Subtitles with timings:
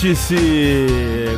[0.00, 0.34] Vértice!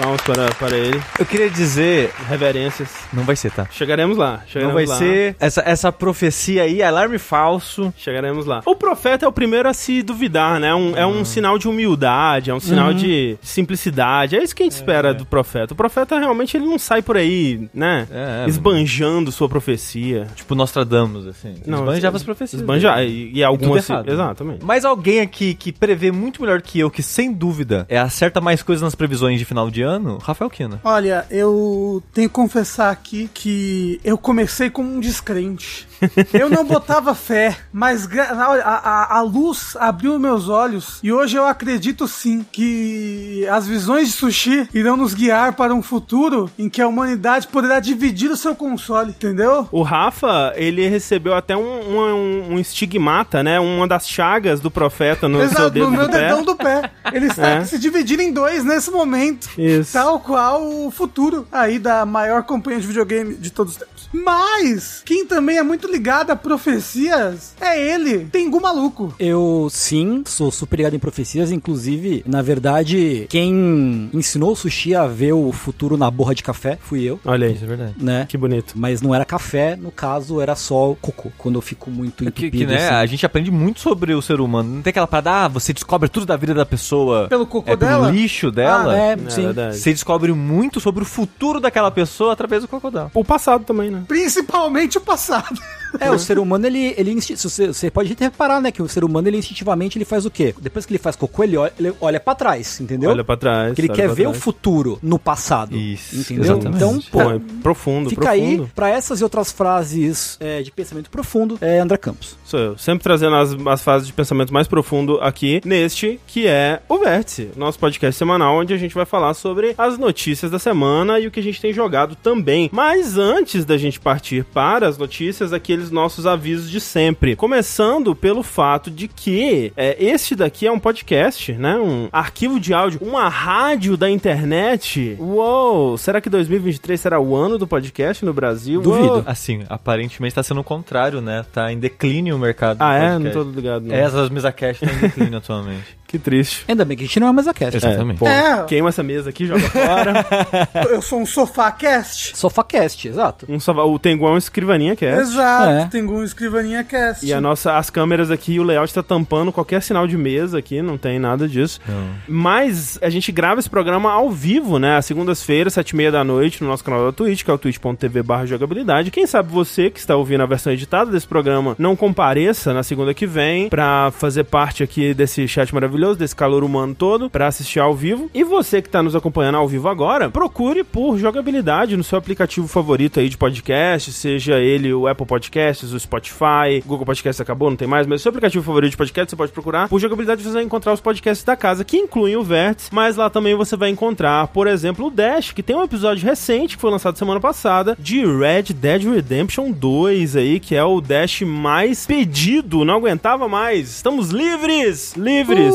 [0.01, 1.01] Palmas para, para ele.
[1.19, 2.13] Eu queria dizer.
[2.29, 2.89] Reverências.
[3.13, 3.67] Não vai ser, tá?
[3.71, 4.43] Chegaremos lá.
[4.47, 4.97] Chegaremos não vai lá.
[4.97, 5.35] ser.
[5.41, 7.93] Essa, essa profecia aí, alarme falso.
[7.97, 8.63] Chegaremos lá.
[8.65, 10.73] O profeta é o primeiro a se duvidar, né?
[10.73, 14.37] Um, É um sinal de humildade, é um sinal de simplicidade.
[14.37, 15.73] É isso que a gente espera do profeta.
[15.75, 18.07] O profeta realmente ele não sai por aí, né?
[18.11, 18.49] É, é.
[18.49, 20.29] Esbanjando sua profecia.
[20.37, 21.57] Tipo Nostradamus, assim.
[21.67, 22.61] Não, Esbanjava as profecias.
[22.61, 22.99] Esbanjar.
[22.99, 23.33] dele.
[23.35, 23.89] E, e algumas.
[23.91, 24.09] errado.
[24.09, 24.65] Exatamente.
[24.65, 28.63] Mas alguém aqui que prevê muito melhor que eu, que sem dúvida é acerta mais
[28.63, 29.88] coisas nas previsões de final de ano,
[30.23, 30.81] Rafael Kina.
[30.85, 35.87] Olha, eu tenho que confessar aqui que eu comecei como um descrente.
[36.33, 41.45] Eu não botava fé, mas a, a- a luz abriu meus olhos e hoje eu
[41.45, 46.81] acredito sim que as visões de sushi irão nos guiar para um futuro em que
[46.81, 49.67] a humanidade poderá dividir o seu console, entendeu?
[49.73, 51.63] O Rafa, ele recebeu até um,
[51.99, 53.59] um, um estigmata, né?
[53.59, 56.19] Uma das chagas do profeta no seu Exato, dedo no meu do pé.
[56.29, 56.91] dedão do pé.
[57.13, 57.65] Ele está É.
[57.65, 59.49] se dividindo em dois nesse momento.
[59.59, 59.78] Isso.
[59.85, 64.09] Tal qual o futuro aí da maior companhia de videogame de todos os tempos.
[64.13, 69.15] Mas, quem também é muito ligado a profecias é ele, Tengu Maluco.
[69.19, 75.07] Eu sim, sou super ligado em profecias, inclusive, na verdade, quem ensinou o sushi a
[75.07, 77.55] ver o futuro na borra de café fui eu, Olha aí.
[77.55, 77.95] Isso é verdade.
[77.99, 78.27] né?
[78.29, 78.75] Que bonito.
[78.77, 82.51] Mas não era café, no caso era só cocô, quando eu fico muito É Que,
[82.51, 82.95] que, né, assim.
[82.95, 84.77] a gente aprende muito sobre o ser humano.
[84.77, 87.77] Não tem aquela parada, ah, você descobre tudo da vida da pessoa Pelo cocô é
[87.77, 88.07] dela?
[88.07, 88.93] pelo lixo dela.
[88.95, 89.53] Ah, é, É sim.
[89.59, 89.79] Verdade.
[89.79, 93.11] Você descobre muito sobre o futuro daquela pessoa através do cocodão.
[93.15, 94.05] O passado também, né?
[94.07, 95.59] Principalmente o passado.
[96.01, 99.29] É, o ser humano, ele, ele você, você pode reparar, né, que o ser humano,
[99.29, 100.55] ele instintivamente, ele faz o quê?
[100.61, 103.11] Depois que ele faz cocô, ele olha, ele olha pra trás, entendeu?
[103.11, 103.69] Olha pra trás.
[103.69, 104.43] Porque ele quer ver o trás.
[104.45, 105.77] futuro no passado.
[105.77, 106.45] Isso, Entendeu?
[106.45, 106.77] exatamente.
[106.77, 108.63] Então, Pô, pô, é profundo, Fica profundo.
[108.63, 112.37] aí, pra essas e outras frases é, de pensamento profundo, é André Campos.
[112.45, 112.79] Sou eu.
[112.79, 117.51] Sempre trazendo as, as fases de pensamento mais profundo aqui, neste que é o Vértice,
[117.57, 121.31] nosso podcast semanal, onde a gente vai falar sobre as notícias da semana e o
[121.31, 122.69] que a gente tem jogado também.
[122.73, 127.37] Mas antes da gente partir para as notícias, aqueles nossos avisos de sempre.
[127.37, 131.77] Começando pelo fato de que é, este daqui é um podcast, né?
[131.77, 135.17] Um arquivo de áudio, uma rádio da internet.
[135.21, 135.97] Uou!
[135.97, 138.81] Será que 2023 será o ano do podcast no Brasil?
[138.83, 139.07] Duvido.
[139.07, 139.23] Uou!
[139.25, 141.45] Assim, aparentemente tá sendo o contrário, né?
[141.53, 142.79] Tá em declínio o mercado.
[142.79, 143.11] do Ah, é?
[143.13, 143.45] Não podcast.
[143.45, 143.83] tô ligado.
[143.87, 143.95] Não.
[143.95, 145.98] Essas mesa cash estão em declínio atualmente.
[146.09, 146.65] Que triste.
[146.67, 147.77] Ainda bem que a gente não é mais a cast.
[147.77, 148.19] Exatamente.
[148.19, 148.65] Pô, É.
[148.67, 150.27] queima essa mesa aqui, joga fora.
[150.91, 152.35] Eu sou um sofá cast.
[152.37, 153.45] Sofacast, exato.
[153.49, 155.19] um só, o Tengu é um escrivaninha que é.
[155.19, 155.85] Exato, É.
[155.91, 157.25] tem um escrivaninha cast.
[157.27, 160.81] E a nossa, as câmeras aqui, o layout tá tampando qualquer sinal de mesa aqui,
[160.81, 161.79] não tem nada disso.
[161.87, 162.09] Não.
[162.27, 164.97] Mas a gente grava esse programa ao vivo, né?
[164.97, 167.59] Às segundas-feiras, sete e meia da noite, no nosso canal da Twitch, que é o
[167.59, 169.11] twitch.tv barra jogabilidade.
[169.11, 173.13] Quem sabe você que está ouvindo a versão editada desse programa não compareça na segunda
[173.13, 177.81] que vem pra fazer parte aqui desse chat maravilhoso, desse calor humano todo, pra assistir
[177.81, 178.31] ao vivo.
[178.35, 182.69] E você que tá nos acompanhando ao vivo agora, procure por jogabilidade no seu aplicativo
[182.69, 187.77] favorito aí de podcast, seja ele o Apple Podcasts, o Spotify, Google Podcasts acabou, não
[187.77, 189.89] tem mais, mas o seu aplicativo favorito de podcast você pode procurar.
[189.89, 193.29] Por jogabilidade você vai encontrar os podcasts da casa, que incluem o Vértice, mas lá
[193.29, 196.91] também você vai encontrar, por exemplo, o Dash, que tem um episódio recente que foi
[196.91, 202.85] lançado semana passada de Red Dead Redemption 2 aí, que é o Dash mais pedido,
[202.85, 203.91] não aguentava mais.
[203.91, 205.15] Estamos livres!
[205.17, 205.75] Livres!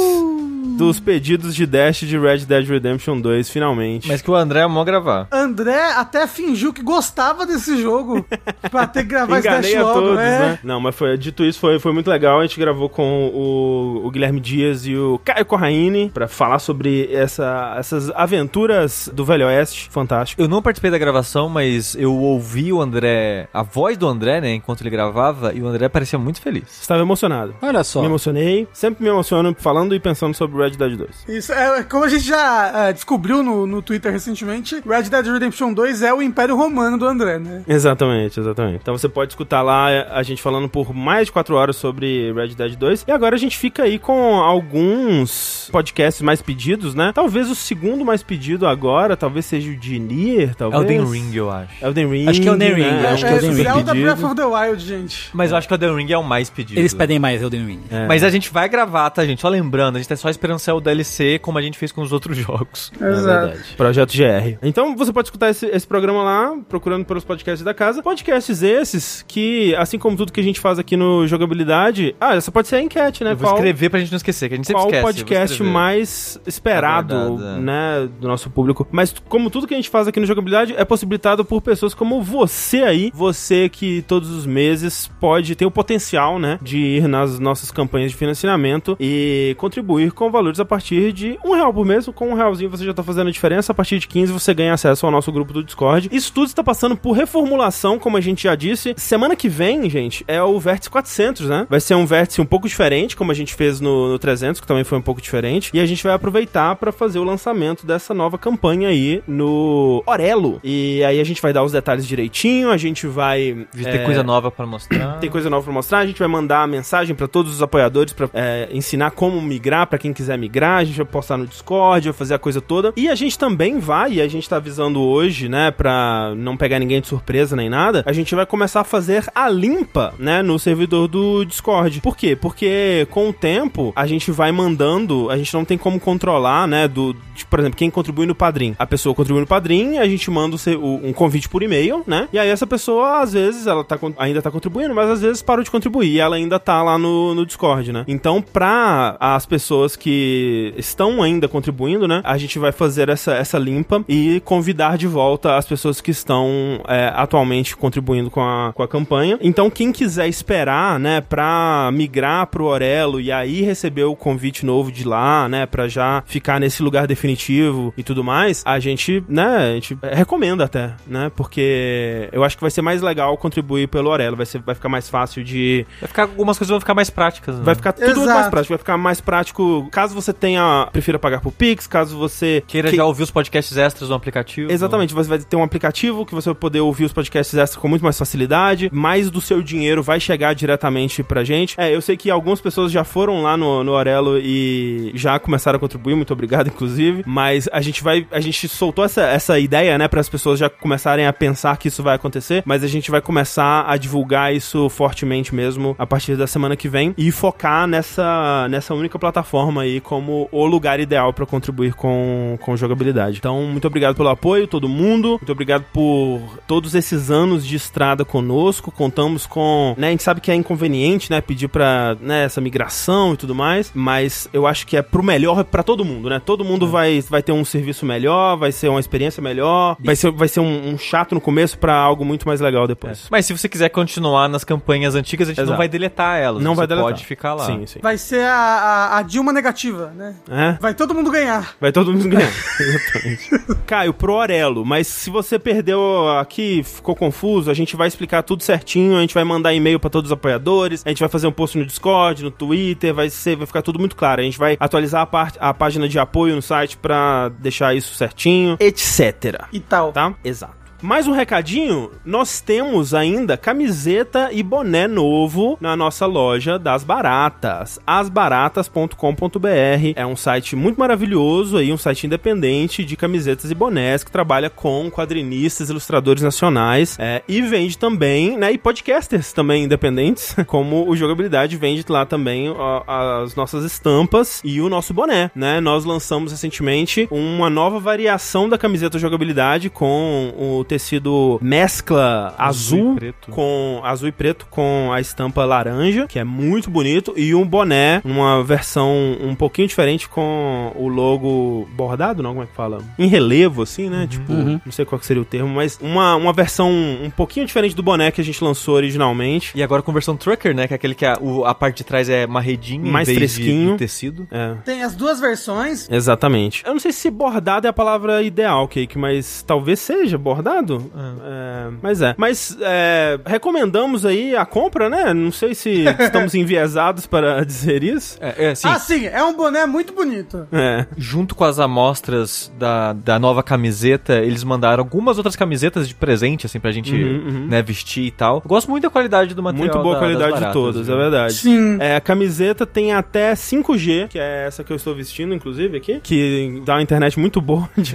[0.78, 4.08] Dos pedidos de Dash de Red Dead Redemption 2, finalmente.
[4.08, 5.28] Mas que o André é mó gravar.
[5.32, 8.26] André até fingiu que gostava desse jogo
[8.72, 10.40] pra ter que gravar esse dash a logo, todos, é.
[10.40, 10.60] né?
[10.64, 12.40] Não, mas foi, dito isso, foi, foi muito legal.
[12.40, 17.08] A gente gravou com o, o Guilherme Dias e o Caio Corraine pra falar sobre
[17.14, 19.90] essa, essas aventuras do Velho Oeste.
[19.92, 20.42] Fantástico.
[20.42, 24.56] Eu não participei da gravação, mas eu ouvi o André, a voz do André, né,
[24.56, 26.82] enquanto ele gravava, e o André parecia muito feliz.
[26.82, 27.54] Estava emocionado.
[27.62, 28.02] Olha só.
[28.02, 28.68] Me emocionei.
[28.74, 31.10] Sempre me emociono falando e pensando sobre Red Dead 2.
[31.30, 35.74] Isso, é, como a gente já é, descobriu no, no Twitter recentemente, Red Dead Redemption
[35.74, 37.64] 2 é o Império Romano do André, né?
[37.68, 38.80] Exatamente, exatamente.
[38.82, 42.50] Então você pode escutar lá a gente falando por mais de 4 horas sobre Red
[42.50, 43.06] Dead 2.
[43.08, 47.12] E agora a gente fica aí com alguns podcasts mais pedidos, né?
[47.14, 50.82] Talvez o segundo mais pedido agora, talvez seja o de Nier, talvez.
[50.82, 51.86] Elden Ring, eu acho.
[51.86, 52.28] Elden Ring.
[52.28, 53.10] Acho que é Elden Ring, né?
[53.10, 53.64] acho que é, Elden Ring.
[53.64, 53.94] Zelda.
[53.94, 55.30] Breath of the Wild, gente.
[55.34, 56.80] Mas eu acho que o Elden Ring é o mais pedido.
[56.80, 57.80] Eles pedem mais Elden Ring.
[57.90, 58.08] É.
[58.08, 59.42] Mas a gente vai gravar, tá, gente?
[59.42, 62.12] Só lembrando, a gente tá só financiar o DLC como a gente fez com os
[62.12, 62.92] outros jogos.
[63.00, 63.58] Exato.
[63.78, 64.58] Projeto GR.
[64.62, 68.02] Então você pode escutar esse, esse programa lá, procurando pelos podcasts da casa.
[68.02, 72.16] Podcasts esses que, assim como tudo que a gente faz aqui no Jogabilidade.
[72.20, 73.32] Ah, essa pode ser a enquete, né?
[73.32, 75.04] Eu vou Qual, escrever pra gente não esquecer, que a gente sempre qual o esquece.
[75.04, 77.60] vou podcast mais esperado, Aguardado, é.
[77.60, 78.88] né, do nosso público.
[78.92, 82.22] Mas como tudo que a gente faz aqui no Jogabilidade é possibilitado por pessoas como
[82.22, 87.40] você aí, você que todos os meses pode ter o potencial, né, de ir nas
[87.40, 89.83] nossas campanhas de financiamento e contribuir
[90.14, 92.08] com valores a partir de um real por mês.
[92.14, 93.72] Com um realzinho você já tá fazendo a diferença.
[93.72, 96.10] A partir de 15 você ganha acesso ao nosso grupo do Discord.
[96.12, 98.94] Isso tudo está passando por reformulação, como a gente já disse.
[98.98, 101.68] Semana que vem, gente, é o Vértice 400, né?
[101.70, 104.68] Vai ser um vértice um pouco diferente, como a gente fez no, no 300, que
[104.68, 105.72] também foi um pouco diferente.
[105.74, 110.60] E a gente vai aproveitar para fazer o lançamento dessa nova campanha aí no Orelo.
[110.64, 113.68] E aí a gente vai dar os detalhes direitinho, a gente vai.
[113.74, 115.20] De é, ter coisa nova pra mostrar.
[115.20, 118.14] tem coisa nova pra mostrar, a gente vai mandar a mensagem pra todos os apoiadores
[118.14, 122.08] pra é, ensinar como migrar pra quem quiser migrar, a gente vai postar no Discord,
[122.10, 122.94] vai fazer a coisa toda.
[122.96, 126.80] E a gente também vai, e a gente tá avisando hoje, né, pra não pegar
[126.80, 130.60] ninguém de surpresa nem nada, a gente vai começar a fazer a limpa, né, no
[130.60, 132.00] servidor do Discord.
[132.02, 132.36] Por quê?
[132.36, 136.88] Porque com o tempo a gente vai mandando, a gente não tem como controlar, né,
[136.88, 137.16] do,
[137.50, 138.76] por exemplo, quem contribui no Padrim.
[138.78, 142.50] A pessoa contribui no Padrim, a gente manda um convite por e-mail, né, e aí
[142.50, 146.14] essa pessoa, às vezes, ela tá, ainda tá contribuindo, mas às vezes parou de contribuir
[146.14, 148.04] e ela ainda tá lá no, no Discord, né.
[148.08, 149.53] Então, pra as pessoas
[149.96, 155.08] que estão ainda contribuindo, né, a gente vai fazer essa, essa limpa e convidar de
[155.08, 159.38] volta as pessoas que estão é, atualmente contribuindo com a, com a campanha.
[159.42, 164.92] Então, quem quiser esperar, né, pra migrar pro Orelo e aí receber o convite novo
[164.92, 169.72] de lá, né, pra já ficar nesse lugar definitivo e tudo mais, a gente, né,
[169.72, 174.10] a gente recomenda até, né, porque eu acho que vai ser mais legal contribuir pelo
[174.10, 177.10] Orelo, vai, ser, vai ficar mais fácil de Vai ficar, algumas coisas vão ficar mais
[177.10, 177.56] práticas.
[177.56, 177.64] Né?
[177.64, 178.28] Vai ficar tudo Exato.
[178.28, 178.74] mais prático.
[178.74, 179.43] Vai ficar mais prático
[179.92, 180.88] caso você tenha.
[180.92, 182.64] Prefira pagar por Pix, caso você.
[182.68, 184.72] Queira que- já ouvir os podcasts extras do aplicativo.
[184.72, 187.88] Exatamente, você vai ter um aplicativo que você vai poder ouvir os podcasts extras com
[187.88, 188.90] muito mais facilidade.
[188.94, 191.76] Mais do seu dinheiro vai chegar diretamente pra gente.
[191.78, 195.78] É, eu sei que algumas pessoas já foram lá no, no Orelo e já começaram
[195.78, 197.24] a contribuir, muito obrigado, inclusive.
[197.26, 198.26] Mas a gente vai.
[198.32, 201.88] A gente soltou essa, essa ideia, né, para as pessoas já começarem a pensar que
[201.88, 202.64] isso vai acontecer.
[202.66, 206.88] Mas a gente vai começar a divulgar isso fortemente mesmo a partir da semana que
[206.88, 209.33] vem e focar nessa, nessa única plataforma
[209.80, 213.38] aí como o lugar ideal pra contribuir com, com jogabilidade.
[213.38, 215.30] Então, muito obrigado pelo apoio, todo mundo.
[215.30, 218.92] Muito obrigado por todos esses anos de estrada conosco.
[218.92, 223.34] Contamos com, né, a gente sabe que é inconveniente, né, pedir pra, né, essa migração
[223.34, 226.42] e tudo mais, mas eu acho que é pro melhor pra todo mundo, né?
[226.44, 230.32] Todo mundo vai, vai ter um serviço melhor, vai ser uma experiência melhor, vai ser,
[230.32, 233.28] vai ser um, um chato no começo pra algo muito mais legal depois.
[233.30, 235.78] Mas se você quiser continuar nas campanhas antigas, a gente não Exato.
[235.78, 236.64] vai deletar elas.
[236.64, 237.12] Não você vai deletar.
[237.12, 237.66] pode ficar lá.
[237.66, 238.00] Sim, sim.
[238.02, 240.36] Vai ser a, a, a Dilma negativa, né?
[240.50, 240.78] É?
[240.80, 241.76] Vai todo mundo ganhar.
[241.80, 242.52] Vai todo mundo ganhar.
[242.80, 243.50] Exatamente.
[243.86, 248.64] Caio, pro Orelo, mas se você perdeu aqui, ficou confuso, a gente vai explicar tudo
[248.64, 251.52] certinho, a gente vai mandar e-mail pra todos os apoiadores, a gente vai fazer um
[251.52, 254.42] post no Discord, no Twitter, vai ser, vai ficar tudo muito claro.
[254.42, 258.16] A gente vai atualizar a, parte, a página de apoio no site pra deixar isso
[258.16, 259.66] certinho, etc.
[259.72, 260.12] E tal.
[260.12, 260.34] Tá?
[260.44, 260.83] Exato.
[261.04, 268.00] Mais um recadinho, nós temos ainda camiseta e boné novo na nossa loja das baratas,
[268.08, 270.14] asbaratas.com.br.
[270.16, 274.70] É um site muito maravilhoso aí, um site independente de camisetas e bonés que trabalha
[274.70, 281.18] com quadrinistas, ilustradores nacionais é, e vende também, né, e podcasters também independentes, como o
[281.18, 282.74] Jogabilidade vende lá também
[283.06, 285.82] as nossas estampas e o nosso boné, né?
[285.82, 293.02] Nós lançamos recentemente uma nova variação da camiseta Jogabilidade com o tecido mescla Azul e
[293.02, 293.52] azul, preto.
[293.52, 298.22] com azul e preto com a estampa laranja, que é muito bonito, e um boné,
[298.24, 303.00] uma versão um pouquinho diferente com o logo bordado, não, como é que fala?
[303.18, 304.28] Em relevo, assim, né?
[304.30, 304.80] Tipo, Uhum.
[304.86, 308.04] não sei qual que seria o termo, mas uma, uma versão um pouquinho diferente do
[308.04, 309.72] boné que a gente lançou originalmente.
[309.76, 310.88] E agora com versão trucker, né?
[310.88, 313.52] Que é aquele que a, o- a parte de trás é marredinha Mais em vez
[313.52, 313.92] de- fresquinho.
[313.94, 314.48] de tecido.
[314.52, 314.76] É.
[314.86, 316.08] Tem as duas versões.
[316.10, 316.84] Exatamente.
[316.86, 320.83] Eu não sei se bordado é a palavra ideal, Cake, mas talvez seja bordado.
[320.92, 322.36] É, mas é.
[322.38, 325.34] Mas é, recomendamos aí a compra, né?
[325.34, 328.38] Não sei se estamos enviesados para dizer isso.
[328.42, 328.88] É, é sim.
[328.88, 330.68] Ah, sim, é um boné muito bonito.
[330.72, 331.06] É.
[331.18, 336.66] Junto com as amostras da, da nova camiseta, eles mandaram algumas outras camisetas de presente,
[336.66, 337.68] assim, pra gente Uhum, uhum.
[337.68, 338.62] né, vestir e tal.
[338.66, 339.94] Gosto muito da qualidade do material.
[339.94, 341.16] Muito boa da- qualidade das de baratas, todas, viu?
[341.16, 341.54] é verdade.
[341.54, 341.98] Sim.
[342.00, 346.20] É, a camiseta tem até 5G, que é essa que eu estou vestindo, inclusive, aqui,
[346.22, 348.14] que dá uma internet muito boa, de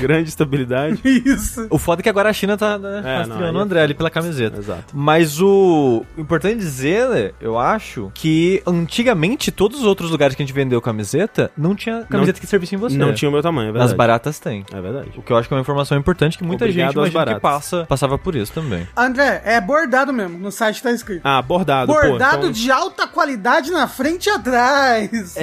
[0.00, 1.00] grande estabilidade.
[1.04, 1.66] Isso.
[1.70, 3.82] O foda engraçado que agora a China tá né, É, rastreando não, o é André
[3.82, 4.58] ali pela camiseta.
[4.58, 4.84] Exato.
[4.94, 10.54] Mas o importante dizer, eu acho, que antigamente todos os outros lugares que a gente
[10.54, 12.96] vendeu camiseta não tinha camiseta que servisse em você.
[12.96, 13.90] Não tinha o meu tamanho, é verdade.
[13.90, 14.64] Nas baratas tem.
[14.72, 15.10] É verdade.
[15.16, 17.42] O que eu acho que é uma informação importante que muita Obrigado gente que baratas.
[17.42, 18.86] passa, passava por isso também.
[18.96, 20.38] André, é bordado mesmo.
[20.38, 21.20] No site tá escrito.
[21.24, 21.92] Ah, bordado.
[21.92, 22.52] bordado pô, então...
[22.52, 25.36] de alta qualidade na frente e atrás.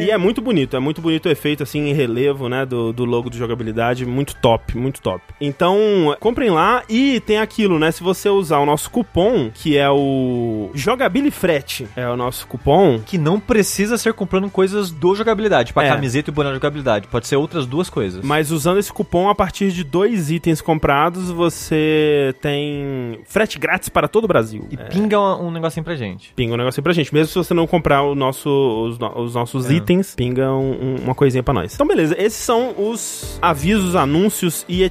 [0.00, 3.04] E é muito bonito, é muito bonito o efeito assim em relevo, né, do, do
[3.04, 5.22] logo de jogabilidade, muito top, muito top.
[5.40, 5.76] Então,
[6.20, 10.70] comprem lá e tem aquilo, né, se você usar o nosso cupom, que é o
[10.74, 15.84] Jogabilifrete, é o nosso cupom, Que não precisa ser comprando coisas do jogabilidade, tipo a
[15.84, 15.88] É.
[15.88, 17.06] camiseta e o boné de jogabilidade.
[17.08, 18.24] Pode ser outras duas coisas.
[18.24, 24.08] mas usando esse cupom a partir de dois itens comprados, você tem frete grátis para
[24.08, 24.66] todo o Brasil.
[24.70, 26.32] E É, pinga um, um negocinho pra gente.
[26.34, 27.12] Pinga um negocinho pra gente.
[27.12, 29.74] Mesmo se você não comprar o nosso, os, os nossos É.
[29.74, 31.74] itens, pinga um- um- uma coisinha pra nós.
[31.74, 32.14] Então, beleza.
[32.18, 34.89] Esses são os avisos, anúncios e etc.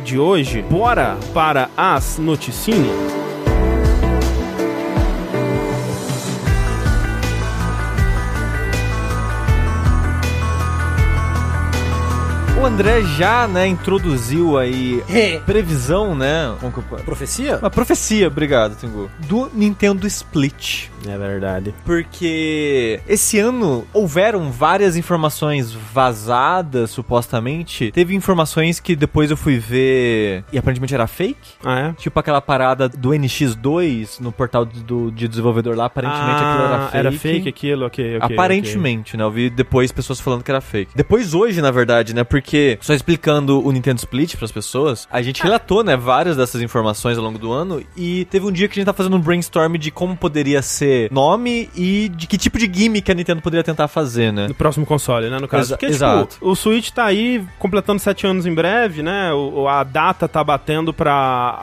[0.00, 0.62] de hoje.
[0.62, 3.14] Bora para as noticinhas.
[12.60, 15.38] O André já, né, introduziu aí É.
[15.40, 16.54] previsão, né?
[16.60, 17.58] como que eu- Profecia?
[17.58, 19.10] Uma profecia, obrigado, Tengu.
[19.18, 20.88] Do Nintendo Split.
[21.08, 21.74] É verdade.
[21.84, 27.90] Porque esse ano houveram várias informações vazadas, supostamente.
[27.92, 31.36] Teve informações que depois eu fui ver e aparentemente era fake.
[31.64, 31.92] Ah, é?
[31.94, 36.88] Tipo aquela parada do NX2 no portal do, de desenvolvedor lá, aparentemente aquilo era Ah,
[36.88, 36.96] fake.
[36.96, 38.34] Era fake aquilo, ok, ok.
[38.34, 39.24] Aparentemente, né?
[39.24, 40.92] Eu vi depois pessoas falando que era fake.
[40.94, 42.24] Depois hoje, na verdade, né?
[42.24, 47.18] Porque, só explicando o Nintendo Split pras pessoas, a gente relatou, né, várias dessas informações
[47.18, 49.74] ao longo do ano e teve um dia que a gente tá fazendo um brainstorm
[49.76, 53.88] de como poderia ser nome e de que tipo de gimmick a Nintendo poderia tentar
[53.88, 54.48] fazer, né?
[54.48, 55.38] No próximo console, né?
[55.40, 55.64] No caso.
[55.64, 56.36] Exa- Porque, tipo, exato.
[56.40, 59.32] o Switch tá aí completando sete anos em breve, né?
[59.32, 61.12] O, a data tá batendo pra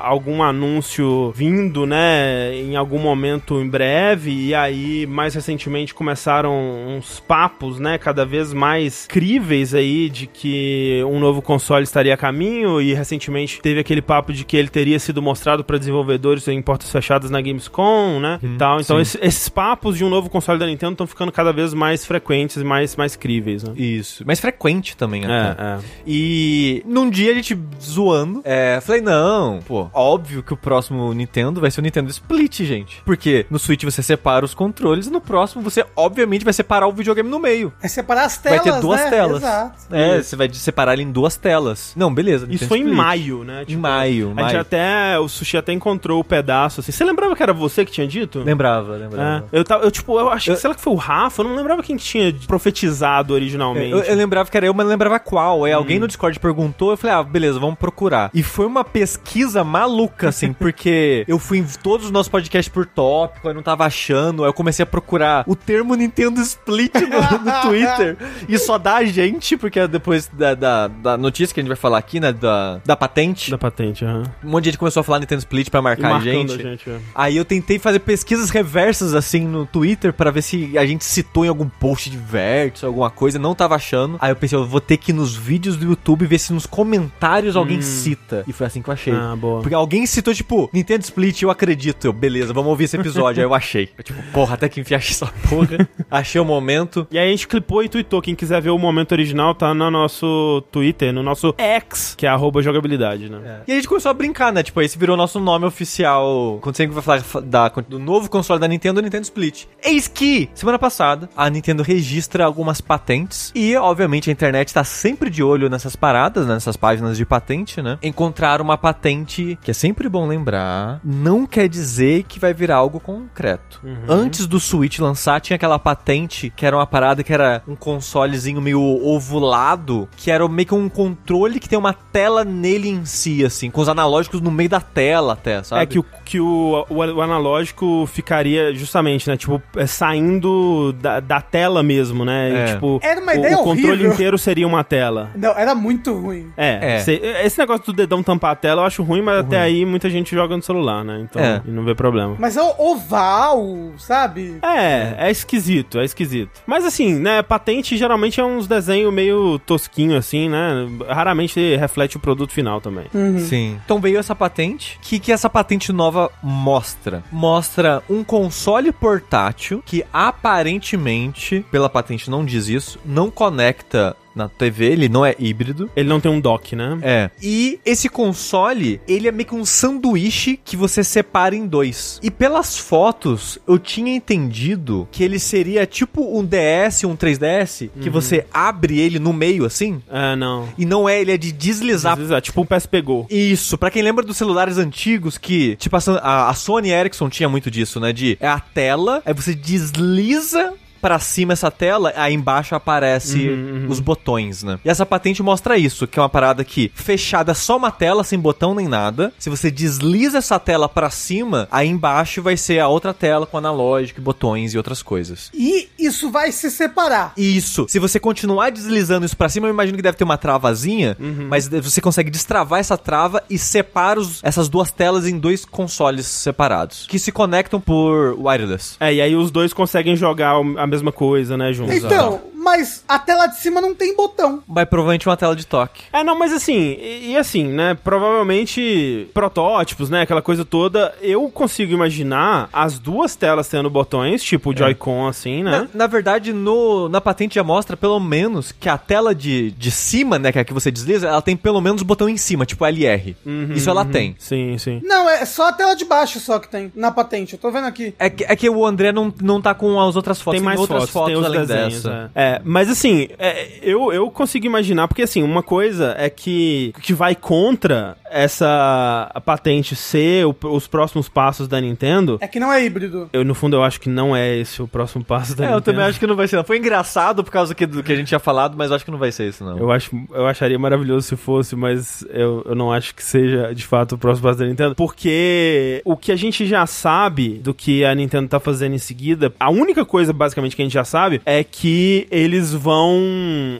[0.03, 2.55] algum anúncio vindo, né?
[2.55, 4.31] Em algum momento em breve.
[4.47, 6.53] E aí, mais recentemente, começaram
[6.97, 7.97] uns papos, né?
[7.97, 12.81] Cada vez mais críveis aí de que um novo console estaria a caminho.
[12.81, 16.91] E recentemente teve aquele papo de que ele teria sido mostrado pra desenvolvedores em portas
[16.91, 18.39] fechadas na Gamescom, né?
[18.41, 18.79] e tal.
[18.79, 22.05] Então, esse- esses papos de um novo console da Nintendo estão ficando cada vez mais
[22.05, 23.73] frequentes e mais, mais críveis, né?
[23.75, 24.25] Isso.
[24.25, 25.61] Mais frequente também, até.
[25.61, 25.79] É, é.
[26.05, 31.61] E num dia a gente zoando, é, falei, não, pô, óbvio que o próximo Nintendo
[31.61, 33.01] vai ser o Nintendo Split, gente.
[33.05, 36.91] Porque no Switch você separa os controles e no próximo você, obviamente, vai separar o
[36.91, 37.71] videogame no meio.
[37.81, 39.09] É separar as telas, vai ter duas né?
[39.09, 39.37] telas.
[39.37, 39.95] Exato.
[39.95, 41.93] É, você vai separar ele em duas telas.
[41.95, 42.45] Não, beleza.
[42.45, 42.97] Isso Nintendo foi em Split.
[42.97, 43.65] maio, né?
[43.67, 44.59] Em maio, A gente maio.
[44.61, 45.19] até.
[45.19, 46.91] O Sushi até encontrou o pedaço assim.
[46.91, 48.39] Você lembrava que era você que tinha dito?
[48.39, 49.47] Lembrava, É, lembrava.
[49.51, 51.47] eu, tava, eu, tipo, eu acho Eu- que, sei lá que foi o Rafa, eu
[51.47, 53.91] não lembrava quem que tinha profetizado originalmente.
[53.91, 55.65] Eu, eu lembrava que era eu, mas não lembrava qual.
[55.65, 55.77] Aí Hum.
[55.77, 58.29] alguém no Discord perguntou, eu falei, ah, beleza, vamos procurar.
[58.33, 62.85] E foi uma pesquisa maluca, assim, porque eu fui em todos os nossos podcasts por
[62.85, 67.09] tópico, aí não tava achando, aí eu comecei a procurar o termo Nintendo Split no,
[67.45, 68.17] no Twitter.
[68.47, 71.69] E só dá a gente, porque é depois da, da, da notícia que a gente
[71.69, 74.23] vai falar aqui, né, da, da patente, Da patente, aham.
[74.43, 76.53] um monte de gente começou a falar Nintendo Split pra marcar a gente.
[76.53, 76.97] a gente, é.
[77.15, 81.45] Aí eu tentei fazer pesquisas reversas assim no Twitter pra ver se a gente citou
[81.45, 84.17] em algum post de vértice, alguma coisa, não tava achando.
[84.19, 86.65] Aí eu pensei, eu vou ter que ir nos vídeos do YouTube ver se nos
[86.65, 88.43] comentários alguém cita.
[88.47, 89.13] E foi assim que eu achei.
[89.13, 89.61] Ah, boa.
[89.61, 92.05] Porque alguém citou, tipo, Nintendo Split, eu acredito.
[92.05, 93.41] Eu, beleza, vamos ouvir esse episódio.
[93.41, 93.89] Aí eu achei.
[93.97, 95.87] Eu, tipo, porra, até que enfim achei essa porra.
[96.09, 97.07] achei o momento.
[97.11, 98.21] E aí a gente clipou e tweetou.
[98.21, 102.29] Quem quiser ver o momento original, tá no nosso Twitter, no nosso X, que é
[102.29, 103.61] arroba jogabilidade, né?
[103.67, 104.63] E a gente começou a brincar, né?
[104.63, 106.59] Tipo, esse virou nosso nome oficial.
[106.61, 109.65] Quando sempre vai falar da, do novo console da Nintendo, o Nintendo Split.
[109.83, 113.51] Eis que, semana passada, a Nintendo registra algumas patentes.
[113.55, 117.81] E, obviamente, a internet tá sempre de olho nessas paradas, né, nessas páginas de patente,
[117.81, 117.97] né?
[118.01, 122.99] Encontrar uma patente, que é sempre bom lembrar, não quer dizer que vai virar algo
[122.99, 123.81] concreto.
[124.07, 128.61] Antes do Switch lançar, tinha aquela patente que era uma parada que era um consolezinho
[128.61, 133.43] meio ovulado, que era meio que um controle que tem uma tela nele em si,
[133.43, 135.83] assim, com os analógicos no meio da tela até, sabe?
[135.83, 139.37] É que o, que o, o, o analógico ficaria justamente, né?
[139.37, 142.49] Tipo, é, saindo da, da tela mesmo, né?
[142.51, 142.65] E, É.
[142.73, 144.13] tipo, Era uma o, ideia o controle horrível.
[144.13, 145.31] inteiro seria uma tela.
[145.35, 146.51] Não, era muito ruim.
[146.57, 146.99] É, É.
[146.99, 150.09] cê- esse negócio do dedão tampar a tela eu acho ruim, mas até aí muita
[150.09, 151.19] gente joga no celular, né?
[151.21, 151.61] Então, É.
[151.65, 152.35] e não vê problema.
[152.39, 154.57] Mas é o oval, sabe?
[154.61, 156.61] É, é esquisito, é esquisito.
[156.65, 160.87] Mas assim, né, patente geralmente é uns desenhos meio tosquinho assim, né?
[161.07, 163.05] Raramente reflete o produto final também.
[163.39, 163.79] Sim.
[163.83, 164.97] Então veio essa patente.
[164.97, 167.23] O que, que essa patente nova mostra?
[167.31, 168.23] Mostra um
[168.61, 175.25] console portátil que aparentemente, pela patente não diz isso, não conecta na TV, ele não
[175.25, 175.89] é híbrido.
[175.95, 176.97] Ele não tem um dock, né?
[177.01, 177.29] É.
[177.41, 182.19] E esse console, ele é meio que um sanduíche que você separa em dois.
[182.23, 188.09] E pelas fotos, eu tinha entendido que ele seria tipo um DS, um 3DS, que
[188.09, 190.01] você abre ele no meio assim.
[190.09, 190.67] É, não.
[190.77, 192.15] E não é, ele é de deslizar.
[192.15, 193.27] Deslizar, tipo um PSP Go.
[193.29, 197.69] Isso, pra quem lembra dos celulares antigos que, tipo, a, a Sony Ericsson tinha muito
[197.69, 198.13] disso, né?
[198.13, 203.49] De é a tela, aí você desliza pra cima essa tela, aí embaixo aparece
[203.89, 204.79] os botões, né?
[204.85, 208.39] E essa patente mostra isso, que é uma parada que fechada só uma tela sem
[208.39, 209.33] botão nem nada.
[209.39, 213.57] Se você desliza essa tela pra cima, aí embaixo vai ser a outra tela com
[213.57, 215.49] analógico, botões e outras coisas.
[215.53, 217.33] E isso vai se separar.
[217.37, 217.85] Isso.
[217.89, 221.17] Se você continuar deslizando isso pra cima, eu imagino que deve ter uma travazinha,
[221.49, 226.25] mas você consegue destravar essa trava e separa os- essas duas telas em dois consoles
[226.27, 228.95] separados, que se conectam por wireless.
[228.99, 231.95] É, e aí os dois conseguem jogar a mesma coisa, né, juntos.
[231.95, 234.61] Então, mas a tela de cima não tem botão.
[234.67, 236.03] Vai provavelmente uma tela de toque.
[236.13, 241.49] É, não, mas assim, e, e assim, né, provavelmente protótipos, né, aquela coisa toda, eu
[241.49, 245.87] consigo imaginar as duas telas tendo botões, tipo o Joy-Con, assim, né?
[245.93, 249.91] Na, na verdade, no, na patente já mostra pelo menos que a tela de, de
[249.91, 252.37] cima, né, que é a que você desliza, ela tem pelo menos o botão em
[252.37, 253.35] cima, tipo LR.
[253.75, 254.35] Isso ela tem.
[254.37, 255.01] Sim, sim.
[255.03, 257.53] Não, é só a tela de baixo só que tem na patente.
[257.53, 258.13] Eu tô vendo aqui.
[258.19, 260.79] É que, é que o André não, não tá com as outras fotos, Tem mais
[260.81, 262.31] outras fotos, fotos, além desenhos, dessa.
[262.35, 262.43] é.
[262.55, 267.13] É, mas assim, é, eu, eu consigo imaginar, porque assim, uma coisa é que, que
[267.13, 272.37] vai contra essa a patente ser o- os próximos passos da Nintendo.
[272.41, 273.29] É que não é híbrido.
[273.33, 275.77] Eu, no fundo, eu acho que não é esse o próximo passo da É, Nintendo.
[275.77, 276.55] eu também acho que não vai ser.
[276.55, 276.63] Não.
[276.63, 279.11] Foi engraçado por causa que- do que a gente tinha falado, mas eu acho que
[279.11, 279.77] não vai ser isso, não.
[279.77, 283.85] Eu, acho, eu acharia maravilhoso se fosse, mas eu, eu não acho que seja de
[283.85, 284.95] fato o próximo passo da Nintendo.
[284.95, 289.53] Porque o que a gente já sabe do que a Nintendo tá fazendo em seguida,
[289.59, 293.19] a única coisa basicamente que a gente já sabe é que eles vão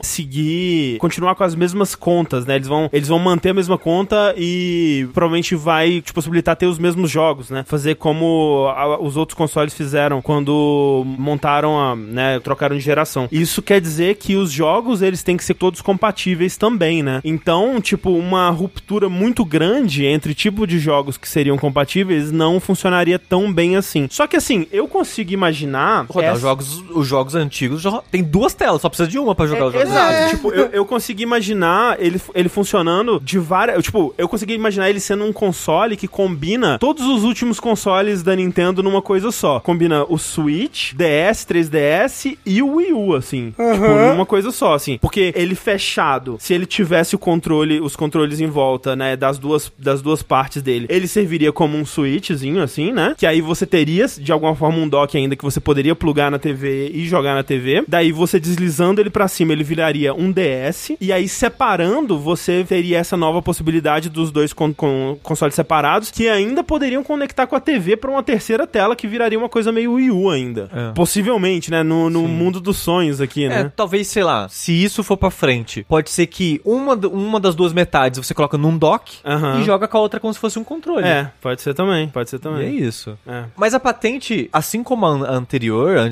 [0.02, 2.56] seguir, continuar com as mesmas contas, né?
[2.56, 6.78] Eles vão, eles vão manter a mesma conta e provavelmente vai te possibilitar ter os
[6.78, 7.64] mesmos jogos, né?
[7.66, 13.28] Fazer como a- os outros consoles fizeram quando montaram a, né, trocaram de geração.
[13.30, 17.20] Isso quer dizer que os jogos eles têm que ser todos compatíveis também, né?
[17.24, 23.18] Então, tipo, uma ruptura muito grande entre tipo de jogos que seriam compatíveis não funcionaria
[23.18, 24.06] tão bem assim.
[24.10, 28.22] Só que assim, eu consigo imaginar Rodar essa- os, jogos, os jogos antigos já tem
[28.22, 29.88] duas telas, só precisa de uma pra jogar os jogos.
[29.88, 30.28] Exato, É.
[30.30, 33.76] tipo, eu, eu consegui imaginar ele, ele funcionando de várias.
[33.76, 38.22] eu, Tipo, eu consegui imaginar ele sendo um console que combina todos os últimos consoles
[38.22, 39.60] da Nintendo numa coisa só.
[39.60, 43.50] Combina o Switch, DS, 3DS e o Wii U, assim.
[43.50, 44.98] Tipo, numa coisa só, assim.
[44.98, 49.70] Porque ele fechado, se ele tivesse o controle, os controles em volta, né, das duas,
[49.78, 53.14] das duas partes dele, ele serviria como um Switchzinho, assim, né?
[53.18, 56.38] Que aí você teria, de alguma forma, um dock ainda que você poderia plugar na
[56.38, 57.84] TV e jogar na TV.
[57.86, 60.92] Daí você deslizando ele pra cima, ele viraria um DS.
[61.00, 66.28] E aí, separando, você teria essa nova possibilidade dos dois con con- consoles separados, que
[66.28, 69.92] ainda poderiam conectar com a TV pra uma terceira tela, que viraria uma coisa meio
[69.94, 70.68] Wii U ainda.
[70.74, 70.92] É.
[70.92, 71.82] Possivelmente, né?
[71.82, 73.72] No, no mundo dos sonhos aqui, É, né?
[73.74, 77.72] talvez, sei lá, se isso for pra frente, pode ser que uma, uma das duas
[77.72, 79.18] metades você coloca num dock
[79.60, 81.06] e joga com a outra como se fosse um controle.
[81.06, 82.76] É, pode ser também, pode ser E é também.
[82.78, 83.18] isso.
[83.26, 83.44] É.
[83.56, 86.10] Mas a patente, assim como a an- a anterior, a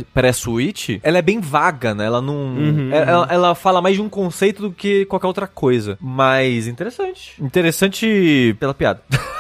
[0.55, 2.05] pré-Switch, ela é bem vaga, né?
[2.07, 2.35] Ela não.
[2.35, 5.97] Uhum, é- Ela, ela fala mais de um conceito do que qualquer outra coisa.
[6.01, 7.33] Mas interessante.
[7.41, 9.03] Interessante pela piada.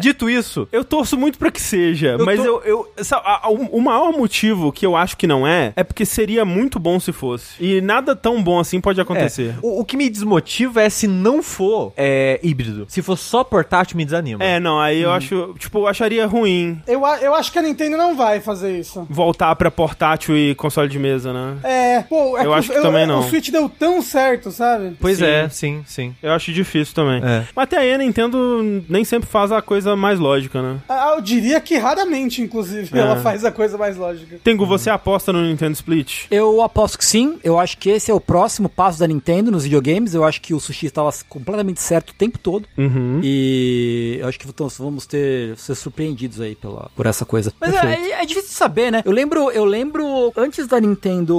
[0.00, 3.46] Dito isso, Eu torço muito pra que seja, Eu mas tô- eu, eu sabe, a-
[3.46, 6.98] a- o, maior motivo que eu acho que não é, é porque seria muito bom
[6.98, 7.54] se fosse.
[7.60, 9.50] E nada tão bom assim pode acontecer.
[9.50, 12.84] É, o, o que me desmotiva é se não for é, híbrido.
[12.88, 14.42] Se for só portátil, me desanima.
[14.42, 15.02] É, não, aí Uhum.
[15.04, 18.78] eu acho, tipo, eu acharia ruim Eu, eu acho que a Nintendo não vai fazer
[18.78, 19.06] isso.
[19.10, 21.56] voltar pra portátil e console de mesa, né?
[21.62, 23.20] É, pô, é Eu acho que também não.
[23.20, 24.96] O Switch deu tão certo, sabe?
[25.00, 25.24] Pois Sim.
[25.24, 26.14] é, sim, sim.
[26.22, 27.22] Eu acho difícil também.
[27.24, 27.44] É.
[27.54, 30.78] Mas até aí a Nintendo nem sempre faz a coisa mais lógica, né?
[30.88, 33.00] Ah, Eu diria que raramente, inclusive, É.
[33.00, 34.38] ela faz a coisa mais lógica.
[34.42, 36.26] Tengu, você aposta no Nintendo Split?
[36.30, 37.38] Eu aposto que sim.
[37.44, 40.14] Eu acho que esse é o próximo passo da Nintendo nos videogames.
[40.14, 42.66] Eu acho que o sushi estava completamente certo o tempo todo.
[42.76, 43.20] Uhum.
[43.22, 47.52] E eu acho que vamos- vamos ter ser surpreendidos aí pela, por essa coisa.
[47.60, 48.12] Mas Perfeito.
[48.12, 49.02] é, é difícil de saber, né?
[49.04, 51.36] Eu lembro, eu lembro antes da Nintendo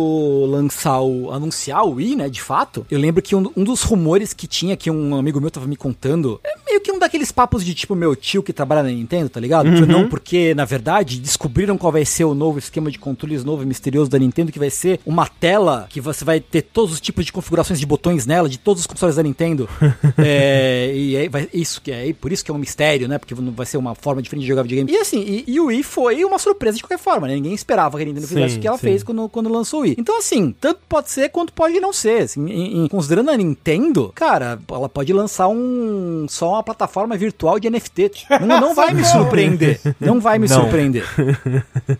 [0.50, 2.86] lançar o anunciar o Wii, né, de fato.
[2.90, 5.76] Eu lembro que um, um dos rumores que tinha que um amigo meu tava me
[5.76, 8.90] contando é meio que um daqueles papos de tipo, meu, meu tio que trabalha na
[8.90, 9.68] Nintendo, tá ligado?
[9.68, 9.86] Uhum.
[9.86, 13.66] Não, porque, na verdade, descobriram qual vai ser o novo esquema de controles novo e
[13.66, 17.26] misterioso da Nintendo, que vai ser uma tela que você vai ter todos os tipos
[17.26, 19.68] de configurações de botões nela, de todos os consoles da Nintendo.
[20.18, 23.18] é, e aí vai, isso que é, por isso que é um mistério, né?
[23.18, 24.92] Porque vai ser uma forma diferente de jogar videogame.
[24.92, 27.36] E assim, e, e o Wii foi uma surpresa de qualquer forma, né?
[27.36, 28.84] Ninguém esperava que a Nintendo Sim, fizesse o que ela sim.
[28.88, 29.96] fez quando, quando lançou o Wii.
[29.98, 32.24] Então, assim, tanto pode ser quanto pode não ser.
[32.24, 37.60] Assim, em- em- considerando a Nintendo, cara, ela pode lançar um só uma plataforma virtual
[37.60, 38.05] de NFT.
[38.42, 39.80] Não, não vai me surpreender.
[40.00, 40.62] Não vai me Não.
[40.62, 41.06] surpreender.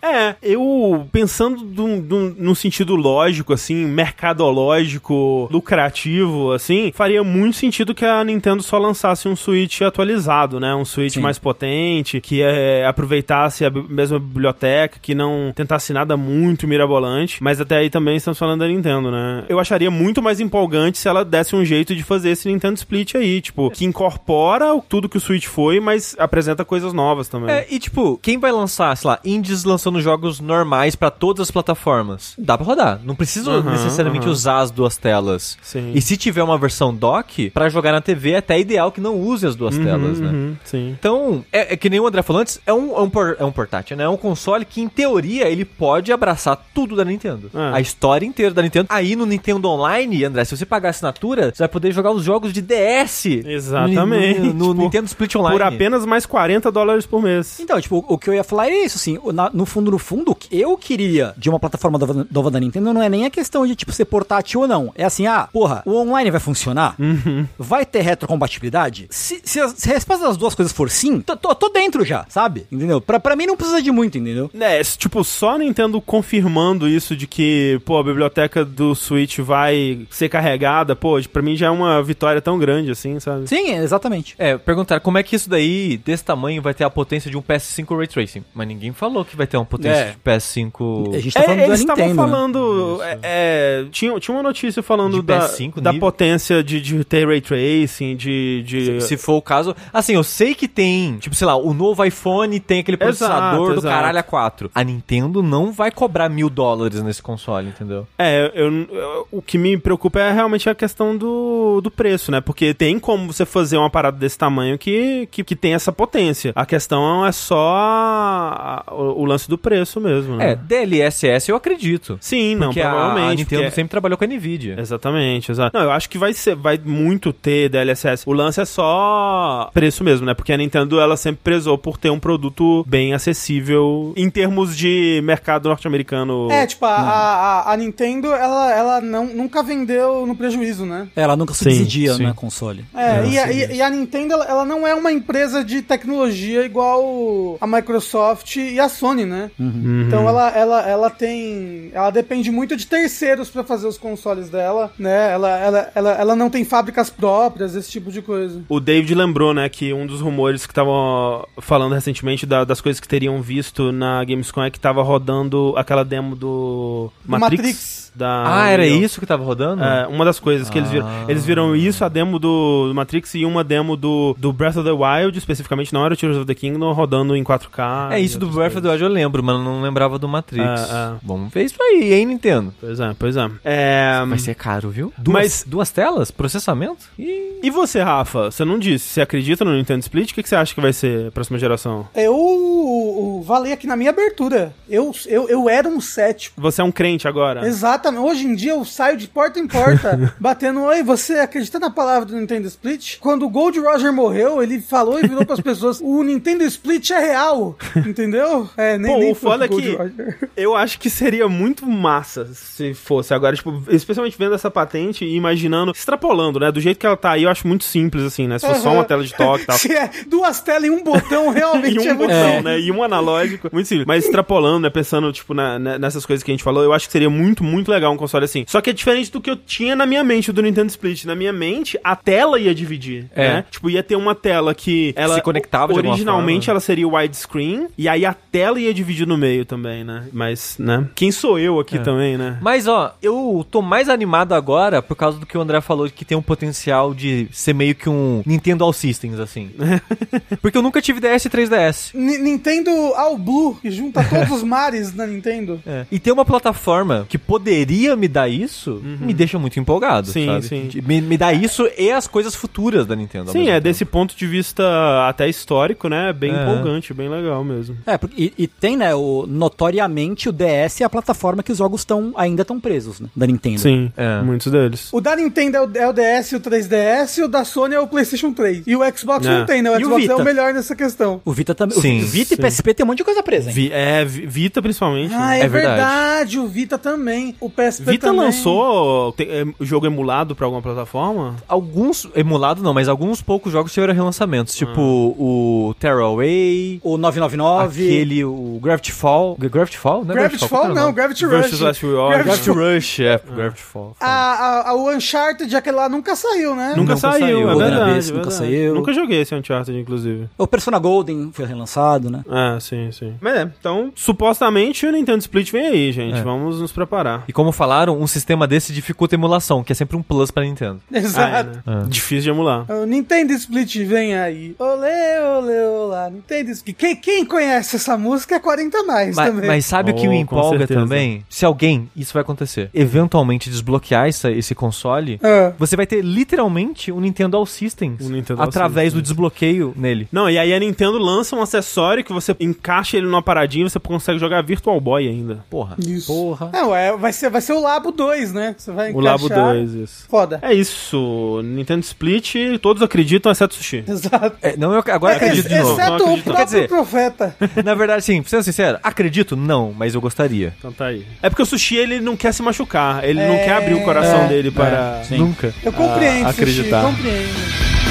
[0.02, 7.94] É, eu pensando dum- dum- num sentido lógico, assim, mercadológico, lucrativo, assim, faria muito sentido
[7.94, 10.74] que a Nintendo só lançasse um Switch atualizado, né?
[10.74, 11.20] Um Switch Sim.
[11.20, 17.60] mais potente, que é, aproveitasse a mesma biblioteca, que não tentasse nada muito mirabolante, mas
[17.60, 19.44] até aí também estamos falando da Nintendo, né?
[19.48, 23.14] Eu acharia muito mais empolgante se ela desse um jeito de fazer esse Nintendo Split
[23.14, 27.50] aí, tipo, que incorpora o- tudo que o Switch foi, mas apresenta coisas novas também.
[27.54, 31.50] É, e tipo, quem vai lançar, sei lá, indies lançando jogos normais pra todas as
[31.50, 32.34] plataformas?
[32.38, 33.00] Dá pra rodar.
[33.04, 34.32] Não precisa Aham, necessariamente aham.
[34.32, 35.56] usar as duas telas.
[35.62, 35.92] Sim.
[35.94, 39.16] E se tiver uma versão dock, pra jogar na TV é até ideal que não
[39.20, 40.28] use as duas telas, né?
[40.28, 40.96] Uhum, sim.
[40.98, 43.44] Então, é, é que nem o André falou antes, é um, é um, por- é
[43.44, 44.04] um portátil, né?
[44.04, 47.50] É um console que, em teoria, ele pode abraçar tudo da Nintendo.
[47.54, 47.76] É.
[47.76, 48.86] A história inteira da Nintendo.
[48.90, 52.52] Aí no Nintendo Online, André, se você pagar assinatura, você vai poder jogar os jogos
[52.52, 53.26] de DS.
[53.26, 54.40] Exatamente.
[54.40, 55.58] No, no- no Tipo, Nintendo Split Online.
[55.58, 57.60] Por apenas mais 40 dólares por mês.
[57.60, 60.32] Então, tipo, o que eu ia falar é isso, assim, na- no fundo, no fundo,
[60.32, 63.30] o que eu queria de uma plataforma nova, nova da Nintendo não é nem a
[63.30, 64.92] questão de, tipo, ser portátil ou não.
[64.96, 66.94] É assim, ah, porra, o online vai funcionar?
[66.98, 67.46] Uhum.
[67.58, 69.06] Vai ter retrocompatibilidade?
[69.10, 72.04] Se, se, a, se a resposta das duas coisas for sim, tô, tô, tô dentro
[72.04, 72.66] já, sabe?
[72.70, 73.00] Entendeu?
[73.00, 74.50] Pra, pra mim não precisa de muito, entendeu?
[74.58, 80.06] É, tipo, só a Nintendo confirmando isso de que, pô, a biblioteca do Switch vai
[80.10, 83.46] ser carregada, pô, pra mim já é uma vitória tão grande assim, sabe?
[83.48, 84.34] Sim, exatamente.
[84.38, 85.66] É, perguntaram como é que isso daí,
[86.04, 88.44] desse tamanho, vai ter a potência de um PS5 Ray Tracing.
[88.54, 90.10] Mas ninguém falou que vai ter uma potência É.
[90.12, 91.14] de PS5...
[91.14, 92.14] A gente tá É, falando da eles estavam né?
[92.14, 92.98] falando.
[93.02, 96.00] é, é, tinha, tinha uma notícia falando De da, PS5 da nível?
[96.08, 98.62] potência de, de ter ray tracing, de.
[98.66, 99.00] de...
[99.02, 99.74] Se for o caso.
[99.92, 101.18] Assim, eu sei que tem.
[101.18, 103.86] Tipo, sei lá, o novo iPhone tem aquele processador do exato.
[103.94, 104.70] caralho A4.
[104.74, 108.06] A Nintendo não vai cobrar mil dólares nesse console, entendeu?
[108.18, 112.40] É, eu, eu- o que me preocupa é realmente a questão do, do preço, né?
[112.40, 116.52] Porque tem como você fazer uma parada desse tamanho que, que, que tem essa potência.
[116.54, 120.52] A questão é só a- a- o, o lance do preço mesmo, né?
[120.52, 122.16] É, DLSS eu acredito.
[122.20, 123.26] Sim, não, provavelmente.
[123.26, 124.76] a Nintendo porque- sempre trabalhou com a Nvidia.
[124.78, 125.76] Exatamente, exato.
[125.76, 128.22] Não, eu acho que vai ser, vai muito ter DLSS.
[128.28, 130.34] O lance é só preço mesmo, né?
[130.34, 135.20] Porque a Nintendo ela sempre prezou por ter um produto bem acessível em termos de
[135.24, 136.48] mercado norte-americano.
[136.50, 141.08] É, tipo, a, a, a Nintendo, ela, ela não, nunca vendeu no prejuízo, né?
[141.16, 142.22] É, Ela nunca Sim, subsidia, sim.
[142.22, 142.84] né, console.
[142.94, 147.58] É, e, a, e- e a Nintendo, ela não é uma empresa de tecnologia igual
[147.60, 149.50] a Microsoft e a Sony, né?
[149.58, 150.04] Uhum.
[150.06, 151.90] Então ela, ela, ela tem.
[151.92, 155.32] Ela depende muito de terceiros pra fazer os consoles dela, né?
[155.32, 158.62] Ela, ela, ela, ela não tem fábricas próprias, esse tipo de coisa.
[158.68, 163.00] O David lembrou, né, que um dos rumores que estavam falando recentemente da- das coisas
[163.00, 167.56] que teriam visto na Gamescom é que tava rodando aquela demo do Matrix.
[167.56, 168.05] Matrix.
[168.16, 169.00] Da Ah, era Unreal.
[169.02, 169.84] isso que tava rodando?
[169.84, 171.06] É, uma das coisas que eles viram.
[171.06, 171.24] Ah.
[171.28, 174.92] Eles viram isso, a demo do Matrix e uma demo do, do Breath of the
[174.92, 178.12] Wild, especificamente, não era o Tears of the Kingdom, rodando em 4K.
[178.12, 180.26] É, e isso do Breath of the Wild eu lembro, mas eu não lembrava do
[180.28, 180.64] Matrix.
[180.64, 181.12] É, é.
[181.22, 182.72] Vamos ver isso aí, hein, Nintendo?
[182.80, 183.50] Pois é, pois é.
[183.64, 185.12] É, Vai ser caro, viu?
[185.18, 186.30] Duas, Mas- duas telas?
[186.30, 187.04] Processamento?
[187.18, 187.60] Ih.
[187.62, 188.50] E você, Rafa?
[188.50, 189.08] Você não disse.
[189.08, 190.30] Você acredita no Nintendo Split?
[190.30, 192.06] O que, que você acha que vai ser a próxima geração?
[192.14, 194.72] Eu falei aqui na minha abertura.
[194.88, 196.60] Eu, eu, eu era um cético.
[196.60, 197.66] Você é um crente agora?
[198.06, 198.30] Exatamente.
[198.30, 202.26] Hoje em dia eu saio de porta em porta, batendo, oi, você acredita na palavra
[202.26, 203.18] do Nintendo Split?
[203.18, 207.18] Quando o Gold Roger morreu, ele falou e virou pras pessoas, o Nintendo Split é
[207.18, 208.68] real, entendeu?
[208.76, 210.50] É, nem, Pô, nem o foda é que Roger.
[210.56, 215.34] eu acho que seria muito massa se fosse agora, tipo, especialmente vendo essa patente e
[215.34, 216.70] imaginando, extrapolando, né?
[216.70, 218.58] Do jeito que ela tá aí, eu acho muito simples, assim, né?
[218.58, 218.98] Se fosse só Aham.
[218.98, 219.76] uma tela de toque e tal.
[219.86, 222.80] Se é duas telas e um botão, realmente e é um muito botão, né?
[222.80, 223.68] E um analógico.
[223.72, 224.06] Muito simples.
[224.06, 224.90] Mas extrapolando, né?
[224.90, 227.62] Pensando, tipo, na- na- nessas coisas que a gente falou, eu acho que seria muito,
[227.64, 228.64] muito legal um console assim.
[228.68, 231.24] Só que é diferente do que eu tinha na minha mente do Nintendo Split.
[231.24, 233.48] Na minha mente, a tela ia dividir, É.
[233.48, 233.64] né?
[233.70, 236.74] Tipo, ia ter uma tela que ela Se conectava originalmente forma.
[236.76, 240.24] ela seria widescreen e aí a tela ia dividir no meio também, né?
[240.32, 241.08] Mas, né?
[241.14, 242.58] Quem sou eu aqui também, né?
[242.60, 246.24] Mas, ó, eu tô mais animado agora por causa do que o André falou, que
[246.24, 249.70] tem um potencial de ser meio que um Nintendo All Systems, assim.
[250.60, 252.10] Porque eu nunca tive DS e 3DS.
[252.14, 255.80] Ni- Nintendo All Blue, que junta todos os mares da Nintendo.
[255.86, 256.06] É.
[256.10, 257.85] E ter uma plataforma que poderia
[258.16, 260.62] me dar isso, me deixa muito empolgado, Sim, sabe?
[260.66, 260.90] sim.
[261.06, 263.50] Me, me dá isso e as coisas futuras da Nintendo.
[263.52, 263.80] Sim, é tempo.
[263.84, 264.82] desse ponto de vista
[265.28, 266.32] até histórico, né?
[266.32, 266.62] Bem É.
[266.62, 267.96] empolgante, bem legal mesmo.
[268.06, 271.78] É, porque- e, e tem, né, o, notoriamente o DS é a plataforma que os
[271.78, 273.78] jogos estão ainda estão presos, né, da Nintendo.
[273.80, 274.40] Sim, É.
[274.42, 275.08] muitos deles.
[275.12, 277.94] O da Nintendo é o, é o DS e o 3DS, e o da Sony
[277.94, 278.82] é o PlayStation 3.
[278.86, 279.50] E o Xbox É.
[279.58, 279.90] não tem, né?
[279.90, 281.40] O E o Xbox é o melhor nessa questão.
[281.44, 282.00] O Vita também.
[282.00, 282.60] Sim, o Vita sim.
[282.60, 283.74] e PSP tem um monte de coisa presa, hein?
[283.74, 285.34] Vi- é, Vi- Vita principalmente.
[285.34, 285.60] Ah, né?
[285.60, 285.96] é, É verdade.
[285.96, 286.58] verdade.
[286.58, 287.54] O Vita também.
[287.66, 288.44] O PSP Vita também.
[288.46, 291.56] lançou é, jogo emulado pra alguma plataforma?
[291.68, 294.74] Alguns, emulado não, mas alguns poucos jogos tiveram relançamentos.
[294.74, 298.04] Tipo o Tearaway, O 999.
[298.04, 299.56] aquele, o Gravity Fall.
[299.58, 300.24] Gravity Fall?
[300.24, 301.12] Não é Gravity Fall, que era o não.
[301.12, 301.80] Gravity Versus Rush.
[301.80, 302.28] Last Warrior.
[302.44, 303.40] Gravity Gravity Rush, é.
[303.54, 304.16] Gravity Fall.
[304.20, 306.88] A, a, a- o Uncharted, aquele lá, nunca saiu, né?
[306.96, 307.70] Nunca, Nunca saiu, saiu.
[307.70, 308.54] é verdade, é nunca verdade.
[308.54, 308.94] saiu.
[308.94, 310.48] Nunca joguei esse Uncharted, inclusive.
[310.58, 312.42] O Persona Golden foi relançado, né?
[312.48, 313.34] Ah, sim, sim.
[313.40, 316.38] Mas é, então, supostamente o Nintendo Split vem aí, gente.
[316.38, 316.42] É.
[316.42, 317.44] Vamos nos preparar.
[317.48, 320.62] E como falaram, um sistema desse dificulta a emulação, que é sempre um plus pra
[320.62, 321.00] Nintendo.
[321.10, 321.70] Ah, é, Exato.
[321.86, 322.04] né?
[322.08, 322.84] Difícil de emular.
[322.90, 324.76] O Nintendo Split vem aí.
[324.78, 326.28] Olê, olê, olá.
[326.28, 326.94] Nintendo Split.
[326.96, 329.66] Quem, quem conhece essa música é 40 a mais Mas, também.
[329.66, 331.00] mas sabe o que Oh, me com empolga certeza.
[331.00, 331.44] também?
[331.48, 335.72] Se alguém, isso vai acontecer, eventualmente desbloquear essa, esse console, Ah.
[335.78, 339.22] você vai ter literalmente um Nintendo All Systems Um Nintendo All através do Systems.
[339.28, 340.28] desbloqueio nele.
[340.30, 343.90] Não, e aí a Nintendo lança um acessório que você encaixa ele numa paradinha e
[343.90, 345.64] você consegue jogar Virtual Boy ainda.
[345.70, 345.96] Porra.
[345.98, 346.26] Isso.
[346.32, 346.70] Porra.
[346.72, 348.74] Não, é, vai, ser, vai ser o Labo 2, né?
[348.76, 349.72] Você vai O Labo encaixar.
[349.74, 350.24] 2, isso.
[350.28, 350.58] Foda.
[350.62, 351.60] É isso.
[351.64, 354.04] Nintendo Split, todos acreditam, exceto o Sushi.
[354.06, 354.56] Exato.
[354.62, 355.88] É, não, eu agora É, acredito de novo.
[355.96, 357.56] Não Exceto o próprio Quer dizer- profeta.
[357.84, 359.56] Na verdade, sim, sendo sincero, acredito?
[359.56, 360.74] Não, mas eu gostaria.
[360.78, 361.26] Então tá aí.
[361.42, 363.24] É porque o Sushi, ele não quer se machucar.
[363.24, 363.64] Ele não É.
[363.64, 364.48] quer abrir o coração É.
[364.48, 365.22] dele para...
[365.24, 365.38] Sim.
[365.38, 365.72] Nunca.
[365.82, 367.02] Eu compreendo, Ah, Sushi, acreditar.
[367.02, 368.05] compreendo.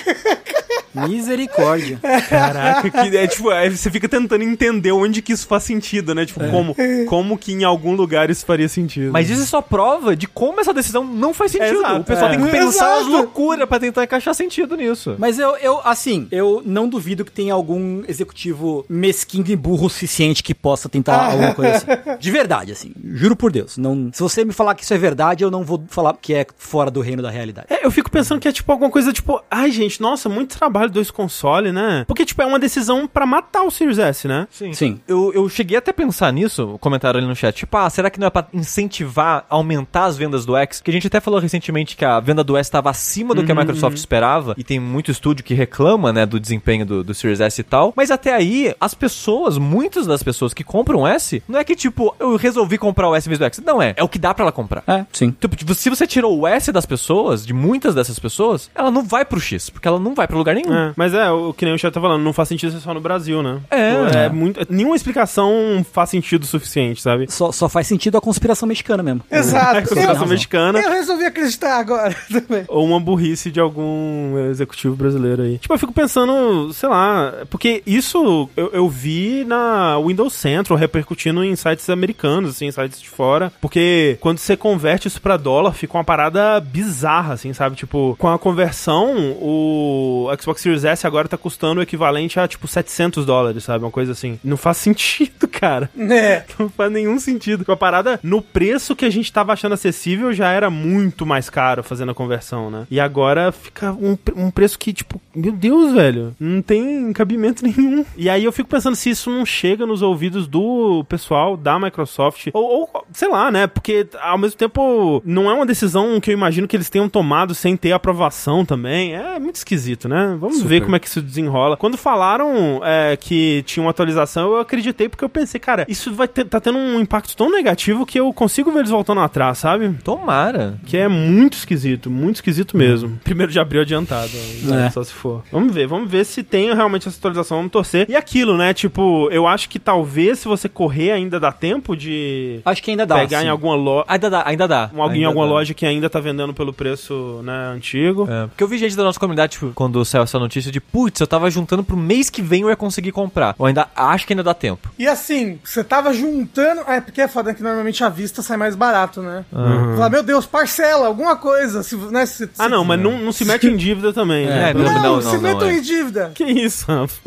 [0.94, 2.00] Misericórdia.
[2.30, 6.26] Caraca, que é tipo, aí você fica tentando entender onde que isso faz sentido, né?
[6.26, 6.76] Tipo, como,
[7.08, 9.12] como que em algum lugar isso faria sentido.
[9.12, 11.80] Mas isso é só prova de como essa decisão não faz sentido.
[11.80, 12.36] Exato, o pessoal é.
[12.36, 13.02] tem que pensar Exato.
[13.02, 15.15] as loucuras pra tentar encaixar sentido nisso.
[15.17, 19.89] Mas eu, eu, assim, eu não duvido que tenha algum executivo mesquinho e burro o
[19.89, 21.86] suficiente que possa tentar alguma coisa assim.
[22.20, 22.91] De verdade, assim.
[23.13, 23.78] Juro por Deus.
[23.78, 26.45] Não, se você me falar que isso é verdade, eu não vou falar que é
[26.57, 27.67] fora do reino da realidade.
[27.69, 30.89] É, eu fico pensando que é tipo alguma coisa tipo, ai gente, nossa, muito trabalho
[30.89, 32.03] dois consoles, né?
[32.07, 34.47] Porque, tipo, é uma decisão pra matar o Series S, né?
[34.51, 34.73] Sim.
[34.73, 34.99] Sim.
[35.07, 37.55] Eu, eu cheguei até a pensar nisso, comentaram ali no chat.
[37.55, 40.81] Tipo, ah, será que não é pra incentivar, aumentar as vendas do X?
[40.81, 43.51] Que a gente até falou recentemente que a venda do S estava acima do que
[43.51, 44.55] a Microsoft esperava.
[44.57, 47.93] E tem muito estúdio que reclama, né, do desempenho do, do Series S e tal.
[47.95, 51.75] Mas até aí, as pessoas, muitas das pessoas que compram o S, não é que,
[51.75, 53.62] tipo, eu resolvi comprar o S em vez do X.
[53.65, 53.93] Não é.
[53.95, 54.84] É o que dá pra ela comprar.
[54.88, 55.32] É, sim.
[55.39, 59.24] Tipo, se você tirou o S das pessoas, de muitas dessas pessoas, ela não vai
[59.26, 60.74] pro X, porque ela não vai pra lugar nenhum.
[60.74, 62.93] É, mas é, o que nem o chat tá falando, não faz sentido ser só
[62.93, 63.59] no Brasil, né?
[63.70, 64.26] É.
[64.26, 64.59] É muito.
[64.70, 67.26] Nenhuma explicação faz sentido o suficiente, sabe?
[67.32, 69.22] Só, só faz sentido a conspiração mexicana mesmo.
[69.32, 69.78] Exato.
[69.78, 70.80] A conspiração Eu- mexicana.
[70.80, 72.66] Eu resolvi acreditar agora também.
[72.68, 75.57] Ou uma burrice de algum executivo brasileiro aí.
[75.57, 81.43] Tipo, eu fico pensando, sei lá, porque isso eu, eu vi na Windows Central repercutindo
[81.43, 83.51] em sites americanos, assim, sites de fora.
[83.62, 87.76] Porque quando você converte isso pra dólar, fica uma parada bizarra, assim, sabe?
[87.76, 92.68] Tipo, com a conversão, o Xbox Series S agora tá custando o equivalente a, tipo,
[92.68, 93.84] 700 dólares, sabe?
[93.84, 94.39] Uma coisa assim.
[94.43, 95.89] Não faz sentido, cara.
[95.97, 96.43] É.
[96.58, 97.70] Não faz nenhum sentido.
[97.72, 101.84] A parada, no preço que a gente tava achando acessível, já era muito mais caro
[101.84, 102.86] fazendo a conversão, né?
[102.91, 108.06] E agora fica um, um preço que, tipo, meu Deus, velho, não tem cabimento nenhum.
[108.18, 112.47] E aí eu fico pensando se isso não chega nos ouvidos do pessoal da Microsoft,
[112.54, 113.68] ou, ou, sei lá, né?
[113.68, 114.82] Porque ao mesmo tempo
[115.26, 119.14] não é uma decisão que eu imagino que eles tenham tomado sem ter aprovação também.
[119.16, 120.36] É muito esquisito, né?
[120.39, 121.78] Vamos ver como é que isso desenrola.
[121.78, 126.28] Quando falaram é, que tinha uma atualização, eu acreditei porque eu pensei, cara, isso vai
[126.28, 129.89] ter, tá tendo um impacto tão negativo que eu consigo ver eles voltando atrás, sabe?
[130.04, 130.80] Tomara.
[130.86, 133.20] Que é muito esquisito, muito esquisito mesmo.
[133.24, 134.32] Primeiro de abril adiantado,
[134.64, 134.88] né?
[134.88, 134.89] É.
[134.89, 135.44] só se for.
[135.52, 138.06] Vamos ver, vamos ver se tem realmente essa atualização, vamos torcer.
[138.10, 138.74] E aquilo, né?
[138.74, 143.06] Tipo, eu acho que talvez se você correr ainda dá tempo de Acho que ainda
[143.06, 143.16] dá.
[143.16, 143.46] pegar sim.
[143.46, 144.06] em alguma loja.
[144.08, 144.80] Ainda dá, ainda dá.
[144.95, 145.51] Alguém em Ainda alguma dá.
[145.51, 148.27] loja que ainda tá vendendo pelo preço, né, antigo.
[148.29, 151.19] É, porque eu vi gente da nossa comunidade, tipo, quando saiu essa notícia de, putz,
[151.19, 153.55] eu tava juntando pro mês que vem eu ia conseguir comprar.
[153.59, 154.89] Eu ainda acho que ainda dá tempo.
[154.97, 156.82] E assim, você tava juntando.
[156.88, 159.45] É, porque é foda que normalmente a vista sai mais barato, né?
[159.51, 161.84] Fala, meu Deus, parcela, alguma coisa.
[161.84, 164.69] Se, né, se- Ah, se- não, mas não, não se mete em dívida também, né?
[164.69, 165.73] É, Não, não, não, se não, metam é.
[165.77, 166.32] em dívida.
[166.36, 167.19] Que isso, Rafa?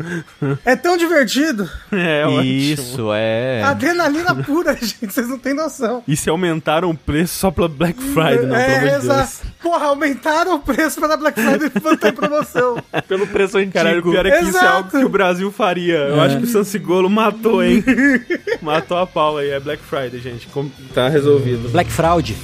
[0.65, 1.69] É tão divertido.
[1.91, 2.41] É, ótimo.
[2.43, 3.61] Isso, é.
[3.63, 5.07] Adrenalina pura, gente.
[5.11, 6.03] Vocês não têm noção.
[6.07, 9.31] E se aumentaram o preço só pela Black Friday, não, pelo amor é, de exato.
[9.61, 12.77] Porra, aumentaram o preço pra dar Black Friday e tem promoção.
[13.07, 13.73] Pelo preço antigo.
[13.73, 14.67] Caralho, o pior é que isso é Exato.
[14.75, 15.95] algo que o Brasil faria.
[15.95, 17.83] Eu acho que o Sansigolo matou, hein?
[18.61, 19.49] matou a pau aí.
[19.49, 20.45] É Black Friday, gente.
[20.47, 21.67] Com- Tá resolvido.
[21.69, 22.35] Black Fraud.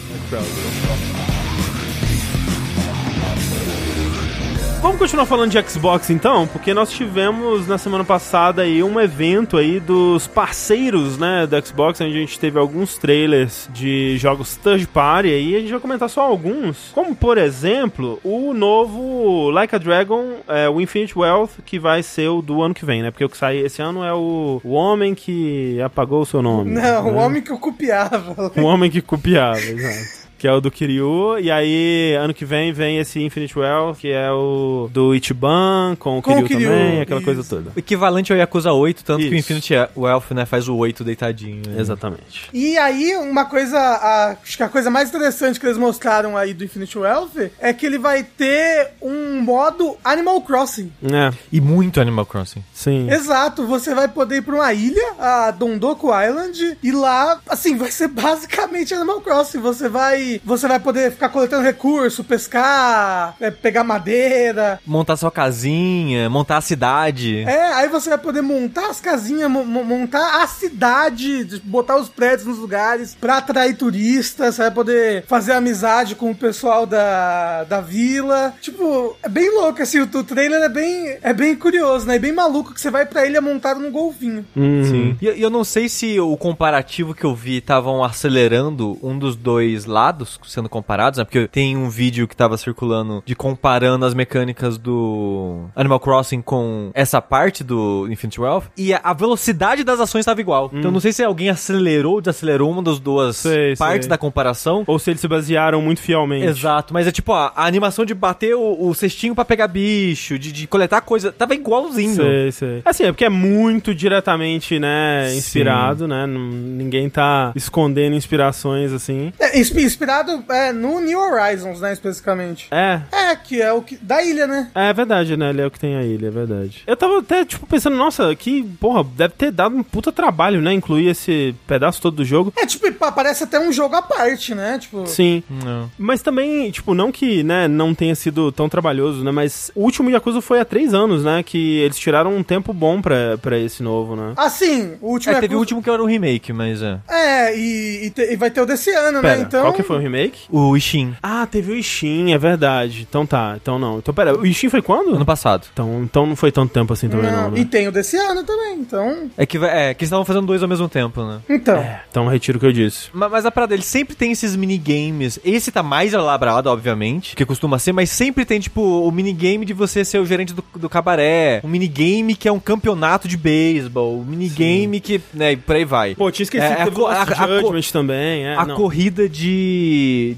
[4.82, 9.58] Vamos continuar falando de Xbox então, porque nós tivemos na semana passada aí um evento
[9.58, 14.88] aí dos parceiros, né, do Xbox, onde a gente teve alguns trailers de jogos third
[14.88, 19.78] party aí, a gente vai comentar só alguns, como por exemplo, o novo Like a
[19.78, 23.24] Dragon, é, o Infinite Wealth, que vai ser o do ano que vem, né, porque
[23.26, 26.72] o que sai esse ano é o, o Homem que apagou o seu nome.
[26.72, 27.24] Não, o né?
[27.24, 28.52] homem que eu copiava.
[28.58, 30.21] O homem que copiava, exato.
[30.42, 31.38] Que é o do Kiryu.
[31.40, 36.18] E aí, ano que vem, vem esse Infinite Wealth, que é o do Ichiban, com
[36.18, 37.26] o Com o Kiryu, Kiryu, também, aquela isso.
[37.26, 37.72] coisa toda.
[37.76, 39.36] O equivalente ao Yakuza 8, tanto que o Isso.
[39.54, 41.62] Infinity Wealth, né, faz o 8 deitadinho.
[41.68, 41.80] né?
[41.80, 42.50] Exatamente.
[42.52, 46.56] E aí, uma coisa, a- acho que a coisa mais interessante que eles mostraram aí
[46.56, 50.92] do Infinite Wealth é que ele vai ter um modo Animal Crossing.
[51.04, 52.64] É, E muito Animal Crossing.
[52.74, 53.08] sim.
[53.12, 57.92] Exato, você vai poder ir pra uma ilha, a Dondoku Island, e lá, assim, vai
[57.92, 59.60] ser basicamente Animal Crossing.
[59.60, 64.80] Você vai, você vai poder ficar coletando recurso, pescar, é, pegar madeira.
[64.86, 67.40] Montar sua casinha, montar a cidade.
[67.44, 71.98] É, aí você vai poder montar as casinhas, mo- mo- montar a cidade, de- botar
[71.98, 76.86] os prédios nos lugares pra atrair turistas, você vai poder fazer amizade com o pessoal
[76.86, 78.54] da, da vila.
[78.62, 82.16] Tipo, é bem louco, assim, o, o trailer é bem, é bem curioso, né?
[82.16, 84.46] E bem maluco que você vai pra ilha montado num golfinho.
[84.56, 84.84] Uhum.
[84.86, 85.18] Sim.
[85.22, 89.86] E eu não sei se o comparativo que eu vi estavam acelerando um dos dois
[89.86, 91.24] lados sendo comparados, né?
[91.24, 96.92] Porque tem um vídeo que tava circulando de comparando as mecânicas do Animal Crossing com
[96.94, 100.66] essa parte do Infinite Wealth e a, velocidade das ações estava igual.
[100.74, 104.10] Então eu não sei se alguém acelerou ou desacelerou uma das duas Sei, partes sei.
[104.10, 104.84] da comparação.
[104.88, 106.46] Ou se eles se basearam muito fielmente.
[106.46, 110.38] Exato, mas é tipo, ó, a animação de bater o, o cestinho pra pegar bicho,
[110.40, 112.16] de, de coletar coisa, tava igualzinho.
[112.16, 112.82] Sei, sei.
[112.86, 116.26] Assim, é porque é muito diretamente, né, inspirado, né?
[116.26, 119.32] Não- ninguém tá escondendo inspirações assim.
[119.40, 122.68] É, inspi- inspirado inspirado é, no New Horizons, né, especificamente.
[122.72, 123.96] É, É, que é o que.
[123.98, 124.70] Da ilha, né?
[124.76, 125.50] é verdade, né?
[125.50, 126.84] Ele é o que tem a ilha, é verdade.
[126.86, 130.74] Eu tava até, tipo, pensando, nossa, que, porra, deve ter dado um puta trabalho, né?
[130.74, 132.52] Incluir esse pedaço todo do jogo.
[132.58, 134.78] É, tipo, pa- parece até um jogo à parte, né?
[134.80, 135.08] Tipo.
[135.08, 135.44] Sim.
[135.64, 135.90] Não.
[135.98, 139.32] Mas também, tipo, não que, né, não tenha sido tão trabalhoso, né?
[139.32, 141.44] Mas o último Yakuza foi há três anos, né?
[141.44, 144.34] Que eles tiraram um tempo bom pra, pra esse novo, né?
[144.38, 147.00] Assim, o último É, teve Yakuza- o último que era um remake, mas é.
[147.10, 149.42] É, e, e te- e vai ter o desse ano, Pera, né?
[149.44, 149.62] Então.
[149.62, 150.40] qual que foi o remake?
[150.50, 153.06] O Ishin, Ah, teve o Ishin, é verdade.
[153.10, 153.98] Então tá, então não.
[154.00, 155.16] Então pera, o Ishin foi quando?
[155.16, 155.66] ano passado.
[155.74, 157.60] Então, então não foi tanto tempo assim também não, Não, né?
[157.60, 159.30] E tem o desse ano também, então.
[159.38, 161.40] É que, é, que eles estavam fazendo dois ao mesmo tempo, né?
[161.50, 161.86] Então.
[162.10, 163.10] Então retiro o que eu disse.
[163.14, 165.40] Ma- Mas a parada, ele sempre tem esses minigames.
[165.44, 169.74] Esse tá mais elaborado, obviamente, que costuma ser, mas sempre tem, tipo, o minigame de
[169.74, 174.20] você ser o gerente do, do cabaré, um minigame que é um campeonato de beisebol,
[174.20, 176.16] um minigame que, né, e por aí vai.
[176.16, 177.26] Pô, tinha esquecido É, que a o a- a
[177.60, 178.56] Judgment também, é.
[178.56, 178.76] a não.
[178.76, 179.81] corrida de,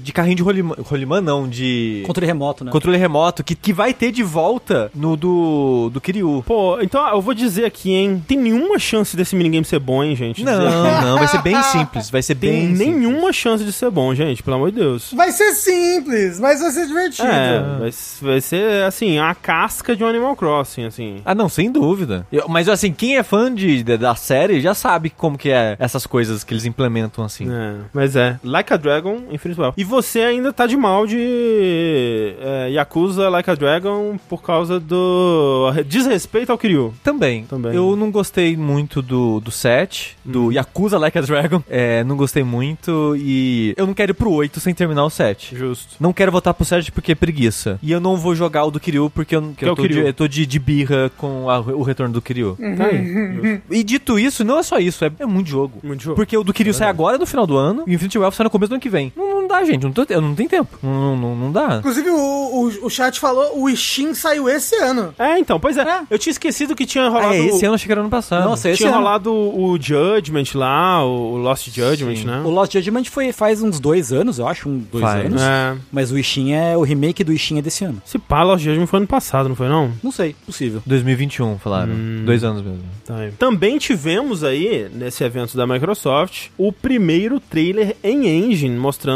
[0.02, 2.70] de carrinho de rolimã, rolimã não, de Controle remoto, né?
[2.72, 6.42] controle remoto, que, que vai ter de volta no do, do Kiryu.
[6.46, 8.22] Pô, então ah, eu vou dizer aqui, hein?
[8.26, 10.42] Tem nenhuma chance desse minigame ser bom, hein, gente?
[10.44, 12.78] Não, Dizer- não, vai ser bem simples, vai ser Tem bem simples.
[12.96, 15.12] nenhuma chance de ser bom, gente, pelo amor de Deus.
[15.14, 17.28] Vai ser simples, mas vai ser divertido.
[17.28, 17.90] É, vai,
[18.22, 21.16] vai ser, assim, a casca de um Animal Crossing, assim.
[21.24, 22.26] Ah, não, sem dúvida.
[22.32, 25.76] Eu- mas assim, quem é fã de, de- da série já sabe como que é
[25.78, 27.46] essas coisas que eles implementam assim.
[27.50, 28.38] É, mas é.
[28.44, 29.74] Like a Dragon, Infinite Well.
[29.76, 35.72] E você ainda tá de mal de é, Yakuza Like a Dragon por causa do
[35.86, 36.94] desrespeito ao Kiryu.
[37.02, 37.44] Também.
[37.44, 37.74] Também.
[37.74, 41.62] Eu não gostei muito do, do 7, do Yakuza Like a Dragon.
[41.76, 45.56] É, não gostei muito e eu não quero ir pro 8 sem terminar o 7.
[45.56, 45.96] Justo.
[45.98, 47.78] Não quero voltar pro 7 porque é preguiça.
[47.82, 50.14] E eu não vou jogar o do Kiryu porque eu, é eu, tô, de, eu
[50.14, 52.56] tô de, de birra com a- o retorno do Kiryu.
[52.76, 53.60] Tá aí.
[53.70, 55.78] E dito isso, não é só isso, é, é muito jogo.
[55.82, 56.16] Muito jogo.
[56.16, 58.44] Porque o do Kiryu sai agora no final do ano e o Infinity Wealth sai
[58.44, 59.12] no começo do ano que vem.
[59.16, 59.82] Não, não dá, gente.
[59.82, 60.78] Não, tô, eu não tenho tempo.
[60.82, 61.76] Não, não, não dá.
[61.78, 65.14] Inclusive, o, o, o chat falou, o Ishin saiu esse ano.
[65.18, 66.02] É, então, pois é.
[66.10, 67.32] Eu tinha esquecido que tinha rolado.
[67.32, 68.44] Ah, é, esse ano achei que era ano passado.
[68.44, 68.98] Nossa, esse tinha ano.
[68.98, 72.24] rolado o Judgment lá, o Lost Judgment, Sim.
[72.26, 72.42] né?
[72.44, 75.26] O Lost Judgment foi, faz uns dois anos, eu acho, um, dois Faz.
[75.26, 75.42] anos.
[75.42, 75.76] É.
[75.92, 76.76] Mas o Ishin é.
[76.76, 78.02] O remake do Ishin é desse ano.
[78.06, 79.92] Esse pá, Lost Judgment foi ano passado, não foi não?
[80.02, 80.82] Não sei, possível.
[80.86, 81.92] 2021, falaram.
[82.24, 82.80] Dois anos mesmo.
[83.04, 83.32] Tá aí.
[83.32, 89.13] Também tivemos aí, nesse evento da Microsoft, o primeiro trailer em engine, mostrando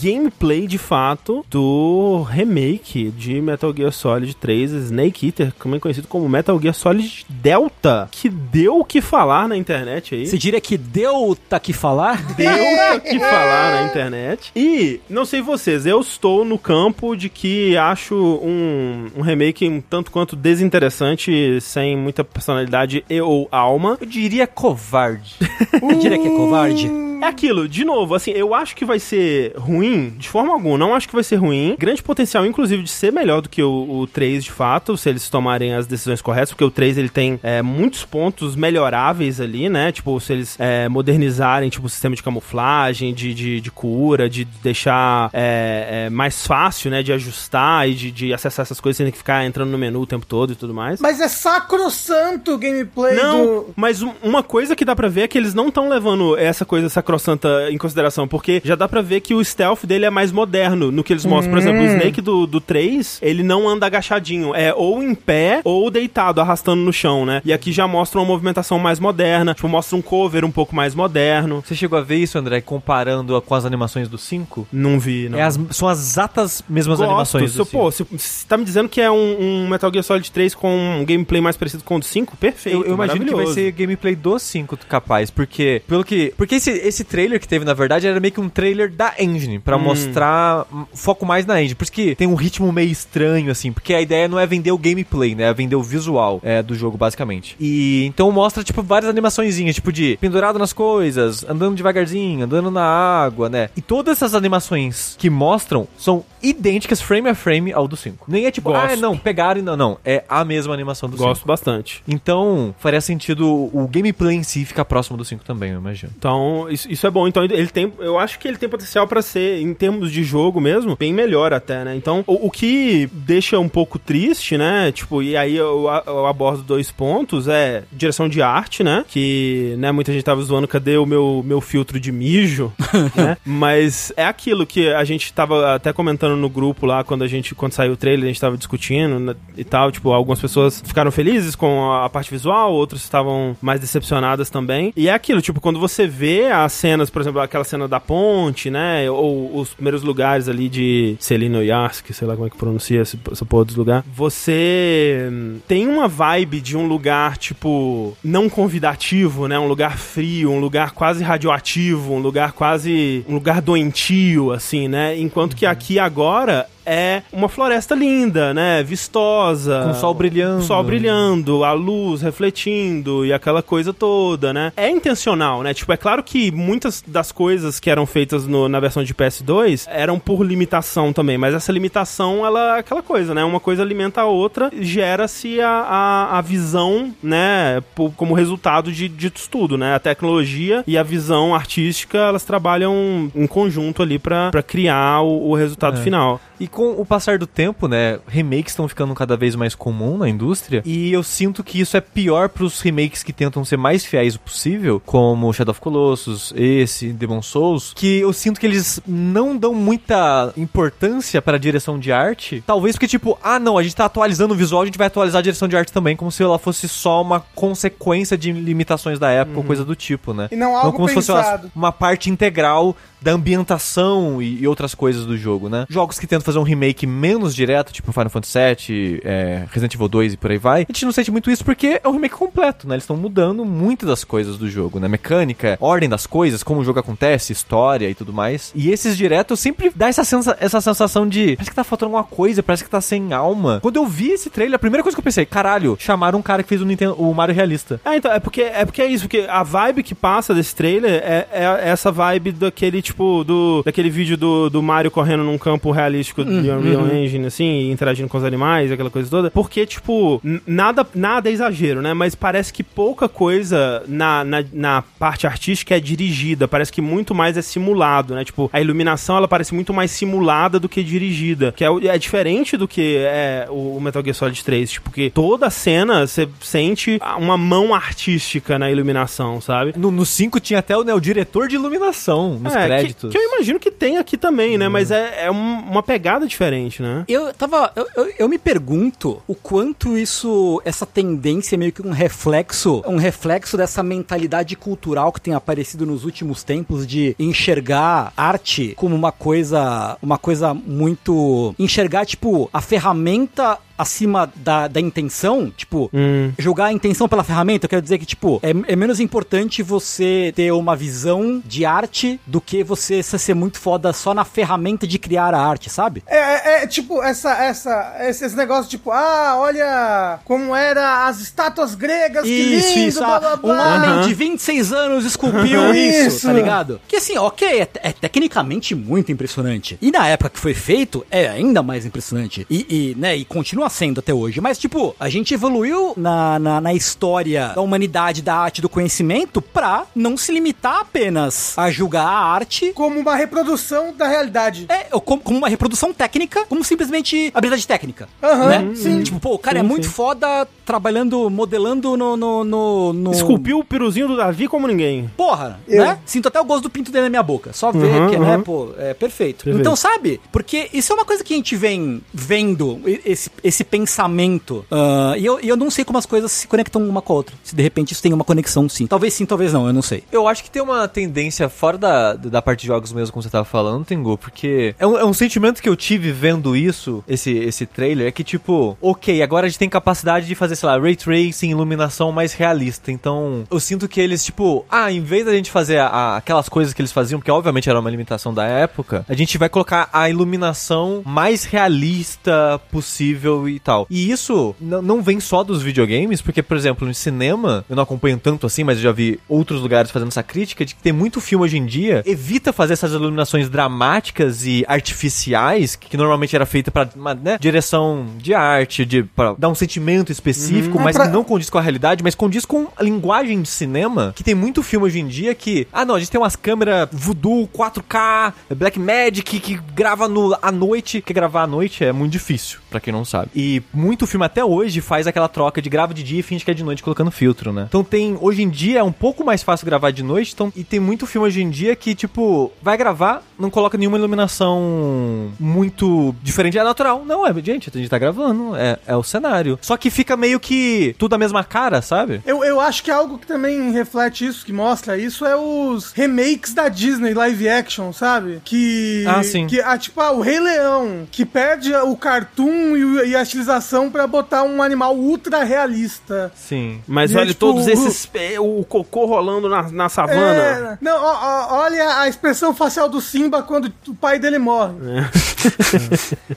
[0.00, 6.28] gameplay de fato do remake de Metal Gear Solid 3 Snake Eater, também conhecido como
[6.28, 10.26] Metal Gear Solid Delta, que deu o que falar na internet aí.
[10.26, 12.22] Você diria que deu tá que falar?
[12.34, 14.52] Deu o que falar na internet.
[14.54, 19.80] E, não sei vocês, eu estou no campo de que acho um, um remake um
[19.80, 23.98] tanto quanto desinteressante, sem muita personalidade e ou alma.
[24.00, 25.36] Eu diria covarde.
[25.80, 26.90] Você diria que é covarde?
[27.20, 29.17] É aquilo, de novo, assim, eu acho que vai ser
[29.56, 31.76] ruim, de forma alguma, não acho que vai ser ruim.
[31.78, 35.28] Grande potencial, inclusive, de ser melhor do que o, o 3, de fato, se eles
[35.28, 39.92] tomarem as decisões corretas, porque o 3, ele tem é, muitos pontos melhoráveis ali, né?
[39.92, 44.44] Tipo, se eles é, modernizarem, tipo, o sistema de camuflagem, de, de, de cura, de
[44.44, 47.02] deixar é, é, mais fácil, né?
[47.02, 50.00] De ajustar e de, de acessar essas coisas sem ter que ficar entrando no menu
[50.00, 51.00] o tempo todo e tudo mais.
[51.00, 53.66] Mas é sacrossanto o gameplay Não, do...
[53.76, 56.64] mas um- uma coisa que dá pra ver é que eles não estão levando essa
[56.64, 60.30] coisa sacrossanta em consideração, porque já dá pra ver que o stealth dele é mais
[60.32, 61.52] moderno no que eles mostram.
[61.52, 65.60] Por exemplo, o Snake do, do 3, ele não anda agachadinho, é ou em pé
[65.64, 67.40] ou deitado, arrastando no chão, né?
[67.44, 70.94] E aqui já mostra uma movimentação mais moderna, tipo, mostra um cover um pouco mais
[70.94, 71.62] moderno.
[71.66, 74.68] Você chegou a ver isso, André, comparando com as animações do 5?
[74.72, 75.38] Não vi, não.
[75.38, 77.08] É as, são as exatas mesmas Gosto.
[77.08, 78.18] animações Se, do pô, 5.
[78.18, 81.04] se, se tá me dizendo que é um, um Metal Gear Solid 3 com um
[81.04, 82.78] gameplay mais parecido com o do 5, perfeito.
[82.78, 86.70] Eu, eu imagino que vai ser gameplay do 5 capaz, porque pelo que, porque esse,
[86.70, 89.80] esse trailer que teve na verdade era meio que um trailer da engine pra Hum.
[89.80, 93.94] mostrar foco mais na engine, por isso que tem um ritmo meio estranho assim, porque
[93.94, 96.98] a ideia não é vender o gameplay, né, é vender o visual é, do jogo
[96.98, 97.54] basicamente.
[97.60, 102.82] E então mostra tipo várias animaçõezinhas, tipo de pendurado nas coisas, andando devagarzinho, andando na
[102.84, 103.70] água, né?
[103.76, 108.24] E todas essas animações que mostram são idênticas frame a frame ao do 5.
[108.26, 108.92] Nem é tipo, Gosto.
[108.92, 111.28] ah, não, pegaram e não, não, é a mesma animação do 5.
[111.28, 112.02] Gosto bastante.
[112.08, 116.12] Então, faria sentido o gameplay em si ficar próximo do 5 também, eu imagino.
[116.18, 117.28] Então, isso, isso é bom.
[117.28, 117.92] Então, ele tem.
[118.00, 121.52] Eu acho que ele tem potencial pra ser, em termos de jogo mesmo, bem melhor
[121.52, 121.96] até, né?
[121.96, 124.92] Então, o, o que deixa um pouco triste, né?
[124.92, 129.04] Tipo, e aí eu, eu abordo dois pontos: é direção de arte, né?
[129.08, 132.72] Que, né, muita gente tava zoando, cadê o meu, meu filtro de mijo,
[133.14, 133.36] né?
[133.44, 137.54] Mas é aquilo que a gente tava até comentando no grupo lá, quando a gente,
[137.54, 139.90] quando saiu o trailer, a gente tava discutindo né, e tal.
[139.90, 144.92] Tipo, algumas pessoas ficaram felizes com a, a parte visual, outros estavam mais decepcionadas também.
[144.96, 148.67] E é aquilo, tipo, quando você vê as cenas, por exemplo, aquela cena da ponte,
[148.70, 149.10] né?
[149.10, 153.44] Ou os primeiros lugares ali de Selinoyarsk, sei lá como é que pronuncia esse, essa
[153.44, 154.04] porra dos lugar.
[154.14, 159.58] Você hum, tem uma vibe de um lugar, tipo, não convidativo, né?
[159.58, 163.24] Um lugar frio, um lugar quase radioativo, um lugar quase.
[163.28, 165.18] um lugar doentio, assim, né?
[165.18, 168.82] Enquanto que aqui agora é uma floresta linda, né?
[168.82, 169.82] Vistosa.
[169.84, 170.62] Com o sol brilhando.
[170.62, 174.72] Sol brilhando, a luz refletindo e aquela coisa toda, né?
[174.76, 175.74] É intencional, né?
[175.74, 179.86] Tipo, é claro que muitas das coisas que eram feitas no- na versão de PS2
[179.90, 183.44] eram por limitação também, mas essa limitação, ela é aquela coisa, né?
[183.44, 187.82] Uma coisa alimenta a outra, gera-se a, a, a visão, né?
[187.94, 189.94] por- como resultado de, de tudo, né?
[189.94, 195.50] A tecnologia e a visão artística, elas trabalham em conjunto ali pra pra criar o,
[195.50, 196.02] o resultado É.
[196.02, 196.40] final.
[196.60, 200.28] E com o passar do tempo, né, remakes estão ficando cada vez mais comum na
[200.28, 204.36] indústria, e eu sinto que isso é pior pros remakes que tentam ser mais fiéis
[204.36, 209.56] o possível, como Shadow of Colossus, esse, Demon Souls, que eu sinto que eles não
[209.56, 213.96] dão muita importância para a direção de arte, talvez porque tipo, ah não, a gente
[213.96, 216.44] tá atualizando o visual, a gente vai atualizar a direção de arte também, como se
[216.44, 220.46] ela fosse só uma consequência de limitações da época ou coisa do tipo, né?
[220.52, 221.72] E não algo como se fosse uma, pensado.
[221.74, 225.86] uma parte integral da ambientação e, e outras coisas do jogo, né?
[225.88, 230.08] Jogos que tentam fazer um remake menos direto, tipo Final Fantasy VII, é, Resident Evil
[230.08, 232.34] 2 e por aí vai, a gente não sente muito isso porque é um remake
[232.34, 232.94] completo, né?
[232.94, 235.08] Eles estão mudando muitas das coisas do jogo, né?
[235.08, 238.72] Mecânica, ordem das coisas, como o jogo acontece, história e tudo mais.
[238.74, 242.24] E esses diretos sempre dá essa, sensa essa sensação de parece que tá faltando alguma
[242.24, 243.80] coisa, parece que tá sem alma.
[243.80, 246.62] Quando eu vi esse trailer, a primeira coisa que eu pensei, caralho, chamaram um cara
[246.62, 248.00] que fez o, Nintendo, o Mario realista.
[248.04, 251.22] Ah, então, é porque, é porque é isso, porque a vibe que passa desse trailer
[251.24, 255.90] é, é essa vibe daquele, tipo, do, daquele vídeo do, do Mario correndo num campo
[255.90, 259.50] realístico de Unreal Engine, assim, interagindo com os animais, aquela coisa toda.
[259.50, 262.14] Porque, tipo, nada, nada é exagero, né?
[262.14, 267.34] Mas parece que pouca coisa na, na, na parte artística é dirigida, parece que muito
[267.34, 268.44] mais é simulado, né?
[268.44, 272.76] Tipo, a iluminação, ela parece muito mais simulada do que dirigida, que é, é diferente
[272.76, 277.56] do que é o Metal Gear Solid 3, tipo, que toda cena você sente uma
[277.56, 279.92] mão artística na iluminação, sabe?
[279.96, 283.32] No, no 5 tinha até o, né, o diretor de iluminação nos É, que- créditos.
[283.32, 284.88] Que, eu imagino que tem aqui também, né?
[284.88, 287.24] Mas é, é um- uma pegada diferente, né?
[287.28, 287.92] Eu tava.
[287.94, 290.80] Eu, eu, eu me pergunto o quanto isso.
[290.84, 293.02] Essa tendência é meio que um reflexo.
[293.06, 299.14] Um reflexo dessa mentalidade cultural que tem aparecido nos últimos tempos de enxergar arte como
[299.14, 300.16] uma coisa.
[300.22, 301.74] Uma coisa muito.
[301.78, 306.52] Enxergar, tipo, a ferramenta acima da, da intenção, tipo, Hum.
[306.58, 310.52] jogar a intenção pela ferramenta, eu quero dizer que, tipo, é, é menos importante você
[310.54, 315.18] ter uma visão de arte do que você ser muito foda só na ferramenta de
[315.18, 316.22] criar a arte, sabe?
[316.26, 321.40] É, é, é, tipo, essa, essa, esse, esse negócio, tipo, ah, olha como era as
[321.40, 323.18] estátuas gregas, que Isso, lindo, isso.
[323.18, 323.96] blá, ah, blá, um blá.
[323.96, 324.20] homem Aham.
[324.28, 326.46] de 26 anos esculpiu isso, Isso.
[326.46, 327.00] tá ligado?
[327.08, 329.98] Que assim, ok, é, é tecnicamente muito impressionante.
[330.00, 332.66] E na época que foi feito, é ainda mais impressionante.
[332.70, 334.60] E, e, né, e continua sendo até hoje.
[334.60, 339.60] Mas, tipo, a gente evoluiu na, na, na história da humanidade, da arte, do conhecimento,
[339.62, 344.86] pra não se limitar apenas a julgar a arte Como uma reprodução da realidade.
[344.88, 348.28] é, ou como, como uma reprodução técnica, como simplesmente habilidade técnica.
[348.42, 348.94] Aham, né?
[348.94, 349.22] sim.
[349.22, 350.12] Tipo, pô, o cara Sim, é muito sim.
[350.12, 352.36] foda trabalhando, modelando no.
[352.36, 355.30] no, no, no- Esculpiu o piruzinho do Davi como ninguém.
[355.36, 356.18] Porra, Eu- né?
[356.24, 357.72] Sinto até o gosto do pinto dele na minha boca.
[357.72, 358.62] Só ver Uhum, que, né, uhum.
[358.62, 359.64] pô, é perfeito.
[359.64, 359.80] Perfeito.
[359.80, 360.40] Então, sabe?
[360.50, 364.84] Porque isso é uma coisa que a gente vem vendo, e- esse, esse pensamento.
[364.90, 367.54] ah, e, eu, eu não sei como as coisas se conectam uma com a outra.
[367.62, 369.06] Se de repente isso tem uma conexão, sim.
[369.06, 370.24] Talvez sim, talvez não, eu não sei.
[370.32, 373.48] Eu acho que tem uma tendência fora da, da parte de jogos mesmo, como você
[373.50, 377.52] tava falando, Tengu, porque é um, é um sentimento que eu tive vendo isso, esse,
[377.52, 380.98] esse trailer, é que tipo, ok, agora a gente tem capacidade de fazer, sei lá,
[380.98, 383.12] ray tracing, iluminação mais realista.
[383.12, 386.68] Então, eu sinto que eles, tipo, ah, em vez da gente fazer a- a- aquelas
[386.68, 390.08] coisas que eles faziam, que obviamente era uma limitação da época, a gente vai colocar
[390.12, 394.06] a iluminação mais realista possível e tal.
[394.10, 398.38] E isso não vem só dos videogames, porque, por exemplo, no cinema, eu não acompanho
[398.38, 401.40] tanto assim, mas eu já vi outros lugares fazendo essa crítica de que tem muito
[401.40, 406.90] filme hoje em dia evita fazer essas iluminações dramáticas e artificiais, que, normalmente era feita
[406.90, 411.26] pra uma né, direção de arte, de pra dar um sentimento específico, mas É pra-
[411.28, 414.54] que não condiz com a realidade, mas condiz com a linguagem de cinema, que tem
[414.54, 418.52] muito filme hoje em dia que, ah não, a gente tem umas câmeras voodoo, 4K,
[418.76, 423.00] Black Magic, que grava no, à noite, que gravar à noite é muito difícil, pra
[423.00, 423.47] quem não sabe.
[423.48, 423.50] Sabe?
[423.54, 426.70] E muito filme até hoje faz aquela troca de grava de dia e finge que
[426.70, 427.86] é de noite colocando filtro, né?
[427.88, 430.84] Então tem, hoje em dia é um pouco mais fácil gravar de noite, então, e
[430.84, 436.34] tem muito filme hoje em dia que, tipo, vai gravar, não coloca nenhuma iluminação muito
[436.42, 436.78] diferente.
[436.78, 437.24] É natural.
[437.24, 439.78] Não, é, gente, a gente tá gravando, é, é o cenário.
[439.82, 442.40] Só que fica meio que tudo a mesma cara, sabe?
[442.46, 446.72] Eu, eu acho que algo que também reflete isso, que mostra isso, é os remakes
[446.74, 448.60] da Disney live action, sabe?
[448.64, 449.24] Que.
[449.26, 449.66] Ah, sim.
[449.66, 454.10] Que, ah, tipo, ah, o Rei Leão, que perde o cartoon e, e a estilização
[454.10, 456.52] pra botar um animal ultra realista.
[456.54, 457.00] Sim.
[457.06, 458.28] Mas E é olha tipo, todos esses.
[458.34, 460.38] é, O cocô rolando na, na savana.
[460.38, 461.32] É, não, ó,
[461.72, 464.94] ó, olha a expressão facial do Simba quando o pai dele morre.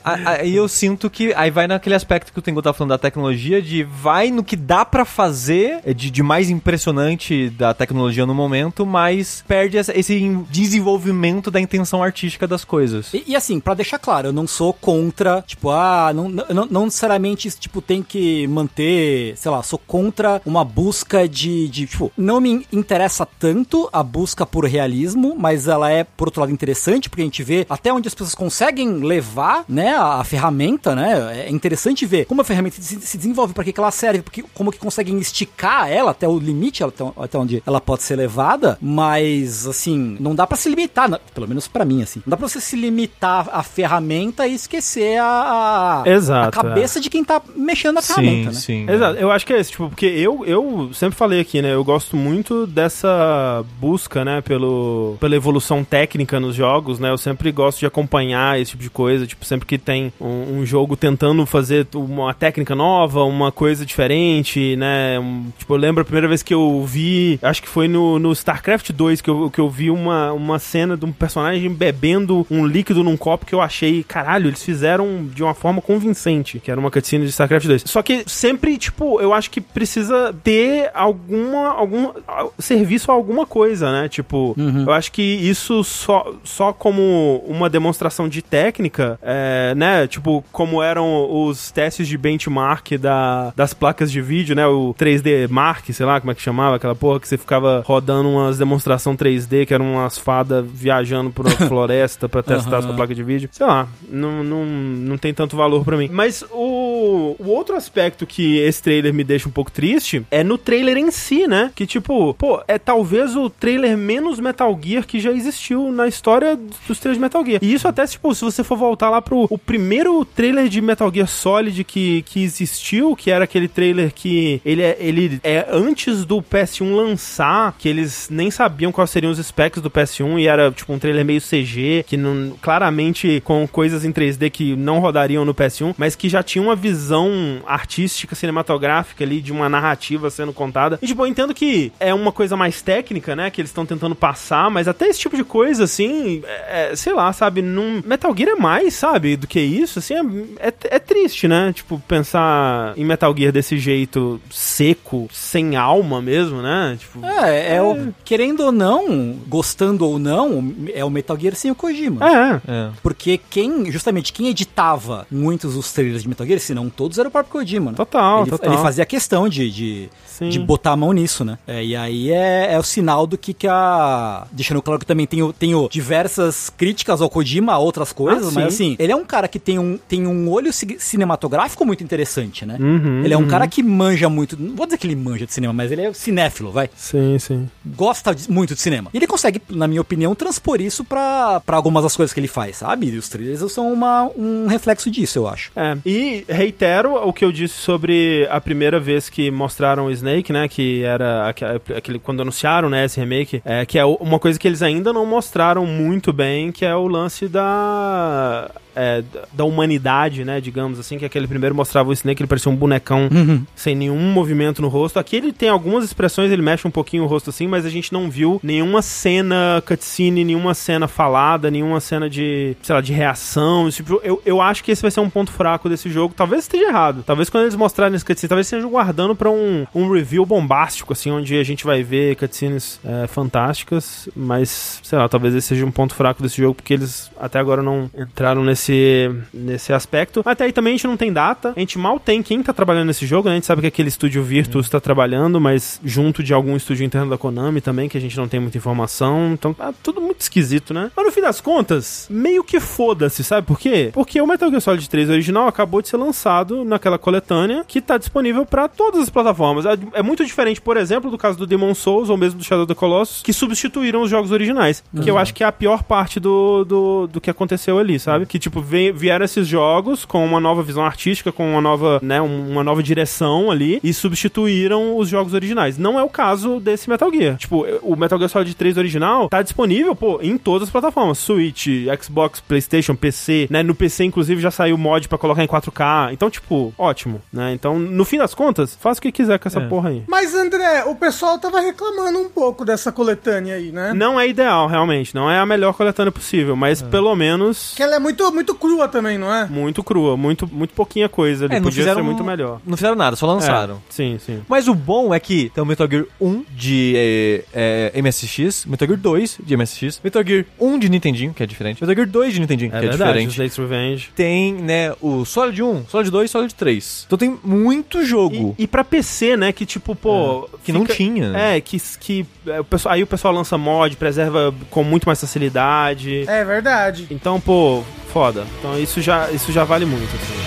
[0.04, 3.62] Aí eu sinto que aí vai naquele aspecto que o Tengu tá falando da tecnologia,
[3.62, 8.34] de vai no que dá pra fazer é, de, de mais impressionante da tecnologia no
[8.34, 10.20] momento, mas perde essa- esse
[10.50, 13.14] desenvolvimento da intenção artística das coisas.
[13.14, 16.86] E, e assim, pra deixar claro, eu não sou contra, tipo, ah, não, não, não
[16.86, 22.40] necessariamente, tipo, tem que manter, sei lá, sou contra uma busca de, de, tipo, não
[22.40, 27.22] me interessa tanto a busca por realismo, mas ela é, por outro lado, interessante, porque
[27.22, 31.50] a gente vê até onde as pessoas conseguem levar, né, a, a ferramenta, né, é
[31.52, 34.78] interessante ver como a ferramenta se, se desenvolve, pra que ela serve, porque, como que
[34.80, 40.16] conseguem esticar ela até o limite, até, até onde ela pode ser levada, mas, assim,
[40.20, 42.62] não dá pra se limitar, na- pelo menos pra mim, assim, não dá pra você
[42.62, 47.96] se limitar à ferramenta e esquecer a, a, Exato, a cabeça de quem tá mexendo
[47.96, 48.54] na ferramenta, né?
[48.56, 48.90] sim.
[48.90, 51.74] Exato, eu acho que é esse, tipo, porque eu, eu sempre falei aqui, né?
[51.74, 57.10] Eu gosto muito dessa busca, né, pelo, pela evolução técnica nos jogos, né?
[57.10, 60.66] Eu sempre gosto de acompanhar esse tipo de coisa, tipo, sempre que tem um, um
[60.66, 65.20] jogo tentando fazer uma técnica nova, uma coisa diferente, né?
[65.20, 68.32] Um- tipo, eu lembro a primeira vez que eu vi, acho que foi no, no
[68.32, 72.66] StarCraft 2 que eu, que eu vi uma, uma cena de um personagem bebendo um
[72.66, 76.80] líquido num copo que eu achei, caralho, eles fizeram de uma forma convincente, que era
[76.80, 77.84] uma cutscene de StarCraft 2.
[77.86, 82.12] Só que sempre, tipo, eu acho que precisa ter alguma, algum
[82.60, 84.10] serviço a alguma coisa, né?
[84.10, 90.08] Tipo, eu acho que isso só, só como uma demonstração de técnica, é, né?
[90.08, 94.66] Tipo, como eram os testes de benchmark da, das placas de vídeo, né?
[94.68, 98.30] O 3D Mark, sei lá como é que chamava, aquela porra que você ficava rodando
[98.30, 102.94] umas demonstração 3D, que eram umas fadas viajando por uma floresta pra testar a sua
[102.94, 103.50] placa de vídeo.
[103.52, 106.10] Sei lá, não, não, não tem tanto valor pra mim.
[106.12, 110.58] Mas o, o outro aspecto que esse trailer me deixa um pouco triste é no
[110.58, 111.72] trailer em si, né?
[111.76, 116.58] Que tipo, pô, é talvez o trailer menos Metal Gear que já existiu na história
[116.88, 117.60] dos trailers de Metal Gear.
[117.62, 121.12] E isso até, tipo, se você for voltar lá pro o primeiro trailer de Metal
[121.14, 126.26] Gear Solid que, que existiu, que era aquele trailer que ele é, ele é antes
[126.26, 130.72] do PS1 lançar, que eles nem sabiam quais seriam os specs do PS1 e era,
[130.72, 135.46] tipo, um trailer meio CG, que não, claramente com coisas em 3D que não rodariam
[135.46, 140.54] no PS1, mas que já tinha uma visão artística, cinematográfica ali, de uma narrativa sendo
[140.54, 140.98] contada.
[141.02, 144.16] E, tipo, eu entendo que é uma coisa mais técnica, né, que eles estão tentando
[144.16, 148.36] passar, mas até esse tipo de coisa, assim, é, é, sei lá, sabe, num Metal
[148.36, 150.14] Gear é mais, sabe, do que isso, assim,
[150.60, 156.22] é, é, é triste, né, tipo, pensar em Metal Gear desse jeito seco, sem alma
[156.22, 157.24] mesmo, né, tipo...
[157.26, 161.76] É, é, o, querendo ou não, gostando ou não, é o Metal Gear sem o
[161.76, 162.26] Kojima.
[162.28, 162.90] É, É.
[163.02, 167.28] Porque quem, justamente, quem editava muitos dos trailers de Metal Gear, se não todos, era
[167.28, 167.98] o próprio Kojima, né?
[167.98, 168.74] total, ele, total.
[168.74, 170.50] ele fazia questão de, de, Sim.
[170.50, 171.58] de botar a mão nisso, né?
[171.68, 174.46] É, e aí é, é o sinal do que, que a.
[174.52, 178.74] Deixando claro que também tenho, tenho diversas críticas ao Kojima, a outras coisas, Ah, mas
[178.74, 178.92] sim.
[178.94, 182.66] assim, ele é um cara que tem um, tem um olho ci- cinematográfico muito interessante,
[182.66, 182.78] né?
[182.80, 183.48] Uhum, ele é um uhum.
[183.48, 184.56] cara que manja muito.
[184.60, 187.70] Não vou dizer que ele manja de cinema, mas ele é cinéfilo, vai Sim, sim.
[187.86, 189.10] gosta de- muito de cinema.
[189.14, 192.48] E ele consegue, na minha opinião, transpor isso pra, pra algumas das coisas que ele
[192.48, 193.08] faz, sabe?
[193.08, 195.72] E os trailers são uma, um reflexo disso, eu acho.
[195.76, 200.68] É, e reitero o que eu disse sobre a primeira vez que mostraram Snake, né,
[200.68, 201.66] que era aque-
[201.96, 205.26] aquele, quando anunciaram, né, esse remake, é, que é uma coisa que eles ainda não
[205.26, 208.70] mostraram muito bem, que é o lance da...
[208.96, 212.72] é, da- da humanidade, né, digamos assim, que aquele primeiro mostrava o Snake, ele parecia
[212.72, 213.30] um bonecão
[213.76, 215.20] sem nenhum movimento no rosto.
[215.20, 218.12] Aqui ele tem algumas expressões, ele mexe um pouquinho o rosto assim, mas a gente
[218.14, 223.90] não viu nenhuma cena cutscene, nenhuma cena falada, nenhuma cena de, sei lá, de reação.
[223.90, 224.20] tipo.
[224.24, 226.34] eu, eu acho que esse vai ser um ponto fraco desse jogo.
[226.36, 227.24] Talvez esteja errado.
[227.26, 231.32] Talvez quando eles mostrarem esse cutscene, talvez estejam guardando pra um, um review bombástico, assim,
[231.32, 235.92] onde a gente vai ver cutscenes é, fantásticas, mas, sei lá, talvez esse seja um
[235.92, 240.42] ponto fraco desse jogo, porque eles até agora não entraram nesse nesse, nesse aspecto.
[240.46, 243.08] Até aí também a gente não tem data, a gente mal tem quem tá trabalhando
[243.08, 243.54] nesse jogo, né?
[243.54, 247.30] A gente sabe que aquele estúdio Virtus tá trabalhando, mas junto de algum estúdio interno
[247.30, 249.52] da Konami também, que a gente não tem muita informação.
[249.54, 251.12] Então tá tudo muito esquisito, né?
[251.16, 254.10] Mas no fim das contas, meio que foda-se, sabe por quê?
[254.14, 258.18] Porque o Metal Gear Solid 3 original acabou de ser lançado naquela coletânea que tá
[258.18, 259.86] disponível pra todas as plataformas.
[259.86, 262.84] É, é muito diferente, por exemplo, do caso do Demon Souls ou mesmo do Shadow
[262.84, 265.04] of the Colossus, que substituíram os jogos originais.
[265.22, 268.46] Que eu acho que é a pior parte do, do, do que aconteceu ali, sabe?
[268.46, 272.42] Que, tipo, vem- vieram esses jogos com uma nova visão artística, com uma nova, né,
[272.42, 275.98] um- uma nova direção ali e substituíram os jogos originais.
[275.98, 277.58] Não é o caso desse Metal Gear.
[277.58, 281.38] Tipo, o Metal Gear Solid 3 original tá disponível, pô, em todas as plataformas.
[281.40, 281.88] Switch,
[282.22, 283.82] Xbox, PlayStation, PC, né?
[283.84, 286.30] No PC, inclusive, já saiu mod pra colocar em 4K.
[286.32, 287.74] Então, tipo, ótimo, né?
[287.74, 289.88] Então, no fim das contas, faça o que quiser com essa É.
[289.88, 290.24] porra aí.
[290.28, 294.14] Mas, André, o pessoal tava reclamando um pouco dessa coletânea aí, né?
[294.14, 295.34] Não é ideal, realmente.
[295.34, 299.08] Não é a melhor coletânea possível, mas pelo menos Que ela é muito, muito crua
[299.08, 299.68] também, não é?
[299.68, 301.76] muito crua, muito, muito pouquinha coisa ali.
[301.76, 302.80] É, Podia fizeram ser muito melhor.
[302.86, 303.96] Não fizeram nada, só lançaram.
[303.96, 304.62] É, sim, sim.
[304.68, 309.08] Mas o bom é que tem o Metal Gear 1 de é, é, MSX, Metal
[309.08, 312.54] Gear 2 de MSX, Metal Gear 1 de Nintendinho, que é diferente, Metal Gear 2
[312.54, 313.52] de Nintendinho, É que é verdade, diferente.
[313.52, 314.30] Snake's Revenge.
[314.36, 317.24] Tem, né, o Solid 1, Solid 2 Solid 3.
[317.28, 320.70] Então tem muito jogo E, e pra PC, né, que tipo, pô...
[320.84, 321.56] que não tinha.
[321.58, 325.40] É, que, que é, o pessoal, aí o pessoal lança mod, preserva com muito mais
[325.40, 326.46] facilidade.
[326.48, 327.28] É verdade.
[327.30, 328.66] Então, pô, foda.
[328.80, 330.62] Então isso já, isso já vale muito, assim.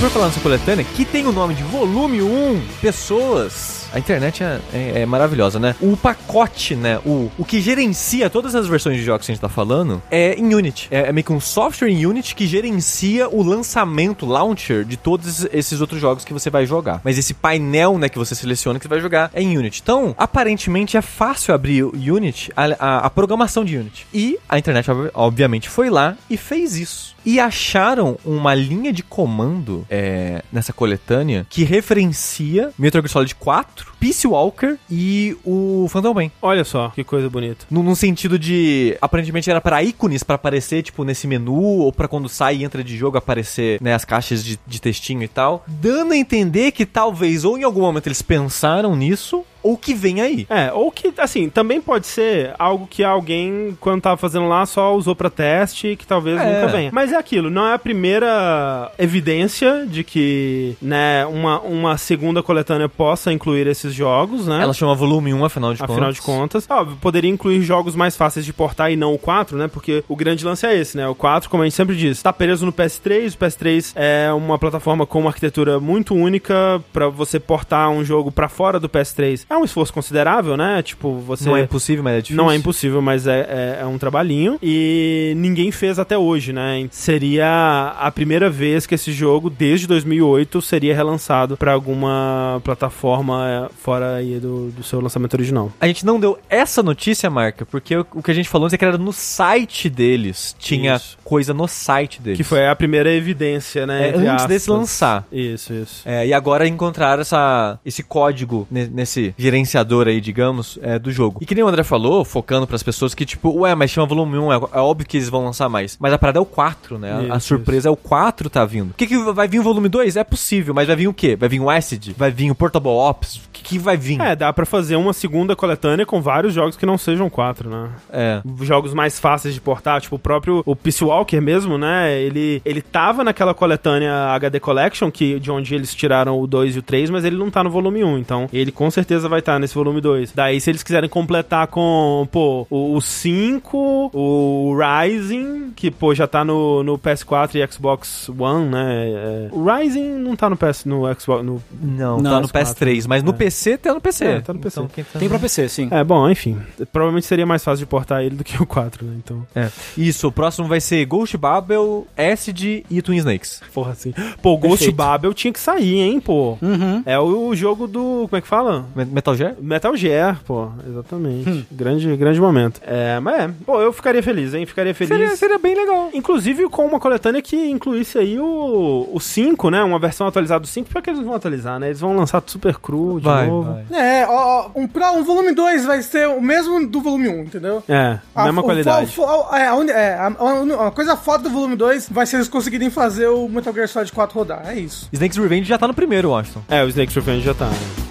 [0.00, 3.87] Por falar nessa coletânea, que tem o nome de Volume 1, Pessoas.
[3.92, 5.74] A internet é, é- é maravilhosa, né?
[5.80, 6.98] O pacote, né?
[7.06, 10.34] O, o que gerencia todas as versões de jogos que a gente tá falando é
[10.34, 10.88] em Unity.
[10.90, 15.44] É, é meio que um software em Unity que gerencia o lançamento, launcher, de todos
[15.52, 17.00] esses outros jogos que você vai jogar.
[17.04, 19.80] Mas esse painel, né, que você seleciona que você vai jogar é em Unity.
[19.82, 24.06] Então, aparentemente é fácil abrir Unity, a, a- a programação de Unity.
[24.12, 27.16] E a internet, ob- obviamente, foi lá e fez isso.
[27.24, 33.77] E acharam uma linha de comando é, nessa coletânea que referencia Metal Gear Solid 4,
[33.78, 33.97] otro.
[33.98, 36.32] Peace Walker e o Phantom Pain.
[36.40, 37.66] Olha só, que coisa bonita.
[37.70, 42.28] No, sentido de, aparentemente era para ícones, para aparecer, tipo, nesse menu, ou para quando
[42.28, 45.64] sai e entra de jogo aparecer, né, as caixas de, de textinho e tal.
[45.66, 50.20] Dando a entender que talvez, ou em algum momento eles pensaram nisso, ou que vem
[50.20, 50.46] aí.
[50.48, 54.94] É, ou que, assim, também pode ser algo que alguém, quando tava fazendo lá, só
[54.94, 56.44] usou pra teste e que talvez É.
[56.54, 56.90] nunca venha.
[56.92, 62.88] Mas é aquilo, não é a primeira evidência de que, né, uma, uma segunda coletânea
[62.88, 64.62] possa incluir esses jogos, né?
[64.62, 66.14] Ela chama Volume 1, afinal de Afinal contas.
[66.14, 69.68] de contas, óbvio, poderia incluir jogos mais fáceis de portar e não o 4, né?
[69.68, 71.06] Porque o grande lance é esse, né?
[71.08, 73.34] O 4, como a gente sempre diz, tá preso no PS3.
[73.34, 78.30] O PS3 é uma plataforma com uma arquitetura muito única pra você portar um jogo
[78.32, 79.44] pra fora do PS3.
[79.48, 80.82] É um esforço considerável, né?
[80.82, 82.36] Tipo, você Não é impossível, mas é difícil.
[82.36, 84.58] não é impossível, mas é, é- é um trabalhinho.
[84.62, 86.86] E ninguém fez até hoje, né?
[86.90, 93.68] Seria a primeira vez que esse jogo, desde 2008, seria relançado pra alguma plataforma é,
[93.80, 95.72] fora aí do, do seu lançamento original.
[95.80, 98.76] A gente não deu essa notícia, Marca, porque o, o que a gente falou é
[98.76, 100.54] que era no site deles.
[100.58, 101.16] Tinha Isso.
[101.24, 102.36] coisa no site deles.
[102.36, 104.08] Que foi a primeira evidência, né?
[104.08, 104.46] É, antes aspas.
[104.48, 105.26] desse lançar.
[105.32, 106.02] Isso, isso.
[106.04, 111.38] É, e agora encontraram essa, esse código ne- nesse gerenciador aí, digamos, é, do jogo.
[111.42, 114.38] E que nem o André falou, focando pras pessoas que, tipo, ué, mas chama volume
[114.38, 115.96] 1, é, é óbvio que eles vão lançar mais.
[116.00, 117.12] Mas a parada é o 4, né?
[117.30, 118.90] A- a, Isso, surpresa é o 4 tá vindo.
[118.90, 120.16] O que, que vai vir o volume 2?
[120.16, 121.36] É possível, mas vai vir o quê?
[121.36, 122.14] Vai vir o Acid?
[122.16, 123.36] Vai vir o Portable Ops?
[123.36, 124.20] O que, que vai vir?
[124.20, 127.90] É, dá pra fazer uma segunda coletânea com vários jogos que não sejam quatro, né?
[128.10, 128.42] É.
[128.62, 132.18] Jogos mais fáceis de portar, tipo o próprio o Peace Walker mesmo, né?
[132.20, 136.78] Ele, ele tava naquela coletânea HD Collection, que, de onde eles tiraram o 2 e
[136.78, 139.58] o 3, mas ele não tá no volume 1, então ele com certeza vai estar
[139.58, 140.32] nesse volume 2.
[140.32, 146.26] Daí, se eles quiserem completar com, pô, o, o 5, o Rising, que, pô, já
[146.26, 149.08] tá no, no PS4 e Xbox One, né?
[149.08, 151.62] É, o Rising não tá no PS, no Xbox, no...
[151.80, 152.86] Não, Não, tá no os quatro.
[152.86, 153.34] PS3, mas no É.
[153.58, 154.24] PC tá no PC.
[154.24, 154.80] É, tá no PC.
[154.80, 155.88] Então, quem tá- Tem pra PC, sim.
[155.90, 156.56] É, bom, enfim.
[156.92, 159.14] Provavelmente seria mais fácil de portar ele do que o 4, né?
[159.24, 159.46] Então...
[159.54, 159.68] É.
[159.96, 163.60] Isso, o próximo vai ser Ghost Babel, Acid e Twin Snakes.
[163.74, 164.12] Porra, assim.
[164.40, 164.94] Pô, o Ghost Perfeito.
[164.96, 166.56] Babel tinha que sair, hein, pô.
[166.62, 167.02] Uhum.
[167.04, 168.26] É o, jogo do.
[168.28, 168.86] Como é que fala?
[168.94, 169.54] Me- Metal Gear?
[169.60, 170.68] Metal Gear, pô.
[170.86, 171.48] Exatamente.
[171.48, 171.64] Hum.
[171.70, 172.80] Grande, grande momento.
[172.86, 173.50] É, mas é.
[173.64, 174.66] Pô, eu ficaria feliz, hein?
[174.66, 175.08] Ficaria feliz.
[175.16, 176.10] Seria, seria bem legal.
[176.12, 179.82] Inclusive com uma coletânea que incluísse aí o, o 5, né?
[179.82, 180.88] Uma versão atualizada do 5.
[180.90, 181.88] Pra que eles vão atualizar, né?
[181.88, 183.72] Eles vão lançar super cru de Vai, novo.
[183.90, 183.98] vai.
[184.20, 184.32] É, ó,
[184.66, 187.82] ó, um, pro, um volume 2 vai ser o mesmo do volume 1, entendeu?
[187.88, 189.12] É, A- mesma o qualidade.
[189.12, 192.36] fo- fo- é, a, é, a- a- a coisa foda do volume 2 vai ser
[192.36, 194.62] eles conseguirem fazer o Metal Gear Solid 4 rodar.
[194.68, 195.08] É isso.
[195.12, 196.62] Snake's Revenge já tá no primeiro, Washington.
[196.68, 197.66] É, o Snake Revenge já tá.
[197.66, 198.07] né?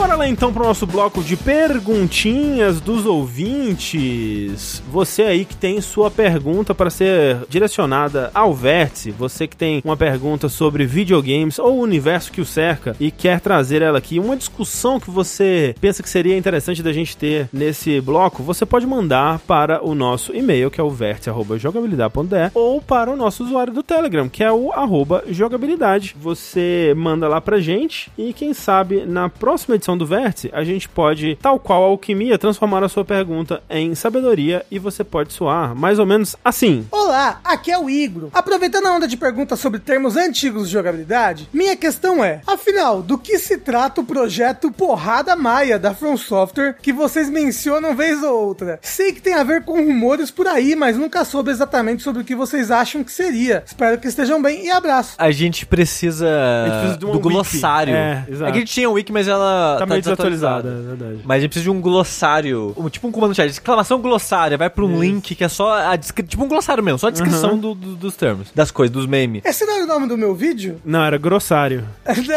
[0.00, 4.82] Bora lá então pro nosso bloco de perguntinhas dos ouvintes.
[4.90, 9.98] Você aí que tem sua pergunta para ser direcionada ao Vértice, você que tem uma
[9.98, 14.38] pergunta sobre videogames ou o universo que o cerca e quer trazer ela aqui, uma
[14.38, 19.38] discussão que você pensa que seria interessante da gente ter nesse bloco, você pode mandar
[19.40, 24.30] para o nosso e-mail, que é o vértice.jogabilidade.de ou para o nosso usuário do Telegram,
[24.30, 26.16] que é o arroba jogabilidade.
[26.18, 30.88] Você manda lá pra gente e quem sabe na próxima edição do Vértice a gente
[30.88, 35.74] pode, tal qual a alquimia, transformar a sua pergunta em sabedoria e você pode soar
[35.74, 36.86] mais ou menos assim.
[36.90, 38.28] Olá, aqui é o Igor.
[38.32, 43.18] Aproveitando a onda de perguntas sobre termos antigos de jogabilidade, minha questão é: afinal, do
[43.18, 48.46] que se trata o projeto Porrada Maia da From Software que vocês mencionam vez ou
[48.46, 48.78] outra?
[48.82, 52.24] Sei que tem a ver com rumores por aí, mas nunca soube exatamente sobre o
[52.24, 53.62] que vocês acham que seria.
[53.66, 55.14] Espero que estejam bem e abraço.
[55.18, 56.28] A gente precisa,
[56.66, 57.22] gente precisa do wiki.
[57.22, 57.94] glossário.
[57.94, 61.20] É, É, que a gente tinha um wiki, mas ela Tá, meio desatualizada, é verdade.
[61.24, 64.84] Mas a gente precisa de um glossário, tipo um comando chat, exclamação glossária, vai pra
[64.84, 67.96] um link que é só a tipo um glossário mesmo, só a descrição do- do-
[67.96, 69.42] dos termos, das coisas, dos memes.
[69.44, 70.80] Esse não era o nome do meu vídeo?
[70.84, 71.84] Não, era grossário.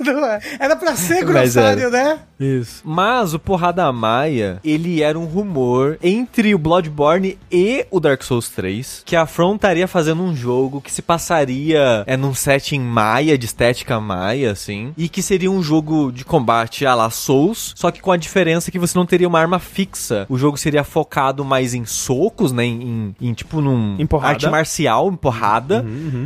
[0.00, 0.40] Não, não é.
[0.58, 2.18] Era pra ser grossário, né?
[2.38, 2.82] Isso.
[2.84, 8.48] Mas o Porrada Maia, ele era um rumor entre o Bloodborne e o Dark Souls
[8.50, 13.38] 3, que a From estaria fazendo um jogo que se passaria é num setting maia,
[13.38, 17.90] de estética maia, assim, e que seria um jogo de combate à la Souls, só
[17.90, 20.26] que com a diferença que você não teria uma arma fixa.
[20.28, 22.82] O jogo seria focado mais em socos, né, em,
[23.20, 23.96] em- em, tipo num
[24.30, 25.84] arte marcial, em porrada,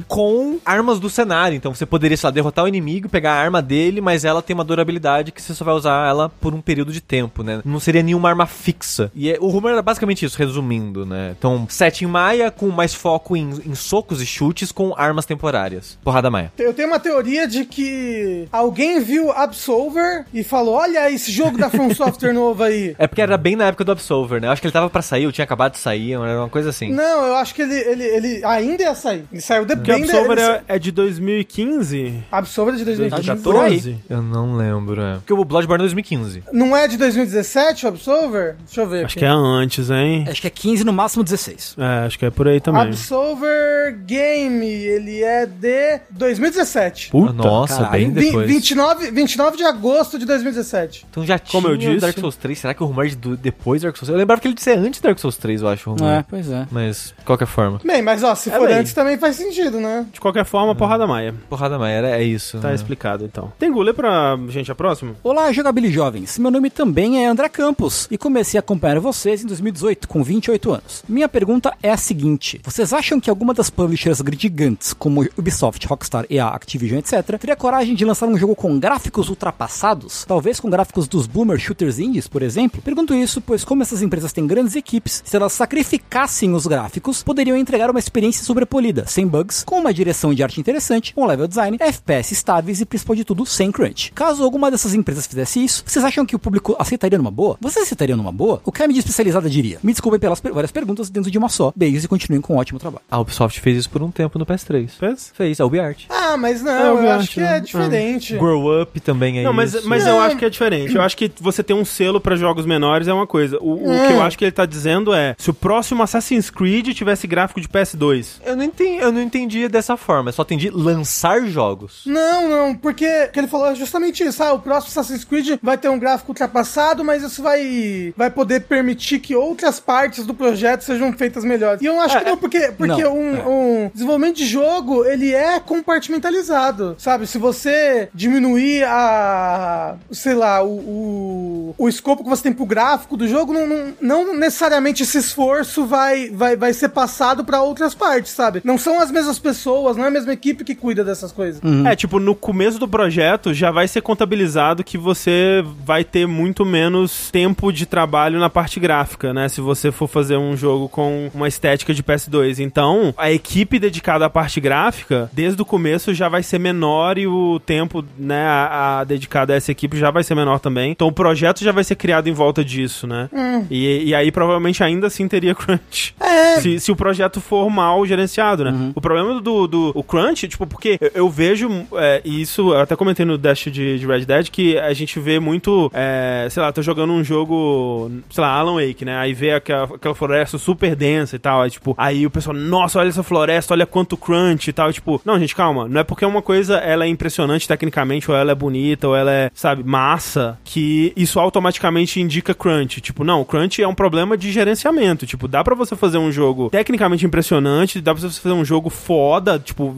[0.08, 1.56] com armas do cenário.
[1.56, 4.54] Então você poderia, sei lá, derrotar o inimigo, pegar a arma dele, mas ela tem
[4.54, 7.60] uma durabilidade que você só vai usar ela por um período de tempo, né?
[7.64, 9.10] Não seria nenhuma arma fixa.
[9.14, 11.34] E é- o rumor era basicamente isso, resumindo, né?
[11.38, 15.98] Então, setting maia com mais foco em, em socos e chutes com armas temporárias.
[16.02, 16.52] Porrada maia.
[16.58, 21.70] Eu tenho uma teoria de que alguém viu Absolver e falou: Olha esse jogo da
[21.70, 22.94] From Software novo aí.
[22.98, 24.48] É porque era bem na época do Absolver, né?
[24.48, 26.70] Eu acho que ele tava pra sair, eu tinha acabado de sair, era uma coisa
[26.70, 26.92] assim.
[26.92, 29.24] Não, eu acho que ele, ele, ele ainda ia sair.
[29.32, 32.24] Ele saiu de Porque Absolver ele é, é de 2015?
[32.30, 33.26] Absolver é de 2015.
[33.26, 33.96] 2014?
[34.08, 35.14] Eu não lembro, é.
[35.16, 36.42] Porque o Bloodborne 2015.
[36.52, 38.56] Não é de 2017 o Absolver?
[38.64, 39.04] Deixa eu ver.
[39.04, 39.18] Acho aqui.
[39.20, 40.24] que é antes, hein?
[40.28, 41.76] Acho que é 15, no máximo 16.
[41.78, 42.82] É, acho que é por aí também.
[42.82, 47.10] Absolver Game, ele é de 2017.
[47.10, 47.32] Puta.
[47.32, 47.92] Nossa, caralho.
[47.92, 48.46] bem depois.
[48.48, 51.06] 29, 29 de agosto de 2017.
[51.10, 52.00] Então já Como eu tinha disse.
[52.06, 52.58] Dark Souls 3.
[52.58, 54.14] Será que o rumor é de depois do Dark Souls 3?
[54.14, 55.90] Eu lembrava que ele ser antes do Dark Souls 3, eu acho.
[55.90, 56.10] O rumor.
[56.10, 56.66] É, pois é.
[56.70, 57.80] Mas, de qualquer forma.
[57.84, 58.78] Bem, mas ó, se É for bem.
[58.78, 60.06] antes também faz sentido, né?
[60.12, 61.34] De qualquer forma, porrada maia.
[61.48, 62.58] Porrada Maia, é isso.
[62.58, 62.74] Tá né?
[62.74, 63.52] explicado, então.
[63.58, 65.14] Tem lê pra gente a próxima?
[65.22, 65.50] Olá,
[65.80, 66.38] Jogabili Jovens.
[66.38, 70.72] Meu nome também é André Campos e comecei a acompanhar vocês em 2018, com 28
[70.72, 71.02] anos.
[71.08, 76.26] Minha pergunta é a seguinte: Vocês acham que alguma das publishers gigantes, como Ubisoft, Rockstar
[76.28, 80.24] e a Activision, etc., teria coragem de lançar um jogo com gráficos ultrapassados?
[80.26, 82.82] Talvez com gráficos dos boomer shooters indies, por exemplo?
[82.82, 87.56] Pergunto isso, pois como essas empresas têm grandes equipes, se elas sacrificassem os gráficos, poderiam
[87.56, 91.78] entregar uma experiência sobrepolida, sem bugs, com uma direção de arte interessante, um level design,
[91.80, 94.12] FPS estáveis e, principal de tudo, sem crunch.
[94.12, 97.56] Caso alguma dessas empresas fizesse isso, vocês acham que o público aceitaria numa boa?
[97.60, 98.60] Vocês aceitariam numa boa?
[98.64, 99.78] O que a mídia especializada diria?
[99.82, 101.72] Me desculpem pelas per- várias perguntas dentro de uma só.
[101.76, 103.04] Beijos e continuem com um ótimo trabalho.
[103.10, 104.90] A Ubisoft fez isso por um tempo no PS3.
[104.98, 105.32] Fez?
[105.34, 106.04] Fez, a UbiArt.
[106.08, 107.56] Ah, mas não, É, eu acho, que né?
[107.56, 108.36] é diferente.
[108.36, 109.88] Grow Up também é Não, mas, isso.
[109.88, 110.94] mas eu acho que é diferente.
[110.94, 113.58] Eu acho que você ter um selo pra jogos menores é uma coisa.
[113.60, 114.06] O, o É.
[114.08, 117.60] que eu acho que ele tá dizendo é: se o próximo Assassin's Creed tivesse gráfico
[117.60, 118.40] de PS2.
[118.44, 122.02] Eu não, entendi, eu não entendi dessa forma, eu só entendi lançar jogos.
[122.06, 124.42] Não, não, porque o que ele falou é justamente isso.
[124.42, 128.60] Ah, o próximo Assassin's Creed vai ter um gráfico ultrapassado, mas isso vai, vai poder
[128.60, 131.82] permitir que outras partes do projeto sejam feitas melhores.
[131.82, 135.60] E eu acho que não, porque, porque Não, um, um desenvolvimento de jogo, ele é
[135.60, 137.26] compartimentalizado, sabe?
[137.26, 143.16] Se você diminuir a, sei lá, o, o, o escopo que você tem pro gráfico
[143.16, 147.94] do jogo, não, não, não necessariamente esse esforço vai, vai, vai ser passado pra outras
[147.94, 148.60] partes, sabe?
[148.64, 151.60] Não são as mesmas pessoas, não é a mesma equipe que cuida dessas coisas.
[151.86, 155.49] É, tipo, no começo do projeto já vai ser contabilizado que você
[155.84, 159.48] vai ter muito menos tempo de trabalho na parte gráfica, né?
[159.48, 162.58] Se você for fazer um jogo com uma estética de PS2.
[162.60, 167.26] Então, a equipe dedicada à parte gráfica, desde o começo já vai ser menor e
[167.26, 170.90] o tempo, né, a, a dedicado a essa equipe já vai ser menor também.
[170.90, 173.28] Então, o projeto já vai ser criado em volta disso, né?
[173.70, 176.14] E, e aí, provavelmente, ainda assim teria crunch.
[176.20, 176.60] É.
[176.60, 178.92] Se, se o projeto for mal gerenciado, né?
[178.94, 182.80] O problema do, do o crunch, tipo, porque eu, eu vejo, é, e isso eu
[182.80, 186.62] até comentei no Dash de, de Red Dead, que a gente vê muito, é, sei
[186.62, 189.16] lá, tô jogando um jogo, sei lá, Alan Wake, né?
[189.16, 192.98] Aí vê aquela, aquela floresta super densa e tal, aí, tipo, aí o pessoal, nossa,
[192.98, 196.04] olha essa floresta, olha quanto crunch e tal, e, tipo, não, gente, calma, não é
[196.04, 199.82] porque uma coisa ela é impressionante tecnicamente, ou ela é bonita, ou ela é, sabe,
[199.84, 203.00] massa, que isso automaticamente indica crunch.
[203.00, 205.26] Tipo, não, crunch é um problema de gerenciamento.
[205.26, 208.90] Tipo, dá pra você fazer um jogo tecnicamente impressionante, dá pra você fazer um jogo
[208.90, 209.96] foda, tipo,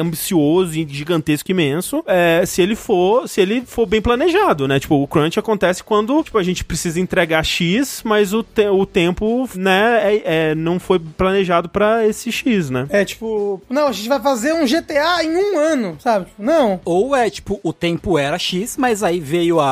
[0.00, 4.80] ambicioso e gigantesco, imenso, é, se ele for, se ele for bem planejado, né?
[4.80, 8.86] Tipo, o crunch acontece quando, tipo, a gente precisa entregar X, mas o, te- o
[8.86, 12.86] tempo, né, é, é, não foi planejado pra esse X, né?
[12.90, 16.26] É tipo, não, a gente vai fazer um GTA em um ano, sabe?
[16.26, 16.80] Tipo, não.
[16.84, 19.66] Ou é tipo, o tempo era X, mas aí veio a,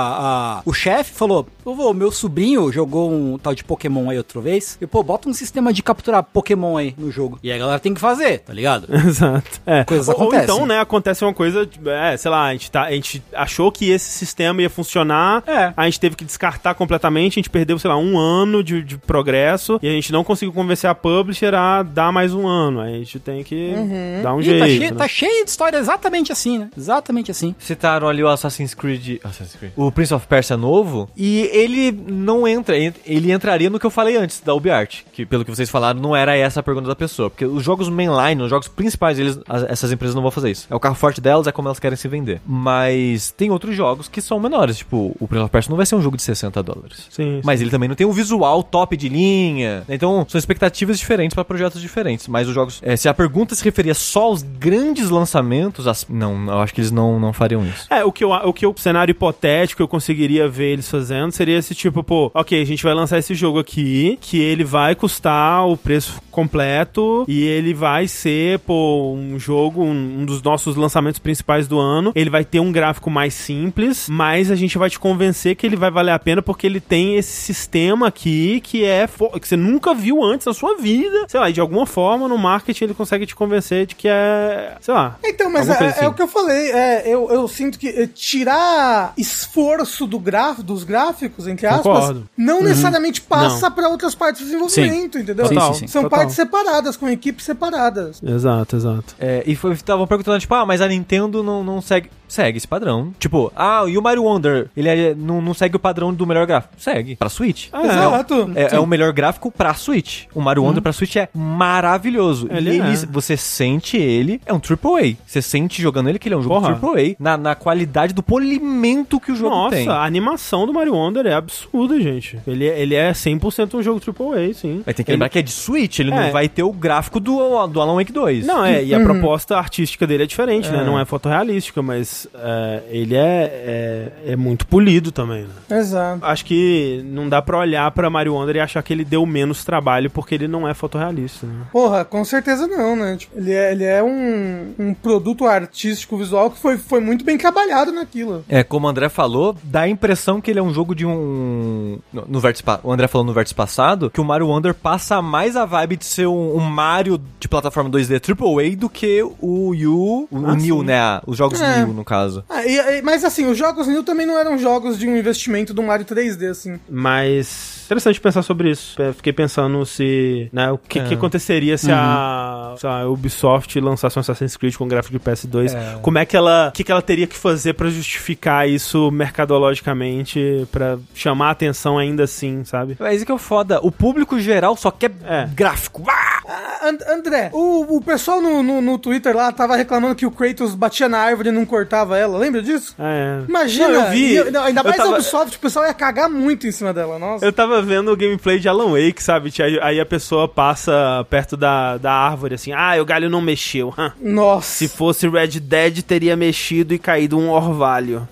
[0.59, 4.17] a- o chefe e falou: Pô, vô, meu sobrinho jogou um tal de Pokémon aí
[4.17, 4.79] outra vez.
[4.81, 7.39] E pô, bota um sistema de capturar Pokémon aí no jogo.
[7.43, 8.87] E aí a galera tem que fazer, tá ligado?
[9.07, 9.61] Exato.
[9.67, 9.85] É.
[9.85, 10.45] Coisas ou, ou acontecem.
[10.55, 13.71] então, né, acontece uma coisa, tipo, é, sei lá, a gente, tá, a gente achou
[13.71, 15.75] que esse sistema ia funcionar, É.
[15.77, 18.97] a gente teve que descartar completamente, a gente perdeu, sei lá, um ano de, de
[18.97, 22.81] progresso e a gente não conseguiu convencer a publisher a dar mais um ano.
[22.81, 23.75] Aí a gente tem que
[24.23, 24.59] dar um Ih, jeito.
[24.61, 24.97] tá, cheio, né?
[24.97, 26.71] tá cheio de história exatamente assim, né?
[26.75, 27.55] Exatamente assim.
[27.59, 29.73] Citaram ali o Assassin's Creed, Assassin's Creed.
[29.77, 31.11] O Prince of Persia novo.
[31.15, 32.77] E ele não entra.
[32.77, 35.03] Ele entraria no que eu falei antes, da UbiArt.
[35.13, 37.31] Que pelo que vocês falaram, não era essa a pergunta da pessoa.
[37.31, 40.67] Porque os jogos mainline, os jogos principais, eles, as- essas empresas não vão fazer isso.
[40.71, 42.41] É o carro forte delas, é como elas querem se vender.
[42.47, 44.79] Mas tem outros jogos que são menores.
[44.79, 47.07] Tipo, o Prince of Persia não vai ser um jogo de 60 dólares.
[47.11, 49.83] Sim, Mas ele também não tem um visual top de linha.
[49.89, 52.29] Então, são expectativas diferentes para projetos diferentes.
[52.29, 52.81] Mas os jogos.
[52.83, 56.81] é, se a pergunta se referia só aos grandes lançamentos, as- não, eu acho que
[56.81, 57.87] eles não, não fariam isso.
[57.91, 61.48] É, o que, eu, o que o cenário hipotético eu conseguiria ver eles fazendo seria
[61.53, 65.67] esse tipo, pô, ok, a gente vai lançar esse jogo aqui, que ele vai custar
[65.67, 71.19] o preço completo e ele vai ser, pô, um jogo, um, um dos nossos lançamentos
[71.19, 72.13] principais do ano.
[72.15, 75.77] Ele vai ter um gráfico mais simples, mas a gente vai te convencer que ele
[75.77, 79.09] vai valer a pena porque ele tem esse sistema aqui que é
[79.41, 81.27] que você nunca viu antes na sua vida.
[81.29, 84.77] Sei lá, e de alguma forma no marketing ele consegue te convencer de que é,
[84.81, 85.19] sei lá.
[85.25, 86.07] Então, mas é, coisa é assim.
[86.07, 86.71] o que eu falei.
[86.71, 92.21] É, eu, eu sinto que é, tirar esforço do graf, dos gráficos, entre aspas, Concordo.
[92.21, 92.27] Uhum.
[92.37, 95.47] não necessariamente passa pra outras partes do desenvolvimento, entendeu?
[95.47, 95.75] Sim, Total.
[95.75, 95.87] sim, sim.
[95.87, 96.19] São Total.
[96.19, 98.21] partes separadas, com equipes separadas.
[98.23, 99.15] Exato, exato.
[99.19, 102.11] É, e estavam perguntando, tipo, ah, mas a Nintendo não, não segue.
[102.29, 103.13] Segue esse padrão.
[103.19, 104.69] Tipo, ah, e o Mario Wonder?
[104.77, 106.75] Ele é- não, não segue o padrão do melhor gráfico?
[106.77, 107.17] Segue.
[107.17, 107.69] Pra Switch.
[107.73, 108.51] Ah, Exato.
[108.55, 110.25] É, é o melhor gráfico pra Switch.
[110.35, 112.49] O Mario Wonder pra Switch é maravilhoso.
[112.51, 112.97] Ele e ele, é.
[113.11, 115.17] você sente ele, é um AAA.
[115.27, 116.73] Você sente jogando ele que ele é um jogo Porra.
[116.75, 119.89] AAA na, na qualidade do polimento que o jogo Nossa, tem.
[119.89, 122.39] a animação do Mario Wonder é absurda, gente.
[122.47, 124.83] Ele, é- ele é 100% um jogo AAA, sim.
[124.85, 126.15] Mas tem que Ele- lembrar que é de Switch, ele É.
[126.25, 128.47] não vai ter o gráfico do, do Alan Wake 2.
[128.47, 129.05] Não, é, e a Uhum.
[129.05, 130.81] proposta artística dele é diferente, né?
[130.83, 130.85] É.
[130.85, 135.79] Não é fotorrealística, mas é, ele é, é, é muito polido também, né?
[135.79, 136.25] Exato.
[136.25, 139.65] Acho que não dá pra olhar pra Mario Wonder e achar que ele deu menos
[139.65, 141.67] trabalho porque ele não é fotorrealista, né?
[141.73, 143.17] Porra, com certeza não, né?
[143.17, 147.37] Tipo, ele é, ele é um, um produto artístico visual que foi, foi muito bem
[147.39, 148.45] trabalhado naquilo.
[148.49, 151.99] É, como o André falou, dá a impressão que ele é um jogo de um.
[152.13, 155.57] No, no vértice, o André falou no vértice passado que o Mario Wonder passa mais
[155.57, 160.29] a vibe de ser um, um Mario de plataforma 2D AAA do que o Yu,
[160.31, 160.85] o, Ah, New, sim.
[160.85, 161.21] né?
[161.27, 161.79] Os jogos É.
[161.85, 162.45] New, no caso.
[162.49, 165.73] Ah, e- e- mas assim, os jogos New também não eram jogos de um investimento
[165.75, 166.81] do Mario 3D, assim.
[166.89, 169.01] Mas interessante pensar sobre isso.
[169.01, 171.05] Eu Fiquei pensando se, né, o que, É.
[171.05, 175.75] que aconteceria se a, se a Ubisoft lançasse um Assassin's Creed com gráfico de PS2.
[175.75, 175.99] É.
[176.01, 180.67] Como é que ela, o que, que ela teria que fazer pra justificar isso mercadologicamente,
[180.71, 182.97] pra chamar a atenção ainda assim, sabe?
[182.99, 183.81] Mas isso que é o foda.
[183.83, 185.47] O público geral só quer É.
[185.55, 186.05] gráfico.
[186.09, 186.29] Ah!
[186.51, 190.31] Ah, And- André, o, o pessoal no, no, no Twitter lá tava reclamando que o
[190.31, 192.95] Kratos batia na árvore e não cortava ela, lembra disso?
[192.99, 193.41] É.
[193.47, 194.37] Imagina, Não, eu vi.
[194.37, 197.19] e- não, ainda mais tava- a Ubisoft, o pessoal ia cagar muito em cima dela,
[197.19, 197.45] nossa.
[197.45, 199.53] Eu tava vendo o gameplay de Alan Wake, sabe?
[199.63, 203.93] Aí, aí a pessoa passa perto da, da árvore assim, ah, o galho não mexeu.
[204.21, 204.69] Nossa.
[204.69, 208.29] Se fosse Red Dead, teria mexido e caído um orvalho.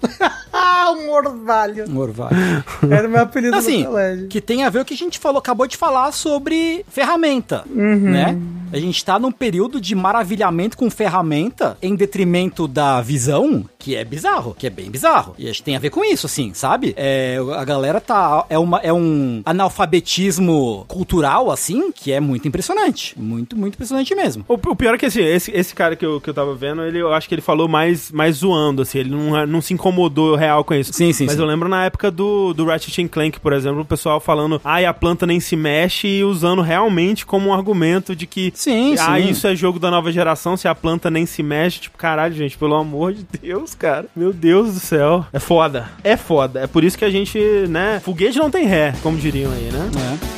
[0.52, 1.84] Ah, o Morvalho.
[1.88, 2.36] Um orvalho.
[2.90, 4.28] Era o meu apelido Assim, no colégio.
[4.28, 8.38] que tem a ver o que a gente falou, acabou de falar sobre ferramenta, né?
[8.72, 14.04] A gente tá num período de maravilhamento com ferramenta em detrimento da visão, que é
[14.04, 15.34] bizarro, que é bem bizarro.
[15.38, 16.92] E acho que tem a ver com isso, assim, sabe?
[16.96, 18.44] É, a galera tá.
[18.50, 23.14] É, uma, é um analfabetismo cultural, assim, que é muito impressionante.
[23.18, 24.44] Muito, muito impressionante mesmo.
[24.48, 26.82] O, o pior é que assim, esse, esse cara que eu, que eu tava vendo,
[26.82, 30.36] ele, eu acho que ele falou mais, mais zoando, assim, ele não, não se incomodou
[30.36, 30.92] real com isso.
[30.92, 31.40] Sim, sim, Mas sim.
[31.40, 34.94] eu lembro na época do, do Ratchet Clank, por exemplo, o pessoal falando, ai, a
[34.94, 39.30] planta nem se mexe e usando realmente como um argumento de que, Sim, ah, sim.
[39.30, 41.80] isso é jogo da nova geração, se a planta nem se mexe.
[41.80, 44.06] Tipo, caralho, gente, pelo amor de Deus, cara.
[44.14, 45.24] Meu Deus do céu.
[45.32, 45.90] É foda.
[46.02, 46.60] É foda.
[46.60, 49.90] É por isso que a gente, né, foguete não tem ré, como diriam aí, né?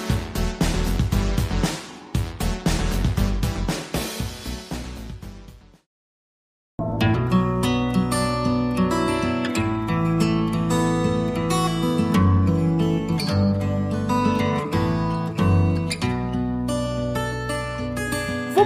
[0.04, 0.07] É.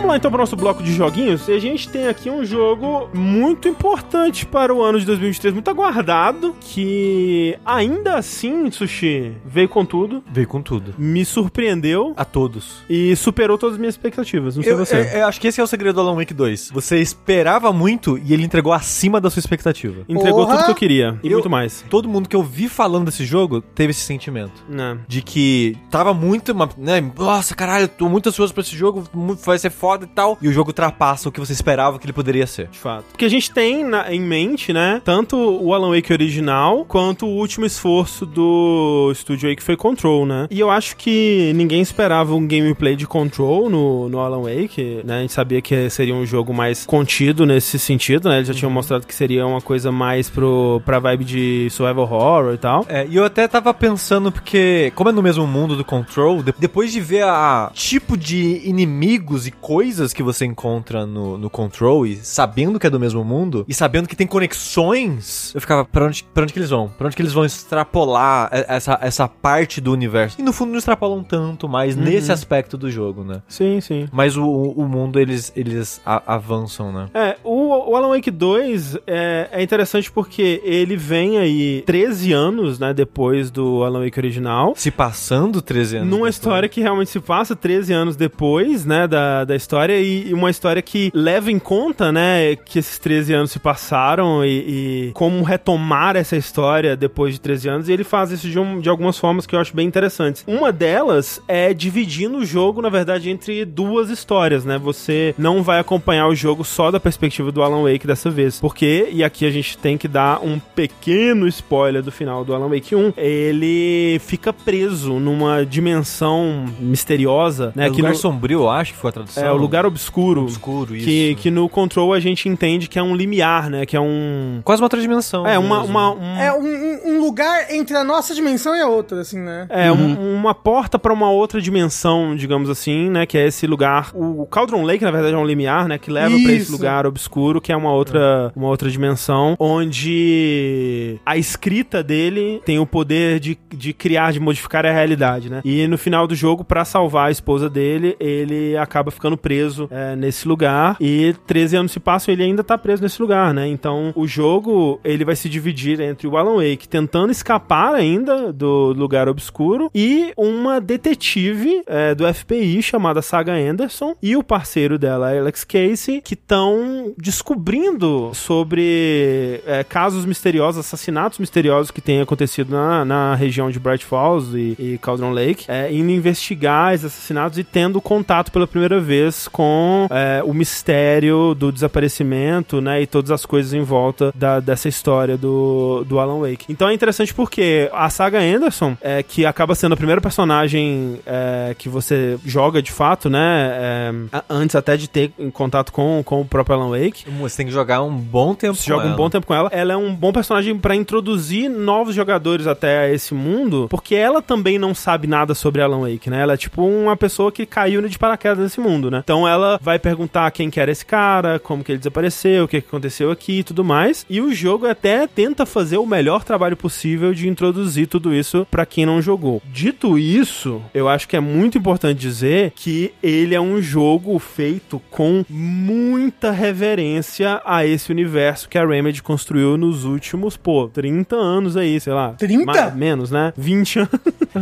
[0.02, 1.46] Vamos lá então para o nosso bloco de joguinhos.
[1.46, 5.70] E a gente tem aqui um jogo muito importante para o ano de 2023, muito
[5.70, 10.92] aguardado, que ainda assim, Sushi, veio com tudo, Veio com tudo.
[10.98, 12.82] me surpreendeu A todos.
[12.90, 14.56] e superou todas as minhas expectativas.
[14.56, 14.96] Não sei Eu, você.
[14.96, 16.70] eu- eu acho que esse é o segredo do Alan Wake 2.
[16.74, 20.02] Você esperava muito e ele entregou acima da sua expectativa.
[20.08, 20.56] Entregou Porra!
[20.56, 21.84] tudo que eu queria e Eu- muito mais.
[21.88, 24.64] Todo mundo que eu vi falando desse jogo teve esse sentimento.
[24.68, 24.98] Né?
[25.06, 27.00] De que tava muito, né?
[27.16, 29.04] Nossa, caralho, eu tô muito ansioso pra esse jogo,
[29.44, 30.38] vai ser foda e tal.
[30.40, 32.68] E o jogo ultrapassa o que você esperava que ele poderia ser.
[32.68, 33.04] De fato.
[33.10, 37.30] Porque a gente tem na- em mente, né, tanto o Alan Wake original, quanto o
[37.36, 40.46] último esforço do estúdio aí que foi Control, né?
[40.50, 45.18] E eu acho que ninguém esperava um gameplay de Control no, no Alan Wake, né?
[45.18, 48.36] A gente sabia que seria um jogo mais contido nesse sentido, né?
[48.36, 52.54] Eles já tinham mostrado que seria uma coisa mais pro, pra vibe de survival horror
[52.54, 52.86] e tal.
[52.88, 56.54] É, e eu até tava pensando, porque, como é no mesmo mundo do Control, de-
[56.58, 59.81] depois de ver a tipo de inimigos e coisas
[60.14, 64.08] que você encontra no, no Control, e sabendo que é do mesmo mundo, e sabendo
[64.08, 66.88] que tem conexões, eu ficava, pra onde, pra onde que eles vão?
[66.88, 70.40] Pra onde que eles vão extrapolar essa, essa parte do universo?
[70.40, 73.42] E no fundo não extrapolam tanto mais nesse aspecto do jogo, né?
[73.48, 74.08] Sim, sim.
[74.12, 77.08] Mas o, o mundo, eles, eles a- avançam, né?
[77.14, 82.78] É, o, o Alan Wake 2 é, é interessante porque ele vem aí 13 anos,
[82.78, 84.72] né, depois do Alan Wake original.
[84.76, 86.08] Se passando 13 anos.
[86.08, 86.34] Numa depois.
[86.36, 90.82] história que realmente se passa 13 anos depois, né, da, da história, e uma história
[90.82, 96.16] que leva em conta, né, que esses 13 anos se passaram e, e como retomar
[96.16, 99.46] essa história depois de 13 anos, e ele faz isso de, um- de algumas formas
[99.46, 100.44] que eu acho bem interessantes.
[100.46, 105.78] Uma delas é dividindo o jogo, na verdade, entre duas histórias, né, você não vai
[105.78, 109.50] acompanhar o jogo só da perspectiva do Alan Wake dessa vez, porque, e aqui a
[109.50, 114.52] gente tem que dar um pequeno spoiler do final do Alan Wake 1, ele fica
[114.52, 119.12] preso numa dimensão misteriosa, né, É que lugar no- sombrio, eu acho que foi a
[119.12, 119.44] tradução.
[119.44, 121.04] é o lugar obscuro, obscuro, isso.
[121.06, 124.60] que, que no Control a gente entende que é um limiar, né, que é um...
[124.64, 125.46] Quase uma outra dimensão.
[125.46, 129.20] É, uma, uma, um- É um, um- lugar entre a nossa dimensão e a outra,
[129.20, 129.66] assim, né?
[129.70, 133.24] É, um- uma porta pra uma outra dimensão, digamos assim, né?
[133.26, 134.10] Que é esse lugar.
[134.12, 135.98] O Cauldron Lake, na verdade, é um limiar, né?
[135.98, 141.36] Que leva pra esse lugar obscuro, que é uma outra, uma outra dimensão, onde a
[141.36, 145.60] escrita dele tem o poder de, de criar, de modificar a realidade, né?
[145.64, 149.51] E no final do jogo, pra salvar a esposa dele, ele acaba ficando preso
[149.90, 150.96] é, nesse lugar.
[151.00, 153.68] E 13 anos se passam e ele ainda tá preso nesse lugar, né?
[153.68, 158.92] Então, o jogo, ele vai se dividir entre o Alan Wake tentando escapar ainda do
[158.92, 165.36] lugar obscuro e uma detetive é, do FBI chamada Saga Anderson e o parceiro dela,
[165.36, 173.04] Alex Casey, que estão descobrindo sobre é, casos misteriosos, assassinatos misteriosos que têm acontecido na,
[173.04, 177.64] na região de Bright Falls e, e Cauldron Lake, é, indo investigar esses assassinatos e
[177.64, 183.46] tendo contato pela primeira vez com é, o mistério do desaparecimento, né, e todas as
[183.46, 186.66] coisas em volta da- dessa história do, do Alan Wake.
[186.68, 191.74] Então é interessante porque a saga Anderson, é, que acaba sendo a primeira personagem é,
[191.78, 194.12] que você joga de fato, né, é,
[194.48, 198.02] antes até de ter contato com, com o próprio Alan Wake, Você tem que jogar
[198.02, 199.16] um bom tempo você com joga um ela.
[199.16, 199.68] bom tempo com ela.
[199.72, 204.78] Ela é um bom personagem pra introduzir novos jogadores até esse mundo, porque ela também
[204.78, 206.42] não sabe nada sobre Alan Wake, né?
[206.42, 209.20] Ela é tipo uma pessoa que caiu de paraquedas nesse mundo, né?
[209.22, 212.80] Então ela vai perguntar quem que era esse cara, como que ele desapareceu, o que,
[212.80, 214.24] que aconteceu aqui e tudo mais.
[214.28, 218.84] E o jogo até tenta fazer o melhor trabalho possível de introduzir tudo isso pra
[218.86, 219.62] quem não jogou.
[219.64, 225.00] Dito isso, eu acho que é muito importante dizer que ele é um jogo feito
[225.10, 231.76] com muita reverência a esse universo que a Remedy construiu nos últimos, pô, 30 anos
[231.76, 232.30] aí, sei lá.
[232.38, 232.64] 30?
[232.66, 233.52] Mais, menos, né?
[233.56, 234.10] 20 anos.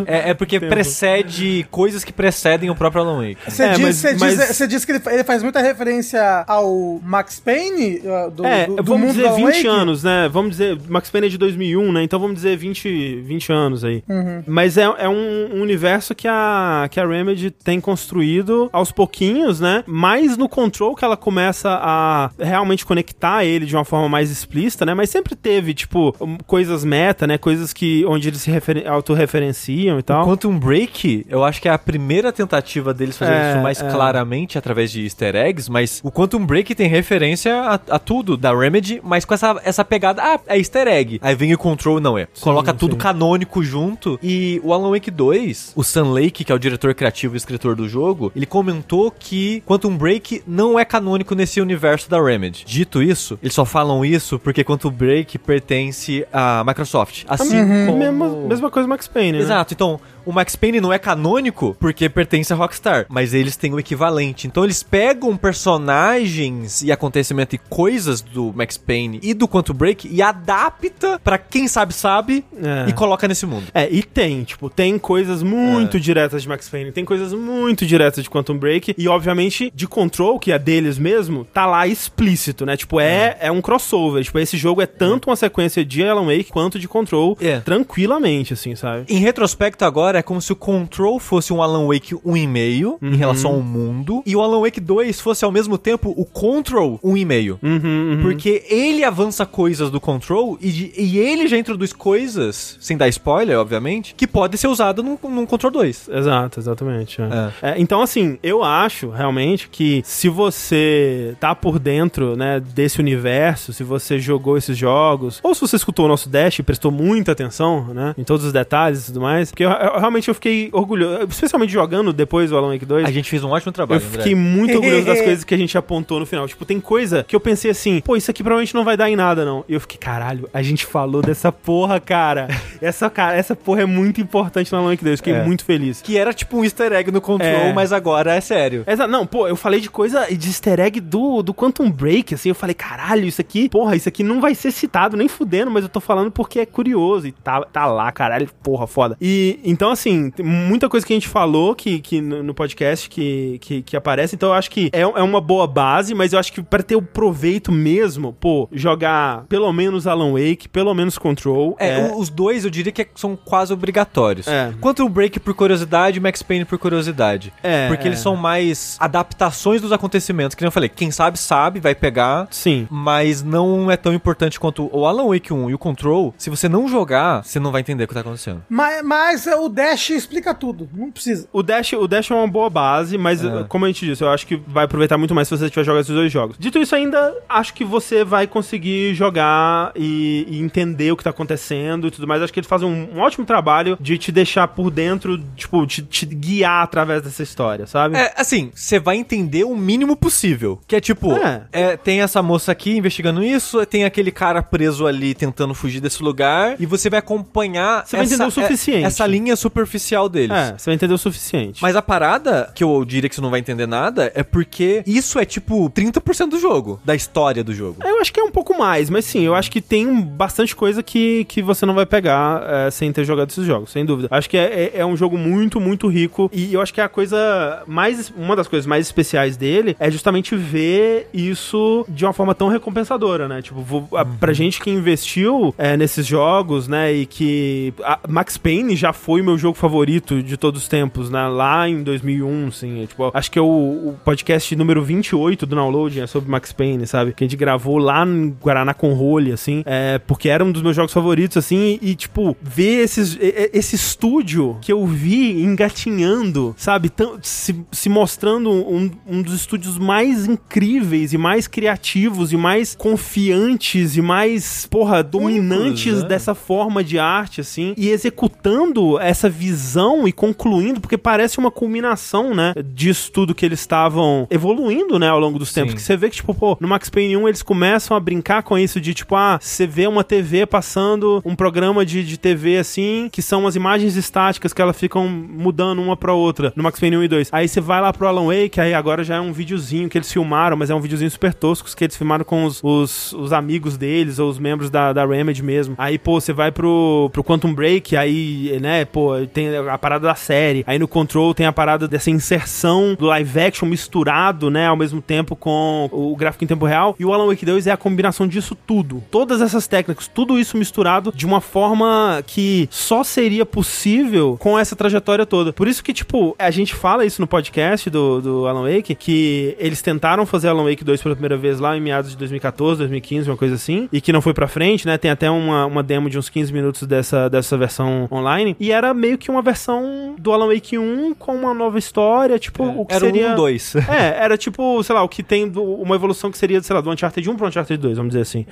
[0.06, 0.72] É, é porque Tempo.
[0.72, 3.38] precede coisas que precedem o próprio Alan Wake.
[3.50, 3.80] Você É, diz,
[4.20, 8.44] mas- diz, você diz que ele, ele faz muita referência ao Max Payne uh, do,
[8.46, 9.66] é, do, do vamos mundo dizer do Alan 20 Wake?
[9.66, 10.28] anos, né?
[10.30, 12.02] Vamos dizer, Max Payne é de 2001, né?
[12.02, 14.02] Então vamos dizer 20, 20 anos aí.
[14.46, 19.82] Mas é, é um universo que a, que a Remedy tem construído aos pouquinhos, né?
[19.86, 24.84] Mais no control que ela começa a realmente conectar ele de uma forma mais explícita,
[24.84, 24.94] né?
[24.94, 27.38] Mas sempre teve, tipo, um, coisas meta, né?
[27.38, 30.24] Coisas que onde eles se referen- autorreferenciam e tal.
[30.26, 33.88] Quantum Break, eu acho que é a primeira tentativa deles fazer É, isso mais é.
[33.90, 38.56] claramente através de easter eggs, mas o Quantum Break tem referência a, a tudo da
[38.56, 41.18] Remedy, mas com essa, essa pegada, ah, é easter egg.
[41.22, 42.26] Aí vem o Control, não é.
[42.40, 42.98] Coloca tudo sim.
[42.98, 44.18] canônico junto.
[44.22, 47.76] E o Alan Wake 2, o Sam Lake, que é o diretor criativo e escritor
[47.76, 52.64] do jogo, ele comentou que Quantum Break não é canônico nesse universo da Remedy.
[52.66, 57.24] Dito isso, eles só falam isso porque Quantum Break pertence à Microsoft.
[57.28, 57.98] Assim como...
[57.98, 59.38] Mesma, mesma coisa Max Payne, né?
[59.38, 63.72] Exato, então o Max Payne não é canônico porque pertence a Rockstar, mas eles têm
[63.72, 64.29] o equivalente.
[64.46, 70.08] Então eles pegam personagens e acontecimentos e coisas do Max Payne e do Quantum Break
[70.10, 72.88] e adapta pra quem sabe sabe É.
[72.88, 73.64] e coloca nesse mundo.
[73.74, 76.00] É, e tem, tipo, tem coisas muito É.
[76.00, 80.38] diretas de Max Payne, tem coisas muito diretas de Quantum Break, e obviamente de Control,
[80.38, 82.76] que é deles mesmo, tá lá explícito, né?
[82.76, 84.22] Tipo, é, é um crossover.
[84.24, 87.60] Tipo, esse jogo é tanto uma sequência de Alan Wake quanto de Control, É.
[87.60, 89.04] tranquilamente, assim, sabe?
[89.08, 93.52] Em retrospecto agora é como se o Control fosse um Alan Wake 1,5 em relação
[93.52, 97.58] ao mundo e o Alan Wake 2 fosse ao mesmo tempo o Control 1,5.
[97.62, 98.18] Uhum, uhum.
[98.22, 103.08] Porque ele avança coisas do Control e, de- e ele já introduz coisas, sem dar
[103.08, 106.08] spoiler, obviamente, que pode ser usado num, num Control 2.
[106.12, 107.20] Exato, exatamente.
[107.22, 107.70] é.
[107.70, 113.72] É, então, assim, eu acho realmente que se você tá por dentro, né, desse universo,
[113.72, 117.32] se você jogou esses jogos, ou se você escutou o nosso Dash e prestou muita
[117.32, 120.68] atenção, né, em todos os detalhes e tudo mais, porque eu, eu- realmente eu fiquei
[120.72, 123.04] orgulhoso, especialmente jogando depois o Alan Wake 2.
[123.06, 124.09] A gente fez um ótimo Eu trabalho, André.
[124.10, 126.46] Fiquei muito orgulhoso das coisas que a gente apontou no final.
[126.46, 129.16] Tipo, tem coisa que eu pensei assim, pô, isso aqui provavelmente não vai dar em
[129.16, 129.64] nada, não.
[129.68, 132.48] E eu fiquei, caralho, a gente falou dessa porra, cara.
[132.80, 135.20] Essa, cara, essa porra é muito importante Alan Wake 2.
[135.20, 135.44] Fiquei É.
[135.44, 136.00] muito feliz.
[136.00, 137.72] Que era tipo um easter egg no Control, É.
[137.74, 138.84] mas agora é sério.
[138.86, 142.48] Exa não, pô, eu falei de coisa de easter egg do, do Quantum Break, assim,
[142.48, 145.82] eu falei, caralho, isso aqui, porra, isso aqui não vai ser citado nem fudendo, mas
[145.82, 149.16] eu tô falando porque é curioso e tá, tá lá, caralho, porra, foda.
[149.20, 153.58] E, então, assim, muita coisa que a gente falou que, que no, no podcast que,
[153.60, 156.52] que, que aparece, então eu acho que é, é uma boa base, mas eu acho
[156.52, 161.76] que pra ter o proveito mesmo, pô, jogar pelo menos Alan Wake, pelo menos Control,
[161.78, 164.46] É, o- os dois eu diria que são quase obrigatórios.
[164.48, 164.72] É.
[164.80, 167.52] Quanto o Break por curiosidade e Max Payne por curiosidade.
[167.62, 168.06] É, Porque é.
[168.08, 170.54] eles são mais adaptações dos acontecimentos.
[170.54, 172.48] Que nem eu falei, quem sabe, sabe, vai pegar.
[172.50, 172.86] Sim.
[172.90, 176.34] Mas não é tão importante quanto o Alan Wake 1 e o Control.
[176.38, 178.62] Se você não jogar, você não vai entender o que tá acontecendo.
[178.68, 180.88] Mas, mas o Dash explica tudo.
[180.92, 181.48] Não precisa.
[181.52, 183.64] O Dash, o Dash é uma boa base, mas É.
[183.68, 186.30] como disse, eu acho que vai aproveitar muito mais se você tiver jogado esses dois
[186.32, 186.56] jogos.
[186.58, 191.30] Dito isso, ainda acho que você vai conseguir jogar e, e entender o que tá
[191.30, 192.42] acontecendo e tudo mais.
[192.42, 196.02] Acho que eles fazem um, um ótimo trabalho de te deixar por dentro, tipo, te,
[196.02, 198.16] te guiar através dessa história, sabe?
[198.16, 200.78] É, assim, você vai entender o mínimo possível.
[200.86, 201.62] Que é tipo, É.
[201.72, 206.22] é, tem essa moça aqui investigando isso, tem aquele cara preso ali tentando fugir desse
[206.22, 209.04] lugar, e você vai acompanhar Você vai entender o suficiente.
[209.04, 210.50] é- essa linha superficial deles.
[210.56, 211.82] É, você vai entender o suficiente.
[211.82, 215.38] Mas a parada, que eu diria que você não vai entender nada, é porque isso
[215.38, 217.96] é tipo 30% do jogo, da história do jogo.
[218.04, 221.02] Eu acho que é um pouco mais, mas sim, eu acho que tem bastante coisa
[221.02, 224.28] que, que você não vai pegar é, sem ter jogado esses jogos, sem dúvida.
[224.30, 227.08] Acho que é, é, é um jogo muito, muito rico e eu acho que a
[227.08, 228.30] coisa mais.
[228.36, 233.48] Uma das coisas mais especiais dele é justamente ver isso de uma forma tão recompensadora,
[233.48, 233.62] né?
[233.62, 237.92] Tipo, vou, a, pra gente que investiu é, nesses jogos, né, e que.
[238.02, 241.48] a- Max Payne já foi o meu jogo favorito de todos os tempos, né?
[241.48, 243.02] Lá em 2001, assim.
[243.02, 246.72] é, tipo, acho que é o, o podcast número 28 do Download é sobre Max
[246.72, 247.32] Payne, sabe?
[247.32, 249.82] Que a gente gravou lá em Guaraná com Rolha, assim.
[249.86, 251.98] É, porque era um dos meus jogos favoritos, assim.
[252.02, 257.08] E, tipo, ver esses, e- e- esse estúdio que eu vi engatinhando, sabe?
[257.08, 262.94] Tão, se, se mostrando um, um dos estúdios mais incríveis e mais criativos e mais
[262.94, 266.28] confiantes e mais, porra, dominantes né?
[266.28, 267.94] dessa forma de arte, assim.
[267.96, 272.72] E executando essa visão e concluindo, porque parece uma culminação, né?
[272.84, 275.28] Disso tudo que eles estavam evoluindo, né?
[275.28, 275.90] Ao longo dos tempos.
[275.90, 275.96] Sim.
[275.96, 278.78] Que você vê que, tipo, pô, no Max Payne 1 eles começam a brincar com
[278.78, 283.28] isso de, tipo, ah, você vê uma TV passando um programa de, de TV, assim,
[283.30, 287.18] que são as imagens estáticas que elas ficam mudando uma pra outra no Max Payne
[287.18, 287.48] 1 e 2.
[287.52, 290.32] Aí você vai lá pro Alan Wake, aí agora já é um videozinho que eles
[290.32, 293.98] filmaram, mas é um videozinho super tosco que eles filmaram com os, os, os amigos
[293.98, 295.94] deles, ou os membros da, da Remedy mesmo.
[295.98, 300.34] Aí, pô, você vai pro, pro Quantum Break, aí, né, pô, tem a parada da
[300.34, 300.82] série.
[300.86, 305.20] Aí no Control tem a parada dessa inserção do live action misturado, né, ao mesmo
[305.20, 307.14] tempo com o gráfico em tempo real.
[307.18, 309.22] E o Alan Wake 2 é a combinação disso tudo.
[309.30, 314.96] Todas essas técnicas, tudo isso misturado de uma forma que só seria possível com essa
[314.96, 315.72] trajetória toda.
[315.72, 319.76] Por isso que, tipo, a gente fala isso no podcast do, do Alan Wake, que
[319.78, 323.50] eles tentaram fazer Alan Wake 2 pela primeira vez lá em meados de 2014, 2015,
[323.50, 325.18] uma coisa assim, e que não foi pra frente, né?
[325.18, 329.12] Tem até uma, uma demo de uns 15 minutos dessa, dessa versão online, e era
[329.14, 333.14] meio que uma versão do Alan Wake 1 com uma nova história, tipo, o que
[333.14, 333.52] Era seria...
[333.52, 333.94] um 2.
[334.10, 337.00] É, era tipo, sei lá, o que tem do- uma evolução que seria, sei lá,
[337.00, 338.66] do Uncharted 1 pro Uncharted 2, vamos dizer assim.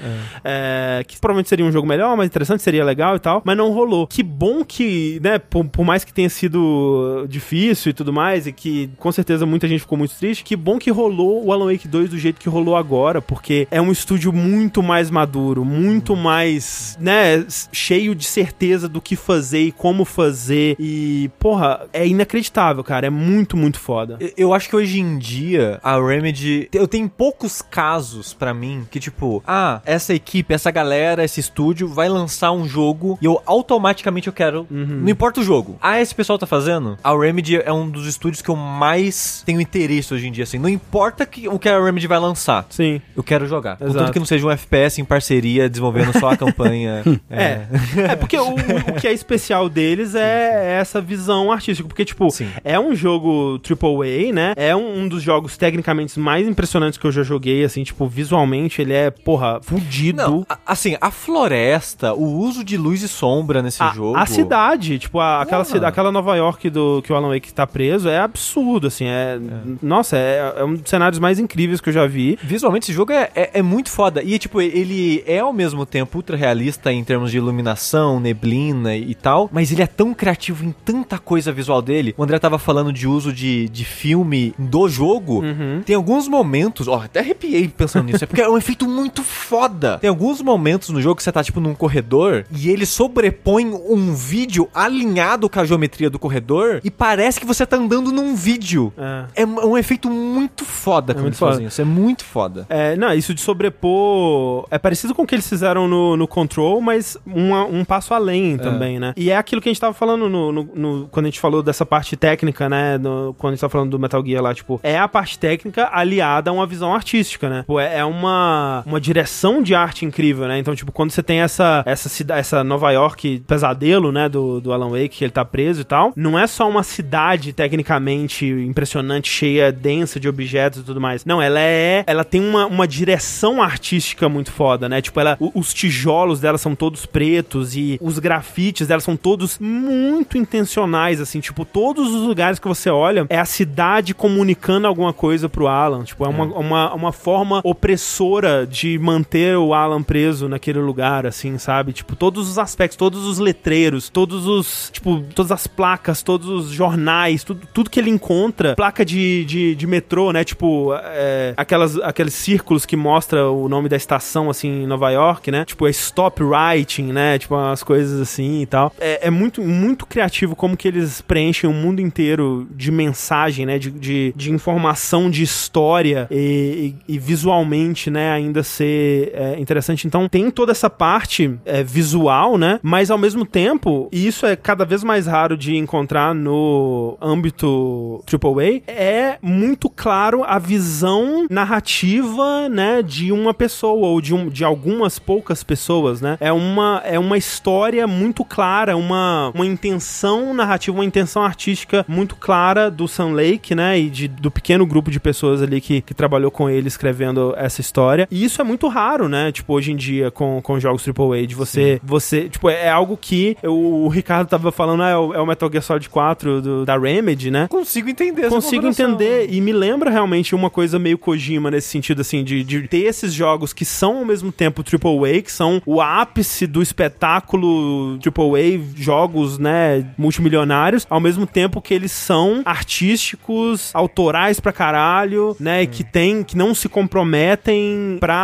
[0.44, 3.70] É, que provavelmente seria um jogo melhor, mais interessante, seria legal e tal, mas não
[3.72, 4.06] rolou.
[4.06, 8.52] Que bom que, né, por, por mais que tenha sido difícil e tudo mais, e
[8.52, 11.86] que com certeza muita gente ficou muito triste, que bom que rolou o Alan Wake
[11.89, 16.97] 2 do jeito que rolou agora, porque é um estúdio muito mais maduro, muito mais,
[17.01, 20.76] né, cheio de certeza do que fazer e como fazer.
[20.78, 23.06] E, porra, é inacreditável, cara.
[23.06, 24.18] É muito, muito foda.
[24.36, 26.69] Eu acho que hoje em dia a Remedy.
[26.73, 31.89] Eu tenho poucos casos pra mim que, tipo, ah, essa equipe, essa galera, esse estúdio
[31.89, 34.66] vai lançar um jogo e eu automaticamente eu quero.
[34.70, 35.77] Não importa o jogo.
[35.81, 36.99] Ah, esse pessoal tá fazendo?
[37.03, 40.59] A Remedy é um dos estúdios que eu mais tenho interesse hoje em dia, assim.
[40.59, 42.66] Não importa que, o que a Remedy vai lançar.
[42.70, 43.01] Sim.
[43.16, 43.77] Eu quero jogar.
[43.81, 43.93] Exato.
[43.93, 47.03] Contanto que não seja um FPS em parceria, desenvolvendo só a campanha.
[47.31, 47.66] É.
[48.11, 51.89] É, porque o, o que é especial deles é essa visão artística.
[51.89, 52.49] Porque, tipo, Sim.
[52.65, 54.38] é um jogo AAA, né?
[54.56, 58.81] É um, um dos jogos tecnicamente mais impressionantes que eu já joguei, assim, tipo, visualmente
[58.82, 60.19] ele é, porra, fudido.
[60.19, 64.16] Não, a- assim, a floresta, o uso de luz e sombra nesse A, jogo.
[64.16, 65.74] a cidade, tipo, a- aquela, Porra.
[65.74, 69.39] cida- aquela Nova York do que o Alan Wake tá preso é absurdo, assim, é...
[69.82, 72.39] Nossa, é, é um dos cenários mais incríveis que eu já vi.
[72.43, 74.23] Visualmente, esse jogo é, é, é muito foda.
[74.23, 79.15] E, tipo, ele é ao mesmo tempo ultra realista em termos de iluminação, neblina e
[79.15, 82.15] tal, mas ele é tão criativo em tanta coisa visual dele.
[82.16, 84.27] O André tava falando de uso de, de filme
[84.59, 85.42] do jogo.
[85.84, 89.98] Tem alguns momentos, ó, até arrepiei pensando nisso, é porque é um efeito muito foda.
[89.98, 94.14] Tem alguns momentos no jogo que você tá, tipo, num corredor e ele sobrepõe um
[94.14, 98.92] vídeo alinhado com a geometria do corredor e parece que você tá andando num vídeo.
[98.96, 99.42] É.
[99.42, 101.80] É um efeito muito foda quando muito eles fazem isso.
[101.80, 102.66] É muito foda.
[102.68, 106.80] É, não, isso de sobrepor é parecido com o que eles fizeram no, no Control,
[106.80, 109.12] mas uma- um passo além também, né?
[109.16, 111.62] E é aquilo que a gente tava falando no, no- no- quando a gente falou
[111.62, 112.98] dessa parte técnica, né?
[113.38, 116.51] quando a gente tava falando do Metal Gear lá, tipo, é a parte técnica aliada
[116.51, 117.65] a uma visão artística, né?
[117.66, 120.59] Pô, é, é uma, uma direção de arte incrível, né?
[120.59, 124.28] Então, tipo, quando você tem essa, essa, cida- essa Nova York pesadelo, né?
[124.28, 127.53] Do, do Alan Wake, que ele tá preso e tal, não é só uma cidade
[127.53, 131.24] tecnicamente impressionante, cheia, densa de objetos e tudo mais.
[131.24, 132.05] Não, ela é.
[132.07, 135.01] Ela tem uma, uma direção artística muito foda, né?
[135.01, 140.36] Tipo, ela, os tijolos dela são todos pretos e os grafites dela são todos muito
[140.36, 141.40] intencionais, assim.
[141.40, 146.05] Tipo, todos os lugares que você olha é a cidade comunicando alguma coisa pro Alan.
[146.05, 151.59] Tipo, é uma, uma, uma forma opressora de manter o Alan preso naquele lugar, assim,
[151.59, 151.93] sabe?
[151.93, 154.90] Tipo, todos os aspectos, todos os letreiros, todos os.
[154.93, 158.74] Tipo, todas as placas, todos os jornais, tudo, tudo que ele encontra.
[158.74, 160.44] Placa de, de, de metrô, né?
[160.44, 165.51] Tipo, é, aquelas, aqueles círculos que mostra o nome da estação, assim, em Nova York,
[165.51, 165.64] né?
[165.64, 167.39] Tipo, é stop writing, né?
[167.39, 168.93] Tipo, umas coisas assim e tal.
[168.98, 173.78] É, é muito, muito criativo como que eles preenchem o mundo inteiro de mensagem, né?
[173.78, 178.31] De, de, de informação, de história e, e- e visualmente, né?
[178.33, 180.07] Ainda ser é, interessante.
[180.07, 182.79] Então, tem toda essa parte é, visual, né?
[182.83, 188.23] Mas ao mesmo tempo, e isso é cada vez mais raro de encontrar no âmbito
[188.31, 193.03] AAA, é muito claro a visão narrativa, né?
[193.03, 196.37] De uma pessoa ou de, um, de algumas poucas pessoas, né?
[196.41, 202.37] É uma, é uma história muito clara, uma, uma intenção narrativa, uma intenção artística muito
[202.37, 203.98] clara do Sun Lake, né?
[203.98, 207.80] E de, do pequeno grupo de pessoas ali que, que trabalhou com ele escrevendo essa
[207.80, 208.26] história.
[208.30, 209.52] E isso é muito raro, né?
[209.52, 213.56] Tipo, hoje em dia, com, com jogos AAA, de você, você, tipo, é algo que
[213.62, 216.84] o, o Ricardo tava falando, ah, é, o, é o Metal Gear Solid 4 do,
[216.84, 217.68] da Remedy, né?
[217.68, 222.20] Consigo entender essa Consigo entender e me lembra realmente uma coisa meio Kojima nesse sentido,
[222.20, 226.00] assim, de, de ter esses jogos que são ao mesmo tempo AAA, que são o
[226.00, 234.61] ápice do espetáculo AAA, jogos, né, multimilionários, ao mesmo tempo que eles são artísticos, autorais
[234.61, 238.36] pra caralho, né, e que tem, que não se comprometem pra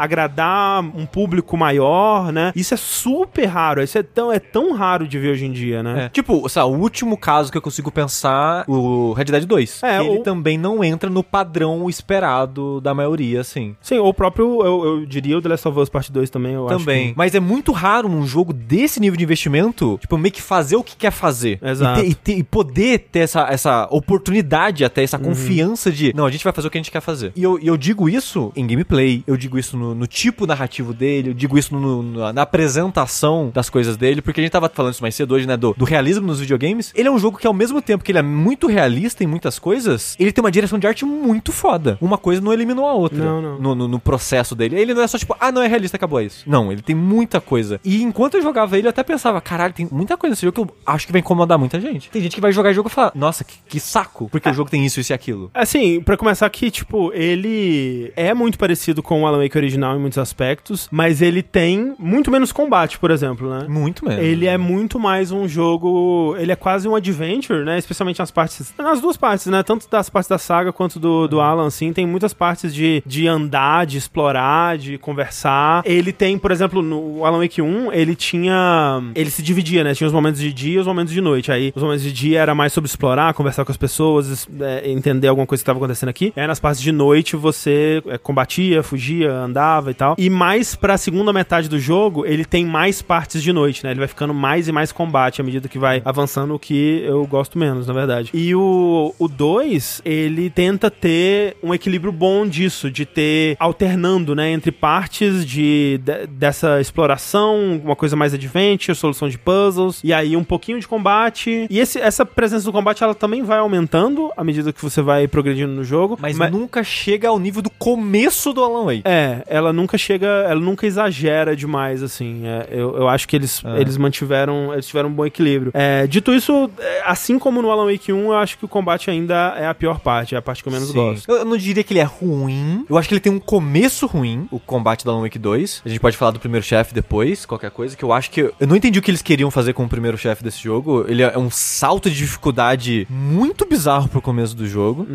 [0.00, 2.52] agradar um público maior, né.
[2.54, 5.82] Isso é super raro, isso é tão, é tão raro de ver hoje em dia,
[5.82, 6.04] né.
[6.04, 6.08] É.
[6.08, 9.82] Tipo, sabe, o último caso que eu consigo pensar, o Red Dead 2.
[9.82, 13.74] É, que ele também não entra no padrão esperado da maioria, assim.
[13.80, 16.52] Sim, ou o próprio, eu, eu diria o The Last of Us Part 2 também,
[16.54, 17.08] eu acho Também.
[17.12, 20.76] que- Mas é muito raro num jogo desse nível de investimento, tipo, meio que fazer
[20.76, 21.58] o que quer fazer.
[21.62, 22.00] Exato.
[22.00, 25.04] E, ter- e ter- e poder ter essa, essa oportunidade, até Uhum.
[25.04, 27.32] essa confiança de, não, a gente vai fazer o que a gente quer fazer.
[27.34, 31.30] E eu, eu digo isso em gameplay, eu digo isso no, no tipo narrativo dele,
[31.30, 34.68] eu digo isso no- no- na na apresentação das coisas dele, porque a gente tava
[34.68, 36.92] falando isso mais cedo hoje, né, do, do realismo nos videogames.
[36.94, 39.58] Ele é um jogo que, ao mesmo tempo que ele é muito realista em muitas
[39.58, 41.96] coisas, ele tem uma direção de arte muito foda.
[42.00, 43.58] Uma coisa não eliminou a outra Não, não.
[43.58, 44.78] No, no, no processo dele.
[44.78, 46.44] Ele não é só tipo, ah, não é realista, acabou é isso.
[46.48, 47.80] Não, ele tem muita coisa.
[47.84, 50.60] E enquanto eu jogava ele, eu até pensava, caralho, tem muita coisa nesse jogo que
[50.60, 52.10] eu acho que vai incomodar muita gente.
[52.10, 54.61] Tem gente que vai jogar jogo e falar, nossa, que, que saco, porque o jogo
[54.70, 55.50] tem isso, isso e aquilo.
[55.54, 60.00] Assim, pra começar aqui, tipo, ele é muito parecido com o Alan Wake original em
[60.00, 63.66] muitos aspectos, mas ele tem muito menos combate, por exemplo, né?
[63.68, 64.20] Muito mesmo.
[64.22, 66.36] Ele é muito mais um jogo.
[66.38, 67.78] Ele é quase um adventure, né?
[67.78, 68.72] Especialmente nas partes.
[68.78, 69.62] Nas duas partes, né?
[69.62, 71.92] Tanto das partes da saga quanto do, do Alan, assim.
[71.92, 75.82] Tem muitas partes de, de andar, de explorar, de conversar.
[75.84, 79.02] Ele tem, por exemplo, no Alan Wake 1, ele tinha.
[79.14, 79.94] Ele se dividia, né?
[79.94, 81.50] Tinha os momentos de dia e os momentos de noite.
[81.52, 84.90] Aí, os momentos de dia era mais sobre explorar, conversar com as pessoas, es- é,
[84.90, 86.32] entender alguma coisa que estava acontecendo aqui.
[86.36, 90.14] Aí, nas partes de noite, você é, combatia, fugia, andava e tal.
[90.18, 93.90] E mais pra segunda metade do jogo, ele tem mais partes de noite, né?
[93.90, 97.26] Ele vai ficando mais e mais combate à medida que vai avançando, o que eu
[97.26, 98.30] gosto menos, na verdade.
[98.34, 104.70] E o 2, ele tenta ter um equilíbrio bom disso, de ter alternando, né, entre
[104.70, 110.44] partes de, de- dessa exploração, uma coisa mais adventure, solução de puzzles, e aí um
[110.44, 111.66] pouquinho de combate.
[111.68, 115.26] E esse, essa presença do combate, ela também vai aumentando à medida que você vai
[115.26, 116.18] progredindo no jogo.
[116.20, 119.02] Mas, nunca chega ao nível do começo do Alan Wake.
[119.04, 122.42] É, ela nunca chega, ela nunca exagera demais, assim.
[122.46, 123.80] É, eu, eu acho que eles, É.
[123.80, 125.70] eles mantiveram, eles tiveram um bom equilíbrio.
[125.74, 129.10] É, dito isso, é, assim como no Alan Wake 1, eu acho que o combate
[129.10, 130.94] ainda é a pior parte, é a parte que eu menos Sim.
[130.94, 131.30] gosto.
[131.30, 132.84] Eu, eu não diria que ele é ruim.
[132.88, 135.82] Eu acho que ele tem um começo ruim, o combate do Alan Wake 2.
[135.84, 138.40] A gente pode falar do primeiro chefe depois, qualquer coisa, que eu acho que...
[138.42, 141.04] Eu não entendi o que eles queriam fazer com o primeiro chefe desse jogo.
[141.08, 145.06] Ele é um salto de dificuldade muito bizarro pro começo do jogo.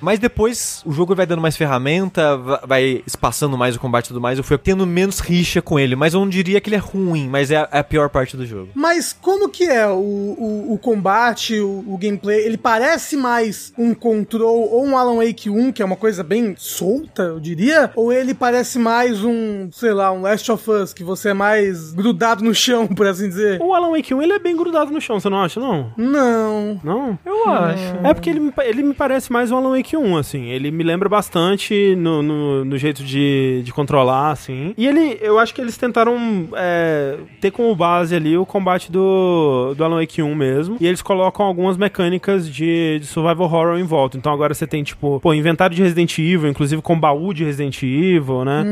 [0.00, 4.08] Mas depois o jogo vai dando mais ferramenta, va- vai espaçando mais o combate e
[4.08, 4.38] tudo mais.
[4.38, 7.28] Eu fui tendo menos rixa com ele, mas eu não diria que ele é ruim,
[7.28, 8.68] mas é a, é a pior parte do jogo.
[8.74, 12.44] Mas como que é o, o, o combate, o, o gameplay?
[12.44, 16.54] Ele parece mais um Control ou um Alan Wake 1, que é uma coisa bem
[16.58, 17.90] solta, eu diria?
[17.96, 21.92] Ou ele parece mais um, sei lá, um Last of Us, que você é mais
[21.92, 23.60] grudado no chão, por assim dizer?
[23.62, 25.92] O Alan Wake 1, ele é bem grudado no chão, você não acha, não?
[25.96, 26.80] Não.
[26.84, 27.18] Não?
[27.24, 27.96] Eu acho.
[28.04, 30.46] É porque ele, ele me parece mais um Alan Wake 1, assim.
[30.46, 34.74] Ele me lembra bastante no, no, no jeito de, de controlar, assim.
[34.76, 39.74] E ele, eu acho que eles tentaram é, ter como base ali o combate do,
[39.76, 40.76] do Alan Wake 1 mesmo.
[40.80, 44.16] E eles colocam algumas mecânicas de, de survival horror em volta.
[44.16, 47.82] Então agora você tem, tipo, pô, inventário de Resident Evil, inclusive com baú de Resident
[47.82, 48.64] Evil, né?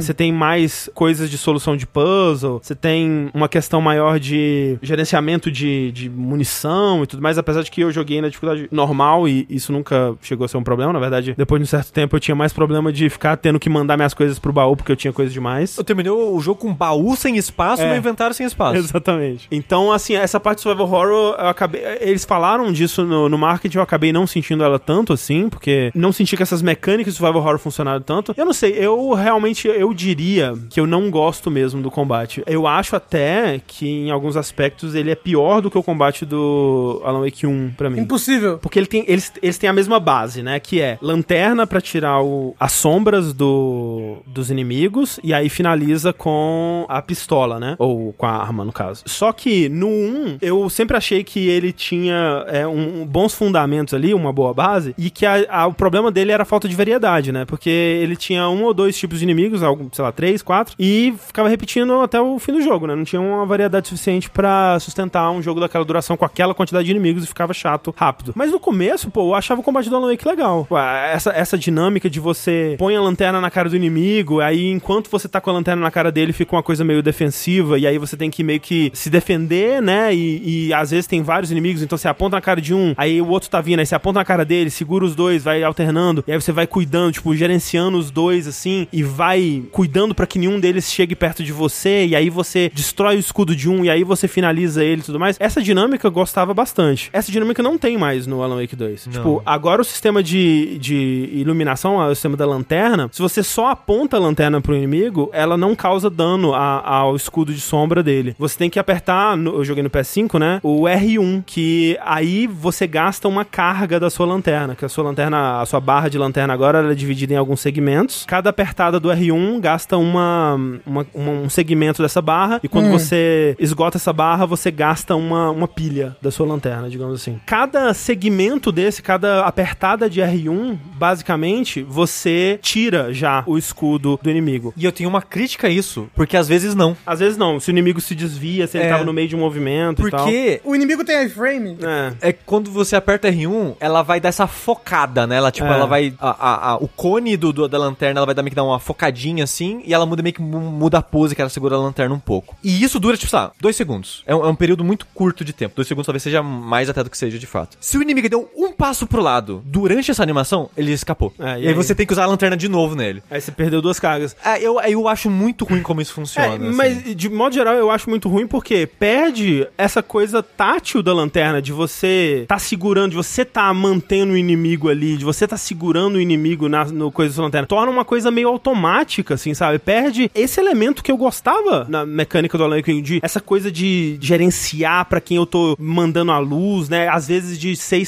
[0.00, 5.50] Você tem mais coisas de solução de puzzle, você tem uma questão maior de gerenciamento
[5.50, 9.46] de, de munição e tudo mais, apesar de que eu joguei na dificuldade normal e
[9.48, 10.92] isso nunca chegou a ser um problema.
[10.92, 13.68] Na verdade, depois de um certo tempo eu tinha mais problema de ficar tendo que
[13.68, 15.76] mandar minhas coisas pro baú porque eu tinha coisa demais.
[15.76, 17.88] Eu terminei o jogo com um baú sem espaço e É.
[17.88, 18.76] meu inventário sem espaço.
[18.78, 19.46] Exatamente.
[19.50, 21.06] Então, assim, essa parte de survival horror,
[21.38, 21.80] eu acabei.
[22.00, 26.12] Eles falaram disso no, no marketing, eu acabei não sentindo ela tanto assim, porque não
[26.12, 28.34] senti que essas mecânicas de survival horror funcionaram tanto.
[28.36, 32.42] Eu não sei, eu realmente eu diria que eu não gosto mesmo do combate.
[32.46, 37.00] Eu acho até que em alguns aspectos ele é pior do que o combate do
[37.04, 38.00] Alan Wake 1 pra mim.
[38.00, 38.58] Impossível.
[38.58, 40.60] Porque ele tem, eles, eles têm a mesma base, né?
[40.60, 46.84] Que é lanterna pra tirar o- as sombras do, dos inimigos e aí finaliza com
[46.88, 47.74] a pistola, né?
[47.78, 49.02] Ou com a arma, no caso.
[49.06, 54.12] Só que no 1, eu sempre achei que ele tinha é, um, bons fundamentos ali,
[54.12, 57.32] uma boa base, e que a- a- o problema dele era a falta de variedade,
[57.32, 57.44] né?
[57.44, 61.14] Porque ele tinha um ou dois tipos de inimigos, algum, sei lá, três, quatro, e
[61.26, 62.94] ficava repetindo até o fim do jogo, né?
[62.94, 66.90] Não tinha uma variedade suficiente pra sustentar um jogo daquela duração com aquela quantidade de
[66.90, 68.32] inimigos e ficava chato rápido.
[68.34, 70.66] Mas no começo, pô, eu achava o combate do Alan Wake legal.
[71.12, 75.28] Essa, essa dinâmica de você põe a lanterna na cara do inimigo, aí enquanto você
[75.28, 78.16] tá com a lanterna na cara dele, fica uma coisa meio defensiva, e aí você
[78.16, 80.14] tem que meio que se defender, né?
[80.14, 83.20] E, e às vezes tem vários inimigos, então você aponta na cara de um, aí
[83.20, 86.24] o outro tá vindo, aí você aponta na cara dele, segura os dois, vai alternando,
[86.26, 90.38] e aí você vai cuidando, tipo, gerenciando os dois assim, e vai cuidando pra que
[90.38, 93.90] nenhum deles chegue perto de você, e aí você destrói o escudo de um, e
[93.90, 95.36] aí você finaliza ele e tudo mais.
[95.40, 97.10] Essa dinâmica eu gostava bastante.
[97.12, 98.87] Essa dinâmica não tem mais no Alan Wake 2.
[99.06, 99.12] Não.
[99.12, 104.16] Tipo, agora o sistema de, de iluminação, o sistema da lanterna, se você só aponta
[104.16, 108.34] a lanterna pro inimigo, ela não causa dano a- ao escudo de sombra dele.
[108.38, 110.60] Você tem que apertar, no- eu joguei no PS5, né?
[110.62, 115.60] O R1, que aí você gasta uma carga da sua lanterna, que a sua lanterna,
[115.60, 118.24] a sua barra de lanterna agora ela é dividida em alguns segmentos.
[118.26, 120.54] Cada apertada do R1 gasta uma,
[120.86, 125.50] uma- uma- um segmento dessa barra, e quando você esgota essa barra, você gasta uma,
[125.50, 127.38] uma pilha da sua lanterna, digamos assim.
[127.46, 134.72] Cada segmento desse, cada apertada de R1, basicamente, você tira já o escudo do inimigo.
[134.76, 136.96] E eu tenho uma crítica a isso, porque às vezes não.
[137.04, 138.90] Às vezes não, se o inimigo se desvia, se ele É.
[138.90, 140.20] tava no meio de um movimento e tal.
[140.24, 141.76] Porque O inimigo tem iframe?
[142.20, 142.28] É.
[142.28, 145.36] é quando você aperta R1, ela vai dar essa focada, né?
[145.36, 145.72] Ela, tipo, É.
[145.74, 146.14] ela vai.
[146.20, 148.62] a- a- a- o cone do, do- da lanterna, ela vai dar meio que dar
[148.64, 151.74] uma focadinha assim, e ela muda meio que mu- muda a pose que ela segura
[151.74, 152.56] a lanterna um pouco.
[152.62, 154.22] E isso dura, tipo, sei lá, dois segundos.
[154.26, 155.74] É um, é um período muito curto de tempo.
[155.74, 157.76] Dois segundos talvez seja mais até do que seja de fato.
[157.80, 161.32] Se o inimigo deu um passo pro lado durante essa animação, ele escapou.
[161.38, 161.74] É, e aí aí?
[161.74, 163.22] você tem que usar a lanterna de novo nele.
[163.30, 164.36] Aí você perdeu duas cargas.
[164.44, 166.48] É, eu, eu acho muito ruim como isso funciona.
[166.48, 166.76] É, assim.
[166.76, 171.60] mas de modo geral eu acho muito ruim porque perde essa coisa tátil da lanterna,
[171.60, 176.16] de você tá segurando, de você tá mantendo o inimigo ali, de você tá segurando
[176.16, 177.66] o inimigo na, no coisa da sua lanterna.
[177.66, 179.78] Torna uma coisa meio automática, assim, sabe?
[179.78, 184.18] Perde esse elemento que eu gostava na mecânica do Alan Wake, de essa coisa de
[184.20, 187.08] gerenciar pra quem eu tô mandando a luz, né?
[187.08, 187.98] Às vezes de ser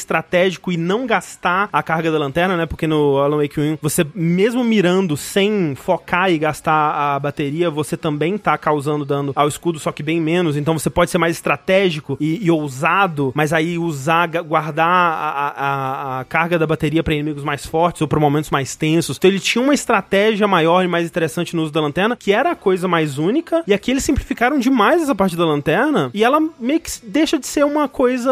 [0.51, 2.67] estratégico e não gastar a carga da lanterna, né?
[2.67, 7.97] Porque no Alan Wake 1, você mesmo mirando sem focar e gastar a bateria, você
[7.97, 10.57] também tá causando dano ao escudo, só que bem menos.
[10.57, 16.21] Então você pode ser mais estratégico e, e ousado, mas aí usar, guardar a, a-
[16.21, 19.17] a carga da bateria pra inimigos mais fortes ou pra momentos mais tensos.
[19.17, 22.51] Então ele tinha uma estratégia maior e mais interessante no uso da lanterna, que era
[22.53, 23.63] a coisa mais única.
[23.67, 27.47] E aqui eles simplificaram demais essa parte da lanterna e ela meio que deixa de
[27.47, 28.31] ser uma coisa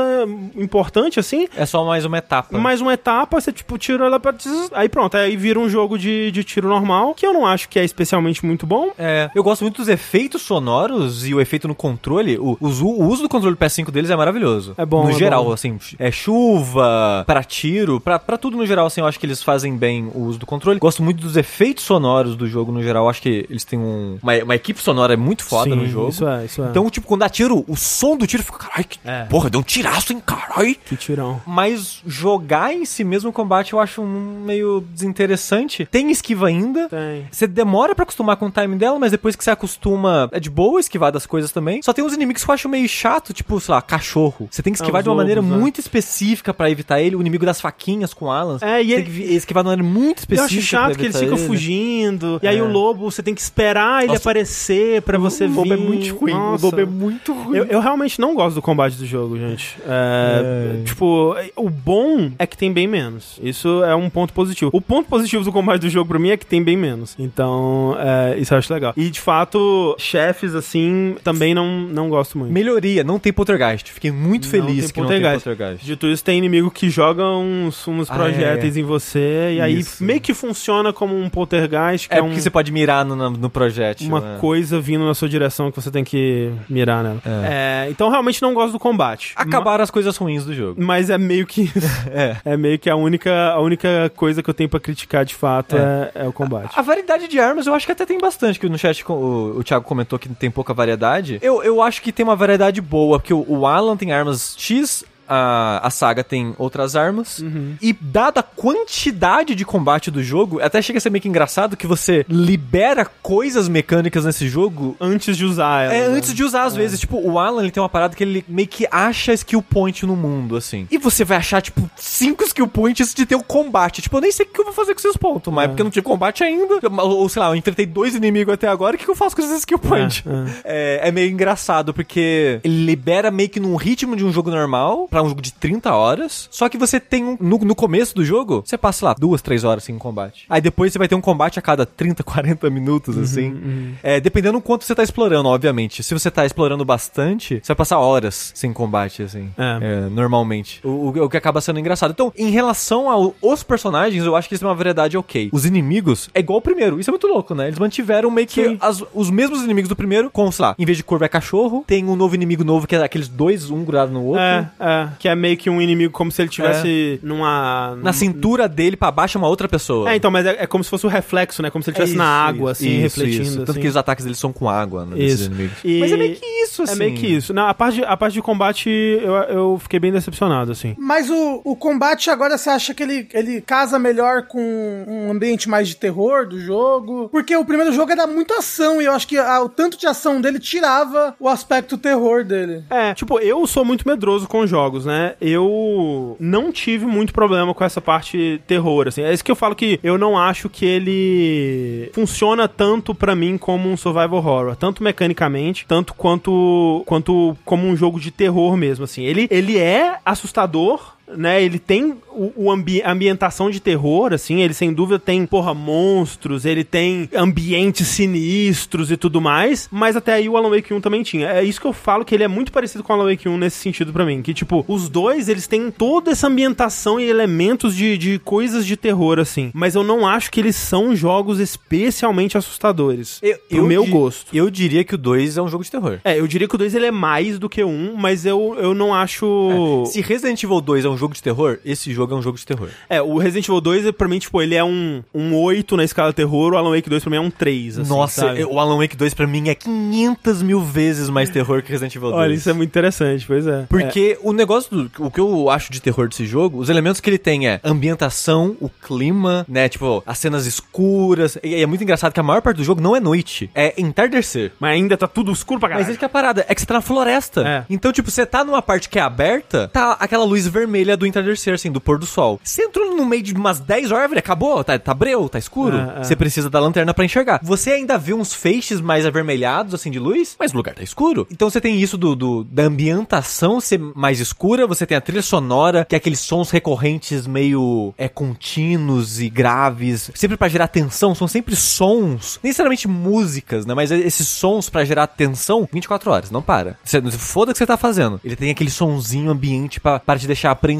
[0.56, 1.48] importante assim.
[1.56, 2.56] É só mais uma etapa.
[2.58, 4.34] Mais uma etapa, você tipo tira ela pra.
[4.72, 7.78] Aí pronto, aí vira um jogo de, de tiro normal, que eu não acho que
[7.78, 8.90] é especialmente muito bom.
[8.98, 12.38] É, eu gosto muito dos efeitos sonoros e o efeito no controle.
[12.38, 14.74] O, os- o uso do controle PS5 deles é maravilhoso.
[14.76, 15.52] É bom, No é geral, bom.
[15.52, 19.42] assim, é chuva, pra tiro, pra, pra tudo no geral, assim, eu acho que eles
[19.42, 20.78] fazem bem o uso do controle.
[20.78, 23.08] Gosto muito dos efeitos sonoros do jogo no geral.
[23.08, 26.08] Acho que eles têm um, uma, uma equipe sonora muito foda Sim, no jogo.
[26.10, 26.68] Isso é, isso é.
[26.68, 29.24] Então, tipo, quando dá tiro, o som do tiro fica, caralho, que É.
[29.24, 30.76] porra, deu um tiraço, hein, caralho.
[30.84, 31.40] que tirão.
[31.46, 35.86] Mas jogar em si mesmo o combate eu acho meio desinteressante.
[35.90, 36.88] Tem esquiva ainda.
[36.88, 37.26] Tem.
[37.30, 40.50] Você demora pra acostumar com o time dela, mas depois que você acostuma, é de
[40.50, 41.82] boa esquivar das coisas também.
[41.82, 44.48] Só tem uns inimigos que eu acho meio chato, tipo, sei lá, cachorro.
[44.50, 45.60] Você tem que esquivar os de uma maneira lobos, né?
[45.62, 47.16] muito específica pra evitar ele.
[47.16, 48.62] O inimigo das faquinhas com alas.
[48.62, 50.44] É, e Você ele- tem que esquivar de uma maneira muito Eu específica.
[50.58, 51.46] acho chato que eles ficam ele.
[51.46, 52.38] fugindo.
[52.42, 52.62] E aí É.
[52.62, 55.56] o lobo, você tem que esperar ele Nossa, aparecer pra você o vir.
[55.56, 56.32] lobo é muito ruim.
[56.32, 56.66] Nossa.
[56.66, 57.56] O lobo é muito ruim.
[57.58, 59.76] Eu, eu realmente não gosto do combate do jogo, gente.
[59.86, 63.38] É, Tipo, o bom é que tem bem menos.
[63.42, 64.70] Isso é um ponto positivo.
[64.72, 67.14] O ponto positivo do combate do jogo pra mim é que tem bem menos.
[67.18, 68.92] Então, é, isso eu acho legal.
[68.96, 72.52] E de fato, chefes assim, também não, não gosto muito.
[72.52, 73.92] Melhoria, não tem poltergeist.
[73.92, 75.84] Fiquei muito Não feliz que não tem poltergeist.
[75.84, 78.80] Dito isso, tem inimigo que joga uns, uns Ah, projéteis é.
[78.80, 80.02] em você, e aí Isso.
[80.02, 83.16] meio que funciona como um poltergeist, que É é, porque um, você pode mirar no,
[83.30, 84.08] no, projétil.
[84.08, 84.36] uma né?
[84.40, 87.20] coisa vindo na sua direção que você tem que mirar nela.
[87.24, 89.32] É, então realmente não gosto do combate.
[89.36, 90.82] Acabaram as coisas ruins do jogo.
[90.82, 91.67] Mas é meio que.
[92.10, 92.36] É.
[92.44, 95.76] é meio que a única, a única coisa que eu tenho pra criticar de fato
[95.76, 96.72] é, é o combate.
[96.74, 99.64] A variedade de armas eu acho que até tem bastante, que no chat o, o
[99.64, 101.38] Thiago comentou que tem pouca variedade.
[101.42, 105.04] Eu, eu acho que tem uma variedade boa, porque o, o Alan tem armas X,
[105.28, 107.38] a, a saga tem outras armas.
[107.40, 107.74] Uhum.
[107.82, 111.76] E dada a quantidade de combate do jogo, até chega a ser meio que engraçado
[111.76, 115.94] que você libera coisas mecânicas nesse jogo Antes de usar ela.
[115.94, 116.16] é, né?
[116.16, 117.00] antes de usar, às vezes.
[117.00, 120.16] Tipo, o Alan, ele tem uma parada que ele meio que acha skill point no
[120.16, 120.86] mundo, assim.
[120.90, 124.00] E você vai achar, tipo, cinco skill points antes de ter o combate.
[124.02, 125.68] Tipo, eu nem sei o que eu vou fazer com esses pontos, mas É.
[125.68, 126.78] porque eu não tive combate ainda.
[127.02, 129.42] Ou, sei lá, eu enfrentei dois inimigos até agora, o que, que eu faço com
[129.42, 130.22] esses skill points?
[130.64, 135.08] É, é meio engraçado, porque ele libera meio que num ritmo de um jogo normal,
[135.22, 136.48] um jogo de 30 horas.
[136.50, 137.36] Só que você tem um.
[137.40, 140.44] No, no começo do jogo, você passa lá duas, três horas sem combate.
[140.48, 143.94] Aí depois você vai ter um combate a cada 30, 40 minutos, Uhum, assim.
[144.02, 146.02] É, dependendo do quanto você tá explorando, obviamente.
[146.02, 149.50] Se você tá explorando bastante, você vai passar horas sem combate, assim.
[149.56, 149.78] É.
[149.80, 150.80] É, normalmente.
[150.84, 152.10] O, o- o que acaba sendo engraçado.
[152.10, 155.48] Então, em relação aos personagens, eu acho que eles têm uma variedade ok.
[155.52, 156.98] Os inimigos é igual o primeiro.
[157.00, 157.66] Isso é muito louco, né?
[157.68, 160.96] Eles mantiveram meio que as- os mesmos inimigos do primeiro, com, sei lá, em vez
[160.98, 164.12] de curva é cachorro, tem um novo inimigo novo que é aqueles dois, um grudado
[164.12, 164.42] no outro.
[164.42, 165.07] É, é.
[165.18, 167.96] Que é meio que um inimigo como se ele tivesse numa.
[168.02, 170.10] Na cintura dele pra baixo é uma outra pessoa.
[170.10, 171.70] É, então, mas é, é como se fosse o reflexo, né?
[171.70, 173.42] Como se ele É estivesse na água, isso, assim, isso, refletindo.
[173.42, 173.58] isso.
[173.58, 173.80] Tanto assim.
[173.80, 175.18] que os ataques deles são com água, né?
[175.18, 175.46] Isso.
[175.46, 175.78] inimigos.
[175.84, 176.92] E- Mas é meio que isso, assim.
[176.92, 177.52] É meio que isso.
[177.52, 180.94] Na, a, parte de, a parte de combate, eu, eu fiquei bem decepcionado, assim.
[180.98, 185.68] Mas o, o combate agora você acha que ele, ele casa melhor com um ambiente
[185.68, 187.28] mais de terror do jogo?
[187.30, 190.06] Porque o primeiro jogo era muito ação e eu acho que ah, o tanto de
[190.06, 192.84] ação dele tirava o aspecto terror dele.
[192.90, 195.34] É, tipo, eu sou muito medroso com jogos, né?
[195.40, 199.22] Eu não tive muito problema com essa parte terror, assim.
[199.22, 203.58] É isso que eu falo que eu não acho que ele funciona tanto pra mim
[203.58, 209.04] como um survival horror, tanto mecanicamente, tanto quanto quanto como um jogo de terror mesmo,
[209.04, 209.24] assim.
[209.24, 211.62] Ele ele é assustador né?
[211.62, 216.64] Ele tem o, o ambi ambientação de terror, assim, ele sem dúvida tem, porra, monstros,
[216.64, 221.22] ele tem ambientes sinistros e tudo mais, mas até aí o Alan Wake 1 também
[221.22, 221.48] tinha.
[221.48, 223.58] É isso que eu falo, que ele é muito parecido com o Alan Wake 1
[223.58, 227.94] nesse sentido para mim, que, tipo, os dois, eles têm toda essa ambientação e elementos
[227.94, 232.56] de, de coisas de terror, assim, mas eu não acho que eles são jogos especialmente
[232.56, 234.46] assustadores, Eu, pro meu di- gosto.
[234.54, 236.18] Eu diria que o 2 é um jogo de terror.
[236.24, 238.94] É, eu diria que o 2 ele é mais do que 1, mas eu, eu
[238.94, 240.04] não acho...
[240.06, 242.64] Se Resident Evil 2 é um jogo de terror, esse jogo é um jogo de
[242.64, 242.88] terror.
[243.08, 246.32] É, o Resident Evil 2, pra mim, tipo, ele é um, um 8 na escala
[246.32, 248.64] terror, o Alan Wake 2 pra mim é um 3, assim, Nossa, sabe?
[248.64, 252.30] o Alan Wake 2 pra mim é 500 mil vezes mais terror que Resident Evil
[252.30, 252.40] 2.
[252.40, 253.84] Olha, isso é muito interessante, pois é.
[253.88, 255.24] Porque o negócio do.
[255.24, 258.76] O que eu acho de terror desse jogo, os elementos que ele tem é ambientação,
[258.80, 259.88] o clima, né?
[259.88, 261.58] Tipo, as cenas escuras.
[261.62, 264.72] E é muito engraçado que a maior parte do jogo não é noite, é entardecer.
[264.78, 266.10] Mas ainda tá tudo escuro pra Mas caralho.
[266.12, 267.66] esse que é a parada, é que você tá na floresta.
[267.66, 267.84] É.
[267.90, 271.74] Então, tipo, você tá numa parte que é aberta, tá aquela luz vermelha do entardecer,
[271.74, 272.60] assim, do pôr do sol.
[272.62, 275.96] Você entrou no meio de umas 10 árvores, acabou, tá, tá breu, tá escuro.
[275.96, 276.24] É, é.
[276.24, 277.60] Você precisa da lanterna pra enxergar.
[277.62, 281.46] Você ainda vê uns feixes mais avermelhados, assim, de luz, mas o lugar tá escuro.
[281.50, 285.42] Então você tem isso do, do- da ambientação ser mais escura, você tem a trilha
[285.42, 291.34] sonora, que é aqueles sons recorrentes meio é, contínuos e graves, sempre pra gerar tensão,
[291.34, 296.50] são sempre sons, nem necessariamente músicas, né, mas esses sons pra gerar tensão 24 horas,
[296.50, 296.96] não para.
[297.04, 298.40] Você, foda o que você tá fazendo.
[298.44, 300.97] Ele tem aquele sonzinho ambiente para te deixar apreensivo.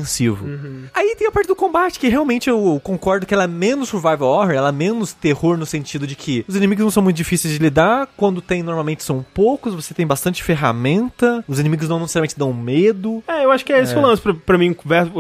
[0.95, 4.29] Aí tem a parte do combate, que realmente eu concordo que ela é menos survival
[4.29, 7.53] horror, ela é menos terror no sentido de que os inimigos não são muito difíceis
[7.53, 12.39] de lidar, quando tem normalmente são poucos, você tem bastante ferramenta, os inimigos não necessariamente
[12.39, 13.23] dão medo.
[13.27, 14.75] É, eu acho que é esse o lance pra, pra mim,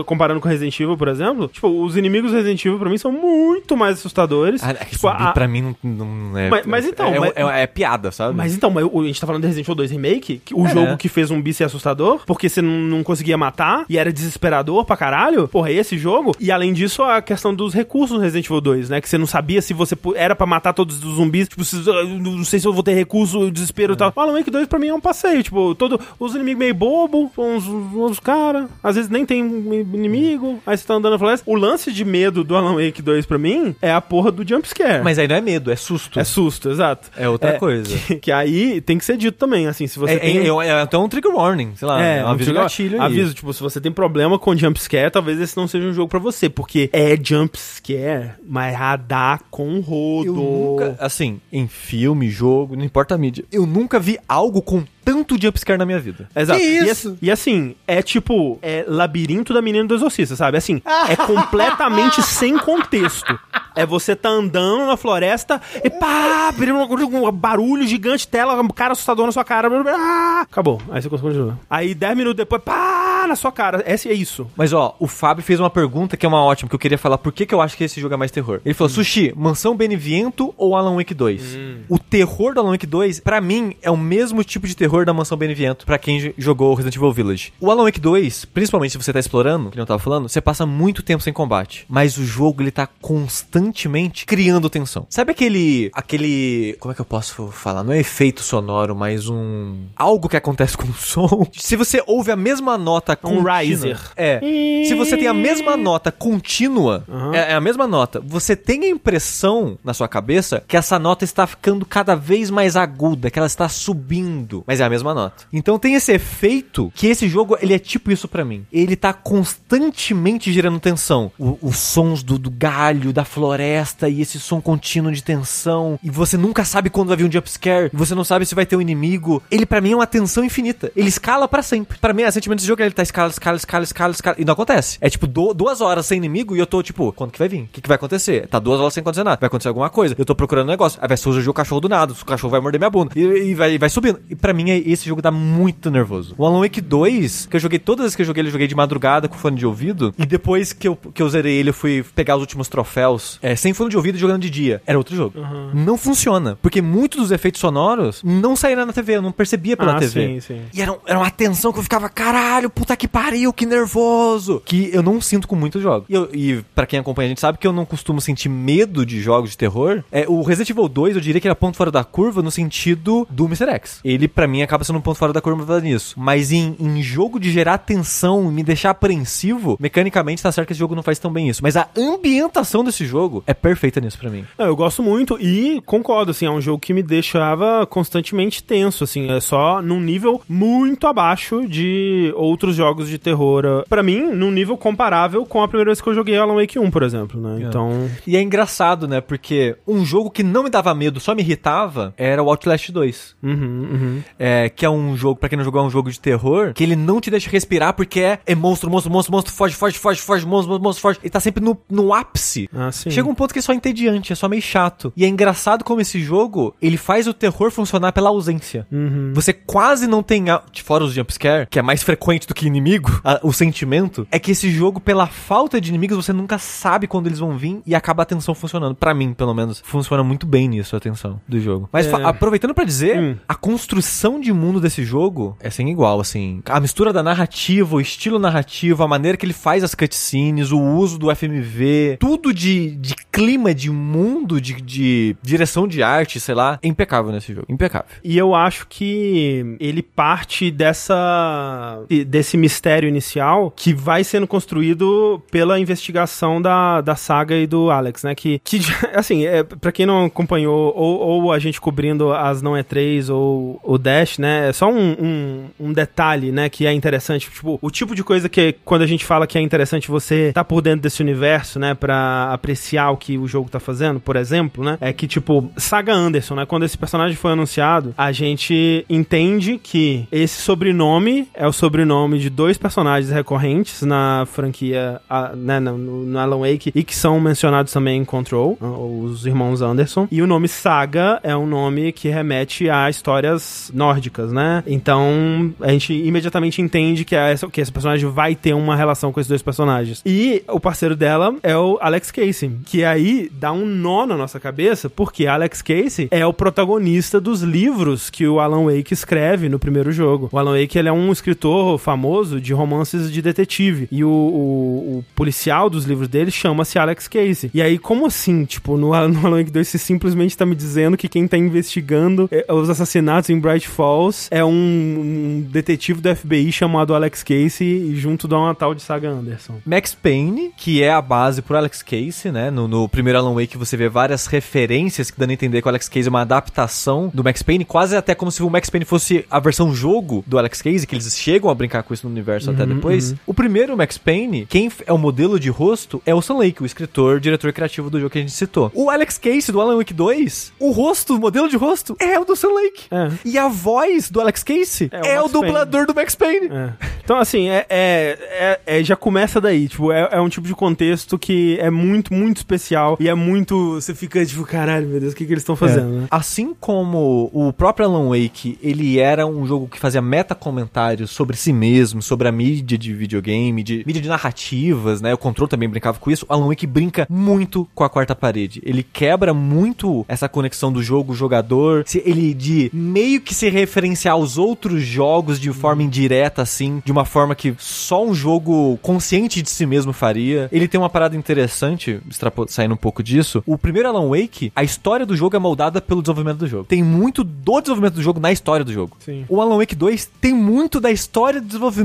[0.07, 1.49] comparando com Resident Evil, por exemplo.
[1.49, 4.63] Tipo, os inimigos Resident Evil pra mim são muito mais assustadores.
[4.63, 6.49] Ah, é tipo, a- pra mim não, não é.
[6.51, 8.37] Mas- mas então, É, mas- é- é piada, sabe?
[8.37, 10.71] Mas então, mas a gente tá falando de Resident Evil 2 Remake, o É.
[10.71, 14.68] jogo que fez zumbi ser assustador, porque você não, não conseguia matar e era desesperador
[14.85, 15.49] pra caralho.
[15.49, 16.35] Porra, esse jogo.
[16.41, 19.01] E além disso, a questão dos recursos no Resident Evil 2, né?
[19.01, 21.49] Que você não sabia se você era pra matar todos os zumbis.
[21.49, 21.77] Tipo, se-
[22.21, 24.13] não sei se eu vou ter recurso, desespero e tal.
[24.15, 25.43] O Alan Wake 2 pra mim é um passeio.
[25.43, 28.69] Tipo, todo, os inimigos meio bobo, uns, uns caras.
[28.83, 30.61] Às vezes nem tem inimigo.
[30.67, 31.49] Aí você tá andando na floresta.
[31.51, 35.03] O lance de medo do Alan Wake 2 pra mim é a porra do jumpscare.
[35.03, 36.19] Mas aí não é medo, é susto.
[36.19, 37.09] É susto, exato.
[37.17, 37.97] É outra coisa.
[38.09, 40.39] Que, que aí tem que ser dito também, assim, se você É, tem...
[40.39, 43.07] é, é, é até um trigger warning, sei lá, é, um aviso gatilho aí.
[43.07, 46.19] Aviso, tipo, se você tem problema com jumpscare, talvez esse não seja um jogo pra
[46.19, 50.27] você, porque é jumpscare, mas radar com rodo.
[50.29, 54.85] Eu nunca, assim, em filme, jogo, não importa a mídia, eu nunca vi algo com
[55.05, 56.29] tanto jumpscare na minha vida.
[56.37, 56.61] Exato.
[56.61, 57.09] Que E, isso?
[57.09, 60.59] assim- e assim, é tipo, é labirinto da menina do exorcista, sabe?
[60.59, 63.39] Assim, é completamente sem contexto.
[63.75, 68.93] É você tá andando na floresta e pá, um um barulho gigante, tela, um cara
[68.93, 69.69] assustador na sua cara.
[69.89, 70.83] ah, acabou.
[70.91, 71.59] Aí você continua.
[71.71, 73.83] Aí 10 minutos depois, pá, na sua cara.
[73.87, 74.47] Esse é isso.
[74.57, 77.19] Mas ó, o Fábio fez uma pergunta que é uma ótima, que eu queria falar
[77.19, 78.61] por que, que eu acho que esse jogo é mais terror.
[78.65, 81.59] Ele falou, Sushi, Mansão Beneviento ou Alan Wake 2?
[81.89, 85.13] O terror do Alan Wake 2, pra mim, é o mesmo tipo de terror da
[85.13, 87.53] Mansão Beneviento, pra quem jogou Resident Evil Village.
[87.61, 90.67] O Alan Wake 2, principalmente se você tá explorando, que não tava falando, você passa
[90.67, 91.87] muito tempo sem combate.
[91.89, 95.07] Mas o jogo, ele tá constantemente criando tensão.
[95.09, 97.83] Sabe aquele, aquele, como é que eu posso falar?
[97.83, 101.47] Não é efeito sonoro, mas um, algo que acontece com o som.
[101.53, 103.99] Se você ouve a mesma nota Um contínua- riser.
[104.17, 104.41] É.
[104.87, 108.89] Se você tem a mesma nota contínua, é, é a mesma nota, você tem a
[108.89, 113.47] impressão na sua cabeça que essa nota está ficando cada vez mais aguda, que ela
[113.47, 115.45] está subindo, mas é a mesma nota.
[115.53, 118.67] Então tem esse efeito que esse jogo, ele é tipo isso pra mim.
[118.73, 121.31] Ele tá constantemente gerando tensão.
[121.39, 125.99] O- os sons do, do galho, da floresta e esse som contínuo de tensão.
[126.03, 127.91] E você nunca sabe quando vai vir um jumpscare.
[127.93, 129.43] Você não sabe se vai ter um inimigo.
[129.51, 130.91] Ele pra mim é uma tensão infinita.
[130.97, 131.99] Ele escala pra sempre.
[131.99, 134.37] Pra mim, o sentimento desse jogo é tá escala, escala, escala, escala, escala.
[134.39, 134.99] E não acontece.
[135.01, 137.63] É tipo do- duas horas sem inimigo e eu tô tipo, quando que vai vir?
[137.63, 138.47] O que, que vai acontecer?
[138.49, 139.39] Tá duas horas sem acontecer nada.
[139.41, 140.15] Vai acontecer alguma coisa.
[140.19, 140.99] Eu tô procurando um negócio.
[141.01, 142.13] Aí vai surgir o cachorro do nada.
[142.13, 143.13] O cachorro vai morder minha bunda.
[143.17, 143.21] E,
[143.51, 144.21] e vai, e vai subindo.
[144.29, 146.35] E pra mim, é- esse jogo dá muito nervoso.
[146.37, 148.75] O Alan Wake 2, que eu joguei todas as que eu joguei, eu joguei de
[148.75, 150.13] madrugada com fone de ouvido.
[150.19, 153.55] E depois que eu, que eu zerei ele, eu fui pegar os últimos troféus é,
[153.57, 154.83] sem fone de ouvido e jogando de dia.
[154.87, 155.35] Era outro jogo.
[155.75, 156.59] Não funciona.
[156.61, 159.17] Porque muitos dos efeitos sonoros não saíram na TV.
[159.17, 160.27] Eu não percebia pela Ah, TV.
[160.27, 160.61] sim, sim.
[160.75, 164.63] E era, era uma tensão que eu ficava, caralho, puta que pariu, que nervoso.
[164.65, 166.09] Que eu não sinto com muitos jogos.
[166.09, 169.05] E, eu, e pra quem acompanha, a gente sabe que eu não costumo sentir medo
[169.05, 170.03] de jogos de terror.
[170.11, 173.27] É, o Resident Evil 2, eu diria que é ponto fora da curva no sentido
[173.31, 173.71] do Mr.
[173.71, 174.01] X.
[174.05, 176.15] Ele, pra mim, acaba sendo um ponto fora da curva nisso.
[176.17, 180.73] Mas em, em jogo de gerar tensão e me deixar apreensivo, mecanicamente tá certo que
[180.73, 181.63] esse jogo não faz tão bem isso.
[181.63, 184.45] Mas a ambientação desse jogo é perfeita nisso pra mim.
[184.57, 189.05] Não, eu gosto muito e concordo, assim, é um jogo que me deixava constantemente tenso,
[189.05, 194.31] assim, é só num nível muito abaixo de outros jogos de terror, uh, pra mim,
[194.33, 197.39] num nível comparável com a primeira vez que eu joguei Alan Wake 1, por exemplo,
[197.41, 197.67] né?
[197.69, 199.21] Então, E é engraçado, né?
[199.21, 203.37] Porque um jogo que não me dava medo, só me irritava, era o Outlast 2.
[203.43, 204.23] uhum, uhum.
[204.39, 206.83] É, que é um jogo, pra quem não jogou, é um jogo de terror, que
[206.83, 210.21] ele não te deixa respirar porque é, é monstro, monstro, monstro, monstro, foge, foge, foge,
[210.21, 211.19] foge, monstro, monstro, monstro, foge.
[211.23, 212.69] Ele tá sempre no, no ápice.
[212.75, 213.11] Ah, sim.
[213.11, 215.13] Chega um ponto que é só entediante, é só meio chato.
[215.17, 218.87] E é engraçado como esse jogo, ele faz o terror funcionar pela ausência.
[218.93, 219.33] Uhum.
[219.35, 223.21] Você quase não tem, a- fora os jumpscare, que é mais frequente do que inimigo,
[223.25, 227.27] a- o sentimento, é que esse jogo, pela falta de inimigos, você nunca sabe quando
[227.27, 228.95] eles vão vir e acaba a atenção funcionando.
[228.95, 231.89] Pra mim, pelo menos, funciona muito bem nisso a atenção do jogo.
[231.93, 232.13] Mas É.
[232.25, 233.37] aproveitando pra dizer, Hum.
[233.49, 236.61] a construção de mundo desse jogo é sem igual, assim.
[236.67, 240.79] A mistura da narrativa, o estilo narrativo, a maneira que ele faz as cutscenes, o
[240.81, 246.55] uso do FMV, tudo de, de clima, de mundo, de, de direção de arte, sei
[246.55, 247.67] lá, é impecável nesse jogo.
[247.69, 248.09] Impecável.
[248.23, 255.79] E eu acho que ele parte dessa desse mistério inicial que vai sendo construído pela
[255.79, 258.35] investigação da, da saga e do Alex, né?
[258.35, 258.81] Que, que
[259.15, 263.81] assim, é, para quem não acompanhou, ou, ou a gente cobrindo as não E3 ou
[263.83, 264.69] o Dash, né?
[264.69, 266.69] É só um, um, um detalhe, né?
[266.69, 267.51] Que é interessante.
[267.51, 270.65] Tipo, o tipo de coisa que quando a gente fala que é interessante você tá
[270.65, 271.95] por dentro desse universo, né?
[271.95, 274.99] Pra apreciar o que o jogo tá fazendo, por exemplo, né?
[275.01, 276.67] É que, tipo, Saga Anderson, né?
[276.67, 282.48] Quando esse personagem foi anunciado, a gente entende que esse sobrenome é o sobrenome de
[282.51, 285.81] dois personagens recorrentes na franquia, a- né?
[285.81, 290.27] No, no Alan Wake e que são mencionados também em Control, ah, os irmãos Anderson.
[290.31, 294.83] E o nome Saga é um nome que remete a histórias nórdicas, né?
[294.87, 299.41] Então a gente imediatamente entende que, essa, que esse personagem vai ter uma relação com
[299.41, 300.23] esses dois personagens.
[300.25, 304.61] E o parceiro dela é o Alex Casey, que aí dá um nó na nossa
[304.61, 309.79] cabeça, porque Alex Casey é o protagonista dos livros que o Alan Wake escreve no
[309.79, 310.49] primeiro jogo.
[310.53, 314.09] O Alan Wake ele é um escritor famoso de romances de detetive.
[314.11, 317.71] E o, o- o policial dos livros dele chama-se Alex Casey.
[317.75, 318.65] E aí, como assim?
[318.65, 322.49] Tipo, no, no Alan Wake 2 você simplesmente tá me dizendo que quem tá investigando
[322.51, 328.15] é, os assassinatos em Bright Falls é um, um detetive do FBI chamado Alex Casey
[328.17, 329.81] junto dá uma tal de Saga Anderson.
[329.85, 332.71] Max Payne, que é a base pro Alex Casey, né?
[332.71, 335.91] No, no primeiro Alan Wake você vê várias referências que dando a entender que o
[335.91, 339.05] Alex Casey é uma adaptação do Max Payne, quase até como se o Max Payne
[339.05, 342.35] fosse a versão jogo do Alex Casey, que eles chegam a brincar com isso no
[342.35, 343.35] universo até depois.
[343.47, 346.87] O primeiro Max Payne, quem é o modelo de rosto é o Sam Lake, o
[346.87, 348.91] escritor, diretor criativo do jogo que a gente citou.
[348.95, 352.45] O Alex Casey do Alan Wake 2, o rosto, o modelo de rosto é o
[352.45, 353.05] do Sam Lake.
[353.11, 353.31] É.
[353.45, 356.69] E a voz do Alex Casey É o é, o Max dublador do Max Payne.
[356.69, 356.93] É.
[357.25, 359.89] Então, assim, é, é- é- é- já começa daí.
[359.89, 363.17] Tipo, é, um tipo de contexto que é muito, muito especial.
[363.21, 363.95] E é muito.
[363.95, 366.27] Você fica tipo, caralho, meu Deus, o que, que eles estão fazendo, né?
[366.31, 371.73] Assim como o próprio Alan Wake, ele era um jogo que fazia meta-comentários sobre si
[371.73, 375.33] mesmo, sobre a mídia de videogame, de mídia de narrativas, né?
[375.35, 376.47] O Control também brincava com isso.
[376.49, 378.81] O Alan Wake brinca muito com a quarta parede.
[378.85, 382.05] Ele quebra muito essa conexão do jogo-jogador.
[382.07, 387.13] Se- Ele de meio que se referenciar aos outros jogos de forma indireta, assim, de
[387.13, 390.69] uma forma que só um jogo consciente de si mesmo faria.
[390.73, 392.21] Ele tem uma parada interessante,
[392.69, 393.63] saindo um pouco disso.
[393.67, 396.85] O primeiro Alan Wake, a história do jogo é moldada pelo desenvolvimento do jogo.
[396.85, 399.17] Tem muito do desenvolvimento do jogo na história do jogo.
[399.21, 399.45] Sim.
[399.49, 401.98] O Alan Wake 2 tem muito da história de desenvolvimento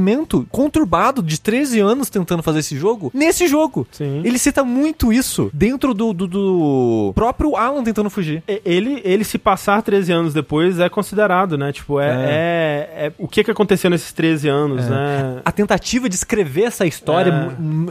[0.50, 3.88] conturbado de 13 anos tentando fazer esse jogo nesse jogo.
[3.92, 4.22] Sim.
[4.24, 8.44] Ele cita muito isso dentro do, do, do próprio Alan tentando fugir.
[8.66, 11.72] Ele, ele se passar 13 anos depois é considerado, né?
[11.72, 13.06] Tipo, é, é.
[13.08, 15.42] é- o que que aconteceu nesses 13 anos, né?
[15.44, 17.32] A tentativa de escrever essa história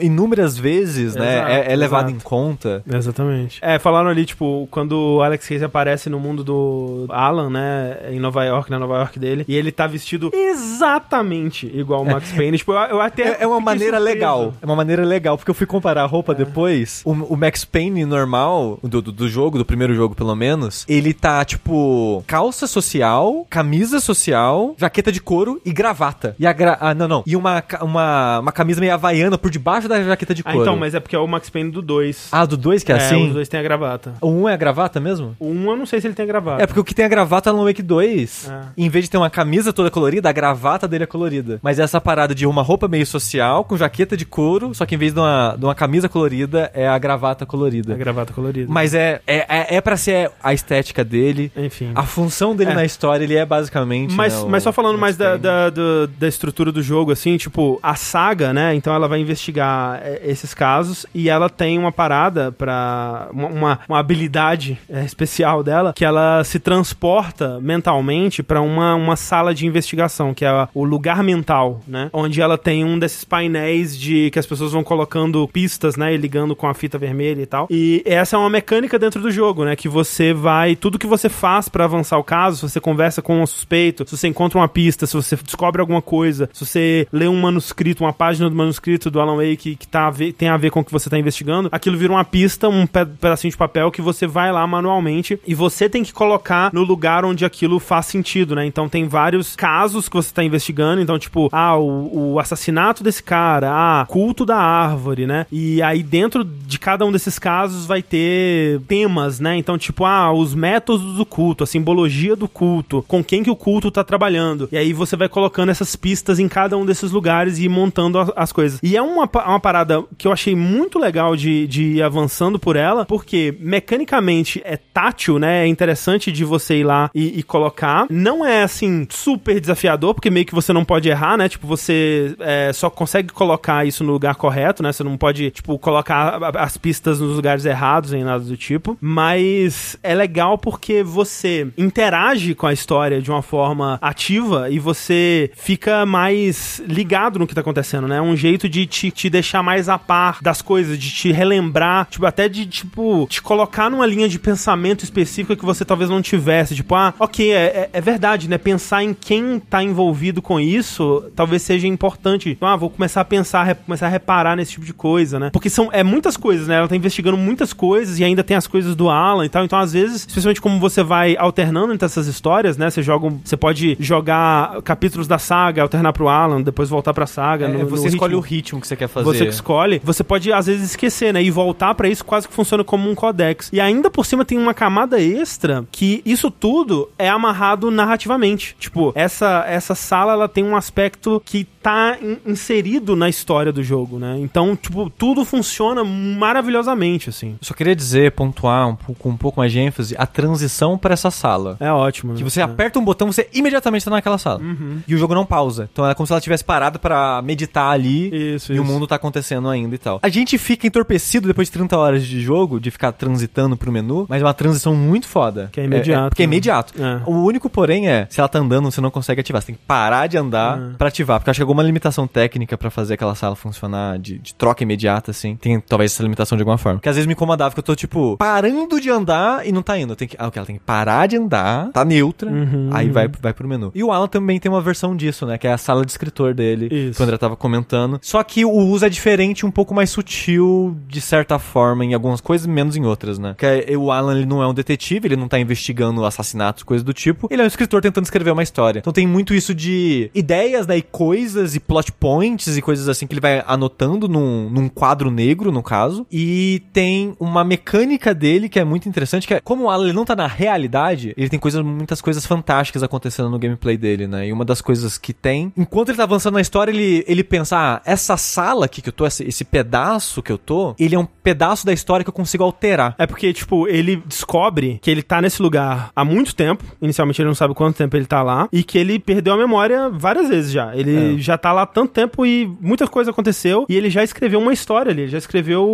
[0.00, 0.04] É.
[0.04, 2.82] inúmeras vezes, né, Exato, é, é levada em conta.
[2.90, 3.58] Exatamente.
[3.62, 8.18] É, falaram ali, tipo, quando o Alex Casey aparece no mundo do Alan, né, em
[8.20, 12.58] Nova York, na Nova York dele, e ele tá vestido exatamente igual o Max Payne.
[12.58, 13.22] Tipo, eu, eu até.
[13.22, 14.18] É, é uma maneira surpreso.
[14.18, 14.54] legal.
[14.60, 17.02] É uma maneira legal, porque eu fui comparar a roupa depois.
[17.04, 21.12] O, o Max Payne normal, do, do, do jogo, do primeiro jogo pelo menos, ele
[21.12, 26.34] tá tipo calça social, camisa social, jaqueta de couro e gravata.
[26.38, 26.78] E a gra...
[26.80, 27.22] Ah, não, não.
[27.26, 30.64] E uma, uma, uma camisa meio havaiana por debaixo da jaqueta de Ah, couro.
[30.64, 32.28] então, mas é porque é o Max Payne do 2.
[32.32, 33.26] Ah, do 2 que é, é, assim?
[33.28, 34.14] os dois têm a gravata.
[34.20, 35.36] O 1 um é a gravata mesmo?
[35.38, 36.62] O 1 eu não sei se ele tem a gravata.
[36.62, 38.48] É porque o que tem a gravata é no Wake 2.
[38.48, 38.60] É.
[38.76, 41.58] Em vez de ter uma camisa toda colorida, a gravata dele é colorida.
[41.62, 44.98] Mas essa parada de uma roupa meio social, com jaqueta de couro, só que em
[44.98, 47.94] vez de uma, de uma camisa colorida, é a gravata colorida.
[47.94, 48.70] A gravata colorida.
[48.72, 51.50] Mas é, é, é, é pra ser a estética dele.
[51.56, 51.92] Enfim.
[51.94, 52.74] A função dele É.
[52.74, 54.14] na história, ele é basicamente.
[54.14, 57.78] Mas, né, mas só falando mais da, da, do- da estrutura do jogo, assim, tipo,
[57.82, 58.74] a saga, né?
[58.74, 63.28] Então ela vai investigar é, esses casos e ela tem uma parada pra.
[63.32, 69.54] uma, uma, habilidade é, especial dela que ela se transporta mentalmente pra uma, uma sala
[69.54, 72.10] de investigação, que é o lugar mental né?
[72.12, 76.14] Onde ela tem um desses painéis de que as pessoas vão colocando pistas, né?
[76.14, 77.66] E ligando com a fita vermelha e tal.
[77.70, 79.76] E essa é uma mecânica dentro do jogo, né?
[79.76, 80.76] Que você vai.
[80.76, 84.16] Tudo que você faz para avançar o caso, se você conversa com um suspeito, se
[84.16, 88.12] você encontra uma pista, se você descobre alguma coisa, se você lê um manuscrito, uma
[88.12, 90.84] página do manuscrito do Alan Wake que tá a ver, tem a ver com o
[90.84, 94.26] que você tá investigando, aquilo vira uma pista, um pe pedacinho de papel que você
[94.26, 98.64] vai lá manualmente e você tem que colocar no lugar onde aquilo faz sentido, né?
[98.66, 103.70] Então tem vários casos que você tá investigando, então tipo, o, o assassinato desse cara,
[103.72, 105.46] ah, culto da árvore, né?
[105.50, 109.56] E aí dentro de cada um desses casos vai ter temas, né?
[109.56, 113.56] Então tipo, ah, os métodos do culto, a simbologia do culto, com quem que o
[113.56, 114.68] culto tá trabalhando.
[114.72, 118.32] E aí você vai colocando essas pistas em cada um desses lugares e montando a-
[118.36, 118.78] as coisas.
[118.82, 122.76] E é uma, uma parada que eu achei muito legal de, de ir avançando por
[122.76, 125.64] ela, porque mecanicamente é tátil, né?
[125.64, 128.06] É interessante de você ir lá e, e colocar.
[128.10, 131.48] Não é assim super desafiador, porque meio que você não pode errar, né?
[131.52, 134.92] Tipo, você é, só consegue colocar isso no lugar correto, né?
[134.92, 138.96] Você não pode, tipo, colocar as pistas nos lugares errados nem nada do tipo.
[139.00, 145.50] Mas é legal porque você interage com a história de uma forma ativa e você
[145.56, 148.16] fica mais ligado no que tá acontecendo, né?
[148.16, 152.06] É um jeito de te, te deixar mais a par das coisas, de te relembrar,
[152.10, 156.22] tipo, até de, tipo, te colocar numa linha de pensamento específica que você talvez não
[156.22, 156.74] tivesse.
[156.74, 158.58] Tipo, ah, ok, é, é- é verdade, né?
[158.58, 162.56] Pensar em quem tá envolvido com isso talvez seja importante.
[162.60, 165.50] Ah, vou começar a pensar, começar a reparar nesse tipo de coisa, né?
[165.52, 166.76] Porque são é muitas coisas, né?
[166.76, 169.64] Ela tá investigando muitas coisas e ainda tem as coisas do Alan e tal.
[169.64, 172.88] Então, às vezes, especialmente como você vai alternando entre essas histórias, né?
[172.90, 177.66] Você joga, você pode jogar capítulos da saga, alternar pro Alan, depois voltar pra saga.
[177.66, 178.38] É, no- você no escolhe ritmo.
[178.38, 179.24] o ritmo que você quer fazer.
[179.26, 181.42] Você que escolhe, você pode às vezes esquecer, né?
[181.42, 183.68] E voltar pra isso quase que funciona como um codex.
[183.72, 188.76] E ainda por cima tem uma camada extra que isso tudo é amarrado narrativamente.
[188.78, 193.82] Tipo, essa essa sala ela tem um aspecto que tá in- inserido na história do
[193.82, 194.36] jogo, né?
[194.40, 197.52] Então, tipo, tudo funciona maravilhosamente assim.
[197.60, 201.12] Eu só queria dizer, pontuar um pouco, um pouco mais de ênfase, a transição pra
[201.14, 201.76] essa sala.
[201.80, 202.34] É ótimo.
[202.34, 202.48] Que né?
[202.50, 202.62] você É.
[202.64, 204.60] aperta um botão, você imediatamente tá naquela sala.
[205.06, 205.88] E o jogo não pausa.
[205.92, 208.54] Então é como se ela tivesse parado pra meditar ali.
[208.54, 208.92] Isso, E o isso.
[208.92, 210.20] mundo tá acontecendo ainda e tal.
[210.22, 214.26] A gente fica entorpecido depois de 30 horas de jogo, de ficar transitando pro menu,
[214.28, 215.68] mas é uma transição muito foda.
[215.72, 216.52] Que é imediato, porque é né?
[216.52, 216.94] imediato.
[217.02, 217.20] É.
[217.26, 219.60] O único, porém, é, se ela tá andando, você não consegue ativar.
[219.62, 220.96] Você tem que parar de andar É.
[220.96, 221.38] pra ativar.
[221.38, 225.30] Porque acho que alguma limitação técnica pra fazer aquela sala funcionar de, de troca imediata,
[225.30, 225.56] assim.
[225.56, 226.98] Tem talvez essa limitação de alguma forma.
[226.98, 229.98] Porque às vezes me incomodava, porque eu tô, tipo, parando de andar e não tá
[229.98, 230.14] indo.
[230.16, 233.28] Tenho que, ah, ok, ela tem que parar de andar, tá neutra, Uhum, aí vai,
[233.40, 233.90] vai pro menu.
[233.94, 235.58] E o Alan também tem uma versão disso, né?
[235.58, 237.16] Que é a sala de escritor dele, Isso.
[237.16, 238.18] que o André tava comentando.
[238.22, 242.40] Só que o uso é diferente, um pouco mais sutil, de certa forma, em algumas
[242.40, 243.54] coisas, menos em outras, né?
[243.58, 247.12] Que o Alan, ele não é um detetive, ele não tá investigando assassinatos, coisas do
[247.12, 247.48] tipo.
[247.50, 249.00] Ele é um escritor tentando escrever uma história.
[249.00, 251.01] Então tem muito isso de ideias, né?
[251.02, 255.72] Coisas, e plot points, e coisas assim que ele vai anotando num, num quadro negro,
[255.72, 256.26] no caso.
[256.30, 260.24] E tem uma mecânica dele que é muito interessante, que é como o Alan não
[260.24, 264.48] tá na realidade, ele tem coisas, muitas coisas fantásticas acontecendo no gameplay dele, né?
[264.48, 267.76] E uma das coisas que tem, enquanto ele tá avançando na história, ele, ele pensa,
[267.76, 271.18] ah, essa sala aqui que eu tô, esse, esse pedaço que eu tô, ele é
[271.18, 273.14] um pedaço da história que eu consigo alterar.
[273.18, 276.84] É porque, tipo, ele descobre que ele tá nesse lugar há muito tempo.
[277.00, 278.68] Inicialmente ele não sabe quanto tempo ele tá lá.
[278.72, 280.91] E que ele perdeu a memória várias vezes já.
[280.94, 281.38] Ele É.
[281.38, 283.86] já tá lá há tanto tempo e muita coisa aconteceu.
[283.88, 285.22] E ele já escreveu uma história ali.
[285.22, 285.86] Ele já escreveu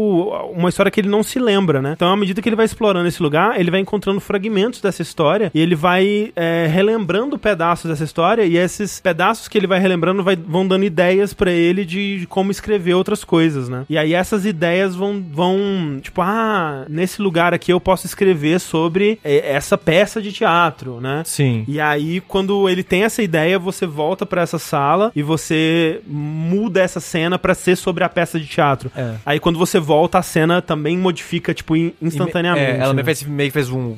[0.55, 1.93] uma história que ele não se lembra, né?
[1.97, 5.51] Então, à medida que ele vai explorando esse lugar, ele vai encontrando fragmentos dessa história.
[5.55, 8.45] E ele vai é, relembrando pedaços dessa história.
[8.45, 12.51] E esses pedaços que ele vai relembrando vai- vão dando ideias pra ele de como
[12.51, 13.85] escrever outras coisas, né?
[13.89, 19.19] E aí essas ideias vão, vão tipo, ah, nesse lugar aqui eu posso escrever sobre
[19.25, 21.23] é, essa peça de teatro, né?
[21.25, 21.65] Sim.
[21.69, 26.81] E aí, quando ele tem essa ideia, você volta pra essa sala e você muda
[26.81, 28.91] essa cena pra ser sobre a peça de teatro.
[28.97, 29.15] É.
[29.25, 32.73] Aí, quando você volta, a cena também modifica, tipo, in- instantaneamente.
[32.73, 33.03] É, ela né?
[33.29, 33.97] meio, que faz um.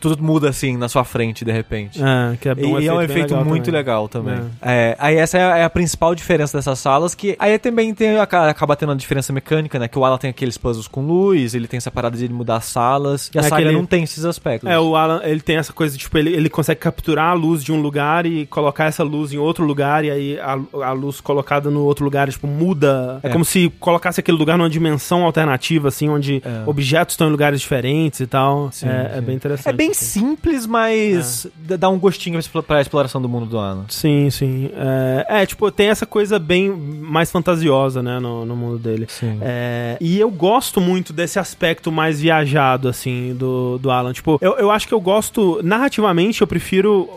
[0.00, 2.00] Tudo muda assim na sua frente de repente.
[2.00, 3.78] É, que é um e é um efeito legal muito também.
[3.80, 4.40] legal também.
[4.62, 8.16] É, aí essa é a, é a principal diferença dessas salas, que aí também tem,
[8.16, 9.88] aca- acaba tendo a diferença mecânica, né?
[9.88, 12.66] Que o Alan tem aqueles puzzles com luz, ele tem essa parada de mudar as
[12.66, 14.70] salas, e a É saga ele- não tem esses aspectos.
[14.70, 17.72] É, o Alan, ele tem essa coisa, tipo, ele, ele consegue capturar a luz de
[17.72, 21.70] um lugar e colocar essa luz em outro lugar, e aí a, a luz colocada
[21.70, 23.20] no outro lugar, tipo, muda.
[23.22, 23.30] É, É.
[23.32, 26.62] como se colocasse aquele lugar numa dimensão alternativa, assim, onde É.
[26.66, 28.70] objetos estão em lugares diferentes e tal.
[28.72, 29.20] Sim, é, é sim.
[29.22, 29.68] bem interessante.
[29.68, 33.46] É bem bem simples, mas d- dá um gostinho pra explo- pra exploração do mundo
[33.46, 33.84] do Alan.
[33.88, 34.70] Sim, sim.
[34.76, 39.06] É, é, tipo, tem essa coisa bem mais fantasiosa, né, no, no mundo dele.
[39.08, 39.38] Sim.
[39.40, 44.12] É, e eu gosto muito desse aspecto mais viajado, assim, do, do Alan.
[44.12, 47.08] Tipo, eu, eu acho que eu gosto, narrativamente, eu prefiro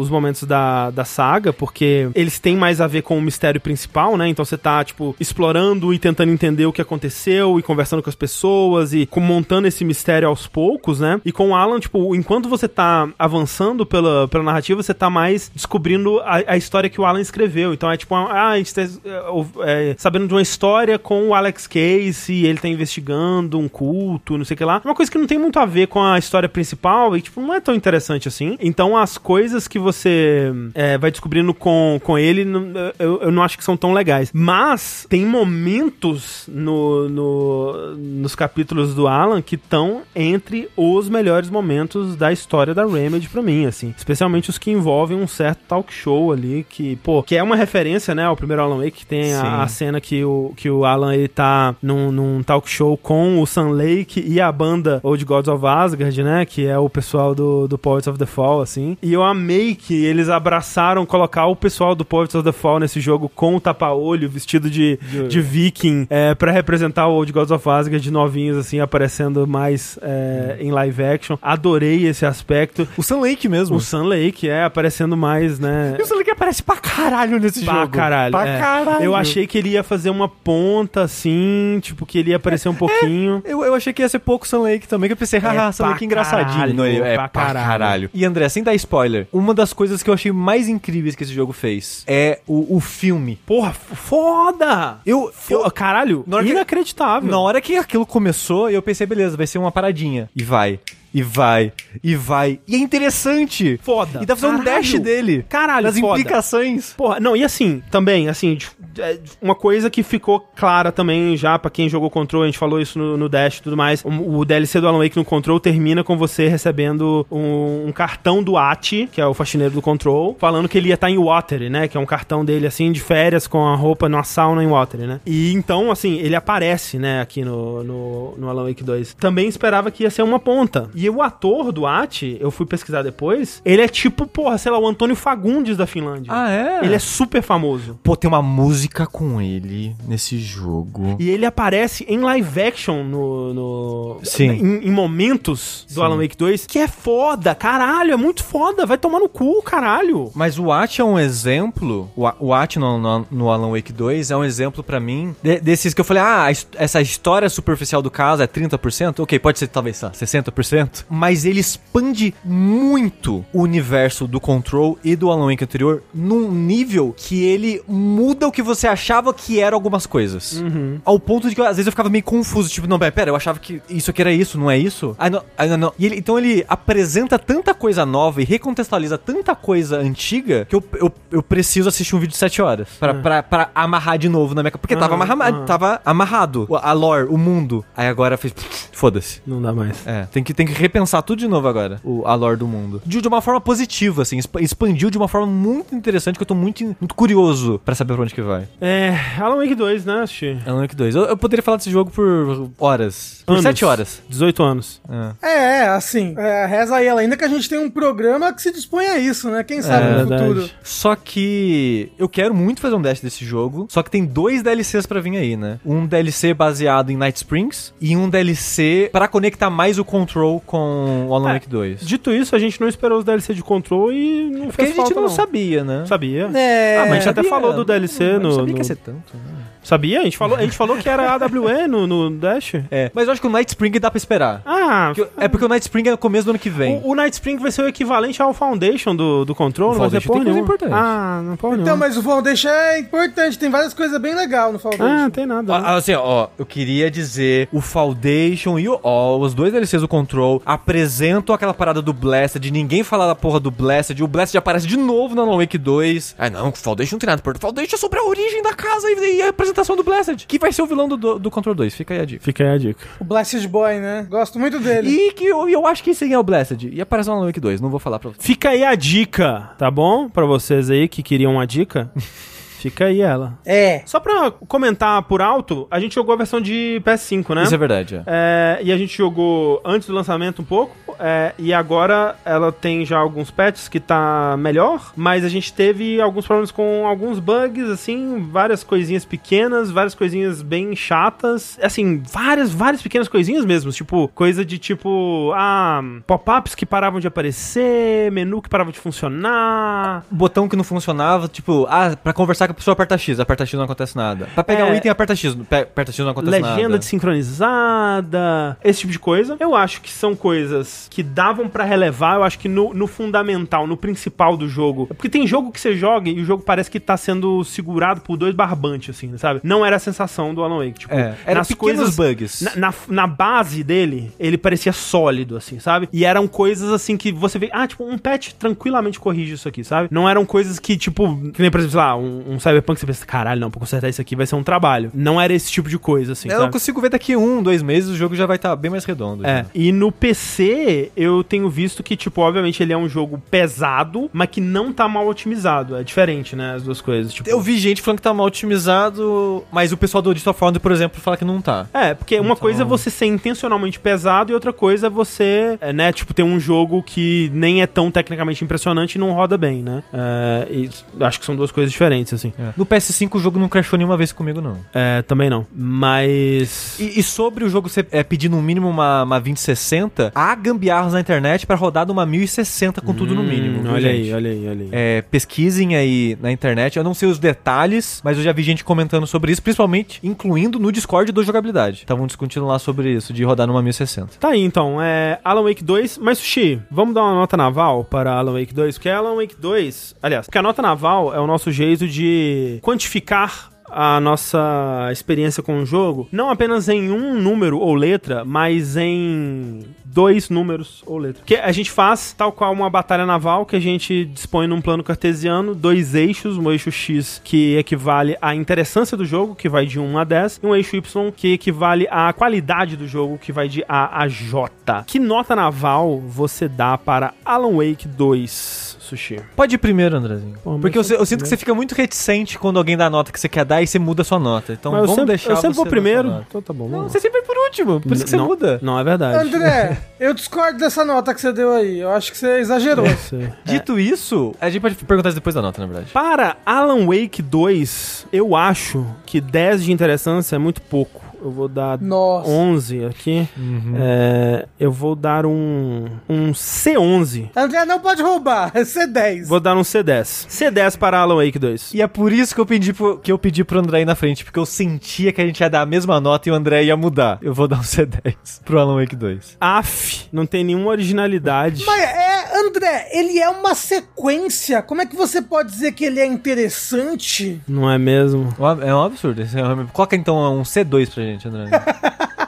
[0.00, 4.16] os momentos da, da saga, porque eles têm mais a ver com o mistério principal,
[4.16, 4.28] né?
[4.28, 8.16] Então você tá, tipo, explorando e tentando entender o que aconteceu e conversando com as
[8.16, 11.20] pessoas e montando esse mistério aos poucos, né?
[11.24, 15.50] E com o Alan, tipo, enquanto você tá avançando pela, pela narrativa, você tá mais
[15.54, 17.72] descobrindo a, a história que o Alan escreveu.
[17.72, 21.34] Então é tipo, ah, a gente tá é, é, sabendo de uma história com o
[21.34, 24.80] Alex Case e ele tá investigando um culto, não sei o que lá.
[24.84, 27.54] Uma coisa que não tem muito a ver com a história principal e, tipo, não
[27.54, 28.56] é tão interessante assim.
[28.60, 33.42] Então as coisas que você é, vai descobrindo com, com ele, não- eu, eu não
[33.42, 34.30] acho que são tão legais.
[34.32, 42.16] Mas tem momentos no, no- nos capítulos do Alan que estão entre os melhores momentos
[42.16, 43.94] da história da Remedy pra mim, assim.
[43.96, 48.14] Especialmente os que envolvem um certo talk show ali, que, pô, que é uma referência,
[48.14, 51.14] né, ao primeiro Alan Wake, que tem a, a cena que o, que o Alan,
[51.14, 55.48] ele tá num, num talk show com o Sun Lake e a banda Old Gods
[55.48, 58.96] of Asgard, né, que é o pessoal do, do Poets of the Fall, assim.
[59.02, 63.00] E eu amei que eles abraçaram colocar o pessoal do Poets of the Fall nesse
[63.00, 64.98] jogo com o tapa-olho, vestido de,
[65.28, 69.98] de viking, é, para representar o Old Gods of Asgard de novinhos, assim, aparecendo mais
[70.02, 71.36] é, em live action.
[71.42, 72.88] Adorei esse aspecto.
[72.96, 73.76] O Sun Lake mesmo.
[73.76, 75.96] O Sun Lake é aparecendo mais, né?
[75.98, 77.92] E o Sun Lake aparece pra caralho nesse Pra jogo.
[77.92, 78.32] caralho.
[78.32, 78.58] Pra é.
[78.58, 79.04] caralho.
[79.04, 82.74] Eu achei que ele ia fazer uma ponta assim, tipo, que ele ia aparecer um
[82.74, 83.42] pouquinho.
[83.44, 85.84] Eu, eu achei que ia ser pouco Sun Lake também, que eu pensei, haha, Sun
[85.84, 86.74] Lake engraçadinho.
[86.74, 87.66] Não, é pra pra caralho.
[87.66, 88.10] caralho.
[88.14, 91.32] E André, sem dar spoiler, uma das coisas que eu achei mais incríveis que esse
[91.32, 93.38] jogo fez é o, o filme.
[93.46, 94.98] Porra, foda!
[95.06, 97.30] Eu, Fo- caralho, Na hora que- inacreditável.
[97.30, 100.28] Na hora que aquilo começou, eu pensei, beleza, vai ser uma paradinha.
[100.34, 100.80] E vai.
[101.12, 101.72] E vai,
[102.02, 102.60] e vai.
[102.66, 103.78] E é interessante.
[103.82, 104.20] Foda.
[104.22, 105.44] E dá pra fazer um dash dele.
[105.48, 106.20] Caralho, Das foda.
[106.20, 106.92] implicações.
[106.96, 108.58] Porra, não, e assim, também, assim,
[108.98, 112.80] é, uma coisa que ficou clara também já pra quem jogou Control, a gente falou
[112.80, 115.58] isso no, no Dash e tudo mais, o, o DLC do Alan Wake no Control
[115.60, 120.36] termina com você recebendo um, um cartão do Ati, que é o faxineiro do Control,
[120.38, 123.00] falando que ele ia estar em Watery, né, que é um cartão dele, assim, de
[123.00, 125.20] férias com a roupa numa sauna em Watery, né.
[125.24, 129.14] E então, assim, ele aparece, né, aqui no, no, no Alan Wake 2.
[129.14, 130.90] Também esperava que ia ser uma ponta.
[130.98, 134.80] E o ator do Ati, eu fui pesquisar depois, ele é tipo, porra, sei lá,
[134.80, 136.32] o Antônio Fagundes da Finlândia.
[136.34, 136.84] Ah, é?
[136.84, 137.96] Ele é super famoso.
[138.02, 141.14] Pô, tem uma música com ele nesse jogo.
[141.20, 143.54] E ele aparece em live action no.
[143.54, 144.48] no Sim.
[144.48, 146.02] Em, em momentos do Sim.
[146.02, 150.32] Alan Wake 2, que é foda, caralho, é muito foda, vai tomar no cu, caralho.
[150.34, 154.32] Mas o Ati é um exemplo, o, o Ati no, no, no, Alan Wake 2
[154.32, 158.10] é um exemplo para mim de, desses que eu falei, ah, essa história superficial do
[158.10, 164.26] caso é 30%, ok, pode ser talvez 60% momento, mas ele expande muito o universo
[164.26, 168.86] do Control e do Alan Wake anterior num nível que ele muda o que você
[168.86, 170.54] achava que eram algumas coisas.
[170.54, 171.00] Uhum.
[171.04, 173.58] Ao ponto de que às vezes eu ficava meio confuso, tipo, não, pera, eu achava
[173.58, 175.14] que isso aqui era isso, não é isso?
[175.18, 175.92] Ah, não, ah, não.
[175.98, 180.82] E ele, então ele apresenta tanta coisa nova e recontextualiza tanta coisa antiga que eu,
[180.94, 183.22] eu, eu preciso assistir um vídeo de 7 horas pra, uhum.
[183.22, 184.72] pra, pra, amarrar de novo na minha.
[184.72, 185.64] Porque uhum, tava, amarra, uhum.
[185.64, 187.84] tava amarrado a lore, o mundo.
[187.96, 188.54] Aí agora fez.
[188.92, 189.40] Foda-se.
[189.46, 190.06] Não dá mais.
[190.06, 193.02] É, tem que, tem que repensar tudo de novo agora, o, a lore do mundo.
[193.04, 196.46] De, de uma forma positiva, assim, expa- expandiu de uma forma muito interessante que eu
[196.46, 198.68] tô muito, muito curioso pra saber pra onde que vai.
[198.80, 199.14] É.
[199.38, 200.58] Alan Wake 2, né, Xi?
[200.66, 201.14] Alan Wake 2.
[201.14, 203.42] Eu, eu poderia falar desse jogo por horas.
[203.46, 203.62] Por Anos.
[203.62, 204.22] 7 horas.
[204.28, 205.00] 18 anos.
[205.42, 205.48] É.
[205.48, 208.72] É, assim, é, reza aí ela ainda que a gente tem um programa que se
[208.72, 209.62] dispõe a isso, né?
[209.64, 210.42] Quem sabe É, no verdade.
[210.48, 210.70] futuro.
[210.82, 213.86] Só que eu quero muito fazer um dash desse jogo.
[213.90, 215.78] Só que tem dois DLCs pra vir aí, né?
[215.84, 221.26] Um DLC baseado em Night Springs e um DLC pra conectar mais o Control com
[221.28, 222.00] o Alan É, Wake 2.
[222.06, 224.88] Dito isso, a gente não esperou os DLC de Control e não Porque a fez
[224.90, 226.04] gente falta, não, sabia, né?
[226.06, 226.50] Sabia?
[226.54, 228.48] É, Ah, mas a gente até Sabia, falou do DLC não, no.
[228.48, 229.64] Não sabia que no- ia ser tanto, né?
[229.82, 230.20] Sabia?
[230.20, 232.74] A gente falou, a gente falou que era AWE no, no Dash.
[232.90, 234.62] É, mas eu acho que o Night Spring dá pra esperar.
[234.66, 236.96] Ah, Porque- É porque o Night Spring é no começo do ano que vem.
[237.04, 240.10] o, o Night Spring vai ser o equivalente ao Foundation do, do Control, não vai
[240.10, 240.64] ser porra tem coisa nenhuma.
[240.64, 240.92] importante.
[240.92, 242.06] Ah, não porra Então, nenhuma.
[242.06, 245.04] mas o Foundation é importante, tem várias coisas bem legais no Foundation.
[245.26, 245.72] Ah, tem nada.
[245.72, 250.08] Ó, Assim, ó, eu queria dizer, o Foundation e o All, os dois DLCs do
[250.08, 254.86] Control, apresentam aquela parada do Blasted, ninguém fala da porra do Blasted, o Blasted aparece
[254.86, 256.34] de novo na Alan Wake 2.
[256.38, 258.74] Ah, não, o Foundation não tem nada por O Foundation é sobre a origem da
[258.74, 261.50] casa e, e a apresentação do Blasted, que vai ser o vilão do, do, do
[261.50, 262.44] Control 2, fica aí a dica.
[262.44, 263.06] Fica aí a dica.
[263.20, 264.26] O Blasted Boy, né?
[264.28, 265.08] Gosto muito dele.
[265.08, 267.46] E que eu, eu acho que esse aí é o Blasted, e aparece na Alan
[267.46, 268.40] Wake 2, não vou falar pra você.
[268.40, 270.28] Fica aí a dica, tá bom?
[270.28, 272.10] Pra vocês aí que queriam uma dica.
[272.78, 273.58] Fica aí ela.
[273.66, 274.02] É.
[274.06, 277.64] Só pra comentar por alto, a gente jogou a versão de PS5, né?
[277.64, 278.22] Isso é verdade, é.
[278.26, 283.04] É, e a gente jogou antes do lançamento um pouco, é, e agora ela tem
[283.04, 287.90] já alguns patches que tá melhor, mas a gente teve alguns problemas com alguns bugs,
[287.90, 294.28] assim, várias coisinhas pequenas, várias coisinhas bem chatas, assim, várias, várias pequenas coisinhas mesmo, tipo,
[294.28, 300.68] coisa de tipo, ah, pop-ups que paravam de aparecer, menu que parava de funcionar, Botão
[300.68, 303.84] que não funcionava, tipo, ah, pra conversar com a pessoa aperta X, aperta X não
[303.84, 304.48] acontece nada.
[304.54, 304.92] Pra pegar É.
[304.92, 306.74] um item aperta X, pe- aperta X não acontece nada.
[306.76, 309.56] legenda desincronizada, esse tipo de coisa.
[309.60, 313.86] Eu acho que são coisas que davam pra relevar, eu acho que no, no fundamental,
[313.86, 315.06] no principal do jogo.
[315.08, 318.36] Porque tem jogo que você joga e o jogo parece que tá sendo segurado por
[318.36, 319.60] dois barbantes, assim, sabe?
[319.62, 321.00] Não era a sensação do Alan Wake.
[321.00, 322.60] Tipo, É, eram pequenos bugs.
[322.62, 326.08] Na, na, na base dele, ele parecia sólido, assim, sabe?
[326.12, 329.84] E eram coisas assim que você vê, ah, tipo, um patch tranquilamente corrige isso aqui,
[329.84, 330.08] sabe?
[330.10, 333.06] Não eram coisas que, tipo, que nem, por exemplo, sei lá, um, um Cyberpunk, você
[333.06, 335.10] pensa, caralho, não, pra consertar isso aqui vai ser um trabalho.
[335.14, 336.72] Não era esse tipo de coisa, assim, Eu sabe?
[336.72, 339.46] consigo ver daqui um, dois meses o jogo já vai estar bem mais redondo.
[339.46, 339.66] É, já.
[339.74, 344.48] e no PC eu tenho visto que, tipo, obviamente ele é um jogo pesado, mas
[344.50, 345.96] que não tá mal otimizado.
[345.96, 347.32] É diferente, né, as duas coisas.
[347.32, 350.80] Tipo, Eu vi gente falando que tá mal otimizado, mas o pessoal do Digital Foundry,
[350.80, 351.86] por exemplo, fala que não tá.
[351.92, 355.76] É, porque uma Então- coisa é você ser intencionalmente pesado e outra coisa é você,
[355.80, 359.56] é, né, tipo, ter um jogo que nem é tão tecnicamente impressionante e não roda
[359.56, 360.02] bem, né?
[360.12, 360.90] É, e
[361.20, 362.47] acho que são duas coisas diferentes, assim.
[362.76, 364.76] No PS5 o jogo não crashou nenhuma vez comigo, não.
[364.94, 365.66] É, também não.
[365.74, 366.96] Mas.
[366.98, 371.12] E, e sobre o jogo você é, pedir no mínimo uma, uma 2060, há gambiarras
[371.12, 373.82] na internet pra rodar numa 1060 com tudo no mínimo.
[373.82, 374.22] viu, Hum, Olha gente?
[374.28, 374.88] aí, olha aí, olha aí.
[374.92, 376.96] É, pesquisem aí na internet.
[376.96, 380.78] Eu não sei os detalhes, mas eu já vi gente comentando sobre isso, principalmente incluindo
[380.78, 381.98] no Discord do Jogabilidade.
[381.98, 384.38] Estavam discutindo lá sobre isso, de rodar numa 1060.
[384.40, 388.32] Tá aí então, é Alan Wake 2, mas Sushi, vamos dar uma nota naval para
[388.32, 391.70] Alan Wake 2, porque Alan Wake 2, aliás, porque a nota naval é o nosso
[391.70, 392.37] jeito de
[392.82, 398.96] quantificar a nossa experiência com o jogo, não apenas em um número ou letra, mas
[398.96, 401.44] em dois números ou letras.
[401.44, 405.02] Que a gente faz tal qual uma batalha naval que a gente dispõe num plano
[405.02, 409.98] cartesiano, dois eixos, um eixo X que equivale à interessância do jogo, que vai de
[409.98, 413.68] 1 a 10, e um eixo Y que equivale à qualidade do jogo, que vai
[413.68, 415.04] de A a J.
[415.06, 419.40] Que nota naval você dá para Alan Wake 2, Sushi?
[419.56, 420.56] Pode ir primeiro, Andrezinho.
[420.62, 423.32] Pô, Porque eu, eu sinto que você fica muito reticente quando alguém dá a nota
[423.32, 424.72] que você quer dar e você muda a sua nota.
[424.72, 426.44] Então Mas eu vamos sempre, deixar eu sempre você vou primeiro.
[426.48, 426.88] Então tá bom.
[426.88, 427.08] Não, lá.
[427.08, 428.78] você sempre vai por último, por isso que você não, muda.
[428.82, 429.46] Não, é verdade.
[429.48, 432.00] André, eu discordo dessa nota que você deu aí.
[432.00, 433.06] Eu acho que você exagerou.
[433.64, 436.12] Dito isso, a gente pode perguntar isso depois da nota, na verdade.
[436.12, 441.27] Para Alan Wake 2, eu acho que 10 de interessância é muito pouco.
[441.40, 442.50] Eu vou dar Nossa.
[442.50, 443.48] 11 aqui.
[443.96, 447.50] É, eu vou dar um, um C11.
[447.56, 448.70] André não pode roubar.
[448.74, 449.46] É C10.
[449.46, 450.46] Vou dar um C10.
[450.48, 451.94] C10 para Alan Wake 2.
[451.94, 454.14] E é por isso que eu pedi pro, que eu pedi pro André ir na
[454.14, 456.84] frente, porque eu sentia que a gente ia dar a mesma nota e o André
[456.84, 457.38] ia mudar.
[457.40, 459.56] Eu vou dar um C10 pro Alan Wake 2.
[459.60, 461.84] AF, não tem nenhuma originalidade.
[461.86, 464.82] Mas é, André, ele é uma sequência.
[464.82, 467.60] Como é que você pode dizer que ele é interessante?
[467.68, 468.54] Não é mesmo?
[468.84, 469.42] É um absurdo.
[469.42, 469.46] É
[469.92, 472.47] Coloca então um C2 pra gente, 네, 괜찮아요, 괜찮아요.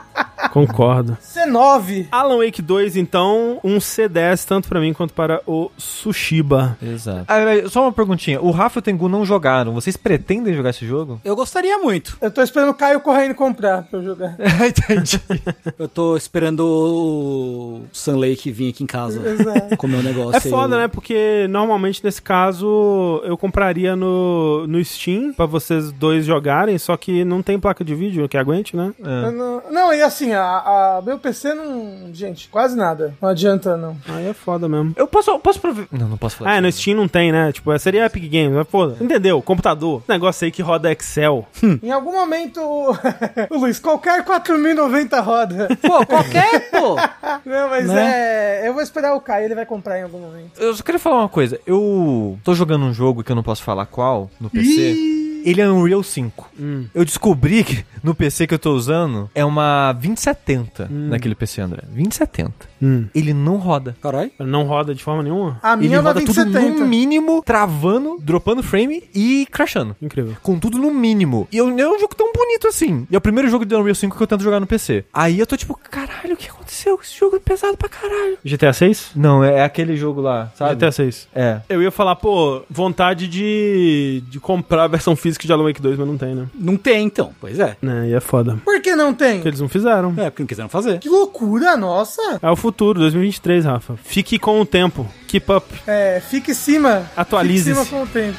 [0.51, 1.17] Concordo.
[1.21, 2.07] C9.
[2.11, 6.77] Alan Wake 2, então, um C10 tanto pra mim quanto para o Sushiba.
[6.81, 7.25] Exato.
[7.27, 8.41] Ah, só uma perguntinha.
[8.41, 9.73] O Rafa e o Tengu não jogaram.
[9.73, 11.19] Vocês pretendem jogar esse jogo?
[11.23, 12.17] Eu gostaria muito.
[12.21, 14.35] Eu tô esperando o Caio correndo comprar pra eu jogar.
[14.67, 15.21] Entendi.
[15.79, 19.77] Eu tô esperando o Sun Lake vir aqui em casa Exato.
[19.77, 20.35] comer o negócio.
[20.35, 20.87] É foda, Eu- né?
[20.87, 27.23] Porque normalmente nesse caso eu compraria no, no Steam pra vocês dois jogarem, só que
[27.23, 28.93] não tem placa de vídeo que aguente, né?
[28.99, 32.09] Eu Não, não, e assim, a, a- meu PC não.
[32.13, 33.13] Gente, quase nada.
[33.21, 33.95] Não adianta, não.
[34.07, 34.93] Aí é foda mesmo.
[34.95, 35.85] Eu posso, posso provar.
[35.91, 36.55] Não, não posso falar.
[36.57, 36.81] Ah, no disso.
[36.81, 37.51] Steam não tem, né?
[37.51, 38.97] Tipo, seria Epic Games, mas foda.
[39.01, 39.41] Entendeu?
[39.41, 40.03] Computador.
[40.07, 41.45] Negócio aí que roda Excel.
[41.83, 42.59] Em algum momento,
[43.49, 45.67] o Luiz, qualquer 4090 roda.
[45.81, 46.95] Pô, qualquer, pô!
[47.45, 48.61] Não, mas Né?
[48.63, 48.67] é.
[48.67, 50.59] Eu vou esperar o Caio, ele vai comprar em algum momento.
[50.59, 51.59] Eu só queria falar uma coisa.
[51.65, 54.95] Eu tô jogando um jogo que eu não posso falar qual no PC.
[55.43, 56.51] Ele é Unreal 5.
[56.59, 56.85] Hum.
[56.93, 61.81] Eu descobri que no PC que eu tô usando é uma 2070 naquele PC, André.
[61.87, 62.70] 2070.
[62.81, 63.05] Hum.
[63.13, 63.95] Ele não roda.
[64.01, 64.31] Caralho.
[64.39, 65.59] Não roda de forma nenhuma.
[65.61, 66.79] A Ele minha é uma roda tudo 2070.
[66.79, 69.95] no mínimo, travando, dropando frame e crashando.
[70.01, 70.35] Incrível.
[70.41, 71.47] Com tudo no mínimo.
[71.51, 73.05] E eu, não é um jogo tão bonito assim.
[73.09, 75.05] E é o primeiro jogo do Unreal 5 que eu tento jogar no PC.
[75.13, 76.99] Aí eu tô tipo, caralho, o que aconteceu?
[77.01, 78.37] Esse jogo é pesado pra caralho.
[78.43, 79.11] GTA 6?
[79.15, 80.75] Não, é, é aquele jogo lá, sabe?
[80.75, 81.27] GTA 6.
[81.35, 81.61] É.
[81.69, 85.97] Eu ia falar, pô, vontade de, de comprar a versão física de Alan Wake 2,
[85.97, 86.47] mas não tem, né?
[86.55, 87.31] Não tem, então.
[87.39, 87.75] Pois é.
[87.81, 88.57] Né, e é foda.
[88.63, 89.35] Por que não tem?
[89.35, 90.13] Porque eles não fizeram.
[90.17, 90.99] É, porque não quiseram fazer.
[90.99, 92.39] Que loucura, nossa.
[92.41, 93.95] É o futuro, 2023, Rafa.
[94.03, 95.07] Fique com o tempo.
[95.27, 95.65] Keep up.
[95.87, 97.09] É, fique em cima.
[97.15, 97.69] Atualize-se.
[97.73, 98.37] Fique em cima com o tempo.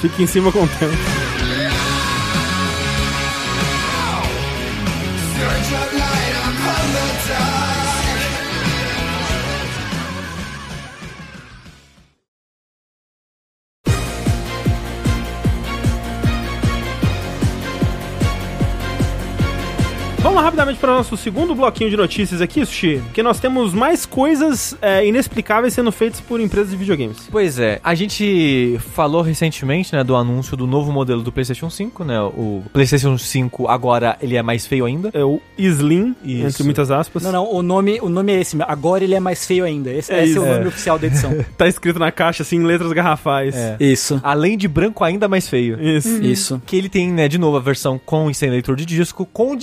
[0.00, 1.63] Fique em cima com o tempo.
[20.34, 24.04] Vamos rapidamente para o nosso segundo bloquinho de notícias aqui, Sushi, que nós temos mais
[24.04, 27.28] coisas é, inexplicáveis sendo feitas por empresas de videogames.
[27.30, 32.02] Pois é, a gente falou recentemente, né, do anúncio do novo modelo do PlayStation 5,
[32.02, 32.20] né?
[32.20, 35.08] O PlayStation 5 agora ele é mais feio ainda.
[35.14, 36.46] É o Slim, Isso.
[36.48, 37.22] entre muitas aspas.
[37.22, 38.60] Não, não, o nome, o nome é esse.
[38.62, 39.92] Agora ele é mais feio ainda.
[39.92, 40.66] Esse É esse é o nome É.
[40.66, 41.32] oficial da edição.
[41.56, 43.54] Tá escrito na caixa, assim, em letras garrafais.
[43.54, 43.76] É.
[43.78, 44.20] Isso.
[44.24, 45.80] Além de branco ainda mais feio.
[45.80, 46.20] Isso.
[46.20, 46.62] Isso.
[46.66, 49.52] Que ele tem, né, de novo, a versão com e sem leitor de disco, com
[49.52, 49.56] o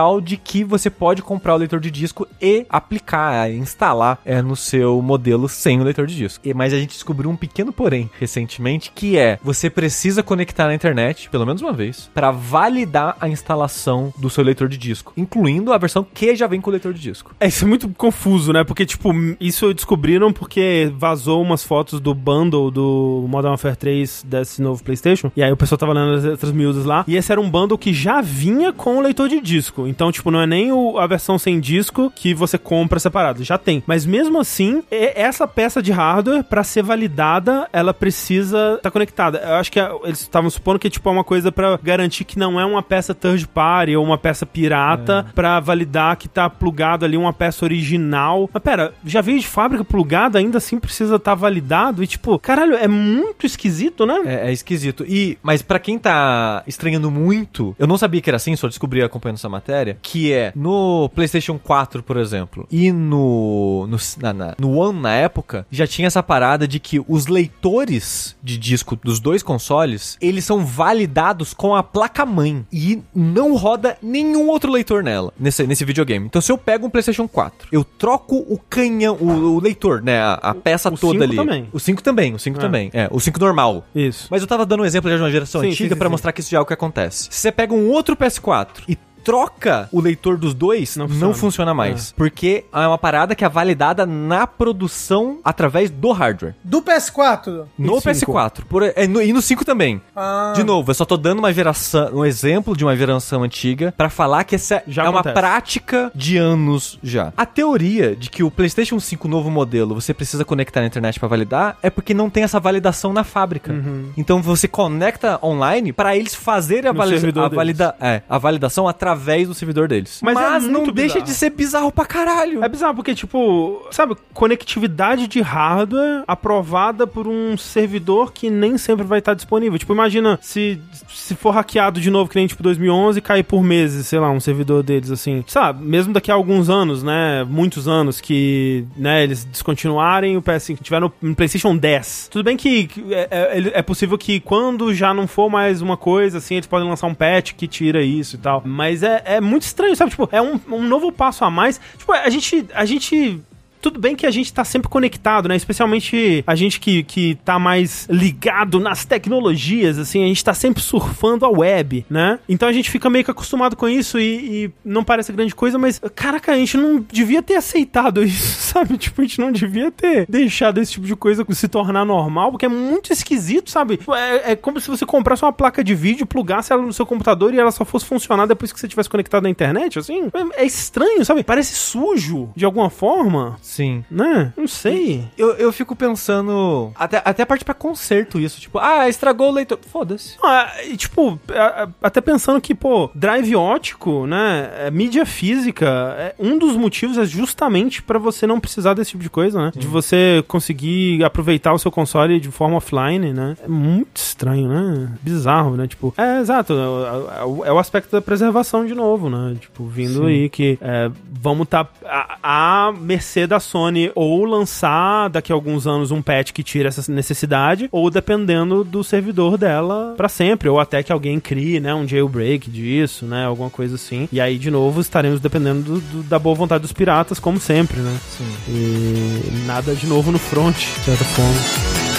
[0.00, 4.56] diferencial de que você pode comprar o leitor de disco e aplicar, instalar é, no
[4.56, 6.46] seu modelo sem o leitor de disco.
[6.46, 10.74] E, mas a gente descobriu um pequeno porém recentemente, que é você precisa conectar na
[10.74, 15.72] internet, pelo menos uma vez, para validar a instalação do seu leitor de disco, incluindo
[15.72, 17.34] a versão que já vem com o leitor de disco.
[17.38, 18.64] É, isso é muito confuso, né?
[18.64, 19.10] Porque, tipo,
[19.40, 25.30] isso descobriram porque vazou umas fotos do bundle do Modern Warfare 3 desse novo PlayStation.
[25.36, 27.04] E aí o pessoal tava lendo as letras miúdas lá.
[27.06, 29.86] E esse era um bundle que já vinha com o leitor de disco.
[29.90, 33.42] Então, tipo, não é nem o- a versão sem disco que você compra separado.
[33.44, 33.82] Já tem.
[33.86, 39.38] Mas mesmo assim, essa peça de hardware, pra ser validada, ela precisa estar conectada.
[39.38, 42.60] Eu acho que eles estavam supondo que tipo, é uma coisa pra garantir que não
[42.60, 47.16] é uma peça third party ou uma peça pirata pra validar que tá plugado ali
[47.16, 48.48] uma peça original.
[48.52, 52.02] Mas pera, já veio de fábrica plugada, ainda assim precisa estar validado?
[52.02, 54.20] E tipo, caralho, é muito esquisito, né?
[54.26, 55.04] É, é esquisito.
[55.08, 59.02] E, mas pra quem tá estranhando muito, eu não sabia que era assim, só descobri
[59.02, 64.54] acompanhando essa matéria, que é no PlayStation 4, por exemplo, e no no, na, na-
[64.58, 69.20] no One na época, já tinha essa parada de que os leitores de disco dos
[69.20, 75.32] dois consoles, eles são validados com a placa-mãe e não roda nenhum outro leitor nela,
[75.38, 76.26] nesse, nesse videogame.
[76.26, 80.20] Então se eu pego um PlayStation 4, eu troco o canhão, o, o leitor, né,
[80.20, 81.36] a, a peça o toda 5 ali.
[81.36, 81.68] também.
[81.72, 82.60] O 5 também, o 5 É.
[82.60, 82.90] também.
[82.92, 83.84] É, o 5 normal.
[83.94, 84.28] Isso.
[84.30, 86.08] Mas eu tava dando um exemplo já de uma geração Sim, antiga sim.
[86.10, 87.28] mostrar que isso já é o que acontece.
[87.30, 91.34] Se você pega um outro PS4 e troca o leitor dos dois, Não não funciona.
[91.34, 92.12] funciona, mais.
[92.12, 96.54] Porque é uma parada que é validada na produção através do hardware.
[96.64, 97.66] Do PS4.
[97.78, 98.32] No E cinco?
[98.32, 98.64] PS4.
[98.68, 100.00] Por- é, no- e no 5 também.
[100.14, 100.52] Ah.
[100.54, 104.08] De novo, eu só tô dando uma geração, um exemplo de uma geração antiga pra
[104.08, 105.34] falar que essa Já é uma acontece.
[105.40, 107.32] prática de anos já.
[107.36, 111.28] A teoria de que o PlayStation 5 novo modelo você precisa conectar na internet pra
[111.28, 113.74] validar é porque não tem essa validação na fábrica.
[114.16, 116.94] Então você conecta online pra eles fazerem a, Uhum.
[116.94, 120.20] No vali- servidor a, valida é, a validação através do servidor deles.
[120.22, 121.24] Mas Mas, é não deixa bizarro.
[121.24, 122.62] de ser bizarro pra caralho.
[122.64, 129.04] É bizarro, porque, tipo, sabe, conectividade de hardware aprovada por um servidor que nem sempre
[129.06, 129.78] vai estar disponível.
[129.78, 133.62] Tipo, imagina se, se for hackeado de novo, que nem tipo 2011, e cair por
[133.62, 135.42] meses, sei lá, um servidor deles, assim.
[135.46, 140.78] Sabe, mesmo daqui a alguns anos, né, muitos anos que, né, eles descontinuarem o PS5,
[140.82, 142.28] tiver no, no PlayStation 10.
[142.30, 146.38] Tudo bem que é, é- é possível que quando já não for mais uma coisa,
[146.38, 148.62] assim, eles podem lançar um patch que tira isso e tal.
[148.64, 150.10] Mas é, é muito estranho, sabe?
[150.10, 151.80] Tipo, é um, um novo passo a mais.
[151.96, 152.66] Tipo, a gente.
[152.74, 153.42] A gente
[153.80, 155.56] tudo bem que a gente tá sempre conectado, né?
[155.56, 160.82] Especialmente a gente que, que tá mais ligado nas tecnologias, assim, a gente tá sempre
[160.82, 162.38] surfando a web, né?
[162.48, 165.78] Então a gente fica meio que acostumado com isso e, e não parece grande coisa,
[165.78, 168.96] mas, caraca, a gente não devia ter aceitado isso, sabe?
[168.98, 172.66] Tipo, a gente não devia ter deixado esse tipo de coisa se tornar normal, porque
[172.66, 173.98] é muito esquisito, sabe?
[174.14, 177.52] É, é como se você comprasse uma placa de vídeo, plugasse ela no seu computador
[177.52, 180.30] e ela só fosse funcionar depois que você tivesse conectado na internet, assim.
[180.56, 181.42] É, é estranho, sabe?
[181.42, 183.58] Parece sujo, de alguma forma.
[183.70, 184.04] Sim.
[184.10, 184.52] Né?
[184.56, 185.28] Não sei.
[185.38, 186.90] Eu, eu fico pensando.
[186.96, 188.60] Até, até parte pra conserto isso.
[188.60, 189.78] Tipo, ah, estragou o leitor.
[189.92, 190.36] Foda-se.
[190.42, 194.70] Ah, e, tipo, a- a- até pensando que, pô, drive ótico, né?
[194.86, 195.86] é, mídia física,
[196.18, 199.72] é, um dos motivos é justamente pra você não precisar desse tipo de coisa, né?
[199.76, 203.56] De você conseguir aproveitar o seu console de forma offline, né?
[203.62, 205.12] É muito estranho, né?
[205.22, 205.86] Bizarro, né?
[205.86, 206.72] Tipo, é exato.
[206.72, 209.56] É, é o- é o aspecto da preservação de novo, né?
[209.60, 210.26] Tipo, vindo Sim.
[210.26, 211.10] aí que é,
[211.40, 216.20] vamos estar tá a, a mercê da Sony ou lançar daqui a alguns anos um
[216.22, 221.12] patch que tira essa necessidade, ou dependendo do servidor dela pra sempre, ou até que
[221.12, 224.28] alguém crie, né, um jailbreak disso, né, alguma coisa assim.
[224.32, 228.00] E aí, de novo, estaremos dependendo do- do- da boa vontade dos piratas, como sempre,
[228.00, 228.16] né?
[228.36, 228.54] Sim.
[228.68, 232.09] E nada de novo no front, de certa forma.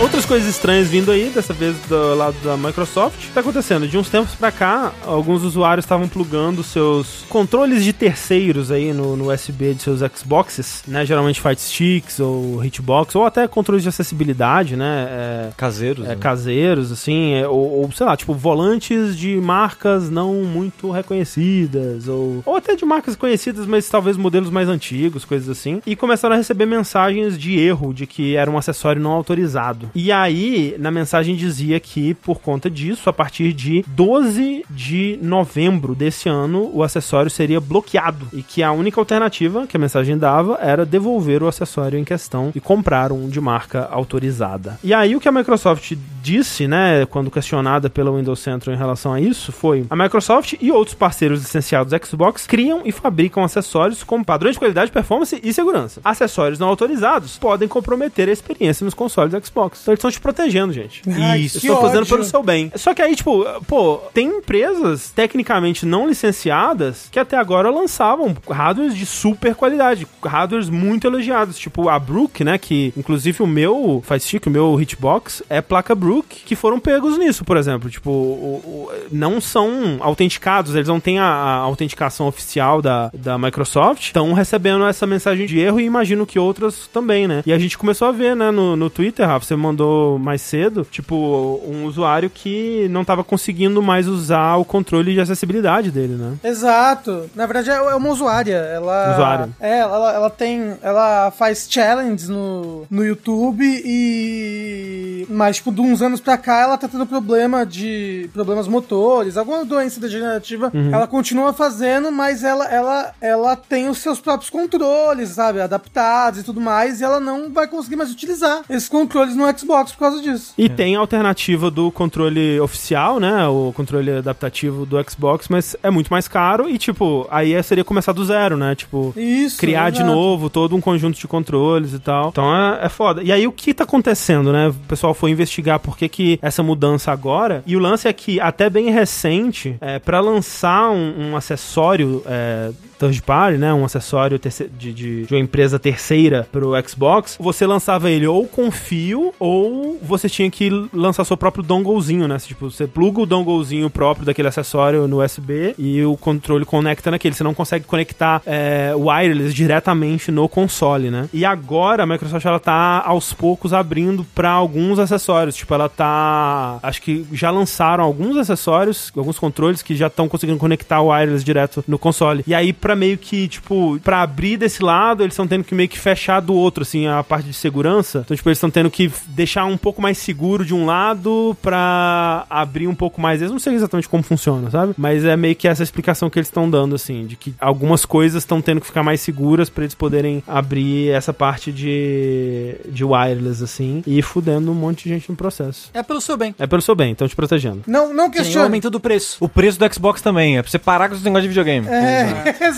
[0.00, 3.32] Outras coisas estranhas vindo aí, dessa vez do lado da Microsoft.
[3.34, 8.70] Tá acontecendo, de uns tempos pra cá, alguns usuários estavam plugando seus controles de terceiros
[8.70, 11.04] aí no, no USB de seus Xboxes, né?
[11.04, 15.08] Geralmente Fight Sticks ou Hitbox, ou até controles de acessibilidade, né?
[15.10, 16.04] É, Caseiros.
[16.04, 16.16] é, né?
[16.16, 22.40] caseiros, assim, é, ou, ou, sei lá, tipo, volantes de marcas não muito reconhecidas, ou,
[22.46, 26.38] ou até de marcas conhecidas, mas talvez modelos mais antigos, coisas assim, e começaram a
[26.38, 29.87] receber mensagens de erro, de que era um acessório não autorizado.
[29.94, 35.94] E aí, na mensagem dizia que, por conta disso, a partir de 12 de novembro
[35.94, 40.58] desse ano, o acessório seria bloqueado, e que a única alternativa que a mensagem dava
[40.60, 44.78] era devolver o acessório em questão e comprar um de marca autorizada.
[44.82, 49.12] E aí, o que a Microsoft disse, né, quando questionada pela Windows Central em relação
[49.12, 54.22] a isso, foi: a Microsoft e outros parceiros licenciados Xbox criam e fabricam acessórios com
[54.22, 56.00] padrões de qualidade, performance e segurança.
[56.04, 59.77] Acessórios não autorizados podem comprometer a experiência nos consoles Xbox.
[59.82, 61.02] Então eles estão te protegendo, gente.
[61.08, 62.70] Ai, Isso, estão fazendo pelo seu bem.
[62.76, 68.94] Só que aí, tipo, pô, tem empresas tecnicamente não licenciadas que até agora lançavam hardwares
[68.96, 74.20] de super qualidade, hardwares muito elogiados, tipo a Brook, né, que inclusive o meu Fire
[74.20, 78.62] Stick, o meu Hitbox é placa Brook, que foram pegos nisso, por exemplo, tipo, o-
[78.64, 84.32] o- não são autenticados, eles não têm a, a autenticação oficial da, da Microsoft, estão
[84.32, 87.42] recebendo essa mensagem de erro e imagino que outras também, né?
[87.46, 90.86] E a gente começou a ver, né, no, no Twitter, Rafa, você mandou mais cedo,
[90.90, 96.36] tipo, um usuário que não tava conseguindo mais usar o controle de acessibilidade dele, né?
[96.42, 97.30] Exato.
[97.34, 98.56] Na verdade, é é uma usuária.
[98.56, 99.12] Ela.
[99.12, 99.48] Usuária.
[99.60, 100.76] É, ela, ela tem.
[100.82, 105.26] Ela faz challenges no, no YouTube e.
[105.28, 108.28] Mas, tipo, de uns anos pra cá, ela tá tendo problema de.
[108.32, 110.70] problemas motores, alguma doença degenerativa.
[110.92, 115.60] Ela continua fazendo, mas ela, ela, ela tem os seus próprios controles, sabe?
[115.60, 117.00] Adaptados e tudo mais.
[117.00, 120.52] E ela não vai conseguir mais utilizar esses controles no Xbox por causa disso.
[120.56, 123.46] E tem a alternativa do controle oficial, né?
[123.46, 128.12] O controle adaptativo do Xbox, mas é muito mais caro e, tipo, aí seria começar
[128.12, 128.74] do zero, né?
[128.74, 129.58] Tipo, Isso.
[129.58, 130.10] criar de exato.
[130.10, 132.28] novo todo um conjunto de controles e tal.
[132.28, 133.22] Então é, é foda.
[133.22, 134.68] E aí o que tá acontecendo, né?
[134.68, 137.62] O pessoal foi investigar por que, que essa mudança agora.
[137.66, 142.22] E o lance é que, até bem recente, é, para lançar um, um acessório.
[142.26, 143.72] É, Third party, né?
[143.72, 148.70] Um acessório de, de, de uma empresa terceira pro Xbox, você lançava ele ou com
[148.70, 152.38] fio, ou você tinha que lançar seu próprio donglezinho, né?
[152.38, 157.34] Tipo, você pluga o donglezinho próprio daquele acessório no USB e o controle conecta naquele.
[157.34, 161.28] Você não consegue conectar é, wireless diretamente no console, né?
[161.32, 165.56] E agora a Microsoft ela tá aos poucos abrindo pra alguns acessórios.
[165.56, 166.78] Tipo, ela tá.
[166.82, 171.44] Acho que já lançaram alguns acessórios, alguns controles que já estão conseguindo conectar o wireless
[171.44, 172.42] direto no console.
[172.46, 175.88] E aí, pra meio que, tipo, pra abrir desse lado, eles estão tendo que meio
[175.88, 178.22] que fechar do outro, assim, a parte de segurança.
[178.24, 182.46] Então, tipo, eles estão tendo que deixar um pouco mais seguro de um lado pra
[182.48, 183.40] abrir um pouco mais.
[183.42, 184.94] Eu não sei exatamente como funciona, sabe?
[184.96, 188.42] Mas é meio que essa explicação que eles estão dando, assim, de que algumas coisas
[188.42, 193.62] estão tendo que ficar mais seguras pra eles poderem abrir essa parte de, de wireless,
[193.62, 195.90] assim, e fudendo um monte de gente no processo.
[195.94, 196.54] É pelo seu bem.
[196.58, 197.82] É pelo seu bem, estão te protegendo.
[197.86, 198.64] Não, não Tem o questione.
[198.64, 199.36] aumento do preço.
[199.40, 201.86] O preço do Xbox também, é pra você parar com esse negócio de videogame.
[201.88, 202.77] É, exato.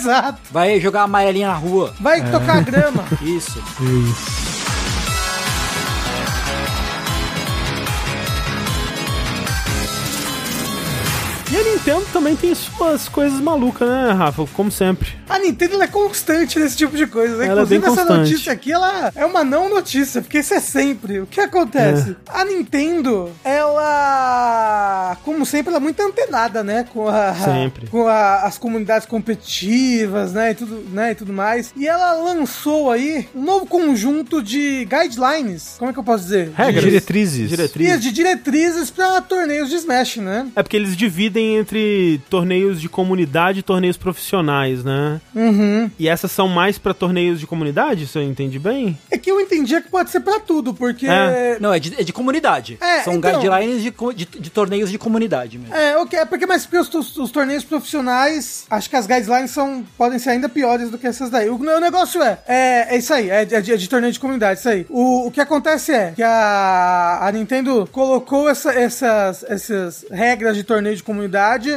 [0.51, 1.93] Vai jogar amarelinha na rua.
[1.99, 3.03] Vai tocar grama.
[3.21, 3.61] Isso.
[11.51, 14.45] E a Nintendo também tem suas coisas malucas, né, Rafa?
[14.53, 15.09] Como sempre.
[15.27, 17.35] A Nintendo ela é constante nesse tipo de coisa.
[17.37, 17.47] Né?
[17.47, 18.19] Ela é Inclusive, essa constante.
[18.31, 21.19] notícia aqui ela é uma não notícia, porque isso é sempre.
[21.19, 22.15] O que acontece?
[22.29, 26.85] A Nintendo, ela, como sempre, ela é muito antenada, né?
[26.93, 27.87] Com, a, Sempre.
[27.87, 30.51] com a- as comunidades competitivas, né?
[30.51, 31.11] E tudo, né?
[31.11, 31.73] E tudo mais.
[31.75, 35.75] E ela lançou aí um novo conjunto de guidelines.
[35.77, 36.51] Como é que eu posso dizer?
[36.55, 36.83] Regras.
[36.83, 37.49] Diretrizes.
[37.49, 37.99] Diretrizes.
[38.01, 40.47] De, de diretrizes pra torneios de Smash, né?
[40.55, 45.19] É porque eles dividem entre torneios de comunidade e torneios profissionais, né?
[45.35, 45.89] Uhum.
[45.99, 48.97] E essas são mais pra torneios de comunidade, se eu entendi bem?
[49.09, 51.07] É que eu entendia que pode ser pra tudo, porque.
[51.07, 51.57] É.
[51.59, 52.77] Não, é de, é de comunidade.
[52.81, 55.75] É, São então- guidelines de, de, de torneios de comunidade mesmo.
[55.75, 59.51] É, ok, é porque mais porque os, os- os torneios profissionais, acho que as guidelines
[59.51, 61.49] são, podem ser ainda piores do que essas daí.
[61.49, 64.13] O, o negócio é, é, é isso aí, é, de- é de, é de torneio
[64.13, 64.85] de comunidade, isso aí.
[64.89, 70.63] O, o que acontece é que a, a Nintendo colocou essa- essas, essas regras de
[70.63, 71.30] torneio de comunidade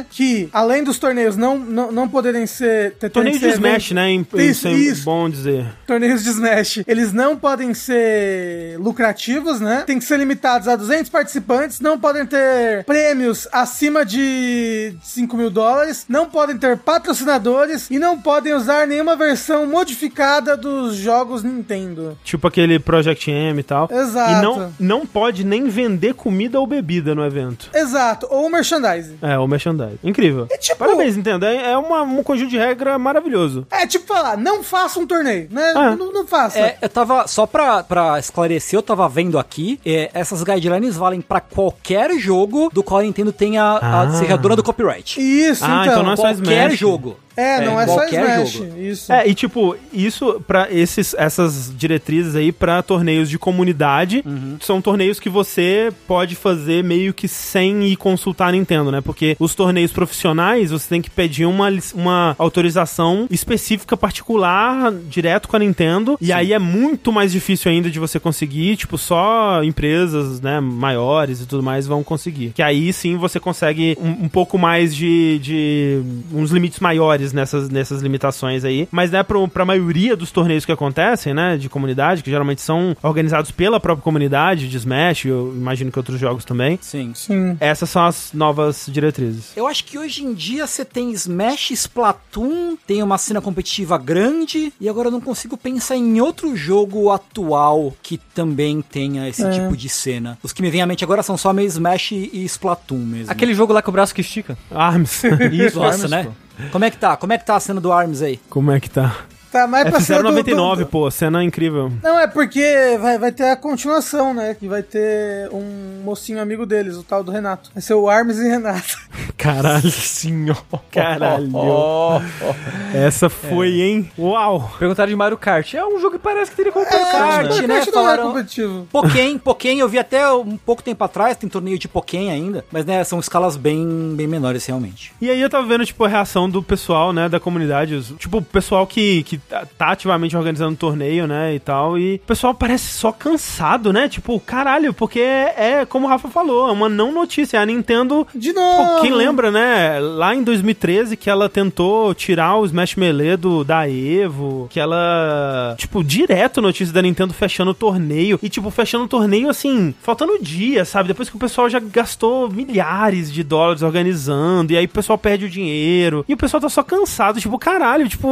[0.09, 2.93] que além dos torneios não, não, não poderem ser...
[2.95, 4.09] ter- Torneio de Smash, né?
[4.11, 5.05] Em, isso, Isso, é isso.
[5.05, 5.65] bom dizer.
[5.87, 9.83] torneios de Smash, eles não podem ser lucrativos, né?
[9.85, 15.49] Tem que ser limitados a 200 participantes, não podem ter prêmios acima de 5 mil
[15.49, 22.17] dólares, não podem ter patrocinadores e não podem usar nenhuma versão modificada dos jogos Nintendo.
[22.23, 23.87] Tipo aquele Project M e tal.
[23.91, 24.31] Exato.
[24.31, 27.69] E não, não pode nem vender comida ou bebida no evento.
[27.73, 29.17] Exato, ou merchandising.
[29.21, 29.99] É, o merchandising.
[30.03, 30.47] Incrível.
[30.51, 31.45] É tipo- Parabéns, Nintendo.
[31.45, 33.65] É, é uma- um conjunto de regra maravilhoso.
[33.71, 35.73] É tipo falar, não faça um torneio, né?
[35.75, 35.95] Ah.
[35.95, 36.59] Não, não faça.
[36.59, 41.21] É, eu tava, só pra, pra esclarecer, eu tava vendo aqui, é, essas guidelines valem
[41.21, 44.11] pra qualquer jogo do qual a Nintendo tenha a, Ah.
[44.11, 45.19] seja dona do copyright.
[45.19, 45.93] Isso, Ah, então.
[45.93, 46.79] então não é só qualquer Smash.
[46.79, 47.17] jogo.
[47.35, 48.51] É, não é, só Smash.
[48.51, 48.79] jogo.
[48.79, 49.11] Isso.
[49.11, 54.23] É, e tipo, isso pra esses, essas diretrizes aí pra torneios de comunidade,
[54.61, 59.01] são torneios que você pode fazer meio que sem ir consultar a Nintendo, né?
[59.01, 65.55] Porque os torneios profissionais, você tem que pedir uma, uma autorização específica particular direto com
[65.55, 70.39] a Nintendo, e aí é muito mais difícil ainda de você conseguir, tipo, só empresas,
[70.41, 72.51] né, maiores e tudo mais vão conseguir.
[72.55, 76.01] Que aí sim você consegue um, um pouco mais de, de
[76.33, 78.87] uns limites maiores nessas, nessas limitações aí.
[78.91, 82.95] Mas, né, pro, pra maioria dos torneios que acontecem, né, de comunidade, que geralmente são
[83.03, 87.11] organizados pela própria comunidade de Smash, eu imagino que outros jogos também, Sim.
[87.13, 87.57] Sim.
[87.59, 89.51] essas são as novas diretrizes.
[89.55, 94.71] Eu acho que hoje em dia você tem Smash, Splatoon, tem uma cena competitiva grande,
[94.79, 99.49] e agora eu não consigo pensar em outro jogo atual que também tenha esse É.
[99.51, 100.37] tipo de cena.
[100.43, 103.31] Os que me vêm à mente agora são só meio Smash e Splatoon mesmo.
[103.31, 104.57] Aquele jogo lá com o braço que estica.
[104.71, 105.23] Arms.
[105.51, 106.23] Isso, Nossa, Arms, né?
[106.25, 106.31] pô.
[106.71, 107.17] Como é que tá?
[107.17, 108.39] Como é que tá a cena do ARMS aí?
[108.49, 109.15] Como é que tá?
[109.55, 111.89] Tá mais É, pra fizeram cima do- 99, do- pô, cena incrível.
[112.03, 114.53] Não, é porque vai, vai ter a continuação, né?
[114.53, 117.69] Que vai ter um mocinho amigo deles, o tal do Renato.
[117.73, 118.97] Vai ser o Armes e Renato.
[119.37, 119.89] Caralho.
[119.91, 120.61] Senhor.
[120.91, 121.49] Caralho.
[121.53, 122.19] Oh,
[122.93, 124.11] Essa foi, hein?
[124.17, 124.71] Uau.
[124.79, 125.73] Perguntaram de Mario Kart.
[125.73, 127.67] É um jogo que parece que teria competição, Kart, né?
[127.67, 127.75] Né?
[127.79, 128.87] Kart não é Falaram- competitivo.
[128.91, 132.85] Pokémon, Pokémon, eu vi até um pouco tempo atrás, tem torneio de Pokémon ainda, mas
[132.85, 135.13] né, são escalas bem, bem menores realmente.
[135.21, 137.95] E aí eu tava vendo, tipo, a reação do pessoal, né, da comunidade.
[137.95, 141.97] os- tipo, o pessoal que, que tá tá ativamente organizando torneio, né, e tal.
[141.97, 144.07] E o pessoal parece só cansado, né?
[144.07, 147.59] Tipo, caralho, porque é, é como o Rafa falou, é uma não notícia.
[147.59, 148.27] A Nintendo...
[148.33, 148.95] De novo.
[148.95, 149.99] Pô, quem lembra, né?
[149.99, 155.75] Lá em 2013 que ela tentou tirar o Smash Melee do, da Evo, que ela,
[155.77, 160.37] tipo, direto notícia da Nintendo fechando o torneio e tipo fechando o torneio assim, faltando
[160.41, 161.07] dia, sabe?
[161.07, 165.45] Depois que o pessoal já gastou milhares de dólares organizando e aí o pessoal perde
[165.45, 168.27] o dinheiro e o pessoal tá só cansado, tipo, caralho, tipo,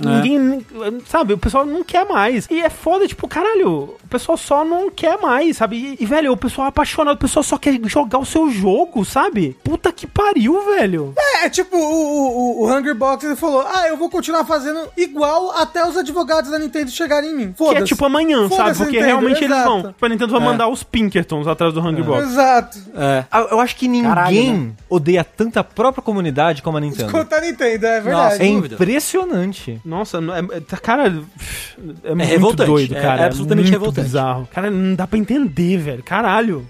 [0.00, 0.33] ninguém,
[1.06, 1.32] sabe?
[1.34, 2.46] O pessoal não quer mais.
[2.50, 5.96] E é foda, tipo, caralho, o pessoal só não quer mais, sabe?
[5.98, 9.04] E, e, velho, o pessoal é apaixonado, o pessoal só quer jogar o seu jogo,
[9.04, 9.56] sabe?
[9.64, 11.14] Puta que pariu, velho.
[11.42, 15.50] É, tipo, o, o, o Hungry Box ele falou: Ah, eu vou continuar fazendo igual
[15.52, 17.52] até os advogados da Nintendo chegarem em mim.
[17.52, 17.82] Que Foda-se.
[17.82, 18.76] é tipo amanhã, sabe?
[18.76, 19.68] Porque Nintendo, realmente eles exato.
[19.68, 19.82] vão.
[19.92, 22.22] Tipo, a Nintendo vai mandar os Pinkertons atrás do Hungry Box.
[22.24, 22.78] Exato.
[22.96, 23.24] É.
[23.30, 24.72] Ah, Eu acho que ninguém Caralho, né?
[24.88, 27.10] odeia tanto a própria comunidade como a Nintendo.
[27.12, 28.44] Conta a Nintendo, é Nossa, verdade.
[28.44, 28.74] É dúvida.
[28.74, 29.80] impressionante.
[29.84, 31.12] Nossa, é, é- tá- cara,
[32.04, 33.22] é, muito revoltante, doido, é- cara.
[33.22, 34.06] é absolutamente muito revoltante.
[34.06, 34.48] bizarro.
[34.52, 36.02] Cara, não dá pra entender, velho.
[36.02, 36.66] Caralho.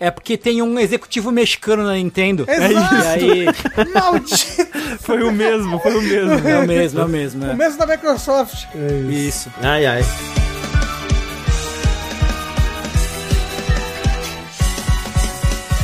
[0.00, 2.44] É porque tem um executivo mexicano na Nintendo.
[2.48, 2.94] Exato.
[2.94, 3.46] E aí,
[3.94, 4.66] Maldito.
[5.00, 6.48] Foi o mesmo, foi o mesmo.
[6.48, 7.44] é o mesmo, é o mesmo.
[7.44, 7.54] O É.
[7.54, 8.64] mesmo da Microsoft.
[9.10, 9.50] Isso.
[9.62, 10.02] Ai, ai.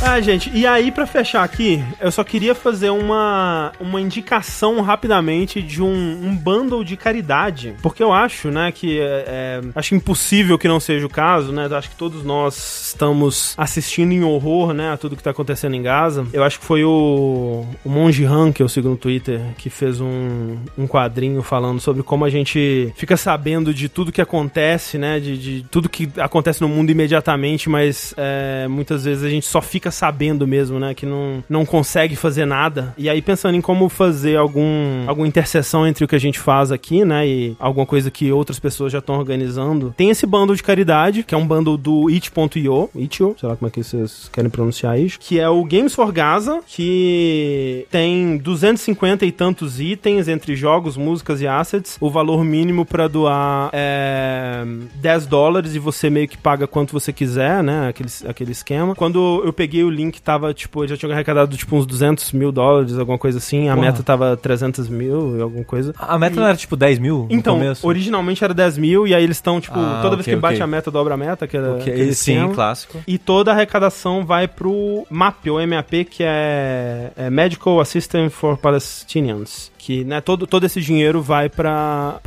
[0.05, 5.61] Ah, gente, e aí pra fechar aqui, eu só queria fazer uma, uma indicação rapidamente
[5.61, 10.57] de um, um bundle de caridade, porque eu acho, né, que é, é- acho impossível
[10.57, 14.91] que não seja o caso, né, acho que todos nós estamos assistindo em horror, né,
[14.91, 16.27] a tudo que tá acontecendo em Gaza.
[16.33, 20.01] Eu acho que foi o, o Monge Han, que eu sigo no Twitter, que fez
[20.01, 25.17] um, um quadrinho falando sobre como a gente fica sabendo de tudo que acontece, né,
[25.21, 29.61] de, de tudo que acontece no mundo imediatamente, mas é, muitas vezes a gente só
[29.61, 32.93] fica sabendo mesmo, né, que não, não consegue fazer nada.
[32.97, 36.71] E aí pensando em como fazer algum alguma interseção entre o que a gente faz
[36.71, 39.93] aqui, né, e alguma coisa que outras pessoas já estão organizando.
[39.95, 43.67] Tem esse bundle de caridade, que é um bundle do it.io, itio, sei lá como
[43.67, 49.25] é que vocês querem pronunciar isso, que é o Games for Gaza, que tem 250
[49.25, 51.97] e tantos itens entre jogos, músicas e assets.
[51.99, 54.63] O valor mínimo pra doar é
[54.95, 57.87] 10 dólares e você meio que paga quanto você quiser, né?
[57.89, 58.95] Aquele, aquele esquema.
[58.95, 62.97] Quando eu peguei o Link tava, tipo, já tinha arrecadado, tipo, uns 200 mil dólares,
[62.97, 63.69] alguma coisa assim.
[63.69, 63.87] A Porra.
[63.87, 65.93] meta tava 300 mil, alguma coisa.
[65.97, 69.37] A meta não era tipo 10 mil Então, originalmente era 10 mil, e aí eles
[69.37, 71.73] estão, tipo, Ah, toda vez ok, que bate a meta, dobra a meta, que era
[71.73, 72.99] Ok, aquele sim, clássico.
[73.07, 78.57] E toda a arrecadação vai pro MAP, ou MAP, que é, é Medical Assistance for
[78.57, 79.71] Palestinians.
[79.83, 82.21] Que, né, todo, todo esse dinheiro vai pra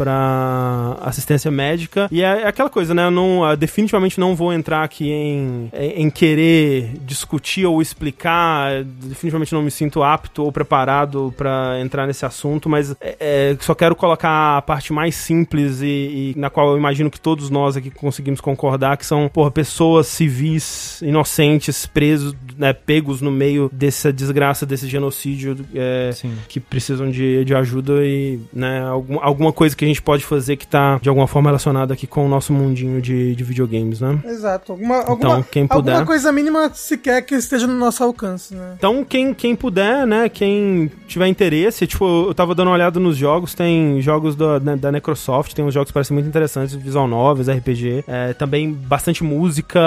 [1.01, 2.07] assistência médica.
[2.13, 3.07] E é, é aquela coisa, né?
[3.07, 8.85] Eu não, ah, definitivamente não vou entrar aqui em, em, em querer discutir ou explicar.
[8.85, 13.75] Definitivamente não me sinto apto ou preparado pra entrar nesse assunto, mas é, é, só
[13.75, 17.75] quero colocar a parte mais simples e, e na qual eu imagino que todos nós
[17.75, 24.13] aqui conseguimos concordar, que são, porra, pessoas civis, inocentes, presos, né, pegos no meio dessa
[24.13, 26.11] desgraça, desse genocídio, é,
[26.49, 30.57] que precisam de, de ajuda e, né, algum, alguma coisa que a gente pode fazer
[30.57, 34.19] que tá, de alguma forma, relacionada aqui com o nosso mundinho de, de videogames, né?
[34.25, 34.73] Exato.
[34.73, 35.95] Alguma, alguma, quem puder.
[35.95, 38.75] alguma coisa mínima sequer que esteja no nosso alcance, né?
[38.77, 43.17] Então, quem, quem puder, né, quem tiver interesse, tipo, eu tava dando uma olhada nos
[43.17, 47.07] jogos, tem jogos da, né, da Necrosoft, tem uns jogos que parecem muito interessantes, visual
[47.07, 49.81] novels, RPG, é, também bastante música,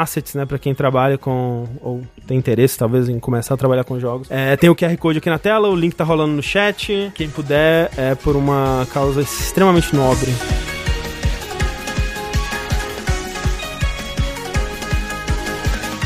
[0.00, 3.98] assets, né, pra quem trabalha com, ou tem interesse, talvez, em começar a trabalhar com
[4.00, 4.28] jogos.
[4.30, 7.28] É, tem o QR Code aqui na tela, o link tá rolando no chat, quem
[7.28, 10.32] puder, é por uma causa extremamente nobre.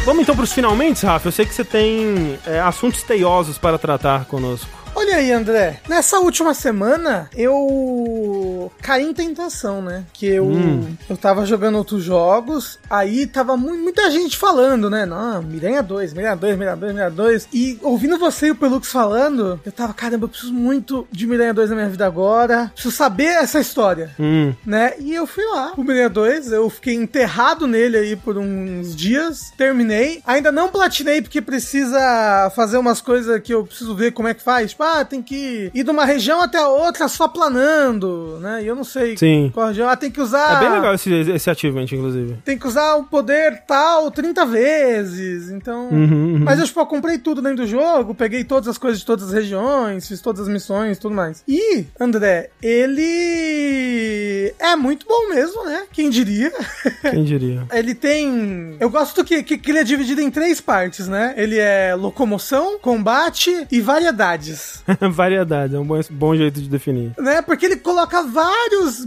[0.05, 1.29] Vamos então pros finalmente, Rafa.
[1.29, 4.82] Eu sei que você tem é, assuntos teiosos para tratar conosco.
[4.95, 5.81] Olha aí, André.
[5.89, 10.05] Nessa última semana, eu caí em tentação, né?
[10.13, 10.95] Que eu, Hum.
[11.09, 15.05] eu tava jogando outros jogos, aí tava mu- muita gente falando, né?
[15.07, 17.49] Não, Miranha 2, Miranha 2, Miranha 2, Miranha 2.
[17.53, 21.55] E ouvindo você e o Pelux falando, eu tava, caramba, eu preciso muito de Miranha
[21.55, 22.71] 2 na minha vida agora.
[22.75, 24.11] Preciso saber essa história.
[24.21, 24.53] Hum.
[24.65, 24.93] né?
[25.01, 29.53] E eu fui lá pro Miranha 2, eu fiquei enterrado nele aí por uns dias,
[29.57, 30.23] terminei.
[30.27, 34.43] Ainda não platinei porque precisa fazer umas coisas que eu preciso ver como é que
[34.43, 34.71] faz.
[34.71, 38.63] Tipo, ah, tem que ir de uma região até a outra só planando, né?
[38.63, 39.51] E eu não sei Sim.
[39.53, 39.89] qual região.
[39.89, 40.57] Ah, tem que usar.
[40.57, 42.39] É bem legal esse, esse achievement, inclusive.
[42.45, 45.51] Tem que usar o poder tal 30 vezes.
[45.51, 45.89] Então.
[45.89, 46.39] Uhum, uhum.
[46.45, 49.29] Mas eu, tipo, eu comprei tudo dentro do jogo, peguei todas as coisas de todas
[49.29, 51.43] as regiões, fiz todas as missões tudo mais.
[51.47, 55.85] E, André, ele é muito bom mesmo, né?
[55.93, 56.53] Quem diria?
[57.03, 57.67] Quem diria?
[57.73, 58.77] Ele tem.
[58.81, 61.35] Eu gosto que, que, que ele é dividido em três partes, né?
[61.37, 64.72] Ele é locomoção, combate e variedades.
[65.11, 67.13] Variedade, é um bom, bom jeito de definir.
[67.19, 67.43] né?
[67.43, 69.05] Porque ele coloca vários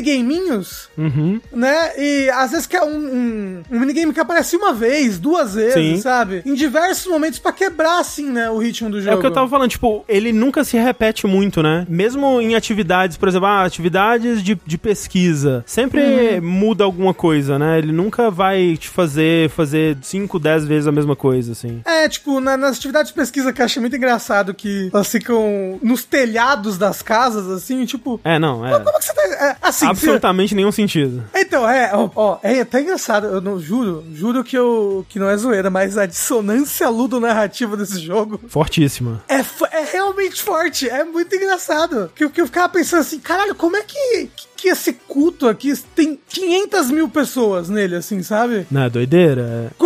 [0.00, 1.40] minigaminhos, Uhum.
[1.52, 1.92] né?
[1.98, 5.74] E às vezes que é um, um, um minigame que aparece uma vez, duas vezes,
[5.74, 5.96] Sim.
[6.00, 6.42] sabe?
[6.44, 8.50] Em diversos momentos pra quebrar, assim, né?
[8.50, 9.12] O ritmo do jogo.
[9.12, 11.86] É o que eu tava falando, tipo, ele nunca se repete muito, né?
[11.88, 17.78] Mesmo em atividades, por exemplo, ah, atividades de, de pesquisa, sempre muda alguma coisa, né?
[17.78, 21.80] Ele nunca vai te fazer fazer 5, 10 vezes a mesma coisa, assim.
[21.84, 25.78] É, tipo, na- nas atividades de pesquisa que eu achei muito engraçado que elas ficam
[25.82, 28.20] nos telhados das casas, assim, tipo.
[28.24, 28.72] É, não, é.
[28.78, 29.22] Como é que você tá.
[29.22, 31.22] é, assim, Absolutamente nenhum sentido.
[31.32, 35.18] você- Então, é, ó, ó, é até engraçado, eu não juro, juro que eu que
[35.18, 39.22] não é zoeira, mas a dissonância ludo-narrativa desse jogo Fortíssima.
[39.28, 39.36] é,
[39.76, 42.10] é realmente forte, é muito engraçado.
[42.14, 45.46] Que, eu- que eu ficava pensando assim, caralho, como é que, que, que esse culto
[45.48, 48.66] aqui tem 500 mil pessoas nele, assim, sabe?
[48.70, 49.70] Não, é doideira.
[49.70, 49.84] é.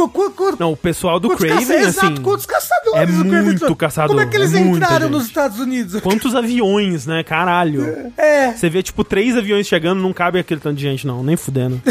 [0.59, 1.87] Não, o pessoal do Craven, caça- assim...
[2.07, 5.11] Exato, quantos caçadores é do Craven muito caçador, Como é que eles é entraram gente.
[5.11, 6.01] nos Estados Unidos?
[6.01, 7.23] Quantos aviões, né?
[7.25, 8.13] Caralho.
[8.17, 11.23] É, Você vê, tipo, três aviões chegando, não cabe aquele tanto de gente, não.
[11.23, 11.81] Nem fudendo.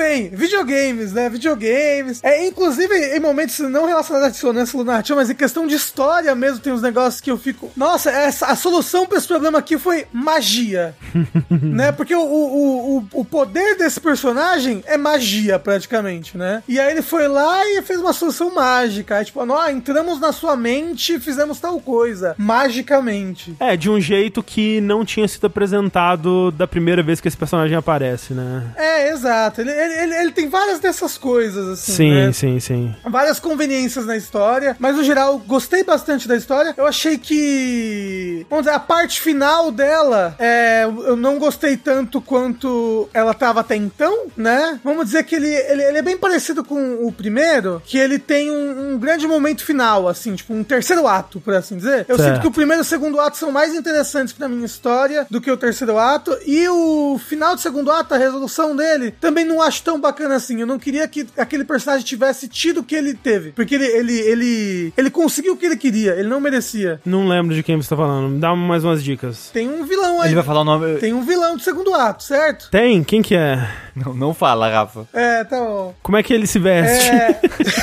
[0.00, 1.28] Bem, videogames, né?
[1.28, 2.20] Videogames.
[2.22, 6.58] É, inclusive, em momentos não relacionados à dissonância narrativa, mas em questão de história mesmo,
[6.58, 7.70] tem uns negócios que eu fico.
[7.76, 10.94] Nossa, essa, a solução pra esse problema aqui foi magia.
[11.50, 11.92] né?
[11.92, 16.62] Porque o, o, o, o poder desse personagem é magia, praticamente, né?
[16.66, 19.16] E aí ele foi lá e fez uma solução mágica.
[19.16, 22.34] Aí, tipo, nós entramos na sua mente e fizemos tal coisa.
[22.38, 23.54] Magicamente.
[23.60, 27.76] É, de um jeito que não tinha sido apresentado da primeira vez que esse personagem
[27.76, 28.62] aparece, né?
[28.76, 29.60] É, exato.
[29.60, 31.92] Ele, ele, ele, ele tem várias dessas coisas, assim.
[31.92, 32.32] Sim, né?
[32.32, 32.94] sim, sim.
[33.08, 36.74] várias conveniências na história, mas no geral gostei bastante da história.
[36.76, 43.08] Eu achei que, vamos dizer, a parte final dela, é, eu não gostei tanto quanto
[43.12, 44.78] ela tava até então, né?
[44.84, 48.50] Vamos dizer que ele, ele, ele é bem parecido com o primeiro, que ele tem
[48.50, 52.04] um, um grande momento final, assim, tipo um terceiro ato, por assim dizer.
[52.08, 52.34] Eu Certo.
[52.34, 55.40] sinto que o primeiro e o segundo ato são mais interessantes pra minha história do
[55.40, 59.60] que o terceiro ato, e o final do segundo ato, a resolução dele, também não
[59.62, 60.60] acho acho tão bacana assim.
[60.60, 63.52] Eu não queria que aquele personagem tivesse tido o que ele teve.
[63.52, 66.12] Porque ele, ele, ele, ele conseguiu o que ele queria.
[66.12, 67.00] Ele não merecia.
[67.04, 68.28] Não lembro de quem você tá falando.
[68.28, 69.50] Me dá mais umas dicas.
[69.52, 70.28] Tem um vilão aí.
[70.28, 70.98] Ele vai falar o nome.
[70.98, 72.70] Tem um vilão do segundo ato, certo?
[72.70, 73.02] Tem?
[73.02, 73.68] Quem que é?
[73.94, 75.08] Não, não fala, Rafa.
[75.12, 75.94] É, tá bom.
[76.02, 77.10] Como é que ele se veste?
[77.10, 77.40] É.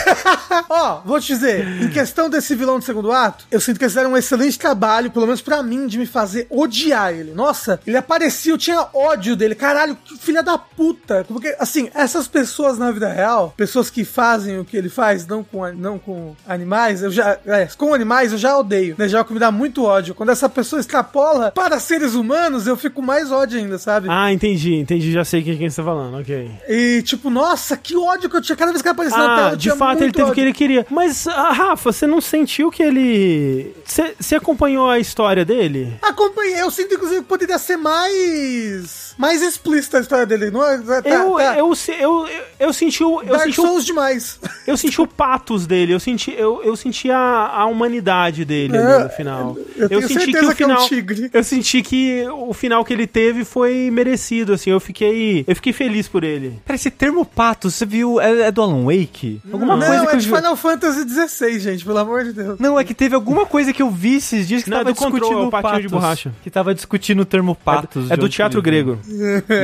[0.69, 3.93] Ó, vou te dizer, em questão desse vilão do segundo ato, eu sinto que eles
[3.93, 7.31] fizeram um excelente trabalho, pelo menos pra mim, de me fazer odiar ele.
[7.33, 9.55] Nossa, ele aparecia, eu tinha ódio dele.
[9.55, 11.25] Caralho, que filha da puta.
[11.27, 15.43] Porque, assim, essas pessoas na vida real, pessoas que fazem o que ele faz, não
[15.43, 17.37] com, não com animais, eu já.
[17.45, 18.95] É, com animais eu já odeio.
[18.97, 19.07] Né?
[19.07, 20.15] Já é o que me dá muito ódio.
[20.15, 24.07] Quando essa pessoa extrapola para seres humanos, eu fico mais ódio ainda, sabe?
[24.09, 25.11] Ah, entendi, entendi.
[25.11, 26.51] Já sei quem, quem você tá falando, ok.
[26.67, 28.55] E, tipo, nossa, que ódio que eu tinha.
[28.55, 30.41] Cada vez que ele aparecia na tela, Ah, eu de fato ele teve o que
[30.41, 30.85] ele queria.
[30.89, 33.73] Mas, ah, Rafa, você não sentiu que ele.
[33.85, 35.97] Você você acompanhou a história dele?
[36.01, 39.13] Acompanhei, eu sinto inclusive que poderia ser mais.
[39.17, 40.77] mais explícita a história dele, não é?
[40.79, 41.57] Tá, eu, tá.
[41.57, 41.66] eu,
[41.99, 43.21] eu, eu, eu senti o.
[43.21, 44.39] Eu Dark senti o, Souls demais.
[44.65, 47.17] eu senti o patos dele, eu senti, eu, eu senti a,
[47.53, 49.57] a humanidade dele ali É, no final.
[49.77, 51.29] eu tenho certeza que é um tigre.
[51.33, 54.69] Eu senti que o final que ele teve foi merecido, assim.
[54.69, 55.43] Eu fiquei.
[55.47, 56.59] Eu fiquei feliz por ele.
[56.65, 58.19] Pera, esse termo pato, você viu?
[58.19, 59.41] É, é do Alan Wake?
[59.51, 60.35] Alguma não, coisa que é eu de vi.
[60.35, 62.59] Final Fantasy XVI, gente, pelo amor de Deus.
[62.59, 64.93] Não, é que teve alguma coisa que eu vi esses dias que Não, é tava
[64.93, 66.31] do control, discutindo é o patinho de patos, borracha.
[66.43, 68.09] Que tava discutindo o termo patos.
[68.11, 68.99] é de do teatro grego.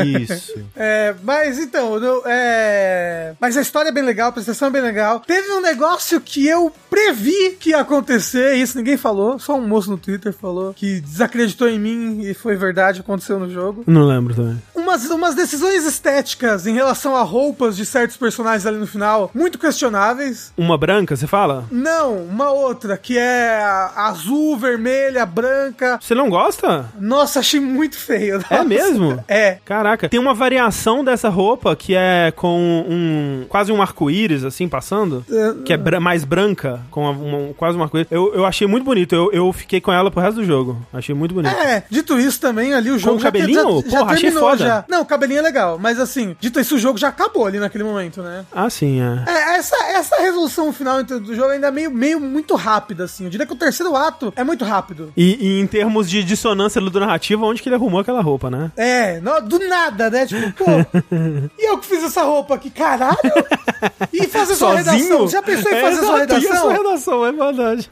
[0.05, 0.53] Isso.
[0.75, 3.33] É, mas então, eu- é...
[3.39, 5.19] mas a história é bem legal, a apresentação é bem legal.
[5.19, 9.67] Teve um negócio que eu previ que ia acontecer, e isso ninguém falou, só um
[9.67, 13.83] moço no Twitter falou, que desacreditou em mim e foi verdade, aconteceu no jogo.
[13.85, 14.61] Não lembro também.
[14.75, 19.57] Umas, umas decisões estéticas em relação a roupas de certos personagens ali no final, muito
[19.59, 20.51] questionáveis.
[20.57, 21.65] Uma branca, você fala?
[21.71, 23.61] Não, uma outra, que é
[23.95, 25.99] azul, vermelha, branca.
[26.01, 26.85] Você não gosta?
[26.99, 28.43] Nossa, achei muito feio.
[28.49, 28.63] É Nossa.
[28.65, 29.23] mesmo?
[29.27, 29.57] É.
[29.65, 33.45] Caraca, tem uma variação dessa roupa que é com um.
[33.49, 35.25] quase um arco-íris, assim, passando.
[35.65, 38.07] Que é bra- mais branca, com uma- uma- quase um arco-íris.
[38.09, 39.13] Eu, eu achei muito bonito.
[39.13, 40.77] Eu, eu fiquei com ela pro resto do jogo.
[40.93, 41.53] Achei muito bonito.
[41.53, 43.83] É, dito isso também, ali o jogo o cabelinho?
[43.83, 44.63] Porra, achei foda.
[44.65, 44.85] já.
[44.87, 47.83] Não, o cabelinho é legal, mas assim, dito isso, o jogo já acabou ali naquele
[47.83, 48.45] momento, né?
[48.53, 49.29] Ah, sim, é.
[49.29, 53.25] É, essa, essa resolução final entre- do jogo ainda é meio, meio muito rápida, assim.
[53.25, 55.11] Eu diria que o terceiro ato é muito rápido.
[55.17, 58.71] E, e em termos de dissonância narrativa, onde que ele arrumou aquela roupa, né?
[58.77, 60.25] É, do nada, né?
[60.25, 60.71] Tipo, pô,
[61.59, 63.17] e eu que fiz essa roupa aqui, caralho?
[64.11, 65.27] E fazer sua redação?
[65.27, 66.61] Já pensou em É, fazer sua exato, e a redação?
[66.61, 67.89] sua redação, é verdade.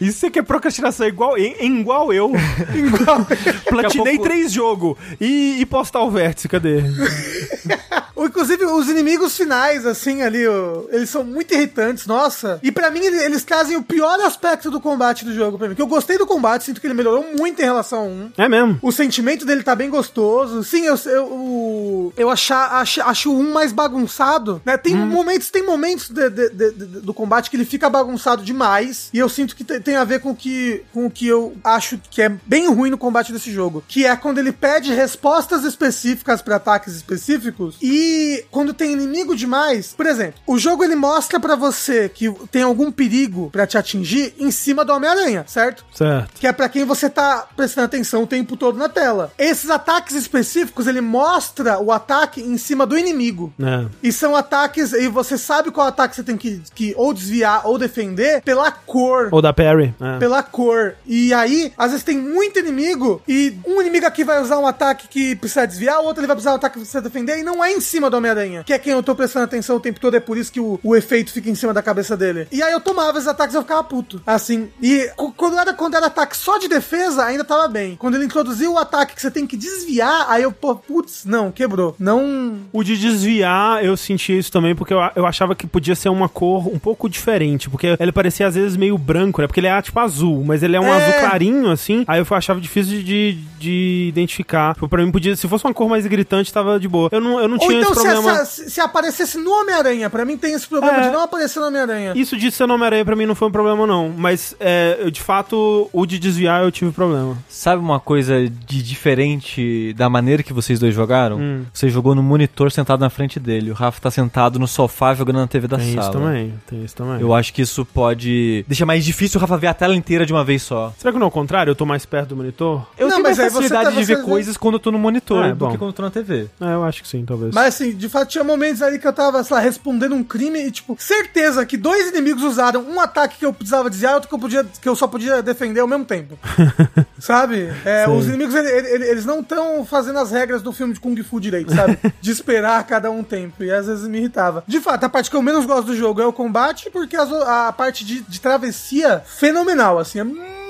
[0.00, 2.32] Isso você quer procrastinação igual, em, em igual eu.
[2.74, 3.26] Igual.
[3.68, 4.96] Platinei pouco- três jogos.
[5.20, 6.82] E, e postar o vértice, cadê?
[8.24, 10.42] Inclusive, os inimigos finais, assim, ali,
[10.90, 12.58] eles são muito irritantes, nossa.
[12.62, 15.74] E pra mim, ele- eles trazem o pior aspecto do combate do jogo pra mim.
[15.74, 18.30] Que eu gostei do combate, sinto que ele melhorou muito em relação a um.
[18.36, 18.78] É mesmo.
[18.82, 20.62] O sentimento dele tá bem gostoso.
[20.64, 24.60] Sim, eu, eu, eu achar, acho, acho um mais bagunçado.
[24.64, 24.76] Né?
[24.76, 29.08] Tem momentos, tem momentos de- de- de- do combate que ele fica bagunçado demais.
[29.12, 31.54] E eu sinto que te- tem a ver com o que, com o que eu
[31.64, 33.82] acho que é bem ruim no combate desse jogo.
[33.88, 37.76] Que é quando ele pede respostas específicas pra ataques específicos.
[37.80, 38.09] E
[38.50, 39.92] quando tem inimigo demais.
[39.96, 44.34] Por exemplo, o jogo ele mostra pra você que tem algum perigo pra te atingir
[44.38, 45.84] em cima do Homem-Aranha, certo?
[45.94, 46.38] Certo.
[46.38, 49.32] que é pra quem você tá prestando atenção o tempo todo na tela.
[49.38, 53.52] Esses ataques específicos, ele mostra o ataque em cima do inimigo.
[53.60, 53.86] É.
[54.02, 57.78] E são ataques, e você sabe qual ataque você tem que, que ou desviar ou
[57.78, 59.28] defender pela cor.
[59.30, 59.94] Ou da Perry.
[60.00, 60.18] É.
[60.18, 60.94] Pela cor.
[61.06, 65.08] E aí, às vezes tem muito inimigo, e um inimigo aqui vai usar um ataque
[65.08, 67.62] que precisa desviar, o outro ele vai precisar um ataque que precisa defender, e não
[67.62, 70.16] é em cima do Homem-Aranha, que é quem eu tô prestando atenção o tempo todo,
[70.16, 72.46] é por isso que o, o efeito fica em cima da cabeça dele.
[72.52, 74.22] E aí eu tomava esses ataques e eu ficava puto.
[74.26, 74.68] Assim.
[74.80, 77.96] E quando era, quando era ataque só de defesa, ainda tava bem.
[77.96, 81.50] Quando ele introduziu o ataque que você tem que desviar, aí eu, pô, putz, não,
[81.50, 81.94] quebrou.
[81.98, 82.58] Não.
[82.72, 86.28] O de desviar, eu senti isso também, porque eu, eu achava que podia ser uma
[86.28, 89.46] cor um pouco diferente, porque ele parecia às vezes meio branco, né?
[89.46, 90.96] Porque ele é tipo azul, mas ele é um É.
[90.96, 92.04] azul clarinho, assim.
[92.06, 94.74] Aí eu achava difícil de, de identificar.
[94.74, 97.08] Tipo, pra mim podia, se fosse uma cor mais gritante, tava de boa.
[97.12, 98.32] Eu não, eu não Ou tinha então, esse se, problema.
[98.40, 101.00] essa- se, se aparecesse no Homem-Aranha, pra mim tem esse problema É.
[101.02, 102.12] de não aparecer no Homem-Aranha.
[102.14, 104.08] Isso de ser Homem-Aranha pra mim não foi um problema, não.
[104.16, 107.36] Mas, é, eu, de fato, o de desviar eu tive problema.
[107.48, 111.36] Sabe uma coisa de diferente da maneira que vocês dois jogaram?
[111.38, 111.64] Hum.
[111.72, 113.70] Você jogou no monitor sentado na frente dele.
[113.70, 116.02] O Rafa tá sentado no sofá jogando na TV da Tem sala.
[116.02, 117.20] isso também, tem isso também.
[117.20, 120.32] Eu acho que isso pode deixar mais difícil o Rafa ver a tela inteira de
[120.32, 120.92] uma vez só.
[120.98, 121.70] Será que não é o contrário?
[121.70, 122.86] Eu tô mais perto do monitor?
[122.96, 124.98] Eu Não, tenho mas mais facilidade tá- de ver vê- coisas quando eu tô no
[124.98, 125.70] monitor É, do bom.
[125.70, 126.46] que quando eu tô na TV.
[126.60, 127.54] É, eu acho que sim, talvez.
[127.54, 130.60] Mas assim, de fato tinha momentos ali que eu tava, sei lá, respondendo um crime
[130.66, 134.28] e, tipo, certeza que dois inimigos usaram um ataque que eu precisava desviar e outro
[134.28, 136.38] que eu, podia, que eu só podia defender ao mesmo tempo.
[137.18, 137.70] sabe?
[137.84, 141.16] É, os inimigos, ele- ele- eles não estão fazendo as regras do filme de Kung
[141.22, 141.98] Fu direito, sabe?
[142.20, 143.62] De esperar cada um tempo.
[143.64, 144.62] E às vezes me irritava.
[144.66, 147.30] De fato, a parte que eu menos gosto do jogo é o combate, porque as
[147.32, 150.24] a, parte de, de travessia, fenomenal, assim, é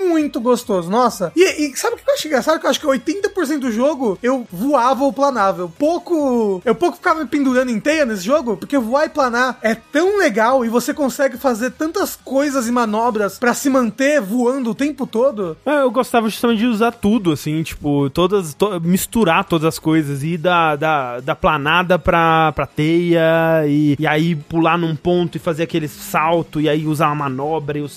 [0.08, 0.90] muito gostoso.
[0.90, 1.32] Nossa.
[1.36, 2.58] E, e sabe o que eu acho engraçado?
[2.60, 5.62] Que eu acho que 80% do jogo eu voava ou planava.
[5.62, 6.60] Eu pouco.
[6.64, 10.18] Eu pouco ficava me pendurando em teia nesse jogo, porque voar e planar é tão
[10.18, 15.06] legal e você consegue fazer tantas coisas e manobras pra se manter voando o tempo
[15.06, 15.56] todo.
[15.64, 18.54] É, eu gostava justamente de usar tudo, assim, tipo, todas.
[18.54, 20.22] to- misturar todas as coisas.
[20.22, 25.38] Ir da, da, da planada pra, pra teia, e, e aí pular num ponto e
[25.38, 27.88] fazer aquele salto, e aí usar uma manobra e o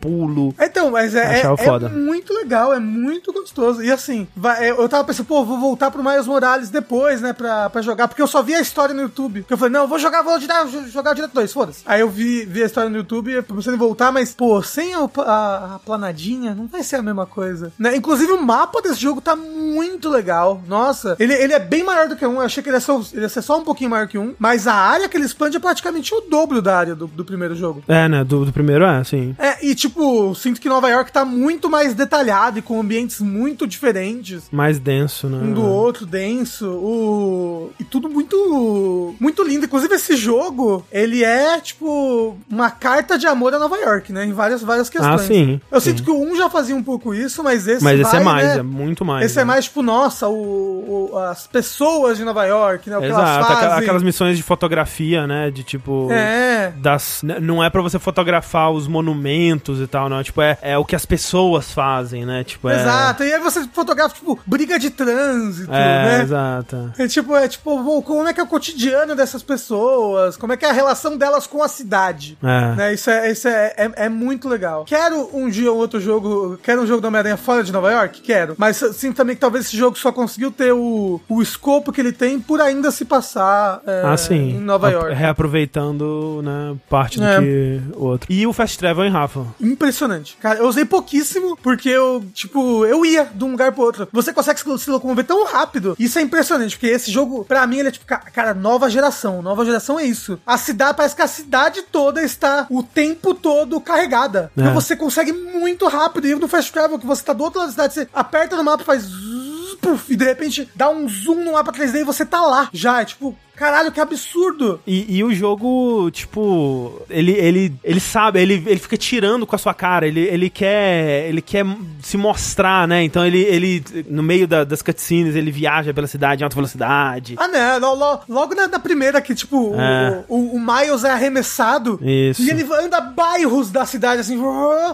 [0.00, 0.54] pulo.
[0.60, 1.88] Então, mas é, é, Achava é foda.
[1.88, 3.82] muito legal, é muito gostoso.
[3.82, 7.32] E assim, vai- é, eu tava pensando, pô, vou voltar pro Miles Morales depois, né,
[7.32, 9.44] pra, pra jogar, porque eu só vi a história no YouTube.
[9.46, 11.82] Que eu falei, não, eu vou jogar, vou jogar direto dois, foda-se.
[11.86, 14.98] Aí eu vi, vi a história no YouTube, pensando em voltar, mas, pô, sem a,
[15.18, 17.72] a- a planadinha, não vai ser a mesma coisa.
[17.78, 17.96] Né?
[17.96, 20.60] Inclusive, o mapa desse jogo tá muito legal.
[20.66, 22.92] Nossa, ele, ele é bem maior do que um, eu achei que ele ia, ser,
[23.12, 25.56] ele ia ser só um pouquinho maior que um, mas a área que ele expande
[25.56, 27.82] é praticamente o dobro da área do, do primeiro jogo.
[27.88, 28.24] É, né?
[28.24, 29.34] Do, do primeiro é, sim.
[29.38, 31.39] É, e tipo, sinto que Nova York tá muito
[31.70, 34.44] mais detalhado e com ambientes muito diferentes.
[34.50, 35.38] Mais denso, né?
[35.38, 37.70] Um do outro, denso, o...
[37.78, 39.64] e tudo muito muito lindo.
[39.66, 44.24] Inclusive, esse jogo, ele é, tipo, uma carta de amor a Nova York, né?
[44.24, 45.20] Em várias, várias questões.
[45.20, 45.90] Ah, sim, Eu sim.
[45.90, 48.24] sinto que o 1 já fazia um pouco isso, mas esse Mas esse vai, é
[48.24, 48.58] mais, né?
[48.58, 49.24] é muito mais.
[49.26, 49.42] Esse né?
[49.42, 52.98] é mais, tipo, nossa, o, o- as pessoas de Nova York, né?
[52.98, 53.56] O Exato, fazem.
[53.56, 55.50] aquela- aquelas missões de fotografia, né?
[55.50, 56.08] De tipo.
[56.10, 56.72] É.
[56.76, 60.22] Das, n- não é pra você fotografar os monumentos e tal, não.
[60.22, 61.29] Tipo, é, é o que as pessoas
[61.72, 62.44] fazem, né?
[62.44, 62.80] Tipo, é.
[62.80, 66.22] Exato, e aí você fotografa, tipo, briga de trânsito, É, né?
[66.22, 66.92] exato.
[66.98, 70.36] É tipo, é tipo, como é que é o cotidiano dessas pessoas?
[70.36, 72.36] Como é que é a relação delas com a cidade?
[72.42, 72.74] É.
[72.74, 74.84] Né, isso é, isso é, é, é muito legal.
[74.84, 76.58] Quero um dia ou outro jogo.
[76.62, 78.20] Quero um jogo do Homem-Aranha fora de Nova York?
[78.22, 78.54] Quero.
[78.58, 82.12] Mas sinto também que talvez esse jogo só conseguiu ter o, o escopo que ele
[82.12, 84.50] tem por ainda se passar é, Ah, sim.
[84.56, 85.14] em Nova A- York.
[85.14, 87.40] Reaproveitando, né, parte do É.
[87.40, 88.32] que o outro.
[88.32, 89.44] E o Fast Travel em Rafa.
[89.60, 90.36] Impressionante.
[90.40, 91.19] Cara, eu usei pouquíssimo
[91.62, 94.08] porque eu, tipo, eu ia de um lugar pro outro.
[94.12, 95.96] Você consegue se locomover tão rápido.
[95.98, 99.42] Isso é impressionante, porque esse jogo, pra mim, ele é tipo, ca- cara, nova geração.
[99.42, 100.38] Nova geração é isso.
[100.46, 104.50] A cidade, parece que a cidade toda está o tempo todo carregada.
[104.56, 104.60] É.
[104.60, 106.26] Então você consegue muito rápido.
[106.26, 108.64] E no Fast Travel, que você tá do outro lado da cidade, você aperta no
[108.64, 109.02] mapa, faz.
[109.04, 112.68] zzz, puf, e de repente dá um zoom no mapa 3D e você tá lá.
[112.72, 114.80] Já, é tipo, caralho, que absurdo.
[114.86, 119.58] E, e o jogo, tipo, ele, ele, ele sabe, ele, ele fica tirando com a
[119.58, 121.64] sua cara, ele, ele quer ele quer
[122.02, 123.02] se mostrar, né?
[123.04, 127.34] Então ele, ele no meio da- das cutscenes, ele viaja pela cidade em alta velocidade.
[127.38, 127.78] Ah, né?
[127.78, 130.24] lo- lo- Logo na, na primeira que, tipo, o- É.
[130.28, 131.98] o, o Miles é arremessado.
[132.02, 132.42] Isso.
[132.42, 134.40] E ele anda bairros da cidade, assim.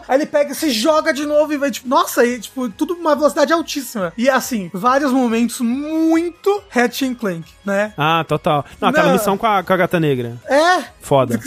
[0.08, 3.14] Aí ele pega, se joga de novo e vai, tipo, nossa, e, tipo, tudo uma
[3.14, 4.12] velocidade altíssima.
[4.18, 7.92] E, assim, vários momentos muito Hatch Clank, né?
[7.96, 8.55] Ah, total.
[8.80, 9.12] Não, aquela Não.
[9.14, 10.36] missão com a, com a gata negra.
[10.48, 10.84] É.
[11.00, 11.40] Foda.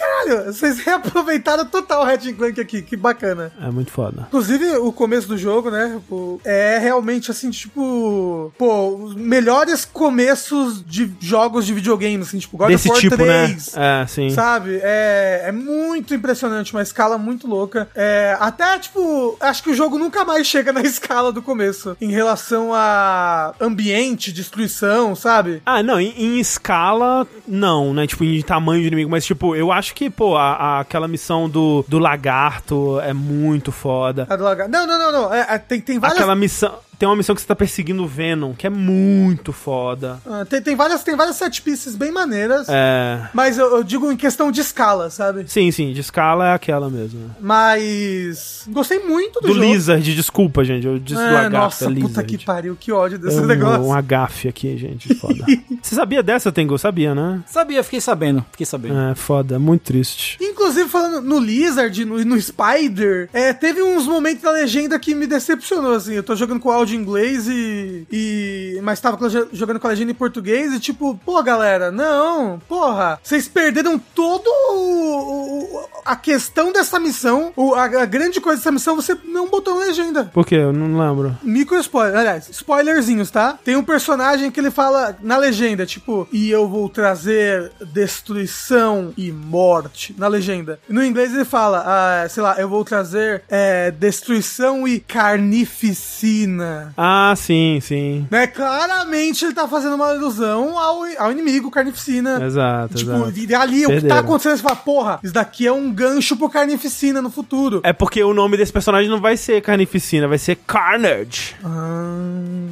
[0.00, 3.52] Caralho, vocês reaproveitaram total o Hatch Clank aqui, que bacana.
[3.60, 4.24] É muito foda.
[4.28, 6.00] Inclusive, o começo do jogo, né?
[6.44, 8.52] É realmente assim, tipo.
[8.56, 13.16] Pô, os melhores começos de jogos de videogame, assim, tipo God Desse of War tipo,
[13.16, 13.74] 3.
[13.74, 14.02] né?
[14.02, 14.30] É, sim.
[14.30, 14.80] Sabe?
[14.82, 17.88] É, é muito impressionante, uma escala muito louca.
[17.94, 21.96] É, até, tipo, acho que o jogo nunca mais chega na escala do começo.
[22.00, 25.62] Em relação a ambiente, destruição, sabe?
[25.66, 28.06] Ah, não, em, em escala, não, né?
[28.06, 31.48] Tipo, em tamanho de inimigo, mas, tipo, eu acho que, pô, a, a- aquela missão
[31.48, 34.26] do, do lagarto é muito foda.
[34.28, 35.34] A do lagar- Não, não, não, não.
[35.34, 36.18] É, é, tem, tem várias.
[36.18, 36.74] Aquela missão.
[37.00, 40.20] Tem uma missão que você tá perseguindo o Venom, que é muito foda.
[40.26, 42.66] ah, tem, tem várias, tem várias set pieces bem maneiras.
[42.68, 43.26] É.
[43.32, 45.44] Mas eu, eu digo em questão de escala, sabe?
[45.48, 47.34] Sim, sim, de escala é aquela mesmo.
[47.40, 48.64] Mas.
[48.68, 49.64] Gostei muito do, Do jogo.
[49.66, 50.86] Lizard, desculpa, gente.
[50.86, 52.36] Eu disse É, lagarto, nossa, é puta Lizard.
[52.36, 53.82] que pariu, que ódio desse É um, negócio.
[53.82, 55.14] um agafe aqui, gente.
[55.14, 55.42] Foda.
[55.82, 56.76] Você sabia dessa, Tengu?
[56.76, 57.42] Sabia, né?
[57.46, 58.98] Sabia, fiquei sabendo, fiquei sabendo.
[58.98, 60.36] É, foda, muito triste.
[60.38, 65.26] Inclusive, falando no Lizard, no, no Spider, é, teve uns momentos da legenda que me
[65.26, 66.12] decepcionou, assim.
[66.12, 68.06] Eu tô jogando com áudio em inglês e.
[68.10, 69.18] e mas tava
[69.52, 74.46] jogando com a legenda em português e, tipo, pô, galera, não, porra, vocês perderam todo
[74.48, 79.48] o- o- a questão dessa missão, o- a, a grande coisa dessa missão, você não
[79.48, 80.24] botou na legenda.
[80.24, 80.56] Por quê?
[80.56, 81.36] Eu não lembro.
[81.42, 83.58] Micro spoiler, aliás, spoilerzinhos, tá?
[83.64, 89.30] Tem um personagem que ele fala na legenda, tipo, e eu vou trazer destruição e
[89.30, 90.14] morte.
[90.18, 90.78] Na legenda.
[90.88, 96.79] No inglês ele fala, ah, sei lá, eu vou trazer é, destruição e carnificina.
[96.96, 98.26] Ah, sim, sim.
[98.30, 98.46] Né?
[98.46, 102.44] Claramente ele tá fazendo uma ilusão ao, ao inimigo, carnificina.
[102.44, 103.38] Exato, Tipo, exato.
[103.38, 104.18] e ali o que tá Perderam.
[104.18, 107.80] acontecendo, você fala, porra, isso daqui é um gancho pro carnificina no futuro.
[107.84, 111.54] É porque o nome desse personagem não vai ser Carnificina, vai ser Carnage.
[111.64, 112.18] Ah.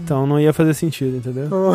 [0.04, 1.48] Então não ia fazer sentido, entendeu?
[1.58, 1.74] Oh.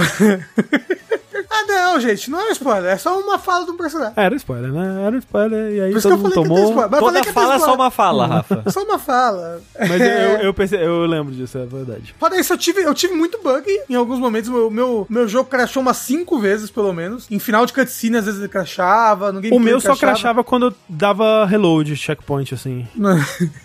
[1.74, 4.14] Ah, não, gente, não é um spoiler, é só uma fala de um personagem.
[4.16, 5.03] Era spoiler, né?
[5.06, 6.69] Era spoiler, e aí Por isso que todo eu mundo falei que tem tomou.
[6.69, 6.92] spoiler.
[6.92, 8.64] Mas Toda fala é só uma fala, Rafa.
[8.72, 9.61] Só uma fala.
[9.77, 12.16] Mas eu, eu, eu, pensei, eu lembro disso, é verdade.
[12.19, 14.50] Fora isso, eu tive, eu tive muito bug em alguns momentos.
[14.50, 17.27] Meu, meu, meu jogo crashou umas cinco vezes, pelo menos.
[17.30, 19.32] Em final de cutscene, às vezes ele crashava.
[19.32, 22.88] No O meu ele só crashava quando eu dava reload, checkpoint, assim.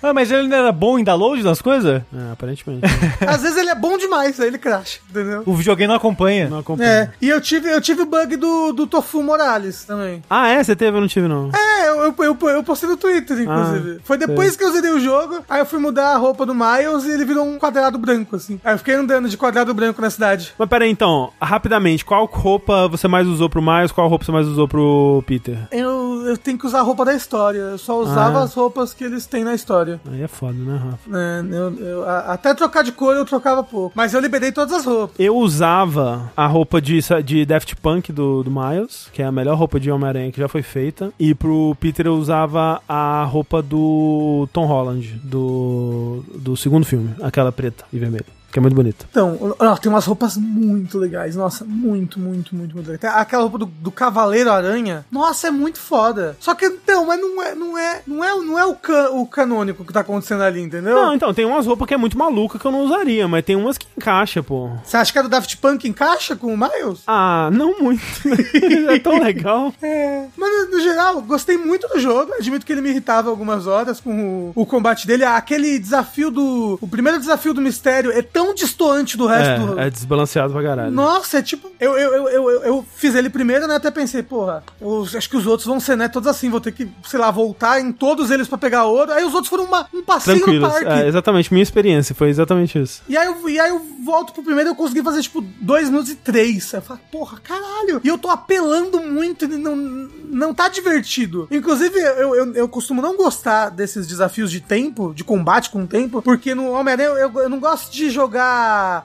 [0.03, 2.03] Ah, mas ele não era bom em download das coisas?
[2.15, 2.83] É, aparentemente.
[3.27, 5.43] Às vezes ele é bom demais, aí ele crasha, entendeu?
[5.45, 6.49] O videogame não acompanha.
[6.49, 6.89] não acompanho.
[6.89, 10.23] É, e eu tive, eu tive o bug do, do Tofu Morales também.
[10.28, 10.62] Ah, é?
[10.62, 10.97] Você teve?
[10.97, 11.51] Eu não tive, não.
[11.55, 13.97] É, eu, eu, eu, eu postei no Twitter, inclusive.
[13.99, 16.55] Ah, Foi depois que eu zerei o jogo, aí eu fui mudar a roupa do
[16.55, 18.60] Miles e ele virou um quadrado branco, assim.
[18.65, 20.52] Aí eu fiquei andando de quadrado branco na cidade.
[20.59, 24.47] Mas peraí, então, rapidamente, qual roupa você mais usou pro Miles, qual roupa você mais
[24.47, 25.59] usou pro Peter?
[25.70, 27.59] Eu, eu tenho que usar a roupa da história.
[27.59, 28.43] Eu só usava Ah.
[28.44, 30.01] as roupas que eles têm na história.
[30.10, 31.18] Aí é foda, né, Rafa?
[31.18, 33.93] É, eu, eu- a- até trocar de cor eu trocava pouco.
[33.94, 35.17] Mas eu liberei todas as roupas.
[35.18, 39.57] Eu usava a roupa de, de Daft Punk do, do Miles, que é a melhor
[39.57, 41.13] roupa de Homem-Aranha que já foi feita.
[41.19, 47.53] E pro Peter eu usava a roupa do Tom Holland, do, do segundo filme, aquela
[47.53, 48.38] preta e vermelha.
[48.59, 49.07] Que é muito bonita.
[49.09, 51.37] Então, ó, tem umas roupas muito legais.
[51.37, 52.99] Nossa, muito, muito, muito, muito legal.
[52.99, 55.07] Tem aquela roupa do, do Cavaleiro Aranha.
[55.12, 56.37] Nossa, é muito foda.
[56.41, 59.25] Só que, então, mas não é, não é, não é, não é o, ca- o
[59.27, 60.95] canônico que tá acontecendo ali, entendeu?
[60.95, 63.55] Não, então, tem umas roupas que é muito maluca que eu não usaria, mas tem
[63.55, 64.70] umas que encaixa, pô.
[64.85, 67.03] Você acha que a do Daft Punk encaixa com o Miles?
[67.07, 68.03] Ah, não muito.
[68.91, 69.73] é tão legal.
[69.81, 70.25] É.
[70.37, 72.33] Mas no, no geral, gostei muito do jogo.
[72.35, 75.25] Admito que ele me irritava algumas horas com o, o combate dele.
[75.25, 76.78] Aquele desafio do.
[76.81, 79.78] O primeiro desafio do mistério é tão distoante do resto do.
[79.81, 80.91] É, é desbalanceado pra caralho.
[80.93, 81.70] Nossa, é tipo.
[81.81, 83.77] Eu, eu, eu, eu, eu- eu fiz ele primeiro, né?
[83.77, 86.09] Até pensei, porra, os- acho que os outros vão ser, né?
[86.09, 89.12] Todos assim, vou ter que, sei lá, voltar em todos eles pra pegar ouro.
[89.12, 90.68] Aí os outros foram uma- um passeio no Tranquilos.
[90.73, 90.89] parque.
[90.91, 93.02] É, exatamente, minha experiência foi exatamente isso.
[93.09, 96.10] E aí, eu, e aí eu volto pro primeiro eu consegui fazer, tipo, 2 minutos
[96.10, 96.75] e 3.
[96.75, 98.01] Aí eu falo, porra, caralho.
[98.02, 101.47] E eu tô apelando muito e não, não tá divertido.
[101.51, 106.20] Inclusive, eu, eu, eu costumo não gostar desses desafios de tempo, de combate com tempo,
[106.23, 108.28] porque no Homem-Aranha eu, eu, eu não gosto de jogar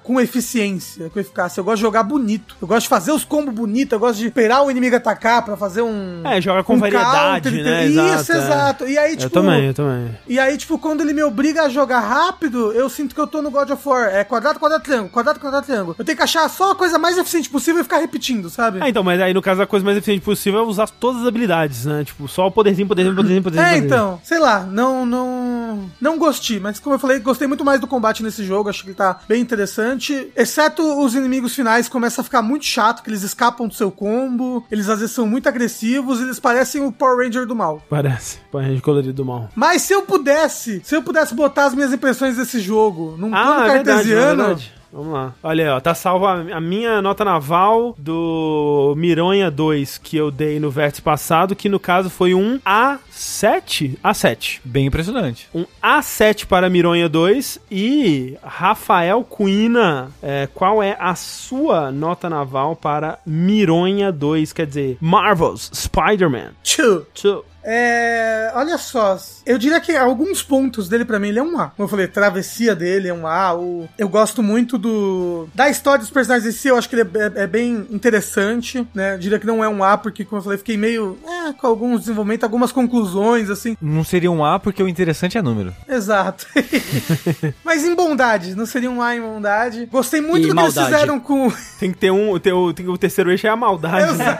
[0.03, 1.59] com eficiência, com eficácia.
[1.59, 2.55] Eu gosto de jogar bonito.
[2.61, 5.55] Eu gosto de fazer os combos bonitos, eu gosto de esperar o inimigo atacar pra
[5.55, 6.21] fazer um...
[6.25, 7.85] É, joga com um variedade, counter, né?
[7.87, 8.37] Isso, Exato, é.
[8.37, 8.87] exato.
[8.87, 9.23] E aí, tipo...
[9.23, 10.17] eu também, eu também.
[10.27, 13.41] E aí, tipo, quando ele me obriga a jogar rápido, eu sinto que eu tô
[13.41, 14.09] no God of War.
[14.09, 15.95] É quadrado, quadrado, triângulo, quadrado, quadrado, triângulo.
[15.97, 18.79] Eu tenho que achar só a coisa mais eficiente possível e ficar repetindo, sabe?
[18.81, 21.27] Ah, então, mas aí no caso a coisa mais eficiente possível é usar todas as
[21.27, 22.03] habilidades, né?
[22.03, 23.67] Tipo, só o poderzinho, poderzinho, poderzinho, poderzinho.
[23.67, 23.95] É, poderzinho.
[23.95, 27.87] então, sei lá, não, não, não gostei, mas como eu falei, gostei muito mais do
[27.87, 32.23] combate nesse jogo, acho que ele tá bem interessante, exceto os inimigos finais, começa a
[32.23, 36.21] ficar muito chato, que eles escapam do seu combo, eles às vezes são muito agressivos,
[36.21, 37.81] eles parecem o Power Ranger do mal.
[37.89, 38.39] Parece.
[38.51, 39.49] Põe colorido do mal.
[39.55, 43.61] Mas se eu pudesse, se eu pudesse botar as minhas impressões desse jogo num plano
[43.61, 44.73] Ah, é verdade, é cartesiano, verdade.
[44.93, 45.33] Vamos lá.
[45.41, 45.79] Olha aí, ó.
[45.79, 51.55] Tá salvo a, minha nota naval do Mironha 2 que eu dei no vértice passado,
[51.55, 53.97] que no caso foi um A7.
[54.03, 54.59] A7.
[54.63, 55.49] Bem impressionante.
[55.53, 62.75] Um A7 para Mironha 2 e Rafael Cuina, é, qual é a sua nota naval
[62.75, 64.53] para Mironha 2?
[64.53, 67.05] Quer dizer, Marvel's Spider-Man tchau.
[67.19, 67.52] 2.
[67.65, 71.67] É, olha só, eu diria que alguns pontos dele pra mim ele é um A.
[71.69, 73.55] Como eu falei, travessia dele é um A.
[73.55, 76.67] O, eu gosto muito do da história dos personagens em si.
[76.67, 79.13] Eu acho que ele é, é- é bem interessante, né?
[79.15, 81.67] Eu diria que não é um A porque, como eu falei, fiquei meio é, com
[81.67, 83.77] alguns desenvolvimentos, algumas conclusões assim.
[83.81, 85.73] Não seria um A porque o interessante é número.
[85.87, 86.45] Exato.
[87.63, 89.85] Mas em bondade, não seria um A em bondade.
[89.91, 90.93] Gostei muito E do que eles maldade.
[90.93, 92.37] fizeram com Tem que ter um.
[92.39, 94.13] Ter o, tem, o terceiro eixo é a maldade.
[94.17, 94.39] né?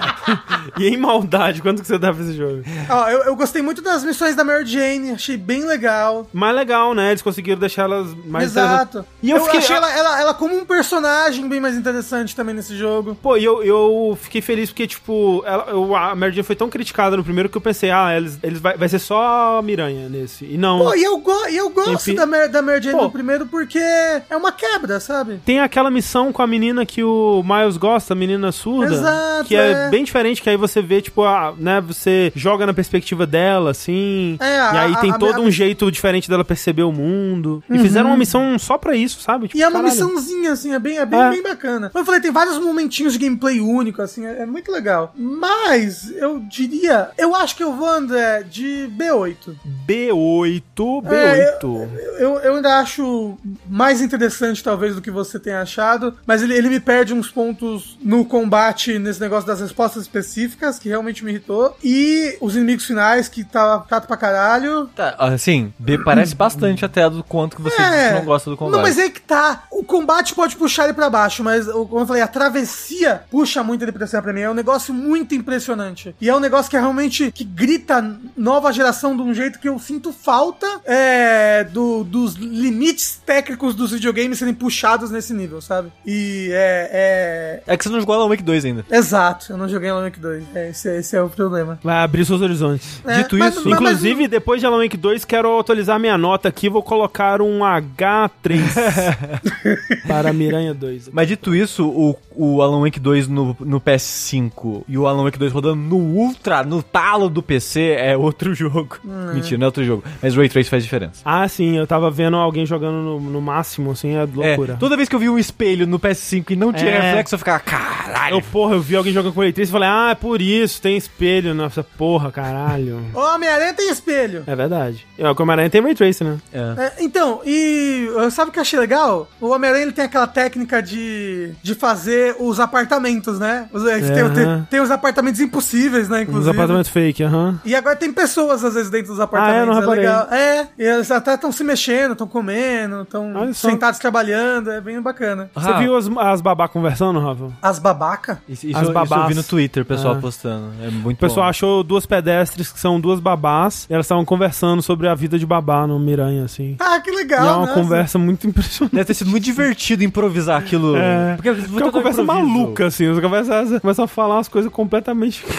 [0.78, 2.53] e em maldade, quanto que você dá pra esse jogo?
[2.88, 6.26] Ó, eu, eu gostei muito das missões da Mary Jane, achei bem legal.
[6.32, 7.10] Mais legal, né?
[7.10, 9.04] Eles conseguiram deixar elas mais Exato.
[9.22, 12.54] E eu eu fiquei- achei ela, ela, ela como um personagem bem mais interessante também
[12.54, 13.16] nesse jogo.
[13.22, 16.68] Pô, e eu, eu fiquei feliz porque, tipo, ela, eu- a Mary Jane foi tão
[16.68, 20.44] criticada no primeiro que eu pensei, ah, eles, eles vai, vai ser só Miranha nesse.
[20.44, 20.78] E não.
[20.80, 22.14] Pô, e eu, go e eu gosto Enfim.
[22.14, 23.04] da, Mer da Mary Jane Pô.
[23.04, 25.40] no primeiro porque é uma quebra, sabe?
[25.44, 28.92] Tem aquela missão com a menina que o Miles gosta, a menina surda.
[28.94, 29.88] Exato, Que é, é.
[29.90, 34.36] bem diferente, que aí você vê, tipo, a, né, você joga na perspectiva dela, assim.
[34.38, 37.64] É, e aí a- tem a- todo a- um jeito diferente dela perceber o mundo.
[37.70, 39.48] E fizeram uma missão só pra isso, sabe?
[39.48, 39.90] Tipo, E é uma caralho.
[39.92, 41.30] missãozinha, assim, é bem, é bem, É.
[41.30, 41.88] bem bacana.
[41.88, 45.14] Como eu falei, tem vários momentinhos de gameplay único, assim, é, é muito legal.
[45.16, 49.56] Mas, eu diria, eu acho que eu vou, André, de B8.
[49.86, 51.88] B8, B8.
[51.92, 53.36] É, Eu, eu ainda acho
[53.68, 57.98] mais interessante, talvez, do que você tenha achado, mas ele, ele me perde uns pontos
[58.02, 63.28] no combate, nesse negócio das respostas específicas, que realmente me irritou, e os inimigos finais,
[63.28, 64.86] que tá chato pra caralho.
[64.94, 68.56] Tá, assim, B parece bastante até do quanto que você disse que não gosta do
[68.56, 68.74] combate.
[68.74, 68.76] É.
[68.76, 69.64] Não, mas é que tá.
[69.70, 73.62] O combate pode puxar ele pra baixo, mas, o- como eu falei, a travessia puxa
[73.62, 74.40] muito ele pra cima pra mim.
[74.40, 76.14] É um negócio muito impressionante.
[76.20, 78.02] E é um negócio que é realmente que grita
[78.36, 83.90] nova geração de um jeito que eu sinto falta é, do- dos limites técnicos dos
[83.92, 85.92] videogames serem puxados nesse nível, sabe?
[86.06, 87.62] E é.
[87.66, 88.84] É que você não jogou Alan Wake 2 ainda.
[88.90, 88.96] é...
[88.96, 90.44] Exato, eu não joguei Alan Wake 2.
[90.54, 91.78] É, esse, esse é o problema.
[91.82, 93.00] Vai abrir seus horizontes.
[93.06, 96.48] É, Dito mas- isso, mas- inclusive, depois de Alan Wake 2, quero atualizar minha nota
[96.48, 96.68] aqui.
[96.68, 98.60] Vou colocar um H3
[100.06, 101.10] para Miranha 2.
[101.12, 105.38] Mas dito isso, o, o Alan Wake 2 no, no PS5 e o Alan Wake
[105.38, 108.98] 2 rodando no Ultra, no talo do PC, é outro jogo.
[109.34, 110.04] Mentira, não é outro jogo.
[110.22, 111.20] Mas o Ray Trace faz diferença.
[111.24, 114.76] Ah, sim, eu tava vendo alguém jogando no, no máximo, assim, é É, loucura.
[114.78, 117.00] toda vez que eu vi um espelho no PS5 e não tinha É.
[117.00, 118.36] reflexo, eu ficava, caralho.
[118.36, 120.80] Eu, porra, eu vi alguém jogando com Ray Trace e falei, ah, é por isso,
[120.80, 123.02] tem espelho nessa porra, caralho.
[123.14, 124.42] O Homem-Aranha tem espelho.
[124.46, 125.06] é verdade.
[125.18, 126.38] E o Homem-Aranha tem Ray Trace, né?
[126.52, 126.58] É.
[126.58, 129.28] É, então, e uh, sabe o que eu achei legal?
[129.40, 133.68] O Homem-Aranha tem aquela técnica de, de fazer os apartamentos, né?
[133.72, 136.18] Os, é, tem, tem, tem os apartamentos impossíveis, né?
[136.22, 136.50] Os Inclusive.
[136.50, 137.60] apartamentos fake, aham.
[137.64, 139.24] E agora tem pessoas, às vezes, dentro dos Ah, é?
[139.24, 139.66] apartamentos.
[139.68, 140.00] Não reparei.
[140.04, 140.28] legal.
[140.32, 145.50] É, e eles até estão se mexendo, estão comendo, estão sentados trabalhando, é bem bacana.
[145.54, 145.78] Você Ah.
[145.78, 147.50] viu as, as babá conversando, Rafa?
[147.62, 148.40] As babaca?
[148.48, 149.28] Isso, isso, As eu- isso eu babás.
[149.28, 150.20] vi no Twitter, o pessoal Ah.
[150.20, 150.72] postando.
[150.82, 151.50] É muito O pessoal bom.
[151.50, 155.46] achou duas pedestres que são duas babás, e elas estavam conversando sobre a vida de
[155.46, 156.76] babá no Miranha, assim.
[156.78, 157.74] Ah, que E legal, é uma nossa.
[157.74, 158.94] conversa muito impressionante.
[158.94, 160.96] Deve ter sido muito divertido improvisar aquilo.
[160.96, 163.08] É, Porque, Porque é uma conversa maluca, assim.
[163.12, 165.44] Você começa, começa a falar umas coisas completamente.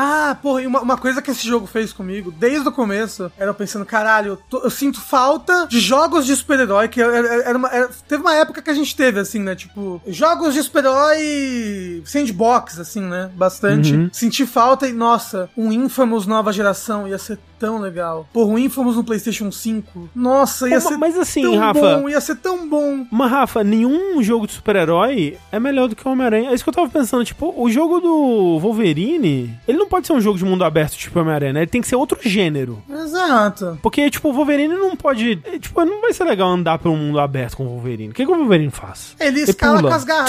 [0.00, 3.50] Ah, porra, e uma, uma coisa que esse jogo fez comigo, desde o começo, era
[3.50, 7.58] eu pensando, caralho, eu, tô- eu sinto falta de jogos de super-herói, que era, era
[7.58, 12.02] uma, era- teve uma época que a gente teve, assim, né, tipo, jogos de super-herói
[12.04, 13.92] sandbox, assim, né, bastante.
[13.94, 14.08] Uhum.
[14.12, 18.28] Senti falta e, nossa, um Infamous nova geração ia ser tão legal.
[18.32, 22.08] Porra, um Infamous no Playstation 5, nossa, ia Pô, ser mas assim, tão Rafa- bom,
[22.08, 23.04] ia ser tão bom.
[23.10, 26.50] Mas, Rafa, nenhum jogo de super-herói é melhor do que o Homem-Aranha.
[26.50, 27.24] É isso que eu tava pensando.
[27.24, 31.18] Tipo, o jogo do Wolverine, ele não pode ser um jogo de mundo aberto, tipo
[31.18, 31.60] Homem-Aranha, né?
[31.60, 32.82] Ele tem que ser outro gênero.
[32.88, 33.78] Exato.
[33.82, 35.40] Porque, tipo, o Wolverine não pode.
[35.44, 38.10] é, Tipo, não vai ser legal andar um mundo aberto com o Wolverine.
[38.10, 39.16] O que, que o Wolverine faz?
[39.18, 39.90] Ele escala pula.
[39.90, 40.28] com as garras.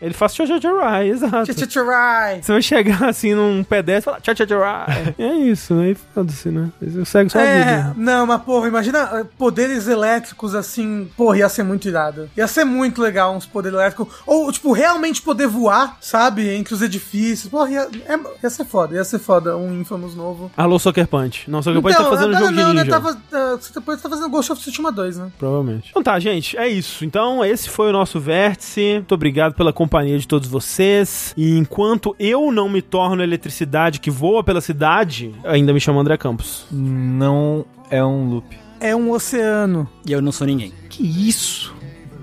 [0.00, 1.44] Ele faz tchá-tchá-tchá-rai, exato.
[1.46, 2.42] Tchá-tchá-tchá-rai.
[2.42, 5.14] Você vai chegar assim num pedestre falar tchá-tchá-tchá-rai.
[5.18, 6.70] é isso, aí foda-se, né?
[6.80, 7.94] Você segue sua É, vida.
[7.96, 12.28] não, mas porra, imagina eh, poderes elétricos assim, porra, ia ser muito irado.
[12.36, 14.08] Ia ser muito legal uns poderes elétricos.
[14.26, 16.48] Ou, tipo, realmente poder voar, sabe?
[16.54, 17.50] Entre os edifícios.
[17.50, 20.50] Porra, ia, é- ia ser foda, ia ser foda um Infamous novo.
[20.56, 21.50] Alô, Sucker Punch.
[21.50, 22.90] Não, Sucker Punch tá fazendo um não, jogo não, de né, ninja.
[22.90, 25.32] Tava, uh, você depois tá fazendo Ghost of Tsushima 2, né?
[25.38, 25.88] Provavelmente.
[25.90, 27.04] Então tá, gente, é isso.
[27.04, 28.94] Então, esse foi o nosso vértice.
[28.94, 31.32] Muito obrigado pela companhia de todos vocês.
[31.36, 36.16] E enquanto eu não me torno eletricidade que voa pela cidade, ainda me chamo André
[36.16, 36.66] Campos.
[36.70, 38.58] Não é um loop.
[38.80, 39.88] É um oceano.
[40.06, 40.72] E eu não sou ninguém.
[40.90, 41.74] Que isso?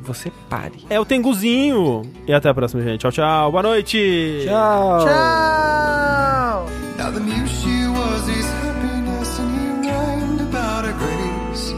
[0.04, 0.84] Você pare.
[0.90, 2.02] É o Tenguzinho.
[2.28, 3.00] E até a próxima, gente.
[3.00, 3.52] Tchau, tchau.
[3.52, 4.46] Boa noite.
[4.46, 5.06] Tchau.
[5.06, 6.66] Tchau!
[6.98, 11.74] Now the muse she was his happiness, and he rhymed about her grace,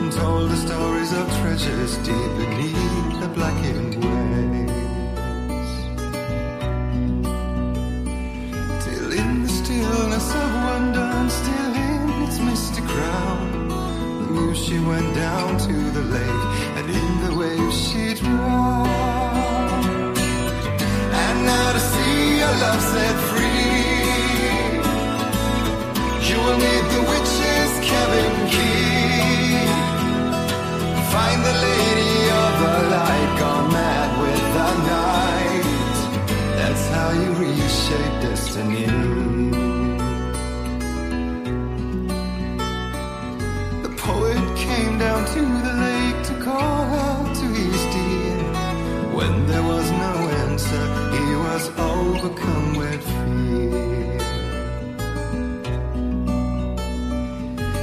[0.00, 3.28] and told the stories of treasures deep beneath the
[10.28, 13.68] of wonder still in its misty crown.
[14.20, 16.44] The knew she went down to the lake,
[16.76, 18.86] and in the waves she'd drown.
[21.24, 23.80] And now to see your love set free,
[26.28, 29.56] you will need the witch's cabin key.
[31.14, 35.64] Find the lady of the light, gone mad with the night.
[36.58, 39.19] That's how you reshape destiny.
[45.26, 48.38] to the lake to call out to his dear.
[49.16, 50.14] When there was no
[50.46, 50.84] answer,
[51.16, 54.18] he was overcome with fear.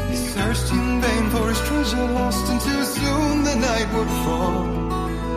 [0.09, 4.63] He searched in vain for his treasure lost, and too soon the night would fall,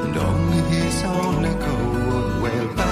[0.04, 1.76] and only his own echo
[2.08, 2.89] would wail back.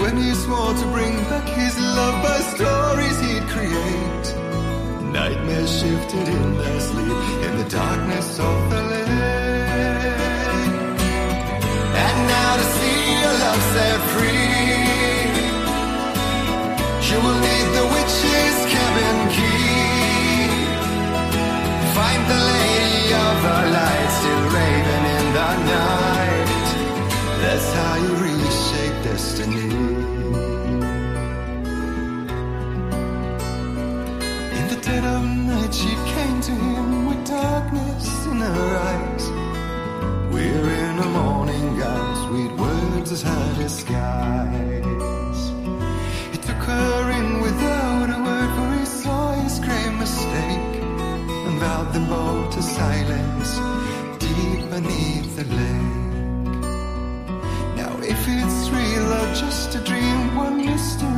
[0.00, 4.26] When he swore to bring back his love by stories he'd create,
[5.12, 9.08] nightmares shifted in their sleep in the darkness of the lake.
[12.04, 14.50] And now to see your love set free,
[17.08, 17.49] you will
[34.98, 39.30] of night, she came to him with darkness in her eyes.
[40.32, 45.40] We're in a morning gown, sweet words as her disguise.
[46.32, 50.74] He took her in without a word, for he saw his grave mistake
[51.46, 53.50] and vowed them both to silence
[54.18, 56.60] deep beneath the lake.
[57.76, 61.09] Now, if it's real or just a dream, one mystery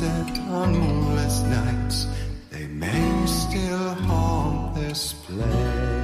[0.00, 2.06] said on moonless nights
[2.50, 5.99] they may still haunt this place.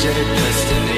[0.00, 0.97] shared destiny.